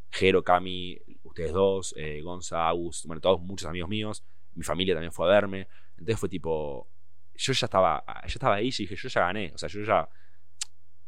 Jero, 0.09 0.43
Cami, 0.43 0.99
ustedes 1.23 1.53
dos, 1.53 1.93
eh, 1.97 2.21
Gonza, 2.21 2.67
Agus, 2.67 3.05
bueno, 3.05 3.21
todos 3.21 3.39
muchos 3.41 3.67
amigos 3.67 3.89
míos. 3.89 4.23
Mi 4.55 4.63
familia 4.63 4.93
también 4.93 5.11
fue 5.11 5.27
a 5.27 5.31
verme. 5.31 5.67
Entonces 5.91 6.19
fue 6.19 6.29
tipo. 6.29 6.87
Yo 7.35 7.53
ya 7.53 7.65
estaba, 7.65 8.03
yo 8.23 8.27
estaba 8.27 8.55
ahí 8.55 8.67
y 8.67 8.71
dije, 8.71 8.95
yo 8.95 9.09
ya 9.09 9.21
gané. 9.21 9.51
O 9.55 9.57
sea, 9.57 9.69
yo 9.69 9.81
ya 9.81 10.07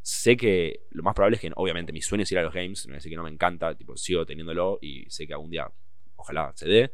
sé 0.02 0.36
que 0.36 0.82
lo 0.92 1.04
más 1.04 1.14
probable 1.14 1.36
es 1.36 1.42
que, 1.42 1.52
obviamente, 1.56 1.94
mi 1.94 2.02
sueño 2.02 2.24
es 2.24 2.32
ir 2.32 2.40
a 2.40 2.44
los 2.44 2.54
games. 2.54 2.88
No 2.88 2.94
decir 2.94 3.10
que 3.12 3.16
no 3.16 3.24
me 3.24 3.30
encanta, 3.30 3.76
tipo, 3.76 3.96
sigo 3.98 4.26
teniéndolo 4.26 4.80
y 4.82 5.10
sé 5.10 5.28
que 5.28 5.34
algún 5.34 5.50
día, 5.50 5.70
ojalá 6.16 6.52
se 6.56 6.68
dé. 6.68 6.92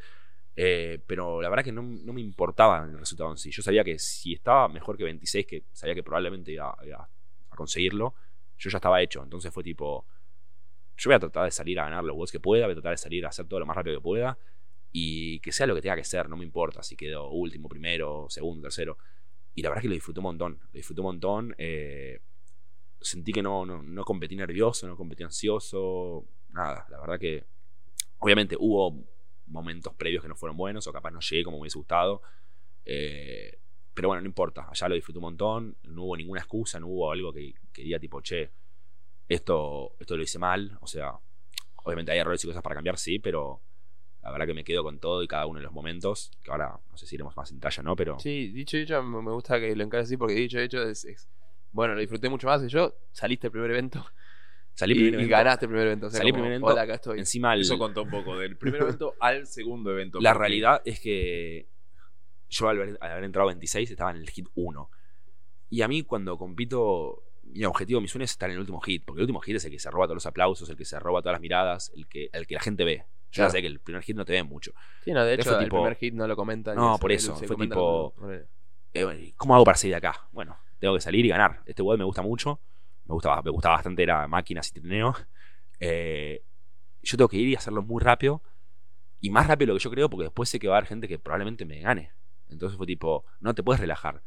Eh, 0.55 0.99
pero 1.07 1.41
la 1.41 1.49
verdad 1.49 1.63
que 1.63 1.71
no, 1.71 1.81
no 1.81 2.13
me 2.13 2.21
importaba 2.21 2.83
el 2.83 2.99
resultado 2.99 3.31
en 3.31 3.37
sí. 3.37 3.51
Yo 3.51 3.61
sabía 3.61 3.83
que 3.83 3.97
si 3.97 4.33
estaba 4.33 4.67
mejor 4.67 4.97
que 4.97 5.05
26, 5.05 5.45
que 5.45 5.63
sabía 5.71 5.95
que 5.95 6.03
probablemente 6.03 6.51
iba, 6.51 6.75
iba 6.85 7.09
a 7.49 7.55
conseguirlo, 7.55 8.13
yo 8.57 8.69
ya 8.69 8.77
estaba 8.77 9.01
hecho. 9.01 9.23
Entonces 9.23 9.53
fue 9.53 9.63
tipo, 9.63 10.05
yo 10.97 11.09
voy 11.09 11.15
a 11.15 11.19
tratar 11.19 11.45
de 11.45 11.51
salir 11.51 11.79
a 11.79 11.85
ganar 11.85 12.03
los 12.03 12.15
votos 12.15 12.31
que 12.31 12.39
pueda, 12.39 12.65
voy 12.65 12.73
a 12.73 12.75
tratar 12.75 12.91
de 12.91 12.97
salir 12.97 13.25
a 13.25 13.29
hacer 13.29 13.47
todo 13.47 13.59
lo 13.61 13.65
más 13.65 13.75
rápido 13.77 13.97
que 13.97 14.01
pueda 14.01 14.37
y 14.91 15.39
que 15.41 15.51
sea 15.51 15.67
lo 15.67 15.75
que 15.75 15.81
tenga 15.81 15.95
que 15.95 16.03
ser, 16.03 16.29
no 16.29 16.37
me 16.37 16.45
importa 16.45 16.81
si 16.83 16.95
quedo 16.95 17.29
último, 17.29 17.69
primero, 17.69 18.27
segundo, 18.29 18.63
tercero. 18.63 18.97
Y 19.55 19.61
la 19.61 19.69
verdad 19.69 19.79
es 19.79 19.83
que 19.83 19.89
lo 19.89 19.93
disfruté 19.95 20.19
un 20.19 20.23
montón, 20.25 20.59
lo 20.61 20.71
disfruté 20.71 21.01
un 21.01 21.05
montón. 21.07 21.55
eh, 21.57 22.19
sentí 23.01 23.31
que 23.31 23.41
no, 23.43 23.65
no, 23.65 23.81
no 23.81 24.03
competí 24.03 24.35
nervioso, 24.35 24.87
no 24.87 24.97
competí 24.97 25.23
ansioso, 25.23 26.25
nada. 26.49 26.85
La 26.89 26.99
verdad 26.99 27.19
que 27.19 27.45
obviamente 28.19 28.55
hubo 28.59 29.05
momentos 29.47 29.93
previos 29.95 30.21
que 30.21 30.29
no 30.29 30.35
fueron 30.35 30.57
buenos 30.57 30.85
o 30.87 30.93
capaz 30.93 31.11
no 31.11 31.19
llegué 31.21 31.43
como 31.43 31.57
me 31.57 31.61
hubiese 31.61 31.77
gustado. 31.77 32.21
eh, 32.85 33.59
pero 33.93 34.07
bueno, 34.09 34.21
no 34.21 34.27
importa, 34.27 34.67
allá 34.69 34.87
lo 34.87 34.95
disfruté 34.95 35.17
un 35.19 35.23
montón, 35.23 35.77
no 35.83 36.03
hubo 36.05 36.15
ninguna 36.15 36.39
excusa, 36.39 36.79
no 36.79 36.87
hubo 36.87 37.11
algo 37.11 37.33
que, 37.33 37.53
que 37.73 37.81
diga 37.83 37.99
tipo, 37.99 38.21
che, 38.21 38.51
esto, 39.27 39.95
esto 39.99 40.15
lo 40.15 40.23
hice 40.23 40.39
mal, 40.39 40.77
o 40.81 40.87
sea, 40.87 41.11
obviamente 41.83 42.11
hay 42.13 42.19
errores 42.19 42.41
y 42.43 42.47
cosas 42.47 42.63
para 42.63 42.75
cambiar, 42.75 42.97
sí, 42.97 43.19
pero 43.19 43.61
la 44.21 44.31
verdad 44.31 44.45
que 44.47 44.53
me 44.53 44.63
quedo 44.63 44.83
con 44.83 44.99
todo 44.99 45.23
y 45.23 45.27
cada 45.27 45.45
uno 45.45 45.59
de 45.59 45.63
los 45.63 45.71
momentos, 45.71 46.31
que 46.43 46.51
ahora 46.51 46.77
no 46.91 46.97
sé 46.97 47.05
si 47.07 47.15
iremos 47.15 47.35
más 47.37 47.49
en 47.51 47.57
detalle 47.57 47.79
o 47.81 47.83
no, 47.83 47.95
pero... 47.95 48.19
Sí, 48.19 48.49
dicho 48.49 48.77
y 48.77 48.81
hecho, 48.81 49.01
me 49.01 49.31
gusta 49.31 49.59
que 49.59 49.75
lo 49.75 49.83
encares 49.83 50.05
así 50.07 50.17
porque 50.17 50.33
dicho 50.35 50.59
y 50.59 50.63
hecho 50.63 50.83
es, 50.83 51.05
es- 51.05 51.29
Bueno, 51.71 51.93
lo 51.93 51.99
disfruté 52.01 52.27
mucho 52.29 52.47
más 52.47 52.61
y 52.63 52.67
yo 52.67 52.93
saliste 53.11 53.47
el 53.47 53.51
primer 53.51 53.71
evento 53.71 54.05
Salí 54.73 54.93
y, 54.93 54.95
primer 54.95 55.11
y 55.13 55.15
evento. 55.15 55.31
ganaste 55.31 55.65
el 55.65 55.69
primer 55.69 55.87
evento. 55.87 56.07
O 56.07 56.09
sea, 56.09 56.19
Salí 56.19 56.31
como, 56.31 56.41
primer 56.43 56.51
evento, 56.53 56.67
Hola, 56.71 56.81
acá 56.83 56.93
estoy. 56.95 57.19
Encima 57.19 57.53
el- 57.53 57.61
Eso 57.61 57.77
contó 57.77 58.03
un 58.03 58.09
poco 58.09 58.37
del 58.37 58.55
primer 58.57 58.81
evento 58.83 59.13
al 59.19 59.45
segundo 59.45 59.91
evento. 59.91 60.19
la 60.21 60.31
porque- 60.31 60.39
realidad 60.47 60.81
es 60.85 60.99
que 61.01 61.67
yo 62.49 62.67
al 62.69 62.77
haber, 62.81 62.97
al 63.01 63.11
haber 63.11 63.23
entrado 63.25 63.47
26 63.47 63.91
estaba 63.91 64.11
en 64.11 64.17
el 64.17 64.29
hit 64.29 64.47
1. 64.55 64.89
Y 65.69 65.81
a 65.81 65.87
mí 65.87 66.03
cuando 66.03 66.37
compito, 66.37 67.23
mi 67.43 67.63
objetivo, 67.65 67.99
mi 68.01 68.07
sueño 68.07 68.23
es 68.25 68.31
estar 68.31 68.49
en 68.49 68.53
el 68.55 68.59
último 68.61 68.79
hit, 68.81 69.03
porque 69.05 69.19
el 69.19 69.23
último 69.23 69.39
hit 69.41 69.55
es 69.57 69.65
el 69.65 69.71
que 69.71 69.79
se 69.79 69.91
roba 69.91 70.05
todos 70.05 70.15
los 70.15 70.25
aplausos, 70.25 70.69
el 70.69 70.77
que 70.77 70.85
se 70.85 70.97
roba 70.99 71.21
todas 71.21 71.33
las 71.35 71.41
miradas, 71.41 71.91
el 71.95 72.07
que, 72.07 72.29
el 72.33 72.47
que 72.47 72.55
la 72.55 72.61
gente 72.61 72.83
ve. 72.85 73.05
Yo 73.31 73.35
Claro. 73.35 73.49
ya 73.49 73.51
sé 73.51 73.61
que 73.61 73.67
el 73.67 73.79
primer 73.79 74.01
hit 74.03 74.15
no 74.15 74.25
te 74.25 74.33
ve 74.33 74.43
mucho. 74.43 74.71
Sí, 75.03 75.11
no, 75.11 75.23
de 75.23 75.35
Fue 75.37 75.41
hecho, 75.43 75.59
el 75.59 75.69
primer 75.69 75.95
hit 75.95 76.13
no 76.13 76.27
lo 76.27 76.35
comentan. 76.35 76.75
No, 76.75 76.93
y 76.93 76.95
se- 76.95 77.01
por 77.01 77.11
eso, 77.11 77.35
fue 77.35 77.55
tipo- 77.55 78.13
Eh, 78.93 79.03
bueno, 79.03 79.19
¿y 79.19 79.33
¿Cómo 79.33 79.53
hago 79.55 79.63
para 79.63 79.77
salir 79.77 79.93
de 79.93 79.97
acá? 79.97 80.27
Bueno, 80.31 80.57
tengo 80.79 80.95
que 80.95 81.01
salir 81.01 81.23
y 81.25 81.29
ganar. 81.29 81.61
Este 81.67 81.83
WOD 81.83 81.97
me 81.99 82.03
gusta 82.05 82.21
mucho. 82.23 82.59
Me 83.05 83.13
gustaba, 83.13 83.41
me 83.43 83.51
gustaba 83.51 83.75
bastante, 83.75 84.01
era 84.03 84.27
máquinas 84.27 84.67
y 84.69 84.71
trineo. 84.79 85.15
Eh, 85.79 86.43
yo 87.01 87.17
tengo 87.17 87.29
que 87.29 87.37
ir 87.37 87.47
y 87.49 87.55
hacerlo 87.55 87.81
muy 87.83 88.01
rápido. 88.03 88.41
Y 89.21 89.29
más 89.29 89.47
rápido 89.47 89.67
de 89.67 89.73
lo 89.73 89.79
que 89.79 89.83
yo 89.83 89.91
creo, 89.91 90.09
porque 90.09 90.23
después 90.25 90.49
sé 90.49 90.59
que 90.59 90.67
va 90.67 90.75
a 90.75 90.77
haber 90.79 90.87
gente 90.89 91.07
que 91.07 91.19
probablemente 91.19 91.65
me 91.65 91.81
gane. 91.81 92.13
Entonces 92.49 92.77
fue 92.77 92.87
tipo, 92.87 93.25
no 93.41 93.53
te 93.53 93.63
puedes 93.63 93.79
relajar. 93.79 94.23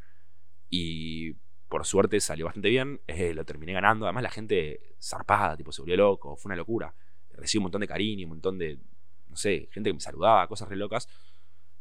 Y 0.69 1.35
por 1.69 1.85
suerte 1.87 2.21
salió 2.21 2.45
bastante 2.47 2.69
bien. 2.69 3.01
eh, 3.07 3.35
lo 3.35 3.45
terminé 3.45 3.73
ganando. 3.73 4.07
Además, 4.07 4.23
la 4.23 4.31
gente 4.31 4.95
zarpada, 5.01 5.57
tipo, 5.57 5.73
se 5.73 5.83
volvió 5.83 5.97
loco. 5.97 6.37
Fue 6.37 6.51
una 6.51 6.57
locura. 6.57 6.95
Recibí 7.31 7.59
un 7.61 7.65
montón 7.65 7.81
de 7.81 7.89
cariño, 7.89 8.27
un 8.27 8.31
montón 8.31 8.59
de, 8.59 8.79
no 9.33 9.37
sé, 9.37 9.69
gente 9.73 9.91
que 9.91 9.95
me 9.95 10.01
saludaba, 10.01 10.47
cosas 10.47 10.69
re 10.69 10.77
locas. 10.77 11.09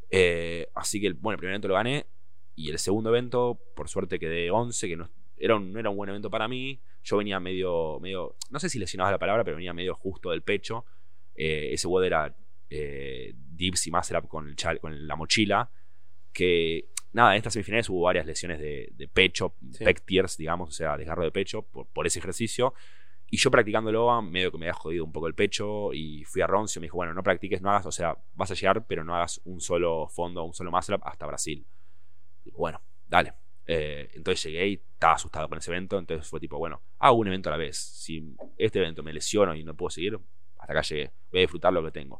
Eh, 0.10 0.68
así 0.76 1.00
que, 1.00 1.12
bueno, 1.14 1.36
el 1.36 1.38
primer 1.38 1.54
evento 1.54 1.68
lo 1.68 1.76
gané. 1.76 2.08
Y 2.56 2.70
el 2.70 2.80
segundo 2.80 3.10
evento, 3.10 3.60
por 3.76 3.88
suerte 3.90 4.20
quedé 4.20 4.52
11, 4.52 4.88
que 4.88 4.98
no 4.98 5.10
era 5.38 5.56
un, 5.56 5.72
no 5.74 5.80
era 5.80 5.90
un 5.90 5.98
buen 5.98 6.10
evento 6.10 6.30
para 6.30 6.48
mí. 6.48 6.82
Yo 7.04 7.18
venía 7.18 7.40
medio, 7.40 8.00
medio, 8.00 8.36
no 8.50 8.60
sé 8.60 8.70
si 8.70 8.78
lesionado 8.80 9.10
es 9.10 9.14
la 9.14 9.20
palabra, 9.20 9.44
pero 9.44 9.56
venía 9.58 9.74
medio 9.74 9.96
justo 9.96 10.32
del 10.32 10.42
pecho. 10.44 10.86
Eh, 11.36 11.70
ese 11.74 11.88
WOD 11.88 12.04
era 12.06 12.36
eh, 12.70 13.34
dips 13.36 13.88
y 13.88 13.92
muscle 13.92 14.18
up 14.18 14.28
con, 14.28 14.48
el 14.50 14.56
chal- 14.56 14.80
con 14.80 15.08
la 15.08 15.16
mochila. 15.16 15.72
Que, 16.34 16.90
nada, 17.14 17.32
en 17.34 17.38
estas 17.38 17.54
semifinales 17.54 17.90
hubo 17.90 18.02
varias 18.04 18.26
lesiones 18.26 18.60
de, 18.60 18.90
de 18.94 19.08
pecho, 19.08 19.56
Sí. 19.72 19.84
pec 19.84 20.04
tears, 20.06 20.38
digamos, 20.38 20.70
o 20.70 20.72
sea, 20.74 20.98
desgarro 20.98 21.24
de 21.24 21.32
pecho 21.32 21.64
por, 21.64 21.88
por 21.88 22.06
ese 22.06 22.20
ejercicio. 22.20 22.74
Y 23.34 23.38
yo 23.38 23.50
practicándolo, 23.50 24.22
medio 24.22 24.52
que 24.52 24.58
me 24.58 24.66
había 24.66 24.74
jodido 24.74 25.06
un 25.06 25.14
poco 25.14 25.26
el 25.26 25.34
pecho 25.34 25.94
y 25.94 26.26
fui 26.26 26.42
a 26.42 26.48
Roncio 26.48 26.80
y 26.80 26.82
me 26.82 26.88
dijo, 26.88 26.98
bueno, 26.98 27.14
no 27.14 27.24
practiques, 27.24 27.62
no 27.62 27.70
hagas, 27.70 27.86
o 27.86 27.92
sea, 27.92 28.18
vas 28.34 28.52
a 28.52 28.56
llegar, 28.56 28.86
pero 28.86 29.06
no 29.06 29.16
hagas 29.16 29.40
un 29.46 29.62
solo 29.62 30.10
fondo, 30.10 30.44
un 30.44 30.54
solo 30.54 30.70
muscle 30.70 30.96
up 30.98 31.04
hasta 31.06 31.26
Brasil. 31.28 31.66
Digo, 32.44 32.58
bueno, 32.58 32.82
dale. 33.08 33.34
Eh, 33.66 34.10
entonces 34.16 34.44
llegué 34.44 34.68
y 34.68 34.74
estaba 34.74 35.14
asustado 35.14 35.48
con 35.48 35.58
ese 35.60 35.72
evento, 35.72 35.98
entonces 35.98 36.28
fue 36.28 36.42
tipo, 36.42 36.58
bueno, 36.58 36.82
hago 37.00 37.16
un 37.16 37.28
evento 37.28 37.48
a 37.48 37.54
la 37.54 37.58
vez. 37.58 37.78
Si 37.78 38.36
este 38.58 38.80
evento 38.80 39.02
me 39.02 39.14
lesiono 39.14 39.56
y 39.56 39.64
no 39.64 39.78
puedo 39.78 39.92
seguir, 39.92 40.20
hasta 40.60 40.74
acá 40.74 40.82
llegué, 40.82 41.14
voy 41.32 41.40
a 41.40 41.42
disfrutar 41.44 41.72
lo 41.72 41.82
que 41.86 41.92
tengo. 41.92 42.20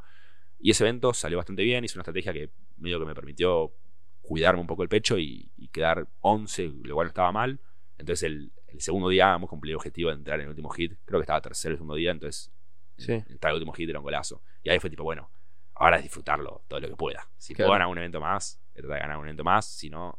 Y 0.60 0.72
ese 0.72 0.86
evento 0.86 1.14
salió 1.14 1.40
bastante 1.40 1.64
bien, 1.64 1.84
hice 1.84 1.98
una 1.98 2.04
estrategia 2.04 2.32
que 2.32 2.52
medio 2.78 3.02
que 3.02 3.06
me 3.06 3.16
permitió 3.16 3.74
cuidarme 4.22 4.62
un 4.62 4.68
poco 4.68 4.84
el 4.84 4.88
pecho 4.88 5.20
y, 5.20 5.52
y 5.58 5.68
quedar 5.68 6.08
11, 6.22 6.72
lo 6.84 6.96
cual 6.96 7.08
no 7.08 7.10
estaba 7.10 7.34
mal. 7.34 7.60
Entonces 7.98 8.24
el, 8.24 8.54
el 8.74 8.82
segundo 8.82 9.10
día 9.10 9.34
hemos 9.36 9.50
cumplido 9.50 9.74
el 9.76 9.78
objetivo 9.78 10.10
de 10.10 10.16
entrar 10.16 10.40
en 10.40 10.44
el 10.44 10.50
último 10.50 10.70
hit. 10.70 10.94
Creo 11.06 11.20
que 11.20 11.24
estaba 11.24 11.42
tercero 11.42 11.74
el 11.74 11.78
segundo 11.78 11.96
día, 11.96 12.12
entonces 12.12 12.52
Sí. 12.98 13.14
entrar 13.14 13.52
al 13.52 13.56
último 13.56 13.74
hit 13.74 13.90
era 13.90 14.00
un 14.00 14.04
golazo. 14.04 14.42
Y 14.64 14.70
ahí 14.70 14.80
fue 14.80 14.90
tipo, 14.90 15.04
bueno, 15.04 15.30
ahora 15.76 15.98
es 15.98 16.04
disfrutarlo 16.04 16.64
todo 16.68 16.80
lo 16.80 16.88
que 16.90 16.96
pueda. 16.96 17.28
Si 17.38 17.54
Claro. 17.56 17.68
puedo 17.70 17.74
ganar 17.80 17.88
un 17.88 17.98
evento 17.98 18.20
más, 18.22 18.60
tratar 18.74 18.92
de 18.96 19.00
ganar 19.00 19.18
un 19.18 19.26
evento 19.26 19.44
más, 19.44 19.66
si 19.66 19.90
no, 19.90 20.18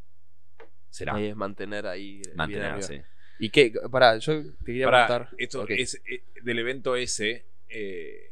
será. 0.91 1.15
Ahí 1.15 1.27
es 1.27 1.37
mantener 1.37 1.87
ahí. 1.87 2.21
¿Y 3.39 3.51
qué? 3.51 3.73
Pará, 3.91 4.19
yo 4.19 4.43
te 4.43 4.65
quería 4.65 4.87
Pará, 4.87 5.07
preguntar. 5.07 5.35
esto 5.39 5.67
es 5.69 6.01
eh, 6.07 6.23
del 6.43 6.59
evento 6.59 6.97
ese. 6.97 7.47
eh, 7.69 8.29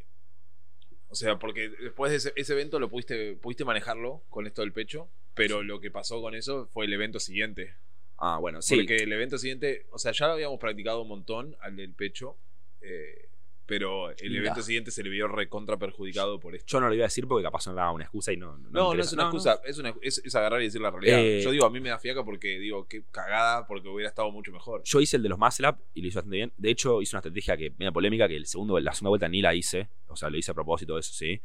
o 1.09 1.14
sea, 1.16 1.39
porque 1.41 1.68
después 1.71 2.11
de 2.12 2.18
ese, 2.18 2.33
ese 2.37 2.53
evento 2.53 2.79
lo 2.79 2.89
pudiste, 2.89 3.35
pudiste 3.35 3.64
manejarlo 3.64 4.23
con 4.29 4.47
esto 4.47 4.62
del 4.62 4.73
pecho, 4.73 5.09
pero 5.35 5.62
lo 5.64 5.81
que 5.81 5.91
pasó 5.91 6.21
con 6.21 6.35
eso 6.37 6.68
fue 6.73 6.85
el 6.87 6.93
evento 6.93 7.18
siguiente. 7.18 7.75
Ah, 8.21 8.39
bueno, 8.39 8.61
sí. 8.61 8.77
Porque 8.77 8.97
el 8.97 9.12
evento 9.12 9.39
siguiente, 9.39 9.87
o 9.91 9.99
sea, 9.99 10.12
ya 10.12 10.27
lo 10.27 10.35
habíamos 10.35 10.59
practicado 10.61 11.03
un 11.03 11.09
montón 11.09 11.57
al 11.61 11.75
del 11.75 11.95
pecho, 11.95 12.37
eh, 12.83 13.31
pero 13.64 14.11
el 14.11 14.37
evento 14.37 14.62
siguiente 14.62 14.91
se 14.91 15.03
le 15.03 15.11
vio 15.11 15.29
recontra 15.29 15.79
perjudicado 15.79 16.39
por 16.41 16.55
esto. 16.57 16.66
Yo 16.66 16.81
no 16.81 16.89
lo 16.89 16.95
iba 16.95 17.05
a 17.05 17.07
decir 17.07 17.27
porque 17.29 17.45
capaz 17.45 17.66
no 17.68 17.75
daba 17.75 17.93
una 17.93 18.05
excusa 18.05 18.33
y 18.33 18.37
no. 18.37 18.59
No, 18.59 18.68
No, 18.71 18.95
no 18.95 19.01
es 19.01 19.12
una 19.12 19.23
excusa, 19.23 19.61
Es, 19.64 19.79
una, 19.79 19.95
es, 20.03 20.21
es 20.25 20.35
agarrar 20.35 20.61
y 20.61 20.64
decir 20.64 20.81
la 20.81 20.91
realidad. 20.91 21.21
Eh, 21.21 21.41
Yo 21.41 21.53
digo, 21.53 21.64
a 21.64 21.71
mí 21.71 21.79
me 21.81 21.89
da 21.89 21.99
fiaca 21.99 22.25
porque 22.25 22.59
digo, 22.59 22.87
qué 22.89 23.05
cagada, 23.12 23.66
porque 23.66 23.89
hubiera 23.89 24.09
estado 24.09 24.31
mucho 24.33 24.51
mejor. 24.51 24.83
Yo 24.85 25.01
hice 25.01 25.16
el 25.16 25.23
de 25.23 25.29
los 25.29 25.39
muscle 25.39 25.68
up 25.68 25.77
y 25.95 26.03
lo 26.03 26.09
hice 26.09 26.18
bastante 26.18 26.37
bien. 26.37 26.53
De 26.57 26.68
hecho, 26.68 27.01
hice 27.01 27.14
una 27.14 27.21
estrategia 27.21 27.57
que 27.57 27.71
media 27.79 27.93
polémica, 27.93 28.27
que 28.27 28.37
el 28.37 28.47
segundo, 28.47 28.79
la 28.81 28.93
segunda 28.93 29.11
vuelta 29.11 29.29
ni 29.29 29.41
la 29.41 29.55
hice. 29.55 29.89
O 30.09 30.16
sea, 30.16 30.29
lo 30.31 30.37
hice 30.37 30.51
a 30.51 30.55
propósito, 30.55 30.99
eso 30.99 31.14
sí. 31.14 31.41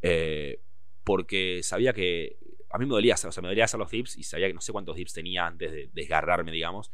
Eh, 0.00 0.60
porque 1.04 1.60
sabía 1.64 1.92
que. 1.92 2.38
A 2.70 2.78
mí 2.78 2.86
me 2.86 2.92
dolía 2.92 3.14
hacer, 3.14 3.28
o 3.28 3.32
sea, 3.32 3.42
me 3.42 3.48
dolía 3.48 3.64
hacer 3.64 3.78
los 3.78 3.90
dips 3.90 4.16
y 4.18 4.22
sabía 4.22 4.46
que 4.48 4.54
no 4.54 4.60
sé 4.60 4.72
cuántos 4.72 4.96
dips 4.96 5.14
tenía 5.14 5.46
antes 5.46 5.72
de 5.72 5.90
desgarrarme, 5.92 6.52
digamos. 6.52 6.90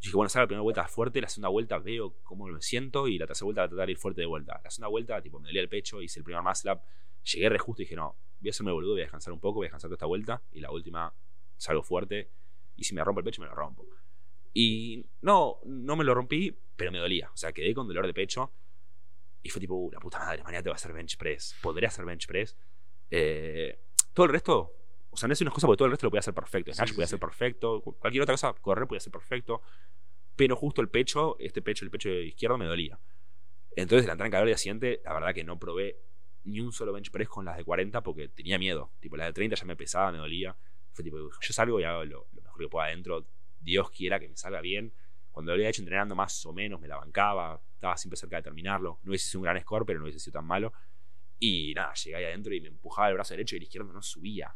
Y 0.00 0.06
dije, 0.06 0.16
bueno, 0.16 0.28
salgo 0.28 0.44
la 0.44 0.48
primera 0.48 0.62
vuelta 0.62 0.88
fuerte, 0.88 1.20
la 1.20 1.28
segunda 1.28 1.48
vuelta 1.48 1.78
veo 1.78 2.16
cómo 2.22 2.46
me 2.46 2.60
siento 2.60 3.08
y 3.08 3.18
la 3.18 3.26
tercera 3.26 3.46
vuelta 3.46 3.62
voy 3.62 3.66
a 3.66 3.68
tratar 3.70 3.86
de 3.86 3.92
ir 3.92 3.98
fuerte 3.98 4.20
de 4.20 4.26
vuelta. 4.26 4.60
La 4.62 4.70
segunda 4.70 4.88
vuelta, 4.88 5.22
tipo, 5.22 5.40
me 5.40 5.48
dolía 5.48 5.62
el 5.62 5.68
pecho, 5.68 6.02
hice 6.02 6.20
el 6.20 6.24
primer 6.24 6.42
muscle 6.42 6.72
up, 6.72 6.80
llegué 7.24 7.48
re 7.48 7.58
justo 7.58 7.82
y 7.82 7.84
dije, 7.86 7.96
no, 7.96 8.16
voy 8.40 8.48
a 8.48 8.50
hacerme 8.50 8.72
boludo, 8.72 8.92
voy 8.92 9.00
a 9.00 9.04
descansar 9.04 9.32
un 9.32 9.40
poco, 9.40 9.56
voy 9.56 9.64
a 9.64 9.68
descansar 9.68 9.88
toda 9.88 9.96
esta 9.96 10.06
vuelta 10.06 10.42
y 10.52 10.60
la 10.60 10.70
última 10.70 11.14
salgo 11.56 11.82
fuerte 11.82 12.30
y 12.76 12.84
si 12.84 12.94
me 12.94 13.02
rompo 13.02 13.20
el 13.20 13.24
pecho, 13.24 13.40
me 13.40 13.48
lo 13.48 13.54
rompo. 13.54 13.86
Y 14.52 15.04
no, 15.22 15.58
no 15.64 15.96
me 15.96 16.04
lo 16.04 16.14
rompí, 16.14 16.56
pero 16.76 16.92
me 16.92 16.98
dolía. 16.98 17.30
O 17.32 17.36
sea, 17.36 17.52
quedé 17.52 17.74
con 17.74 17.88
dolor 17.88 18.06
de 18.06 18.14
pecho. 18.14 18.52
Y 19.42 19.50
fue 19.50 19.60
tipo, 19.60 19.74
uh, 19.74 19.90
la 19.92 20.00
puta 20.00 20.18
madre, 20.18 20.42
mañana 20.42 20.62
te 20.62 20.68
voy 20.68 20.74
a 20.74 20.76
hacer 20.76 20.92
bench 20.92 21.16
press. 21.16 21.54
¿Podré 21.62 21.86
hacer 21.86 22.04
bench 22.04 22.26
press? 22.26 22.56
Eh, 23.10 23.78
todo 24.12 24.26
el 24.26 24.32
resto, 24.32 24.72
o 25.16 25.18
sea, 25.18 25.26
no 25.28 25.32
es 25.32 25.40
una 25.40 25.50
cosa 25.50 25.66
porque 25.66 25.78
todo 25.78 25.86
el 25.86 25.92
resto 25.92 26.06
lo 26.06 26.10
podía 26.10 26.20
hacer 26.20 26.34
perfecto. 26.34 26.72
Snatch 26.72 26.88
sí, 26.90 26.94
podía 26.94 27.04
hacer 27.06 27.18
perfecto. 27.18 27.80
cu- 27.82 27.96
Cualquier 27.98 28.22
otra 28.22 28.34
cosa, 28.34 28.52
correr 28.54 28.86
podía 28.86 29.00
ser 29.00 29.12
perfecto. 29.12 29.62
Pero 30.36 30.54
justo 30.56 30.82
el 30.82 30.88
pecho, 30.88 31.36
este 31.38 31.62
pecho, 31.62 31.84
el 31.84 31.90
pecho 31.90 32.10
izquierdo 32.10 32.58
me 32.58 32.66
dolía. 32.66 32.98
Entonces, 33.74 34.06
la 34.06 34.12
entrada 34.12 34.26
en 34.26 34.32
calor 34.32 34.42
al 34.44 34.48
día 34.48 34.58
siguiente, 34.58 35.00
la 35.04 35.14
verdad 35.14 35.34
que 35.34 35.44
no 35.44 35.58
probé 35.58 35.96
ni 36.44 36.60
un 36.60 36.72
solo 36.72 36.92
bench 36.92 37.10
press 37.10 37.28
con 37.28 37.44
las 37.44 37.56
de 37.56 37.64
40 37.64 38.02
porque 38.02 38.28
tenía 38.28 38.58
miedo. 38.58 38.92
Tipo, 39.00 39.16
las 39.16 39.26
de 39.28 39.32
30 39.32 39.56
ya 39.56 39.64
me 39.64 39.76
pesaba, 39.76 40.12
me 40.12 40.18
dolía. 40.18 40.56
Fue 40.92 41.02
tipo, 41.02 41.18
yo 41.18 41.52
salgo 41.52 41.80
y 41.80 41.84
hago 41.84 42.04
lo, 42.04 42.28
lo 42.32 42.42
mejor 42.42 42.60
que 42.60 42.68
pueda 42.68 42.86
adentro. 42.86 43.26
Dios 43.58 43.90
quiera 43.90 44.20
que 44.20 44.28
me 44.28 44.36
salga 44.36 44.60
bien. 44.60 44.92
Cuando 45.32 45.50
lo 45.52 45.54
había 45.56 45.68
hecho 45.68 45.82
entrenando 45.82 46.14
más 46.14 46.44
o 46.46 46.52
menos, 46.52 46.80
me 46.80 46.88
la 46.88 46.96
bancaba. 46.96 47.60
Estaba 47.74 47.96
siempre 47.96 48.16
cerca 48.16 48.36
de 48.36 48.42
terminarlo. 48.42 49.00
No 49.02 49.10
hubiese 49.10 49.28
sido 49.28 49.40
un 49.40 49.44
gran 49.44 49.60
score, 49.60 49.84
pero 49.84 49.98
no 49.98 50.04
hubiese 50.04 50.20
sido 50.20 50.32
tan 50.34 50.46
malo. 50.46 50.72
Y 51.38 51.74
nada, 51.74 51.92
llegué 51.94 52.16
ahí 52.16 52.24
adentro 52.24 52.54
y 52.54 52.60
me 52.60 52.68
empujaba 52.68 53.08
el 53.08 53.14
brazo 53.14 53.34
derecho 53.34 53.56
y 53.56 53.58
el 53.58 53.62
izquierdo 53.64 53.92
no 53.92 54.00
subía. 54.02 54.54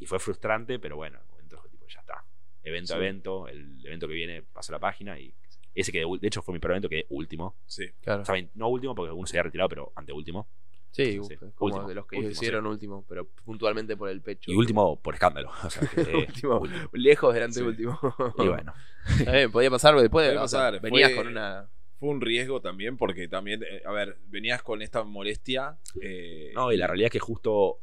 Y 0.00 0.06
fue 0.06 0.18
frustrante, 0.18 0.78
pero 0.80 0.96
bueno, 0.96 1.16
en 1.18 1.22
el 1.22 1.28
momento 1.30 1.58
fue 1.60 1.70
tipo, 1.70 1.86
ya 1.86 2.00
está. 2.00 2.24
Evento 2.62 2.94
a 2.94 2.96
Sí. 2.96 3.02
evento, 3.02 3.48
el 3.48 3.86
evento 3.86 4.08
que 4.08 4.14
viene 4.14 4.42
pasó 4.42 4.72
la 4.72 4.78
página 4.80 5.18
y 5.18 5.32
ese 5.74 5.92
que 5.92 6.00
de 6.04 6.26
hecho 6.26 6.42
fue 6.42 6.52
mi 6.54 6.58
peor 6.58 6.72
evento, 6.72 6.88
que 6.88 7.06
último. 7.10 7.56
Sí. 7.66 7.86
Claro. 8.00 8.22
O 8.22 8.24
sea, 8.24 8.34
no 8.54 8.68
último 8.68 8.94
porque 8.94 9.12
uno 9.12 9.26
se 9.26 9.36
había 9.36 9.44
retirado, 9.44 9.68
pero 9.68 9.92
anteúltimo. 9.94 10.48
Sí, 10.90 11.20
Sí, 11.22 11.36
como 11.36 11.66
último, 11.66 11.88
de 11.88 11.94
los 11.94 12.06
que 12.06 12.16
último, 12.16 12.32
hicieron 12.32 12.66
último, 12.66 13.04
pero 13.08 13.28
puntualmente 13.44 13.96
por 13.96 14.08
el 14.08 14.20
pecho. 14.22 14.50
Y 14.50 14.56
último 14.56 15.00
por 15.00 15.14
escándalo. 15.14 15.52
O 15.64 15.70
sea, 15.70 15.86
que, 15.88 16.00
eh, 16.00 16.26
Último. 16.28 16.58
último. 16.58 16.88
Lejos 16.94 17.32
delante 17.32 17.60
Sí. 17.60 17.64
último. 17.64 17.96
Y 18.38 18.48
bueno. 18.48 18.74
Podía 19.52 19.70
pasar 19.70 19.94
después. 20.00 20.26
Podía 20.28 20.42
o 20.42 20.48
sea, 20.48 20.60
pasar, 20.70 20.80
venías 20.80 21.10
fue- 21.12 21.16
con 21.22 21.28
una. 21.28 21.70
Fue 22.00 22.08
un 22.08 22.20
riesgo 22.20 22.60
también 22.62 22.96
porque 22.96 23.28
también, 23.28 23.62
eh, 23.62 23.82
a 23.84 23.92
ver, 23.92 24.16
venías 24.26 24.62
con 24.62 24.80
esta 24.82 25.04
molestia. 25.04 25.78
eh, 26.02 26.50
No, 26.54 26.72
y 26.72 26.76
la 26.78 26.86
realidad 26.88 27.06
es 27.06 27.12
que 27.12 27.18
justo 27.20 27.78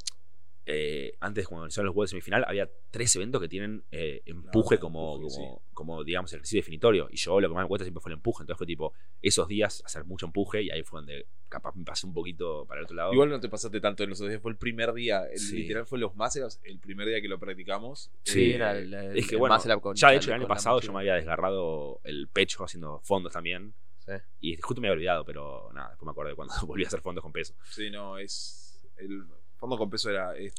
eh, 0.69 1.15
antes, 1.21 1.47
cuando 1.47 1.69
son 1.69 1.85
los 1.85 1.93
juegos 1.93 2.09
de 2.09 2.15
semifinal, 2.15 2.43
había 2.45 2.69
tres 2.91 3.15
eventos 3.15 3.39
que 3.41 3.47
tienen 3.47 3.83
eh, 3.89 4.21
empuje 4.25 4.75
No, 4.75 4.81
como, 4.81 5.15
empuje, 5.15 5.35
como, 5.37 5.61
como, 5.73 6.03
digamos, 6.03 6.31
ejercicio 6.33 6.59
definitorio. 6.59 7.07
Y 7.09 7.15
yo 7.15 7.39
lo 7.39 7.47
que 7.47 7.53
más 7.55 7.63
me 7.63 7.67
cuesta 7.69 7.85
siempre 7.85 8.01
fue 8.01 8.11
el 8.11 8.17
empuje. 8.17 8.43
Entonces 8.43 8.57
fue 8.57 8.67
tipo, 8.67 8.93
esos 9.21 9.47
días 9.47 9.81
hacer 9.85 10.03
mucho 10.03 10.25
empuje 10.25 10.61
y 10.63 10.69
ahí 10.69 10.83
fue 10.83 10.99
donde 10.99 11.25
capaz 11.47 11.73
me 11.75 11.85
pasé 11.85 12.05
un 12.05 12.13
poquito 12.13 12.65
para 12.67 12.79
el 12.81 12.83
otro 12.85 12.97
lado. 12.97 13.13
Igual 13.13 13.29
no 13.29 13.39
te 13.39 13.47
pasaste 13.47 13.79
tanto 13.79 14.03
en 14.03 14.09
los 14.09 14.19
otros 14.19 14.29
días, 14.31 14.41
fue 14.41 14.51
el 14.51 14.57
primer 14.57 14.91
día, 14.93 15.23
el, 15.31 15.39
Sí. 15.39 15.59
literal 15.59 15.85
fue 15.85 15.97
los 15.99 16.13
Masters, 16.15 16.59
el 16.63 16.79
primer 16.79 17.07
día 17.07 17.21
que 17.21 17.29
lo 17.29 17.39
practicamos. 17.39 18.11
Sí, 18.23 18.51
Eh, 18.51 18.55
era 18.55 18.77
el, 18.77 18.93
el- 18.93 19.17
es 19.17 19.25
que 19.27 19.35
el 19.35 19.39
bueno, 19.39 19.57
con- 19.81 19.95
ya 19.95 20.09
de 20.09 20.17
hecho 20.17 20.29
el 20.31 20.41
año 20.41 20.47
pasado 20.47 20.81
yo 20.81 20.91
me 20.91 20.99
había 20.99 21.13
desgarrado 21.15 22.01
el 22.03 22.27
pecho 22.27 22.65
haciendo 22.65 22.99
fondos 23.05 23.31
también. 23.31 23.73
Sí. 23.99 24.11
Y 24.41 24.57
justo 24.57 24.81
me 24.81 24.87
había 24.87 24.95
olvidado, 24.97 25.23
pero 25.25 25.69
nada, 25.73 25.89
después 25.89 26.05
me 26.05 26.11
acordé 26.11 26.35
cuando 26.35 26.53
volví 26.67 26.83
a 26.83 26.87
hacer 26.87 27.01
fondos 27.01 27.21
con 27.21 27.31
peso. 27.31 27.53
Sí, 27.71 27.89
no, 27.89 28.17
es. 28.17 28.63
El 28.97 29.23
fondo 29.57 29.77
con 29.77 29.89
peso 29.89 30.09
era, 30.09 30.35
es 30.37 30.53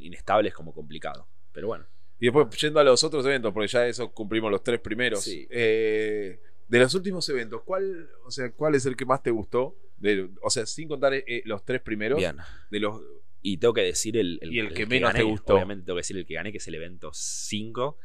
inestable 0.00 0.48
es 0.48 0.54
como 0.54 0.72
complicado. 0.74 1.28
Pero 1.52 1.68
bueno. 1.68 1.86
Y 2.20 2.26
después, 2.26 2.48
yendo 2.60 2.80
a 2.80 2.84
los 2.84 3.02
otros 3.04 3.24
eventos, 3.26 3.52
porque 3.52 3.68
ya 3.68 3.86
eso 3.86 4.12
cumplimos 4.12 4.50
los 4.50 4.62
tres 4.62 4.80
primeros. 4.80 5.22
Sí. 5.24 5.46
eh, 5.50 6.40
de 6.66 6.78
los 6.78 6.94
últimos 6.94 7.28
eventos, 7.28 7.62
¿cuál, 7.62 8.08
o 8.24 8.30
sea, 8.30 8.50
¿cuál 8.52 8.74
es 8.74 8.86
el 8.86 8.96
que 8.96 9.04
más 9.04 9.22
te 9.22 9.30
gustó? 9.30 9.76
De- 9.98 10.30
o 10.42 10.48
sea, 10.50 10.64
sin 10.66 10.88
contar 10.88 11.12
eh, 11.14 11.42
los 11.44 11.64
tres 11.64 11.80
primeros. 11.82 12.18
Bien. 12.18 12.36
De 12.70 12.80
los, 12.80 13.00
Y 13.42 13.58
tengo 13.58 13.74
que 13.74 13.82
decir 13.82 14.16
el, 14.16 14.38
el- 14.40 14.52
Y 14.52 14.58
el 14.60 14.72
que 14.72 14.86
menos 14.86 15.08
gané, 15.12 15.18
te 15.18 15.24
gustó. 15.24 15.54
Obviamente 15.54 15.84
tengo 15.84 15.96
que 15.96 16.00
decir 16.00 16.16
el 16.16 16.24
que 16.26 16.34
gané, 16.34 16.50
que 16.52 16.58
es 16.58 16.66
el 16.68 16.74
evento 16.76 17.10
5. 17.12 17.98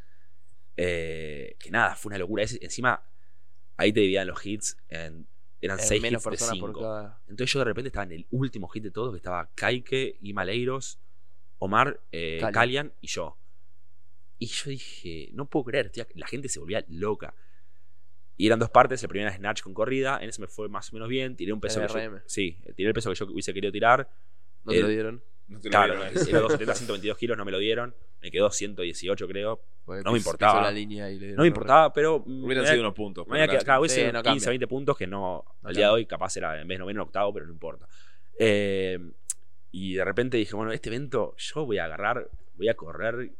Eh, 0.77 1.55
que 1.59 1.71
nada, 1.71 1.95
fue 1.95 2.09
una 2.09 2.17
locura. 2.17 2.43
Encima, 2.61 3.01
ahí 3.77 3.91
te 3.93 4.01
dividían 4.01 4.27
los 4.27 4.45
hits. 4.45 4.77
En, 4.89 5.27
eran 5.61 5.77
6 5.79 6.01
menos 6.01 6.21
hits 6.21 6.23
de 6.25 6.29
personas 6.31 6.57
por 6.59 6.69
5. 6.71 6.81
cada. 6.81 7.21
Entonces 7.27 7.53
yo 7.53 7.59
de 7.59 7.65
repente 7.65 7.87
estaba 7.87 8.05
en 8.05 8.11
el 8.13 8.27
último 8.31 8.67
hit 8.69 8.83
de 8.83 8.91
todos, 8.91 9.11
que 9.11 9.17
estaba 9.17 9.49
Kaike, 9.55 10.17
Imaleiros, 10.21 10.99
Omar, 11.57 11.99
eh, 12.11 12.39
y 13.01 13.07
yo. 13.07 13.37
Y 14.37 14.45
yo 14.47 14.69
dije, 14.69 15.29
no 15.33 15.45
puedo 15.47 15.65
creer, 15.65 15.89
tía, 15.89 16.07
la 16.15 16.27
gente 16.27 16.47
se 16.47 16.59
volvía 16.59 16.85
loca. 16.87 17.33
Y 18.37 18.47
eran 18.47 18.57
dos 18.59 18.69
partes, 18.69 19.01
la 19.01 19.09
primera 19.09 19.35
Snatch 19.35 19.61
con 19.61 19.73
corrida, 19.73 20.17
en 20.21 20.29
ese 20.29 20.39
me 20.39 20.47
fue 20.47 20.69
más 20.69 20.91
o 20.91 20.95
menos 20.95 21.09
bien, 21.09 21.35
tiré 21.35 21.51
un 21.51 21.59
peso 21.59 21.81
que 21.81 21.87
yo- 21.93 21.93
sí, 22.25 22.57
tiré 22.77 22.87
el 22.87 22.93
peso 22.93 23.09
que 23.09 23.15
yo 23.17 23.25
hubiese 23.25 23.53
querido 23.53 23.71
tirar. 23.73 24.09
¿No 24.63 24.71
te 24.71 24.77
lo 24.83 24.87
dieron? 24.87 25.23
No 25.49 25.59
te 25.59 25.67
lo 25.67 25.71
Claro, 25.71 25.93
dieron 25.95 26.07
era 26.11 26.21
ese. 26.21 26.31
270, 26.31 26.75
122 26.75 27.17
kilos, 27.17 27.37
no 27.37 27.45
me 27.45 27.51
lo 27.51 27.57
dieron. 27.59 27.93
Me 28.21 28.31
quedó 28.31 28.49
118, 28.51 29.27
creo. 29.27 29.61
Porque 29.85 30.03
No 30.03 30.11
me 30.11 30.17
importaba. 30.17 30.53
pisó 30.59 30.63
la 30.63 30.71
línea 30.71 31.09
y 31.09 31.13
le 31.13 31.19
dieron 31.19 31.35
No 31.37 31.41
me 31.43 31.47
importaba, 31.47 31.91
pero. 31.93 32.23
Hubieran 32.25 32.65
sido 32.65 32.81
unos 32.81 32.93
puntos. 32.93 33.27
me 33.27 33.41
había 33.41 33.59
quedado 33.59 33.81
hubiese 33.81 34.07
Sí, 34.07 34.11
no 34.13 34.21
15, 34.21 34.23
cambia. 34.23 34.49
20 34.49 34.67
puntos 34.67 34.97
que 34.97 35.07
no. 35.07 35.43
Al 35.63 35.73
día 35.75 35.87
de 35.87 35.91
hoy, 35.93 36.05
capaz 36.05 36.35
era 36.37 36.59
en 36.61 36.67
vez 36.67 36.75
de 36.75 36.79
noveno, 36.79 37.03
octavo, 37.03 37.33
pero 37.33 37.45
no 37.45 37.51
importa. 37.51 37.87
Eh, 38.37 38.99
y 39.71 39.93
de 39.95 40.05
repente 40.05 40.37
dije, 40.37 40.55
bueno, 40.55 40.71
este 40.71 40.89
evento 40.89 41.35
yo 41.37 41.65
voy 41.65 41.77
a 41.77 41.85
agarrar, 41.85 42.29
voy 42.55 42.69
a 42.69 42.73
correr 42.75 43.31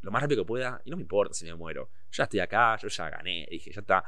lo 0.00 0.10
más 0.10 0.22
rápido 0.22 0.42
que 0.42 0.46
pueda 0.46 0.80
y 0.84 0.90
no 0.90 0.96
me 0.96 1.02
importa 1.02 1.34
si 1.34 1.44
me 1.44 1.54
muero. 1.54 1.90
Yo 2.10 2.18
ya 2.18 2.24
estoy 2.24 2.40
acá, 2.40 2.76
yo 2.76 2.88
ya 2.88 3.10
gané. 3.10 3.46
Dije, 3.50 3.72
ya 3.72 3.80
está. 3.80 4.04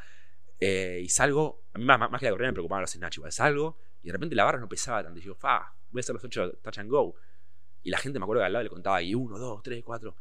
Eh, 0.60 1.00
y 1.02 1.08
salgo, 1.08 1.64
a 1.72 1.78
mí 1.78 1.84
más, 1.84 1.98
más 1.98 2.18
que 2.20 2.26
la 2.26 2.32
corrida 2.32 2.48
me 2.48 2.52
preocupaban 2.54 2.82
los 2.82 2.90
snatch, 2.90 3.16
igual 3.18 3.32
salgo 3.32 3.76
y 4.02 4.06
de 4.08 4.12
repente 4.12 4.34
la 4.34 4.44
barra 4.44 4.58
no 4.58 4.68
pesaba 4.68 5.02
tanto. 5.02 5.18
Y 5.18 5.22
digo, 5.22 5.34
fa, 5.34 5.72
voy 5.90 5.98
a 5.98 6.00
hacer 6.00 6.14
los 6.14 6.24
8 6.24 6.58
touch 6.62 6.78
and 6.78 6.90
go. 6.90 7.14
Y 7.84 7.90
la 7.90 7.98
gente 7.98 8.18
me 8.18 8.24
acuerdo 8.24 8.40
que 8.42 8.46
al 8.46 8.52
lado 8.52 8.62
le 8.64 8.70
contaba 8.70 9.00
y 9.02 9.14
1, 9.14 9.38
2, 9.38 9.62
3, 9.62 9.84
4. 9.84 10.16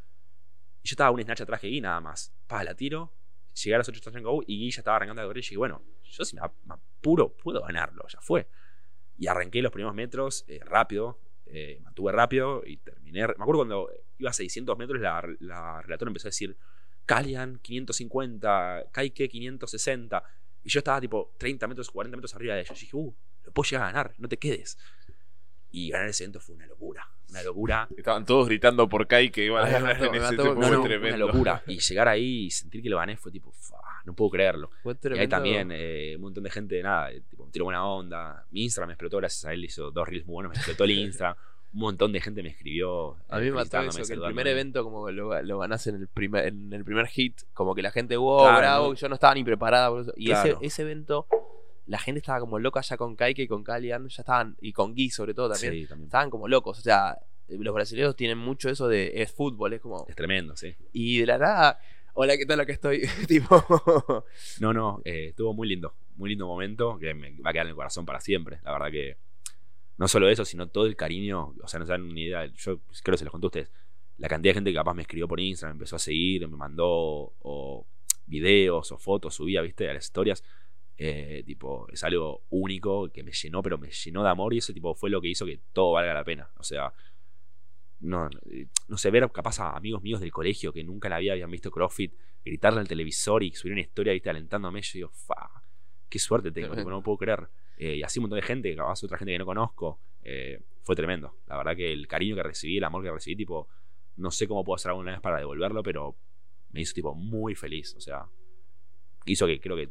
Y 0.82 0.88
yo 0.88 0.92
estaba 0.92 1.10
un 1.10 1.20
snatch 1.22 1.40
atrás 1.40 1.60
que 1.60 1.68
Gui 1.68 1.80
nada 1.80 2.00
más. 2.00 2.32
Pa, 2.46 2.62
la 2.62 2.74
tiro, 2.76 3.12
llegué 3.54 3.74
a 3.74 3.78
los 3.78 3.88
8 3.88 4.00
touch 4.00 4.14
and 4.16 4.24
go 4.24 4.42
y 4.46 4.58
Gui 4.58 4.70
ya 4.70 4.80
estaba 4.82 4.98
arrancando 4.98 5.22
a 5.22 5.24
correr 5.24 5.38
y 5.38 5.40
dije, 5.40 5.56
bueno, 5.56 5.82
yo 6.02 6.24
si 6.24 6.36
me, 6.36 6.42
ap- 6.42 6.54
me 6.64 6.74
apuro 6.74 7.34
puedo 7.36 7.62
ganarlo, 7.62 8.06
ya 8.08 8.20
fue. 8.20 8.48
Y 9.16 9.26
arranqué 9.26 9.62
los 9.62 9.72
primeros 9.72 9.94
metros 9.94 10.44
eh, 10.46 10.60
rápido, 10.64 11.20
eh, 11.46 11.80
mantuve 11.82 12.12
rápido 12.12 12.62
y 12.66 12.76
terminé. 12.78 13.20
Me 13.26 13.32
acuerdo 13.32 13.58
cuando 13.60 13.90
iba 14.18 14.30
a 14.30 14.32
600 14.34 14.76
metros, 14.76 15.00
la, 15.00 15.26
la 15.40 15.80
relatora 15.82 16.10
empezó 16.10 16.28
a 16.28 16.30
decir: 16.30 16.56
Kalian 17.06 17.58
550, 17.60 18.86
Kaike 18.92 19.28
560. 19.28 20.22
Y 20.64 20.68
yo 20.70 20.78
estaba 20.78 21.00
tipo 21.00 21.34
30 21.38 21.66
metros, 21.68 21.90
40 21.90 22.16
metros 22.16 22.34
arriba 22.34 22.54
de 22.54 22.62
ellos. 22.62 22.76
Y 22.78 22.86
dije, 22.86 22.96
uh, 22.96 23.14
lo 23.44 23.52
puedo 23.52 23.70
llegar 23.70 23.84
a 23.88 23.92
ganar, 23.92 24.14
no 24.18 24.28
te 24.28 24.38
quedes. 24.38 24.78
Y 25.70 25.90
ganar 25.90 26.08
ese 26.08 26.24
evento 26.24 26.40
fue 26.40 26.54
una 26.54 26.66
locura. 26.66 27.06
Una 27.34 27.42
locura. 27.42 27.88
Estaban 27.96 28.24
todos 28.24 28.46
gritando 28.48 28.88
por 28.88 29.06
Kai 29.06 29.30
que 29.30 29.44
iban 29.44 29.66
a 29.66 29.70
ganar 29.70 30.04
en 30.04 30.14
ese 30.14 30.36
no, 30.36 30.54
muy 30.54 30.66
no, 30.70 30.80
una 30.80 30.82
tremendo. 30.88 31.26
locura. 31.26 31.62
Y 31.66 31.78
llegar 31.78 32.08
ahí 32.08 32.46
y 32.46 32.50
sentir 32.50 32.82
que 32.82 32.88
lo 32.88 32.96
gané 32.98 33.16
fue 33.16 33.30
tipo, 33.32 33.50
"Fa, 33.52 33.76
no 34.04 34.14
puedo 34.14 34.30
creerlo. 34.30 34.70
Fue 34.82 34.92
Y 34.92 34.96
ahí 34.96 35.00
tremendo. 35.00 35.30
también 35.36 35.68
eh, 35.72 36.12
un 36.16 36.22
montón 36.22 36.44
de 36.44 36.50
gente, 36.50 36.82
nada, 36.82 37.10
eh, 37.10 37.22
tipo, 37.28 37.46
me 37.46 37.52
tiró 37.52 37.64
buena 37.64 37.84
onda. 37.86 38.46
Mi 38.50 38.62
Instagram 38.64 38.88
me 38.88 38.92
explotó, 38.94 39.16
gracias 39.18 39.44
a 39.46 39.52
él 39.52 39.64
hizo 39.64 39.90
dos 39.90 40.08
reels 40.08 40.26
muy 40.26 40.34
buenos, 40.34 40.50
me 40.50 40.56
explotó 40.56 40.84
el 40.84 40.90
Instagram. 40.98 41.36
Un 41.72 41.80
montón 41.80 42.12
de 42.12 42.20
gente 42.20 42.40
me 42.42 42.50
escribió. 42.50 43.16
A 43.28 43.38
mí 43.40 43.46
eh, 43.46 43.50
me 43.50 43.56
mató 43.56 43.80
eso, 43.80 44.02
que 44.06 44.12
el 44.14 44.20
primer 44.22 44.46
evento 44.46 44.84
como 44.84 45.06
que 45.06 45.12
lo, 45.12 45.42
lo 45.42 45.58
ganás 45.58 45.84
en 45.88 45.96
el 45.96 46.06
primer, 46.06 46.46
en 46.46 46.72
el 46.72 46.84
primer 46.84 47.06
hit, 47.08 47.40
como 47.52 47.74
que 47.74 47.82
la 47.82 47.90
gente, 47.90 48.16
wow, 48.16 48.42
Claro, 48.42 48.58
bravo, 48.58 48.88
¿no? 48.90 48.94
yo 48.94 49.08
no 49.08 49.14
estaba 49.14 49.34
ni 49.34 49.42
preparada 49.42 49.88
por 49.90 50.02
eso. 50.02 50.12
Y 50.16 50.26
Claro. 50.26 50.50
ese, 50.50 50.66
ese 50.66 50.82
evento, 50.82 51.26
la 51.86 51.98
gente 51.98 52.18
estaba 52.18 52.40
como 52.40 52.58
loca 52.58 52.80
ya 52.80 52.96
con 52.96 53.16
Kaike 53.16 53.42
y 53.42 53.48
con 53.48 53.62
Kalian, 53.64 54.08
ya 54.08 54.22
estaban, 54.22 54.56
y 54.60 54.72
con 54.72 54.92
Guy 54.94 55.10
sobre 55.10 55.34
todo 55.34 55.50
también, 55.50 55.72
Sí, 55.74 55.86
también. 55.86 56.06
estaban 56.06 56.30
como 56.30 56.48
locos, 56.48 56.78
o 56.78 56.82
sea, 56.82 57.18
los 57.48 57.74
brasileños 57.74 58.16
tienen 58.16 58.38
mucho 58.38 58.70
eso 58.70 58.88
de, 58.88 59.12
es 59.16 59.30
fútbol, 59.32 59.74
es 59.74 59.80
como, 59.80 60.06
Es 60.08 60.16
tremendo, 60.16 60.56
sí. 60.56 60.74
y 60.92 61.18
de 61.18 61.26
la 61.26 61.38
nada, 61.38 61.78
hola, 62.14 62.36
¿qué 62.38 62.46
tal 62.46 62.58
lo 62.58 62.66
que 62.66 62.72
estoy? 62.72 63.02
tipo, 63.28 64.24
No, 64.60 64.72
no, 64.72 65.00
eh, 65.04 65.26
estuvo 65.30 65.52
muy 65.52 65.68
lindo. 65.68 65.94
Muy 66.16 66.30
lindo 66.30 66.46
momento 66.46 66.96
que 66.98 67.12
me 67.12 67.30
va 67.40 67.50
a 67.50 67.52
quedar 67.52 67.66
en 67.66 67.70
el 67.70 67.74
corazón 67.76 68.06
para 68.06 68.20
siempre. 68.20 68.60
La 68.62 68.70
verdad 68.72 68.90
que 68.92 69.16
no 69.98 70.06
solo 70.06 70.28
eso, 70.28 70.44
sino 70.44 70.68
todo 70.68 70.86
el 70.86 70.94
cariño. 70.94 71.54
O 71.60 71.66
sea, 71.66 71.80
no 71.80 71.86
se 71.86 71.90
dan 71.92 72.08
ni 72.08 72.22
idea. 72.22 72.46
Yo 72.46 72.78
creo 73.02 73.14
que 73.14 73.18
se 73.18 73.24
los 73.24 73.32
conté 73.32 73.46
a 73.46 73.48
ustedes. 73.48 73.72
La 74.18 74.28
cantidad 74.28 74.50
de 74.50 74.54
gente 74.54 74.70
que 74.70 74.76
capaz 74.76 74.94
me 74.94 75.02
escribió 75.02 75.26
por 75.26 75.40
Instagram, 75.40 75.74
me 75.74 75.78
empezó 75.80 75.96
a 75.96 75.98
seguir, 75.98 76.46
me 76.46 76.56
mandó 76.56 77.34
o 77.40 77.84
videos 78.26 78.92
o 78.92 78.96
fotos 78.98 79.34
subía, 79.34 79.60
viste, 79.60 79.90
a 79.90 79.94
las 79.94 80.04
historias. 80.04 80.44
Eh, 80.96 81.42
tipo, 81.44 81.88
es 81.90 82.04
algo 82.04 82.42
único 82.50 83.10
que 83.10 83.22
me 83.24 83.32
llenó, 83.32 83.62
pero 83.62 83.78
me 83.78 83.90
llenó 83.90 84.22
de 84.22 84.28
amor 84.28 84.54
y 84.54 84.58
eso 84.58 84.72
tipo 84.72 84.94
fue 84.94 85.10
lo 85.10 85.20
que 85.20 85.28
hizo 85.28 85.44
que 85.44 85.60
todo 85.72 85.92
valga 85.92 86.14
la 86.14 86.24
pena. 86.24 86.48
O 86.56 86.62
sea, 86.62 86.92
no, 88.00 88.28
no 88.88 88.96
sé, 88.96 89.10
ver 89.10 89.30
capaz 89.32 89.60
a 89.60 89.76
amigos 89.76 90.02
míos 90.02 90.20
del 90.20 90.30
colegio 90.30 90.72
que 90.72 90.84
nunca 90.84 91.08
la 91.08 91.16
habían 91.16 91.50
visto 91.50 91.70
CrossFit, 91.70 92.14
gritarle 92.44 92.80
al 92.80 92.88
televisor 92.88 93.42
y 93.42 93.52
subir 93.52 93.72
una 93.72 93.80
historia, 93.80 94.12
viste, 94.12 94.30
alentándome, 94.30 94.82
yo 94.82 94.92
digo, 94.94 95.08
fa, 95.10 95.62
qué 96.08 96.18
suerte 96.18 96.52
tengo, 96.52 96.76
tipo, 96.76 96.90
no 96.90 97.02
puedo 97.02 97.18
creer. 97.18 97.48
Eh, 97.76 97.96
y 97.96 98.02
así 98.02 98.18
un 98.18 98.24
montón 98.24 98.38
de 98.38 98.46
gente, 98.46 98.76
capaz 98.76 99.02
otra 99.02 99.18
gente 99.18 99.32
que 99.32 99.38
no 99.38 99.46
conozco, 99.46 100.00
eh, 100.22 100.60
fue 100.82 100.94
tremendo. 100.94 101.34
La 101.46 101.56
verdad 101.56 101.74
que 101.74 101.92
el 101.92 102.06
cariño 102.06 102.36
que 102.36 102.42
recibí, 102.42 102.76
el 102.76 102.84
amor 102.84 103.02
que 103.02 103.10
recibí, 103.10 103.36
tipo, 103.36 103.68
no 104.16 104.30
sé 104.30 104.46
cómo 104.46 104.62
puedo 104.64 104.76
hacer 104.76 104.90
alguna 104.90 105.12
vez 105.12 105.20
para 105.20 105.38
devolverlo, 105.38 105.82
pero 105.82 106.14
me 106.70 106.82
hizo 106.82 106.94
tipo 106.94 107.14
muy 107.14 107.54
feliz. 107.54 107.94
O 107.96 108.00
sea, 108.00 108.26
hizo 109.24 109.46
que 109.46 109.60
creo 109.60 109.76
que 109.76 109.90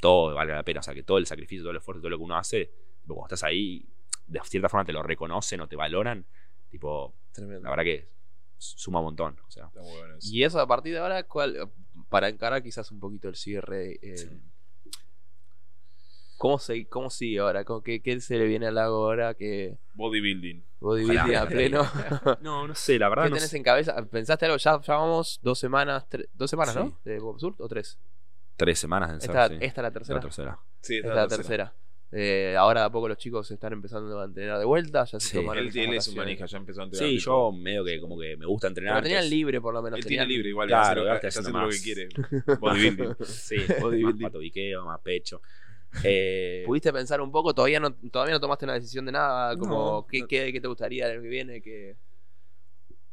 todo 0.00 0.34
valga 0.34 0.54
la 0.56 0.62
pena. 0.62 0.80
O 0.80 0.82
sea, 0.82 0.94
que 0.94 1.02
todo 1.02 1.18
el 1.18 1.26
sacrificio, 1.26 1.62
todo 1.64 1.70
el 1.72 1.76
esfuerzo, 1.78 2.00
todo 2.00 2.10
lo 2.10 2.18
que 2.18 2.24
uno 2.24 2.36
hace, 2.36 2.70
tipo, 3.02 3.14
cuando 3.14 3.34
estás 3.34 3.44
ahí, 3.48 3.86
de 4.26 4.40
cierta 4.44 4.68
forma 4.68 4.84
te 4.84 4.92
lo 4.92 5.02
reconocen 5.02 5.60
o 5.60 5.68
te 5.68 5.76
valoran. 5.76 6.24
Tipo, 6.70 7.14
Tremendo. 7.32 7.62
la 7.64 7.70
verdad 7.70 7.84
que 7.84 8.08
suma 8.58 8.98
un 9.00 9.06
montón. 9.06 9.36
O 9.46 9.50
sea, 9.50 9.66
Está 9.66 9.80
muy 9.80 9.92
bueno 9.96 10.16
eso. 10.16 10.28
Y 10.30 10.44
eso 10.44 10.60
a 10.60 10.66
partir 10.66 10.92
de 10.92 10.98
ahora, 11.00 11.22
¿cuál, 11.24 11.68
para 12.08 12.28
encarar 12.28 12.62
quizás 12.62 12.90
un 12.92 13.00
poquito 13.00 13.28
el 13.28 13.34
cierre, 13.36 13.98
eh, 14.02 14.16
Sí. 14.16 14.28
¿cómo, 16.36 16.58
se, 16.58 16.86
¿cómo 16.88 17.10
sigue 17.10 17.38
ahora? 17.40 17.64
¿Cómo- 17.64 17.82
qué, 17.82 18.00
qué 18.02 18.20
se 18.20 18.38
le 18.38 18.46
viene 18.46 18.66
al 18.66 18.74
lago 18.76 18.96
ahora? 19.04 19.34
que 19.34 19.76
Bodybuilding. 19.94 20.64
bodybuilding 20.80 21.20
Ojalá. 21.20 21.42
a 21.42 21.46
pleno? 21.48 21.82
no, 22.40 22.66
no 22.68 22.74
sé, 22.74 22.98
la 22.98 23.08
verdad. 23.08 23.24
¿Qué 23.24 23.30
no 23.30 23.36
tenés 23.36 23.50
sé. 23.50 23.56
en 23.58 23.62
cabeza? 23.62 24.06
¿Pensaste 24.06 24.46
algo? 24.46 24.56
Ya, 24.58 24.80
ya 24.80 24.94
vamos 24.96 25.38
dos 25.42 25.58
semanas, 25.58 26.06
dos 26.34 26.48
semanas, 26.50 26.74
Sí. 26.74 26.80
¿no? 26.80 26.98
¿De 27.04 27.18
Bob 27.18 27.38
Surf 27.38 27.60
o 27.60 27.68
tres? 27.68 27.98
Tres 28.64 28.78
semanas 28.78 29.10
en 29.10 29.16
Esta, 29.16 29.48
ser, 29.48 29.58
sí. 29.58 29.64
esta 29.64 29.80
es 29.80 29.82
la 29.82 29.90
tercera. 29.92 30.14
La 30.16 30.20
tercera. 30.22 30.58
Sí, 30.80 30.96
Esta 30.96 31.08
es 31.08 31.14
la 31.16 31.28
tercera. 31.28 31.74
Eh, 32.12 32.56
ahora 32.58 32.80
de 32.80 32.86
a 32.86 32.90
poco 32.90 33.06
los 33.06 33.16
chicos 33.18 33.46
se 33.46 33.54
están 33.54 33.72
empezando 33.72 34.20
a 34.20 34.24
entrenar 34.24 34.58
de 34.58 34.64
vuelta. 34.64 35.04
Ya 35.04 35.20
se 35.20 35.28
Sí. 35.28 35.36
tomaron 35.36 35.62
Él, 35.64 35.68
un 35.68 35.86
vacaciones. 35.90 36.16
manija, 36.16 36.46
ya 36.46 36.58
empezó 36.58 36.80
a 36.80 36.84
entrenar. 36.84 37.08
Sí, 37.08 37.18
tipo, 37.18 37.24
yo 37.52 37.52
medio 37.52 37.84
que 37.84 38.00
como 38.00 38.18
que 38.18 38.36
me 38.36 38.46
gusta 38.46 38.66
entrenar. 38.66 38.94
Pero 38.94 39.04
tenían 39.04 39.30
libre 39.30 39.60
por 39.60 39.72
lo 39.74 39.80
menos. 39.82 39.98
Él 40.00 40.04
tiene 40.06 40.22
tenían- 40.24 40.28
libre 40.36 40.48
igual, 40.50 40.68
Claro, 40.68 40.82
hace 40.82 40.94
lo, 40.96 41.00
ahora 41.02 41.14
está 41.16 41.28
haciendo 41.28 41.60
lo 41.60 41.68
que 41.70 41.80
quiere. 41.80 42.08
Bodybuilding. 42.60 43.14
Sí, 43.24 43.56
Bodybuilding. 43.80 44.22
más 44.22 44.30
patobiqueo, 44.32 44.84
más 44.84 45.00
pecho. 45.00 45.40
Eh, 46.04 46.62
¿Pudiste 46.66 46.92
pensar 46.92 47.20
un 47.20 47.30
poco? 47.32 47.54
¿Todavía 47.54 47.78
no, 47.80 47.92
todavía 47.94 48.34
no 48.34 48.40
tomaste 48.40 48.64
una 48.64 48.74
decisión 48.74 49.06
de 49.06 49.12
nada? 49.12 49.56
Como, 49.56 49.74
No, 50.00 50.06
¿qué, 50.08 50.20
no. 50.20 50.26
qué- 50.26 50.52
qué 50.52 50.60
te 50.60 50.68
gustaría 50.68 51.06
el 51.06 51.12
año 51.12 51.22
que 51.22 51.28
viene? 51.28 51.62
¿Qué... 51.62 51.96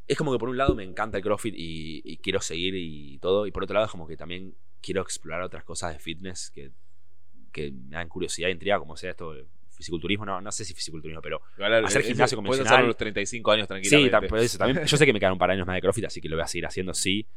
es 0.07 0.17
como 0.17 0.31
que 0.31 0.39
por 0.39 0.49
un 0.49 0.57
lado 0.57 0.73
me 0.75 0.83
encanta 0.83 1.17
el 1.17 1.23
CrossFit 1.23 1.53
y, 1.55 2.01
y 2.03 2.17
quiero 2.17 2.39
seguir 2.41 2.73
y 2.75 3.17
todo. 3.19 3.45
Y 3.45 3.51
por 3.51 3.63
otro 3.63 3.73
lado 3.75 3.85
es 3.85 3.91
como 3.91 4.07
que 4.07 4.15
también 4.17 4.55
quiero 4.81 5.01
explorar 5.01 5.41
otras 5.41 5.63
cosas 5.63 5.93
de 5.93 5.99
fitness 5.99 6.51
que, 6.51 6.71
que 7.51 7.71
me 7.71 7.95
dan 7.95 8.07
curiosidad 8.09 8.49
e 8.49 8.53
intriga, 8.53 8.79
como 8.79 8.95
sea 8.97 9.11
esto 9.11 9.33
de 9.33 9.45
fisiculturismo. 9.71 10.25
No, 10.25 10.41
no 10.41 10.51
sé 10.51 10.65
si 10.65 10.73
fisiculturismo, 10.73 11.21
pero 11.21 11.41
Igual, 11.57 11.85
Hacer 11.85 12.01
ese- 12.01 12.09
gimnasio 12.11 12.37
Puedes 12.37 12.47
convencional. 12.47 12.73
hacerlo 12.73 12.85
a 12.85 12.87
los 12.87 12.97
35 12.97 13.51
años 13.51 13.67
tranquilamente. 13.67 14.29
Sí, 14.39 14.45
eso, 14.45 14.57
también, 14.57 14.85
yo 14.85 14.97
sé 14.97 15.05
que 15.05 15.13
me 15.13 15.19
quedan 15.19 15.33
un 15.33 15.39
par 15.39 15.49
de 15.49 15.53
años 15.55 15.67
más 15.67 15.75
de 15.75 15.81
CrossFit, 15.81 16.05
así 16.05 16.21
que 16.21 16.29
lo 16.29 16.35
voy 16.35 16.43
a 16.43 16.47
seguir 16.47 16.65
haciendo, 16.65 16.93
sí. 16.93 17.27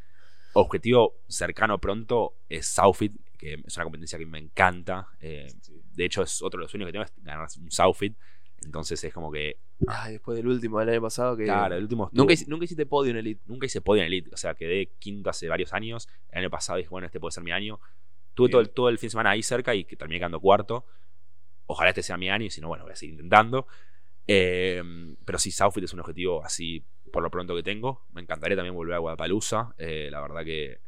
Objetivo 0.53 1.21
cercano 1.29 1.79
pronto 1.79 2.35
es 2.49 2.67
Southfit, 2.67 3.13
que 3.39 3.55
es 3.65 3.77
una 3.77 3.85
competencia 3.85 4.19
que 4.19 4.27
me 4.27 4.39
encanta. 4.39 5.09
eh, 5.21 5.47
Sí. 5.63 5.81
de 5.93 6.05
hecho, 6.05 6.23
es 6.23 6.43
otro 6.43 6.59
de 6.59 6.65
los 6.65 6.71
sueños 6.71 6.89
que 6.89 6.93
tengo, 6.93 7.05
es 7.05 7.13
ganar 7.19 7.47
un 7.59 7.71
Southfit. 7.71 8.17
Entonces 8.65 9.03
es 9.03 9.13
como 9.13 9.33
que, 9.33 9.59
Ay, 9.87 10.13
después 10.13 10.37
del 10.37 10.47
último 10.47 10.79
del 10.81 10.91
año 10.91 11.01
pasado 11.01 11.37
que... 11.37 11.45
claro, 11.45 11.77
el 11.77 11.83
último... 11.83 12.11
nunca, 12.13 12.35
hiciste 12.35 12.85
podio 12.85 13.11
en 13.11 13.17
Elite. 13.17 13.41
nunca 13.47 13.67
hice 13.67 13.81
podio 13.81 14.03
en 14.03 14.09
Elite, 14.09 14.31
o 14.33 14.37
sea, 14.37 14.55
quedé 14.55 14.93
quinto 14.99 15.31
hace 15.31 15.49
varios 15.49 15.73
años. 15.73 16.09
El 16.29 16.41
año 16.41 16.51
pasado 16.51 16.77
dije, 16.77 16.91
bueno, 16.91 17.07
este 17.07 17.19
puede 17.19 17.33
ser 17.33 17.43
mi 17.43 17.53
año. 17.53 17.81
Tuve 18.35 18.49
Bien. 18.49 18.53
todo 18.53 18.61
el, 18.61 18.71
todo 18.71 18.89
el 18.91 18.99
fin 18.99 19.07
de 19.07 19.13
semana 19.13 19.31
ahí 19.31 19.43
cerca 19.43 19.75
y 19.75 19.85
que 19.85 19.97
terminé 19.97 20.19
quedando 20.21 20.41
cuarto. 20.41 20.85
Ojalá 21.67 21.91
este 21.91 22.03
sea 22.03 22.17
mi 22.17 22.29
año 22.29 22.45
y 22.45 22.51
si 22.51 22.61
no, 22.61 22.69
bueno, 22.69 22.85
voy 22.85 22.93
a 22.93 22.97
seguir 22.97 23.15
intentando. 23.15 23.67
Eh, 24.27 24.83
pero 25.25 25.39
sí, 25.39 25.51
Southfit 25.51 25.85
es 25.85 25.93
un 25.95 26.01
objetivo 26.01 26.45
así 26.45 26.85
por 27.11 27.23
lo 27.23 27.31
pronto 27.31 27.57
que 27.57 27.63
tengo. 27.63 28.07
Me 28.13 28.21
encantaría 28.21 28.57
también 28.57 28.75
volver 28.75 28.95
a 28.95 28.99
Guadalajara. 28.99 29.75
Eh, 29.79 30.09
la 30.11 30.21
verdad 30.21 30.45
que 30.45 30.81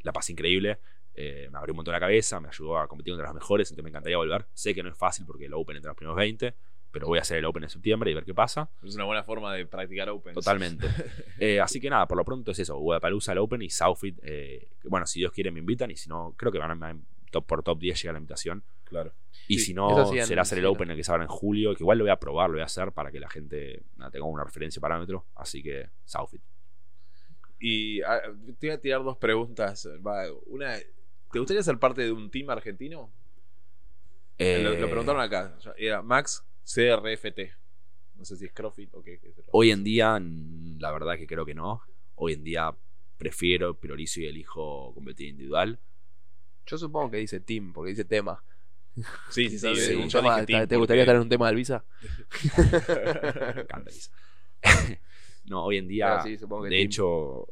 la 0.00 0.12
pasé 0.12 0.32
increíble. 0.32 0.78
Eh, 1.14 1.48
me 1.50 1.58
abrió 1.58 1.72
un 1.72 1.78
montón 1.78 1.92
la 1.92 2.00
cabeza, 2.00 2.38
me 2.38 2.48
ayudó 2.48 2.78
a 2.78 2.86
competir 2.86 3.12
contra 3.12 3.26
los 3.26 3.34
mejores, 3.34 3.68
entonces 3.68 3.82
me 3.82 3.90
encantaría 3.90 4.16
volver. 4.16 4.46
Sé 4.54 4.72
que 4.74 4.84
no 4.84 4.88
es 4.88 4.96
fácil 4.96 5.26
porque 5.26 5.46
el 5.46 5.54
Open 5.54 5.76
entre 5.76 5.88
los 5.88 5.96
primeros 5.96 6.16
20, 6.16 6.54
pero 6.98 7.06
voy 7.06 7.18
a 7.18 7.22
hacer 7.22 7.38
el 7.38 7.44
Open 7.44 7.62
en 7.62 7.70
septiembre 7.70 8.10
y 8.10 8.14
ver 8.14 8.24
qué 8.24 8.34
pasa. 8.34 8.68
Es 8.82 8.96
una 8.96 9.04
buena 9.04 9.22
forma 9.22 9.54
de 9.54 9.66
practicar 9.66 10.08
Open. 10.10 10.34
Totalmente. 10.34 10.88
Eh, 11.40 11.60
así 11.60 11.80
que 11.80 11.88
nada, 11.88 12.08
por 12.08 12.18
lo 12.18 12.24
pronto 12.24 12.50
es 12.50 12.58
eso. 12.58 12.76
Guadalajara 12.76 13.34
el 13.34 13.38
Open 13.38 13.62
y 13.62 13.70
Southfit. 13.70 14.18
eh, 14.24 14.68
bueno, 14.84 15.06
si 15.06 15.20
Dios 15.20 15.30
quiere 15.30 15.52
me 15.52 15.60
invitan 15.60 15.88
y 15.92 15.96
si 15.96 16.08
no, 16.08 16.34
creo 16.36 16.50
que 16.50 16.58
van 16.58 16.82
a, 16.82 16.96
top, 17.30 17.46
por 17.46 17.62
top 17.62 17.78
10 17.78 18.02
llega 18.02 18.12
la 18.12 18.18
invitación. 18.18 18.64
Claro. 18.82 19.12
Y 19.46 19.60
Sí, 19.60 19.66
si 19.66 19.74
no, 19.74 20.04
sí, 20.06 20.20
será 20.22 20.42
hacer 20.42 20.58
el 20.58 20.64
sí, 20.64 20.68
Open 20.68 20.90
el 20.90 20.96
que 20.96 21.04
se 21.04 21.12
abra 21.12 21.22
en 21.22 21.28
julio, 21.28 21.76
que 21.76 21.84
igual 21.84 21.98
lo 21.98 22.04
voy 22.04 22.10
a 22.10 22.16
probar, 22.16 22.50
lo 22.50 22.54
voy 22.54 22.62
a 22.62 22.64
hacer 22.64 22.90
para 22.90 23.12
que 23.12 23.20
la 23.20 23.30
gente 23.30 23.84
nada, 23.96 24.10
tenga 24.10 24.26
una 24.26 24.42
referencia 24.42 24.80
parámetro. 24.80 25.26
Así 25.36 25.62
que 25.62 25.88
Southfit. 26.04 26.42
Y 27.60 28.02
ah, 28.02 28.20
te 28.58 28.66
voy 28.66 28.74
a 28.74 28.80
tirar 28.80 29.04
dos 29.04 29.16
preguntas. 29.16 29.88
Va, 30.04 30.24
una, 30.46 30.76
¿Te 31.30 31.38
gustaría 31.38 31.62
ser 31.62 31.78
parte 31.78 32.02
de 32.02 32.10
un 32.10 32.30
team 32.32 32.50
argentino? 32.50 33.12
Eh, 34.38 34.60
lo, 34.62 34.74
lo 34.74 34.86
preguntaron 34.88 35.20
acá. 35.20 35.56
Era 35.76 36.02
Max 36.02 36.44
CRFT. 36.72 37.38
No 38.16 38.24
sé 38.24 38.36
si 38.36 38.44
es 38.46 38.52
CrossFit 38.52 38.92
o 38.94 39.02
qué. 39.02 39.20
Hoy 39.52 39.70
en 39.70 39.84
día, 39.84 40.20
la 40.20 40.90
verdad 40.92 41.16
que 41.16 41.26
creo 41.26 41.46
que 41.46 41.54
no. 41.54 41.82
Hoy 42.16 42.32
en 42.34 42.44
día 42.44 42.74
prefiero, 43.16 43.74
priorizo 43.78 44.20
y 44.20 44.26
elijo 44.26 44.92
competir 44.94 45.28
individual. 45.28 45.78
Yo 46.66 46.76
supongo 46.78 47.10
que 47.12 47.16
dice 47.18 47.40
team, 47.40 47.72
porque 47.72 47.90
dice 47.90 48.04
tema. 48.04 48.42
Sí, 49.30 49.48
sí, 49.48 49.58
sí. 49.76 50.08
Team 50.08 50.66
¿Te 50.66 50.76
gustaría 50.76 50.76
porque- 50.78 51.00
estar 51.00 51.14
en 51.16 51.22
un 51.22 51.28
tema 51.28 51.46
de 51.46 51.50
Alvisa? 51.50 51.84
Me 53.54 53.60
encanta 53.62 53.90
Lisa. 53.90 54.10
no, 55.44 55.64
hoy 55.64 55.78
en 55.78 55.88
día, 55.88 56.08
Pero 56.08 56.22
sí, 56.24 56.38
supongo 56.38 56.64
que 56.64 56.70
de 56.70 56.76
team. 56.76 56.86
hecho... 56.86 57.46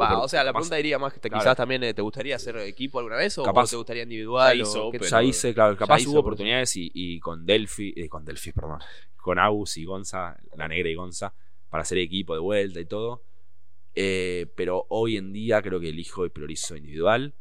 Va, 0.00 0.18
o 0.22 0.28
sea, 0.28 0.42
la 0.44 0.50
capaz- 0.50 0.58
pregunta 0.60 0.76
diría 0.76 0.98
más 0.98 1.12
que 1.12 1.20
te, 1.20 1.28
Claro. 1.28 1.42
quizás 1.42 1.56
también 1.56 1.82
eh, 1.84 1.94
te 1.94 2.02
gustaría 2.02 2.36
hacer 2.36 2.56
equipo 2.58 2.98
alguna 2.98 3.16
vez 3.16 3.36
o, 3.38 3.42
Capaz- 3.42 3.64
o 3.68 3.70
te 3.70 3.76
gustaría 3.76 4.02
individual. 4.04 4.56
Ya 4.56 4.64
o 4.64 4.66
hizo, 4.66 4.90
pero- 4.90 5.04
ya 5.04 5.22
hice, 5.22 5.54
claro, 5.54 5.76
capaz 5.76 6.00
hizo, 6.00 6.10
hubo 6.10 6.22
por 6.22 6.32
oportunidades 6.32 6.74
y, 6.76 6.90
y 6.94 7.20
con 7.20 7.44
Delphi, 7.46 7.92
eh, 7.96 8.08
con 8.08 8.24
Delphi, 8.24 8.52
perdón, 8.52 8.78
con 9.16 9.38
Agus 9.38 9.76
y 9.76 9.84
Gonza, 9.84 10.36
la 10.56 10.68
negra 10.68 10.88
y 10.88 10.94
Gonza, 10.94 11.32
para 11.68 11.82
hacer 11.82 11.98
equipo 11.98 12.34
de 12.34 12.40
vuelta 12.40 12.80
y 12.80 12.86
todo. 12.86 13.22
Eh, 13.94 14.46
pero 14.56 14.86
hoy 14.90 15.16
en 15.16 15.32
día 15.32 15.60
creo 15.62 15.80
que 15.80 15.88
elijo 15.88 16.24
y 16.24 16.30
priorizo 16.30 16.76
individual. 16.76 17.34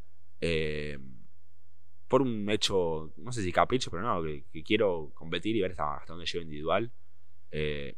por 2.08 2.24
un 2.24 2.50
hecho, 2.50 3.14
no 3.18 3.32
sé 3.32 3.44
si 3.44 3.52
capricho, 3.52 3.92
pero 3.92 4.02
no, 4.02 4.24
que, 4.24 4.44
que 4.52 4.64
quiero 4.64 5.12
competir 5.14 5.56
y 5.56 5.62
ver 5.62 5.72
hasta, 5.72 5.98
hasta 5.98 6.14
dónde 6.14 6.26
llego 6.26 6.42
individual. 6.44 6.92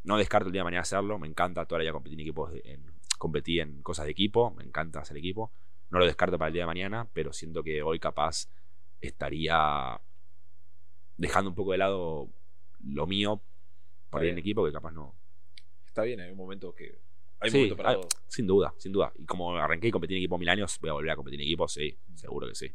No 0.03 0.17
descarto 0.17 0.47
el 0.47 0.51
día 0.51 0.61
de 0.61 0.65
mañana 0.65 0.81
hacerlo, 0.81 1.17
me 1.17 1.27
encanta, 1.27 1.65
toda 1.65 1.79
la 1.79 1.83
vida 1.83 1.93
competí 1.93 2.15
en 2.15 2.19
equipos, 2.21 2.51
de- 2.51 2.61
en, 2.65 2.90
competí 3.21 3.59
en 3.59 3.83
cosas 3.83 4.05
de 4.05 4.11
equipo, 4.11 4.49
me 4.51 4.63
encanta 4.63 4.99
hacer 4.99 5.15
equipo. 5.15 5.51
No 5.91 5.99
lo 5.99 6.05
descarto 6.07 6.39
para 6.39 6.47
el 6.47 6.53
día 6.53 6.63
de 6.63 6.67
mañana, 6.67 7.07
pero 7.13 7.31
siento 7.31 7.61
que 7.63 7.83
hoy 7.83 7.99
capaz 7.99 8.47
estaría 8.99 10.01
dejando 11.17 11.51
un 11.51 11.55
poco 11.55 11.71
de 11.73 11.77
lado 11.77 12.29
lo 12.83 13.05
mío 13.05 13.43
para 14.09 14.25
ir 14.25 14.31
en 14.31 14.39
equipo 14.39 14.65
que 14.65 14.71
capaz 14.71 14.91
no. 14.91 15.15
Está 15.85 16.01
bien, 16.03 16.19
hay 16.19 16.31
un 16.31 16.37
momento 16.37 16.73
que. 16.73 16.99
Hay 17.39 17.51
Sí, 17.51 17.57
momento 17.57 17.77
para 17.77 17.89
hay- 17.89 17.95
todo. 17.97 18.07
sin 18.27 18.47
duda, 18.47 18.73
sin 18.77 18.91
duda. 18.91 19.13
Y 19.17 19.25
como 19.25 19.55
arranqué 19.55 19.89
y 19.89 19.91
competí 19.91 20.13
en 20.15 20.19
equipo 20.19 20.37
mil 20.39 20.49
años, 20.49 20.77
voy 20.79 20.89
a 20.89 20.93
volver 20.93 21.11
a 21.11 21.15
competir 21.15 21.39
en 21.39 21.45
equipo, 21.45 21.67
sí, 21.67 21.95
seguro 22.15 22.47
que 22.47 22.55
sí. 22.55 22.73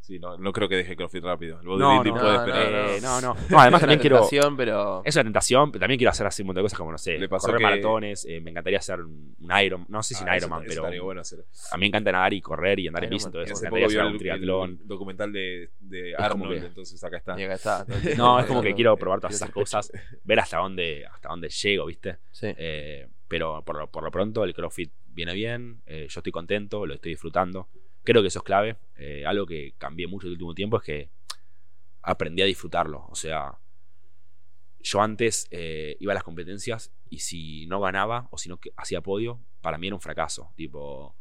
Sí, 0.00 0.18
no, 0.18 0.36
no 0.38 0.52
creo 0.52 0.68
que 0.68 0.76
deje 0.76 0.96
CrossFit 0.96 1.22
rápido. 1.22 1.60
El 1.60 1.66
No, 1.66 1.72
bodybuilding 1.76 2.14
no, 2.14 2.20
puede 2.20 2.32
no, 2.34 2.40
esperar. 2.46 2.72
no, 2.72 2.78
Eh, 2.90 3.00
no, 3.00 3.20
no. 3.20 3.34
No, 3.34 3.36
además 3.60 3.74
Es 3.74 3.80
también 3.80 3.90
una 3.90 4.00
quiero. 4.00 4.16
tentación, 4.16 4.56
pero... 4.56 5.02
Es 5.04 5.14
una 5.16 5.24
tentación, 5.24 5.70
pero 5.70 5.80
también 5.80 5.98
quiero 5.98 6.10
hacer 6.10 6.26
así 6.26 6.42
un 6.42 6.46
montón 6.46 6.62
de 6.62 6.64
cosas 6.64 6.78
como, 6.78 6.90
no 6.92 6.98
sé, 6.98 7.18
Le 7.18 7.28
pasó 7.28 7.46
correr 7.46 7.58
que- 7.58 7.64
maratones. 7.64 8.24
eh, 8.24 8.40
me 8.40 8.50
encantaría 8.50 8.78
hacer 8.80 9.00
un, 9.00 9.36
un 9.38 9.58
Iron, 9.60 9.84
no 9.88 10.02
sé 10.02 10.14
si 10.14 10.24
un 10.24 10.30
Ah, 10.30 10.36
Ironman, 10.36 10.60
eso- 10.62 10.64
eso 10.66 10.74
pero 10.74 10.82
estaría 10.86 11.02
bueno 11.02 11.20
hacer. 11.20 11.44
a 11.70 11.76
mí 11.76 11.80
me 11.82 11.86
encanta 11.86 12.12
nadar 12.12 12.32
y 12.32 12.40
correr 12.40 12.78
y 12.80 12.88
andar 12.88 13.04
en 13.04 13.10
bici, 13.10 13.22
Ironman. 13.28 13.42
entonces 13.42 13.62
me 13.62 13.68
encantaría 13.68 13.86
hacer 13.86 14.00
el, 14.00 14.12
un 14.12 14.18
triatlón. 14.18 14.70
el 14.82 14.86
documental 14.88 15.32
de, 15.32 15.70
de 15.78 16.12
como 16.16 16.24
Arnold, 16.26 16.60
que- 16.60 16.66
entonces 16.66 17.04
acá 17.04 17.16
está. 17.18 17.40
Y 17.40 17.44
acá 17.44 17.54
está. 17.54 17.86
No, 18.16 18.40
es 18.40 18.46
como 18.46 18.62
que 18.62 18.74
quiero 18.74 18.96
probar 18.96 19.20
todas 19.20 19.36
esas 19.36 19.50
cosas, 19.50 19.92
ver 20.24 20.40
hasta 20.40 20.58
dónde, 20.58 21.04
hasta 21.06 21.28
dónde 21.28 21.48
llego, 21.50 21.86
¿viste? 21.86 22.16
Sí. 22.32 22.48
Eh, 22.56 23.06
pero 23.28 23.62
por 23.64 23.78
lo, 23.78 23.88
por 23.90 24.02
lo 24.02 24.10
pronto 24.10 24.42
el 24.44 24.52
CrossFit 24.54 24.92
viene 25.06 25.34
bien, 25.34 25.82
eh, 25.86 26.06
yo 26.08 26.18
estoy 26.20 26.32
contento, 26.32 26.84
lo 26.84 26.94
estoy 26.94 27.12
disfrutando. 27.12 27.68
Creo 28.02 28.22
que 28.22 28.28
eso 28.28 28.40
es 28.40 28.44
clave. 28.44 28.76
Eh, 28.96 29.24
algo 29.26 29.46
que 29.46 29.74
cambié 29.78 30.06
mucho 30.06 30.26
el 30.26 30.32
último 30.32 30.54
tiempo 30.54 30.78
es 30.78 30.82
que 30.82 31.10
aprendí 32.02 32.42
a 32.42 32.46
disfrutarlo. 32.46 33.06
O 33.10 33.14
sea, 33.14 33.58
yo 34.80 35.02
antes 35.02 35.46
eh, 35.50 35.96
iba 36.00 36.12
a 36.12 36.14
las 36.14 36.24
competencias 36.24 36.92
y 37.08 37.18
si 37.18 37.66
no 37.66 37.80
ganaba 37.80 38.28
o 38.30 38.38
si 38.38 38.48
no 38.48 38.58
hacía 38.76 39.00
podio, 39.00 39.40
para 39.60 39.78
mí 39.78 39.88
era 39.88 39.96
un 39.96 40.00
fracaso. 40.00 40.52
Tipo, 40.56 41.16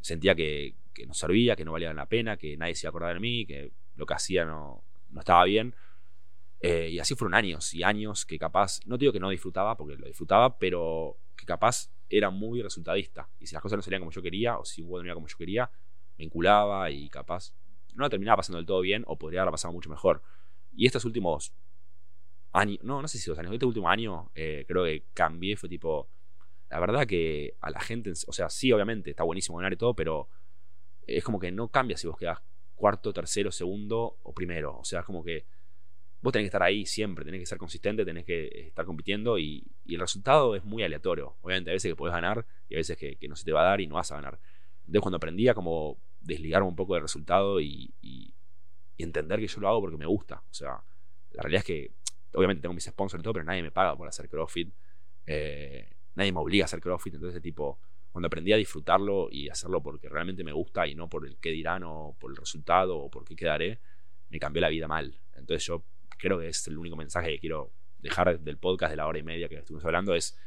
sentía 0.00 0.34
que, 0.34 0.74
que 0.92 1.06
no 1.06 1.14
servía, 1.14 1.56
que 1.56 1.64
no 1.64 1.72
valía 1.72 1.92
la 1.92 2.06
pena, 2.06 2.36
que 2.36 2.56
nadie 2.56 2.74
se 2.74 2.86
iba 2.86 2.88
a 2.88 2.90
acordar 2.90 3.14
de 3.14 3.20
mí, 3.20 3.46
que 3.46 3.72
lo 3.94 4.06
que 4.06 4.14
hacía 4.14 4.44
no, 4.44 4.84
no 5.10 5.20
estaba 5.20 5.44
bien. 5.44 5.74
Eh, 6.60 6.88
y 6.90 6.98
así 6.98 7.14
fueron 7.14 7.34
años 7.34 7.74
y 7.74 7.82
años 7.82 8.24
que 8.24 8.38
capaz, 8.38 8.80
no 8.86 8.96
digo 8.96 9.12
que 9.12 9.20
no 9.20 9.30
disfrutaba, 9.30 9.76
porque 9.76 9.96
lo 9.96 10.06
disfrutaba, 10.06 10.58
pero 10.58 11.18
que 11.36 11.44
capaz 11.44 11.90
era 12.08 12.30
muy 12.30 12.62
resultadista. 12.62 13.28
Y 13.38 13.46
si 13.46 13.54
las 13.54 13.62
cosas 13.62 13.76
no 13.76 13.82
salían 13.82 14.00
como 14.00 14.10
yo 14.10 14.22
quería, 14.22 14.58
o 14.58 14.64
si 14.64 14.82
juego 14.82 14.98
no 15.00 15.06
iba 15.06 15.14
como 15.14 15.28
yo 15.28 15.36
quería, 15.36 15.70
vinculaba 16.16 16.90
y 16.90 17.08
capaz 17.08 17.54
no 17.94 18.04
la 18.04 18.10
terminaba 18.10 18.36
pasando 18.36 18.58
del 18.58 18.66
todo 18.66 18.80
bien 18.80 19.04
o 19.06 19.16
podría 19.16 19.40
haberla 19.40 19.52
pasado 19.52 19.72
mucho 19.72 19.90
mejor. 19.90 20.22
Y 20.74 20.86
estos 20.86 21.04
últimos 21.04 21.52
años, 22.52 22.78
no, 22.82 23.02
no 23.02 23.08
sé 23.08 23.18
si 23.18 23.30
dos 23.30 23.38
años, 23.38 23.52
este 23.52 23.66
último 23.66 23.88
año 23.88 24.30
eh, 24.34 24.64
creo 24.68 24.84
que 24.84 25.04
cambié, 25.14 25.56
fue 25.56 25.68
tipo, 25.68 26.08
la 26.70 26.80
verdad 26.80 27.06
que 27.06 27.54
a 27.60 27.70
la 27.70 27.80
gente, 27.80 28.12
o 28.26 28.32
sea, 28.32 28.48
sí, 28.50 28.72
obviamente 28.72 29.10
está 29.10 29.24
buenísimo 29.24 29.58
ganar 29.58 29.72
y 29.72 29.76
todo, 29.76 29.94
pero 29.94 30.28
es 31.06 31.24
como 31.24 31.38
que 31.38 31.50
no 31.50 31.68
cambia 31.68 31.96
si 31.96 32.06
vos 32.06 32.18
quedás 32.18 32.40
cuarto, 32.74 33.12
tercero, 33.12 33.50
segundo 33.50 34.18
o 34.22 34.34
primero. 34.34 34.78
O 34.78 34.84
sea, 34.84 35.00
es 35.00 35.06
como 35.06 35.24
que 35.24 35.46
vos 36.20 36.32
tenés 36.32 36.44
que 36.44 36.48
estar 36.48 36.62
ahí 36.62 36.86
siempre, 36.86 37.24
tenés 37.24 37.40
que 37.40 37.46
ser 37.46 37.58
consistente, 37.58 38.04
tenés 38.04 38.24
que 38.24 38.68
estar 38.68 38.84
compitiendo 38.84 39.38
y, 39.38 39.64
el 39.86 40.00
resultado 40.00 40.54
es 40.56 40.64
muy 40.64 40.82
aleatorio. 40.82 41.36
Obviamente, 41.42 41.70
a 41.70 41.74
veces 41.74 41.92
que 41.92 41.96
podés 41.96 42.14
ganar 42.14 42.46
y 42.68 42.74
a 42.74 42.78
veces 42.78 42.96
que, 42.96 43.16
que, 43.16 43.28
no 43.28 43.36
se 43.36 43.44
te 43.44 43.52
va 43.52 43.62
a 43.62 43.64
dar 43.64 43.80
y 43.80 43.86
no 43.86 43.94
vas 43.96 44.10
a 44.12 44.16
ganar. 44.16 44.38
Entonces, 44.86 45.02
cuando 45.02 45.16
aprendí 45.16 45.48
a 45.48 45.54
como 45.54 45.98
desligarme 46.20 46.68
un 46.68 46.76
poco 46.76 46.94
del 46.94 47.02
resultado 47.02 47.60
y, 47.60 47.92
y, 48.00 48.34
y 48.96 49.02
entender 49.02 49.40
que 49.40 49.46
yo 49.46 49.60
lo 49.60 49.68
hago 49.68 49.80
porque 49.80 49.96
me 49.96 50.06
gusta. 50.06 50.42
O 50.50 50.54
sea, 50.54 50.82
la 51.30 51.42
realidad 51.42 51.60
es 51.60 51.66
que, 51.66 51.92
obviamente, 52.32 52.62
tengo 52.62 52.74
mis 52.74 52.84
sponsors 52.84 53.20
y 53.20 53.22
todo, 53.22 53.34
pero 53.34 53.44
nadie 53.44 53.62
me 53.62 53.70
paga 53.70 53.96
por 53.96 54.08
hacer 54.08 54.28
CrossFit. 54.28 54.72
Eh, 55.26 55.88
nadie 56.14 56.32
me 56.32 56.40
obliga 56.40 56.64
a 56.64 56.66
hacer 56.66 56.80
CrossFit. 56.80 57.14
Entonces, 57.14 57.42
tipo, 57.42 57.78
cuando 58.10 58.28
aprendí 58.28 58.52
a 58.52 58.56
disfrutarlo 58.56 59.28
y 59.30 59.48
hacerlo 59.48 59.82
porque 59.82 60.08
realmente 60.08 60.42
me 60.42 60.52
gusta 60.52 60.86
y 60.86 60.94
no 60.94 61.08
por 61.08 61.26
el 61.26 61.36
qué 61.38 61.50
dirán 61.50 61.82
o 61.84 62.16
por 62.18 62.30
el 62.30 62.36
resultado 62.36 62.96
o 62.98 63.10
por 63.10 63.24
qué 63.24 63.36
quedaré, 63.36 63.80
me 64.30 64.38
cambió 64.38 64.62
la 64.62 64.68
vida 64.68 64.88
mal. 64.88 65.20
Entonces 65.34 65.66
yo 65.66 65.84
creo 66.16 66.38
que 66.38 66.48
es 66.48 66.66
el 66.66 66.78
único 66.78 66.96
mensaje 66.96 67.32
que 67.32 67.38
quiero 67.38 67.72
dejar 67.98 68.40
del 68.40 68.56
podcast 68.56 68.90
de 68.90 68.96
la 68.96 69.06
hora 69.06 69.18
y 69.18 69.22
media 69.22 69.48
que 69.48 69.56
estuvimos 69.56 69.84
hablando 69.84 70.14
es 70.14 70.38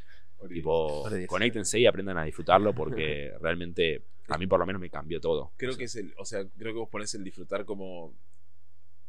tipo 0.48 1.08
conéctense 1.28 1.80
y 1.80 1.86
aprendan 1.86 2.18
a 2.18 2.24
disfrutarlo 2.24 2.74
porque 2.74 3.34
realmente 3.42 4.06
a 4.30 4.38
mí 4.38 4.48
por 4.48 4.60
lo 4.60 4.66
menos 4.66 4.82
me 4.82 4.90
cambió 4.90 5.20
todo. 5.20 5.52
Creo 5.58 5.76
que 5.78 5.86
es 5.86 5.96
el, 5.96 6.14
o 6.18 6.26
sea, 6.26 6.46
creo 6.58 6.74
que 6.74 6.80
vos 6.80 6.90
pones 6.90 7.14
el 7.16 7.24
disfrutar 7.24 7.66
como 7.66 8.14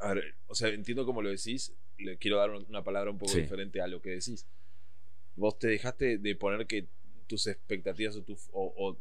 a 0.01 0.15
ver, 0.15 0.35
o 0.47 0.55
sea, 0.55 0.69
entiendo 0.69 1.05
cómo 1.05 1.23
lo 1.23 1.29
decís, 1.29 1.75
le 1.99 2.17
quiero 2.17 2.39
dar 2.39 2.51
una 2.51 2.83
palabra 2.83 3.11
un 3.11 3.19
poco 3.19 3.33
sí. 3.33 3.43
diferente 3.43 3.81
a 3.81 3.87
lo 3.87 4.01
que 4.01 4.11
decís. 4.11 4.47
Vos 5.37 5.59
te 5.59 5.69
dejaste 5.69 6.19
de 6.19 6.37
poner 6.37 6.67
que 6.67 6.89
tus 7.27 7.47
expectativas 7.47 8.17
o, 8.17 8.23
tu, 8.23 8.33
o, 8.53 8.75
o, 8.77 8.99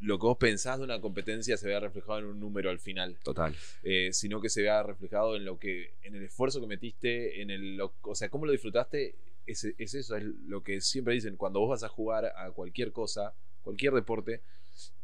lo 0.00 0.18
que 0.18 0.26
vos 0.26 0.38
pensás 0.38 0.78
de 0.78 0.84
una 0.84 1.00
competencia 1.00 1.56
se 1.56 1.68
vea 1.68 1.78
reflejado 1.78 2.20
en 2.20 2.24
un 2.24 2.40
número 2.40 2.70
al 2.70 2.78
final. 2.78 3.18
Total. 3.22 3.54
Eh, 3.82 4.10
sino 4.12 4.40
que 4.40 4.48
se 4.48 4.62
vea 4.62 4.82
reflejado 4.82 5.36
en 5.36 5.44
lo 5.44 5.58
que, 5.58 5.94
en 6.02 6.14
el 6.14 6.24
esfuerzo 6.24 6.60
que 6.60 6.66
metiste, 6.66 7.42
en 7.42 7.50
el, 7.50 7.76
lo, 7.76 7.94
o 8.02 8.14
sea, 8.14 8.30
cómo 8.30 8.46
lo 8.46 8.52
disfrutaste, 8.52 9.14
es, 9.46 9.64
es, 9.64 9.94
eso, 9.94 10.16
es 10.16 10.24
lo 10.46 10.62
que 10.62 10.80
siempre 10.80 11.14
dicen, 11.14 11.36
cuando 11.36 11.60
vos 11.60 11.68
vas 11.68 11.82
a 11.82 11.88
jugar 11.88 12.32
a 12.34 12.50
cualquier 12.50 12.92
cosa, 12.92 13.34
cualquier 13.62 13.92
deporte, 13.92 14.40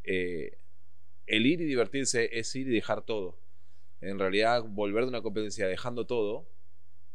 eh, 0.05 0.59
el 1.27 1.47
ir 1.47 1.61
y 1.61 1.65
divertirse 1.65 2.29
es 2.33 2.55
ir 2.55 2.69
y 2.69 2.75
dejar 2.75 3.03
todo. 3.03 3.39
En 4.01 4.19
realidad, 4.19 4.63
volver 4.63 5.05
de 5.05 5.09
una 5.09 5.23
competencia 5.23 5.67
dejando 5.67 6.07
todo, 6.07 6.49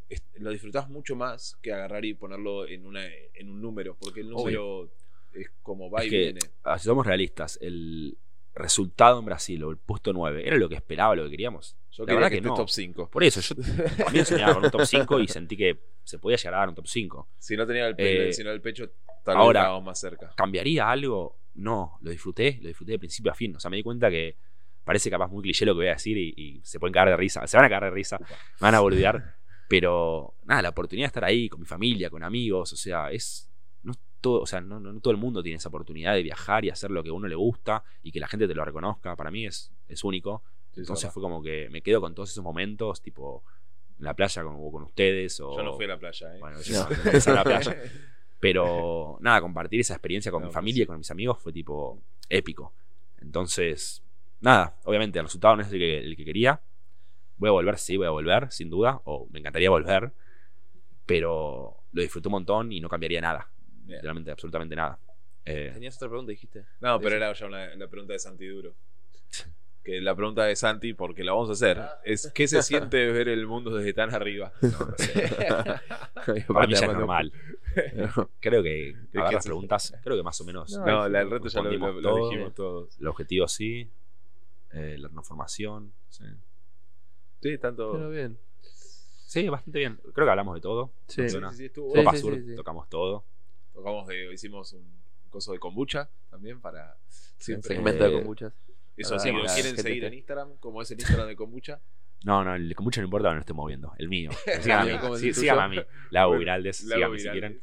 es, 0.10 0.24
lo 0.34 0.52
disfrutás 0.52 0.90
mucho 0.90 1.16
más 1.16 1.56
que 1.62 1.72
agarrar 1.72 2.04
y 2.06 2.14
ponerlo 2.14 2.68
en, 2.68 2.86
una, 2.86 3.06
en 3.34 3.50
un 3.50 3.62
número, 3.62 3.96
porque 4.00 4.22
el 4.22 4.30
número... 4.30 4.80
Obvio 4.80 5.02
es 5.34 5.50
como 5.62 5.90
va 5.90 6.02
es 6.02 6.08
y 6.08 6.10
que, 6.10 6.18
viene. 6.18 6.40
Si 6.78 6.84
somos 6.84 7.06
realistas, 7.06 7.58
el 7.62 8.18
resultado 8.54 9.20
en 9.20 9.26
Brasil 9.26 9.64
o 9.64 9.72
el 9.72 9.78
puesto 9.78 10.12
9 10.12 10.46
era 10.46 10.58
lo 10.58 10.68
que 10.68 10.76
esperaba, 10.76 11.16
lo 11.16 11.24
que 11.26 11.32
queríamos. 11.32 11.78
Yo 11.92 12.06
la 12.06 12.16
verdad 12.16 12.30
que, 12.30 12.36
que 12.36 12.42
no. 12.42 12.56
top 12.56 12.70
5. 12.70 13.10
Por 13.10 13.24
eso, 13.24 13.42
yo 13.42 13.56
también 14.04 14.26
soñaba 14.26 14.56
con 14.56 14.66
un 14.66 14.72
top 14.72 14.86
5 14.86 15.20
y 15.20 15.28
sentí 15.28 15.58
que 15.58 15.80
se 16.04 16.20
podía 16.20 16.38
llegar 16.38 16.56
a 16.56 16.58
dar 16.58 16.70
un 16.70 16.76
top 16.76 16.88
5. 16.88 17.30
Si 17.38 17.56
no 17.56 17.66
tenía 17.66 17.88
el, 17.88 17.96
pe 17.96 18.30
eh, 18.30 18.34
el 18.38 18.62
pecho, 18.62 18.92
tal 19.24 19.38
ahora, 19.38 19.74
vez 19.74 19.84
más 19.84 20.00
cerca. 20.00 20.34
¿Cambiaría 20.36 20.90
algo? 20.90 21.38
No, 21.54 21.98
lo 22.02 22.12
disfruté, 22.12 22.60
lo 22.62 22.68
disfruté 22.68 22.94
de 22.94 23.00
principio 23.00 23.32
a 23.32 23.36
fin. 23.36 23.56
O 23.56 23.60
sea, 23.60 23.70
me 23.70 23.78
di 23.78 23.84
cuenta 23.84 24.10
que 24.10 24.38
parece 24.84 25.10
capaz 25.10 25.28
muy 25.28 25.44
cliché 25.44 25.66
lo 25.66 25.74
que 25.74 25.78
voy 25.80 25.88
a 25.88 25.94
decir 25.94 26.18
y, 26.18 26.34
y 26.36 26.62
se 26.64 26.80
pueden 26.80 26.94
cagar 26.94 27.10
de 27.10 27.18
risa. 27.18 27.46
Se 27.48 27.58
van 27.58 27.66
a 27.66 27.70
cagar 27.70 27.86
de 27.86 27.96
risa, 27.96 28.18
me 28.20 28.28
van 28.60 28.76
a 28.76 28.80
boludear. 28.80 29.36
pero 29.68 30.36
nada, 30.44 30.62
la 30.62 30.70
oportunidad 30.70 31.06
de 31.06 31.08
estar 31.08 31.24
ahí 31.24 31.48
con 31.50 31.60
mi 31.60 31.66
familia, 31.66 32.10
con 32.10 32.24
amigos, 32.24 32.74
o 32.74 32.76
sea, 32.76 33.12
es, 33.12 33.52
todo, 34.22 34.42
o 34.42 34.46
sea, 34.46 34.62
no, 34.62 34.80
no, 34.80 34.98
todo 35.02 35.12
el 35.12 35.18
mundo 35.18 35.42
tiene 35.44 35.58
esa 35.58 35.70
oportunidad 35.70 36.14
de 36.14 36.22
viajar 36.22 36.64
y 36.64 36.70
hacer 36.70 36.92
lo 36.92 37.04
que 37.04 37.10
a 37.10 37.14
uno 37.14 37.28
le 37.28 37.36
gusta 37.36 37.84
y 38.04 38.12
que 38.12 38.20
la 38.20 38.28
gente 38.28 38.48
te 38.48 38.54
lo 38.54 38.64
reconozca. 38.64 39.16
Para 39.16 39.32
mí 39.32 39.46
es, 39.46 39.72
es 39.88 40.04
único. 40.04 40.44
Sí, 40.72 40.82
Entonces 40.82 41.12
fue 41.12 41.22
como 41.22 41.42
que 41.42 41.68
me 41.70 41.82
quedo 41.82 42.00
con 42.00 42.14
todos 42.14 42.32
esos 42.32 42.44
momentos, 42.44 43.02
tipo 43.02 43.44
en 43.98 44.06
la 44.06 44.14
playa 44.14 44.44
con, 44.44 44.72
con 44.72 44.84
ustedes. 44.84 45.40
O, 45.42 45.58
yo 45.58 45.64
no 45.64 45.74
fui 45.74 45.86
a 45.86 45.90
la 45.90 45.98
playa, 46.00 46.36
¿eh? 46.36 46.40
Bueno, 46.40 46.62
yo 46.64 46.84
no, 46.84 46.90
no 46.90 47.32
a 47.32 47.36
la 47.36 47.44
playa. 47.44 47.78
Pero 48.42 49.18
nada, 49.22 49.40
compartir 49.40 49.80
esa 49.80 49.94
experiencia 49.94 50.32
con 50.32 50.42
no, 50.42 50.48
mi 50.48 50.54
familia 50.54 50.84
y 50.84 50.86
con 50.88 50.98
mis 50.98 51.12
amigos 51.12 51.38
fue 51.40 51.54
tipo 51.54 52.02
épico. 52.28 52.74
Entonces, 53.22 54.04
nada, 54.42 54.76
obviamente 54.84 55.20
el 55.20 55.26
resultado 55.26 55.56
no 55.56 55.62
es 55.62 55.72
el 55.72 55.78
que, 55.78 56.00
el 56.00 56.18
que 56.18 56.26
quería. 56.26 56.60
Voy 57.38 57.50
a 57.50 57.52
volver, 57.52 57.78
sí, 57.78 57.98
voy 57.98 58.08
a 58.08 58.10
volver, 58.10 58.52
sin 58.52 58.70
duda. 58.70 59.00
O 59.06 59.28
me 59.32 59.40
encantaría 59.40 59.70
volver. 59.70 60.12
Pero 61.06 61.84
lo 61.92 62.02
disfruté 62.02 62.30
un 62.30 62.34
montón 62.34 62.72
y 62.72 62.82
no 62.82 62.90
cambiaría 62.90 63.22
nada. 63.22 63.48
Bien. 63.84 63.98
Literalmente, 63.98 64.32
absolutamente 64.32 64.76
nada. 64.76 64.98
Eh, 65.46 65.70
Tenías 65.74 65.96
otra 65.98 66.10
pregunta, 66.10 66.32
dijiste. 66.32 66.66
No, 66.80 67.00
pero 67.00 67.16
era 67.16 67.34
ya 67.34 67.46
una, 67.46 67.76
la 67.76 67.88
pregunta 67.88 68.14
de 68.14 68.20
Santi 68.20 68.48
Duro. 68.48 68.74
que 69.84 70.02
la 70.02 70.16
pregunta 70.16 70.46
de 70.46 70.56
Santi, 70.56 70.94
porque 70.94 71.24
la 71.24 71.34
vamos 71.34 71.50
a 71.50 71.54
hacer, 71.54 71.80
es 72.04 72.32
¿qué 72.34 72.48
se 72.48 72.62
siente 72.64 73.06
ver 73.12 73.28
el 73.28 73.46
mundo 73.46 73.76
desde 73.76 73.94
tan 73.94 74.14
arriba? 74.14 74.52
No, 74.62 74.80
no 74.80 74.98
sé. 74.98 76.44
Para 76.48 76.68
mí 76.68 76.74
ya 76.74 76.86
es 76.86 76.94
normal. 76.94 77.32
creo 78.40 78.64
que 78.64 78.96
a 79.16 79.24
ver, 79.24 79.34
las 79.34 79.46
preguntas, 79.46 79.94
creo 80.04 80.18
que 80.18 80.24
más 80.24 80.40
o 80.42 80.46
menos. 80.46 80.72
No, 80.78 80.86
no 80.86 81.10
la, 81.10 81.22
el 81.22 81.30
reto 81.30 81.48
ya 81.48 81.62
lo, 81.62 81.72
lo, 82.02 82.16
dijimos 82.30 82.54
todos. 82.54 83.00
El 83.00 83.08
objetivo 83.08 83.48
sí, 83.48 83.90
eh, 84.72 84.98
la 85.00 85.10
no 85.10 85.24
formación. 85.24 85.94
Sí, 86.10 86.24
sí 87.42 87.58
tanto. 87.58 87.92
Pero 87.94 88.10
bien. 88.10 88.38
Sí, 88.62 89.48
bastante 89.48 89.80
bien. 89.80 90.00
Creo 90.14 90.26
que 90.28 90.32
hablamos 90.32 90.56
de 90.56 90.62
todo. 90.62 90.92
Sí, 91.08 91.28
sí, 91.30 91.38
sí, 91.54 91.66
estuvo. 91.66 91.94
Copa 91.94 92.12
sí, 92.14 92.18
Sur, 92.20 92.36
sí, 92.36 92.44
sí. 92.50 92.56
tocamos 92.56 92.90
todo. 92.90 93.24
Tocamos 93.74 94.08
de, 94.08 94.34
hicimos 94.34 94.74
un 94.74 94.86
coso 95.30 95.54
de 95.54 95.60
kombucha 95.60 96.10
también 96.30 96.60
para 96.60 96.98
Sí, 97.08 97.54
un 97.54 97.62
siempre. 97.64 97.76
segmento 97.76 98.04
de 98.04 98.10
Eh, 98.10 98.14
kombuchas. 98.20 98.54
Eso 98.98 99.18
sí, 99.18 99.32
lo 99.32 99.46
quieren 99.46 99.78
seguir 99.78 100.02
te- 100.02 100.08
en 100.08 100.14
Instagram, 100.16 100.58
como 100.58 100.82
es 100.82 100.92
el 100.92 101.00
Instagram 101.00 101.28
de 101.28 101.36
kombucha. 101.38 101.80
No, 102.24 102.44
no, 102.44 102.54
el 102.56 102.76
kombucha 102.76 103.02
no 103.02 103.06
importa, 103.06 103.30
no 103.30 103.36
lo 103.36 103.40
estoy 103.40 103.56
moviendo. 103.56 103.94
El 103.98 104.08
mío. 104.10 104.30
Síganme, 104.62 105.00
¿Cómo 105.00 105.16
es 105.16 105.22
sí, 105.22 105.34
síganme 105.34 105.62
a 105.64 105.68
mí. 105.68 105.76
Lago 106.12 106.36
Lago 106.38 106.72
síganme 106.74 107.20
si 107.20 107.30
quieren. 107.30 107.62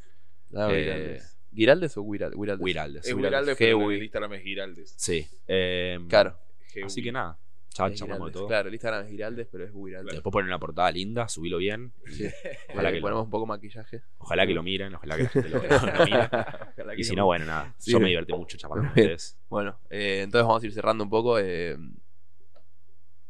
Ah, 0.55 0.69
Eh, 0.73 0.83
Giraldes. 0.83 1.39
¿Giraldes 1.55 1.97
o 1.97 2.03
Wiraldes? 2.03 2.39
Viraldes. 2.61 3.07
Es 3.07 3.15
Wiraldes. 3.15 3.57
Giraldes, 3.57 3.57
pero 3.59 3.91
en 3.93 4.03
Instagram 4.03 4.33
es 4.35 4.43
Giraldes. 4.43 4.95
Sí. 4.97 5.27
eh, 5.47 5.99
Claro. 6.09 6.39
Así 6.85 7.03
que 7.03 7.13
nada. 7.13 7.39
Ya 7.77 7.93
charlamos 7.93 7.99
de 7.99 8.15
Giraldes. 8.17 8.33
todo. 8.35 8.47
Claro, 8.49 8.69
el 8.69 8.75
Instagram 8.75 9.05
es 9.05 9.11
Giraldes, 9.11 9.49
pero 9.53 9.65
es 9.65 9.71
Wiraldes. 9.73 10.13
Después 10.15 10.33
ponen 10.33 10.49
una 10.49 10.59
portada 10.59 10.91
linda, 10.91 11.29
subilo 11.29 11.59
bien. 11.59 11.93
Sí. 12.07 12.27
Ojalá 12.71 12.89
Eh, 12.89 12.93
que 12.93 12.99
lo- 12.99 13.03
ponemos 13.03 13.25
un 13.25 13.31
poco 13.31 13.45
de 13.45 13.49
maquillaje. 13.49 14.03
Ojalá 14.19 14.47
que 14.47 14.55
lo 14.55 14.63
miren, 14.65 14.95
ojalá 14.95 15.17
que 15.17 15.23
la 15.25 15.29
gente 15.29 15.49
lo, 15.49 15.59
lo 15.63 16.05
mire. 16.05 16.19
Ojalá 16.25 16.95
que 16.95 17.01
Y 17.01 17.05
si 17.05 17.15
no. 17.15 17.23
no, 17.23 17.27
bueno, 17.27 17.45
nada. 17.47 17.75
Sí. 17.79 17.93
Yo 17.93 18.01
me 18.01 18.09
divertí 18.09 18.33
mucho 18.33 18.57
charlando 18.59 18.89
con 18.91 18.99
ustedes. 18.99 19.39
Bueno, 19.49 19.79
eh, 19.91 20.23
entonces 20.25 20.47
vamos 20.47 20.63
a 20.63 20.67
ir 20.67 20.73
cerrando 20.73 21.05
un 21.05 21.11
poco. 21.11 21.39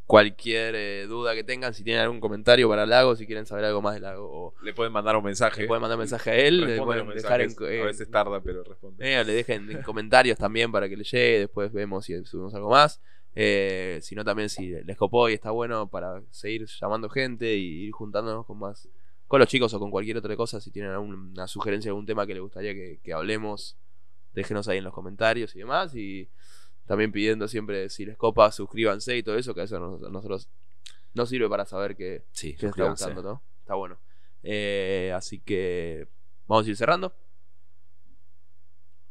Cualquier 0.08 0.74
eh, 0.74 1.06
duda 1.06 1.34
que 1.34 1.44
tengan, 1.44 1.74
si 1.74 1.84
tienen 1.84 2.02
algún 2.02 2.18
comentario 2.18 2.66
para 2.66 2.86
Lago, 2.86 3.14
si 3.14 3.26
quieren 3.26 3.44
saber 3.44 3.66
algo 3.66 3.82
más 3.82 3.92
de 3.92 4.00
Lago, 4.00 4.26
o 4.26 4.54
Le 4.62 4.72
pueden 4.72 4.90
mandar 4.90 5.14
un 5.14 5.22
mensaje. 5.22 5.60
le 5.60 5.68
pueden 5.68 5.82
mandar 5.82 5.98
mensaje 5.98 6.30
a 6.30 6.34
él, 6.34 6.62
le 6.62 6.80
pueden 6.82 7.06
dejar 7.10 7.42
en, 7.42 7.50
eh, 7.68 7.82
A 7.82 7.84
veces 7.84 8.10
tarda, 8.10 8.40
pero 8.40 8.64
responde. 8.64 9.04
eh, 9.06 9.22
le 9.22 9.34
dejen 9.34 9.70
en 9.70 9.82
comentarios 9.82 10.38
también 10.38 10.72
para 10.72 10.88
que 10.88 10.96
le 10.96 11.04
llegue, 11.04 11.40
después 11.40 11.70
vemos 11.74 12.06
si 12.06 12.24
subimos 12.24 12.54
algo 12.54 12.70
más. 12.70 13.02
Eh, 13.34 13.98
si 14.00 14.14
no, 14.14 14.24
también 14.24 14.48
si 14.48 14.70
les 14.70 14.96
copó 14.96 15.28
y 15.28 15.34
está 15.34 15.50
bueno 15.50 15.88
para 15.90 16.22
seguir 16.30 16.64
llamando 16.80 17.10
gente 17.10 17.54
y 17.56 17.84
ir 17.84 17.92
juntándonos 17.92 18.46
con 18.46 18.58
más 18.58 18.88
con 19.26 19.40
los 19.40 19.48
chicos 19.48 19.74
o 19.74 19.78
con 19.78 19.90
cualquier 19.90 20.16
otra 20.16 20.34
cosa. 20.36 20.58
Si 20.58 20.70
tienen 20.70 20.92
alguna 20.92 21.46
sugerencia, 21.46 21.90
algún 21.90 22.06
tema 22.06 22.26
que 22.26 22.32
les 22.32 22.42
gustaría 22.42 22.72
que, 22.72 22.98
que 23.04 23.12
hablemos, 23.12 23.76
déjenos 24.32 24.68
ahí 24.68 24.78
en 24.78 24.84
los 24.84 24.94
comentarios 24.94 25.54
y 25.54 25.58
demás. 25.58 25.94
Y 25.94 26.30
también 26.88 27.12
pidiendo 27.12 27.46
siempre 27.46 27.88
si 27.90 28.04
les 28.04 28.16
copa, 28.16 28.50
suscríbanse 28.50 29.16
y 29.16 29.22
todo 29.22 29.36
eso, 29.38 29.54
que 29.54 29.62
eso 29.62 29.78
nos- 29.78 30.00
nosotros 30.00 30.48
nos 31.14 31.28
sirve 31.28 31.48
para 31.48 31.64
saber 31.64 31.94
que, 31.94 32.24
Sí, 32.32 32.56
que 32.56 32.66
está 32.66 32.84
gustando, 32.84 33.22
¿no? 33.22 33.42
Está 33.60 33.74
bueno. 33.74 34.00
Eh, 34.42 35.12
así 35.14 35.38
que 35.40 36.08
vamos 36.46 36.66
a 36.66 36.70
ir 36.70 36.76
cerrando. 36.76 37.14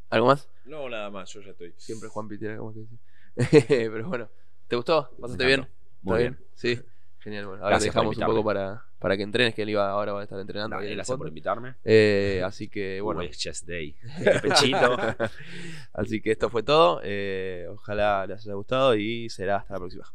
¿Algo 0.10 0.28
más? 0.28 0.50
No, 0.66 0.90
nada 0.90 1.10
más, 1.10 1.32
yo 1.34 1.42
ya 1.42 1.52
estoy. 1.52 1.74
Siempre 1.78 2.10
Juanpi 2.10 2.38
tiene 2.38 2.56
algo 2.56 2.74
que 2.74 2.80
decir. 2.80 3.00
Pero 3.92 4.08
bueno, 4.10 4.30
¿te 4.68 4.76
gustó? 4.76 5.10
¿Pasaste 5.22 5.46
bien? 5.46 5.60
encantó. 5.62 5.78
¿Está 5.84 6.00
Muy 6.02 6.18
bien? 6.20 6.34
bien. 6.34 6.50
Sí. 6.56 6.82
Genial, 7.28 7.46
bueno. 7.46 7.62
Ahora 7.62 7.76
Gracias 7.76 7.94
dejamos 7.94 8.18
un 8.18 8.26
poco 8.26 8.42
para, 8.42 8.86
para 9.00 9.18
que 9.18 9.24
entrenes, 9.24 9.54
que 9.54 9.64
él 9.64 9.72
iba, 9.72 9.90
ahora 9.90 10.14
va 10.14 10.22
a 10.22 10.24
estar 10.24 10.40
entrenando. 10.40 10.78
Dale, 10.78 10.88
en 10.88 10.96
gracias 10.96 11.18
por 11.18 11.28
invitarme. 11.28 11.76
Eh, 11.84 12.42
así 12.42 12.70
que 12.70 13.02
bueno. 13.02 13.18
Bueno, 13.18 13.30
es 13.30 13.38
Chest 13.38 13.68
Day. 13.68 13.98
Pechito. 14.42 14.96
así 15.92 16.22
que 16.22 16.32
esto 16.32 16.50
fue 16.50 16.64
todo. 16.64 17.02
Eh, 17.04 17.68
ojalá 17.70 18.26
les 18.26 18.46
haya 18.46 18.54
gustado 18.54 18.96
y 18.96 19.28
será 19.30 19.58
hasta 19.58 19.74
la 19.74 19.80
próxima. 19.80 20.06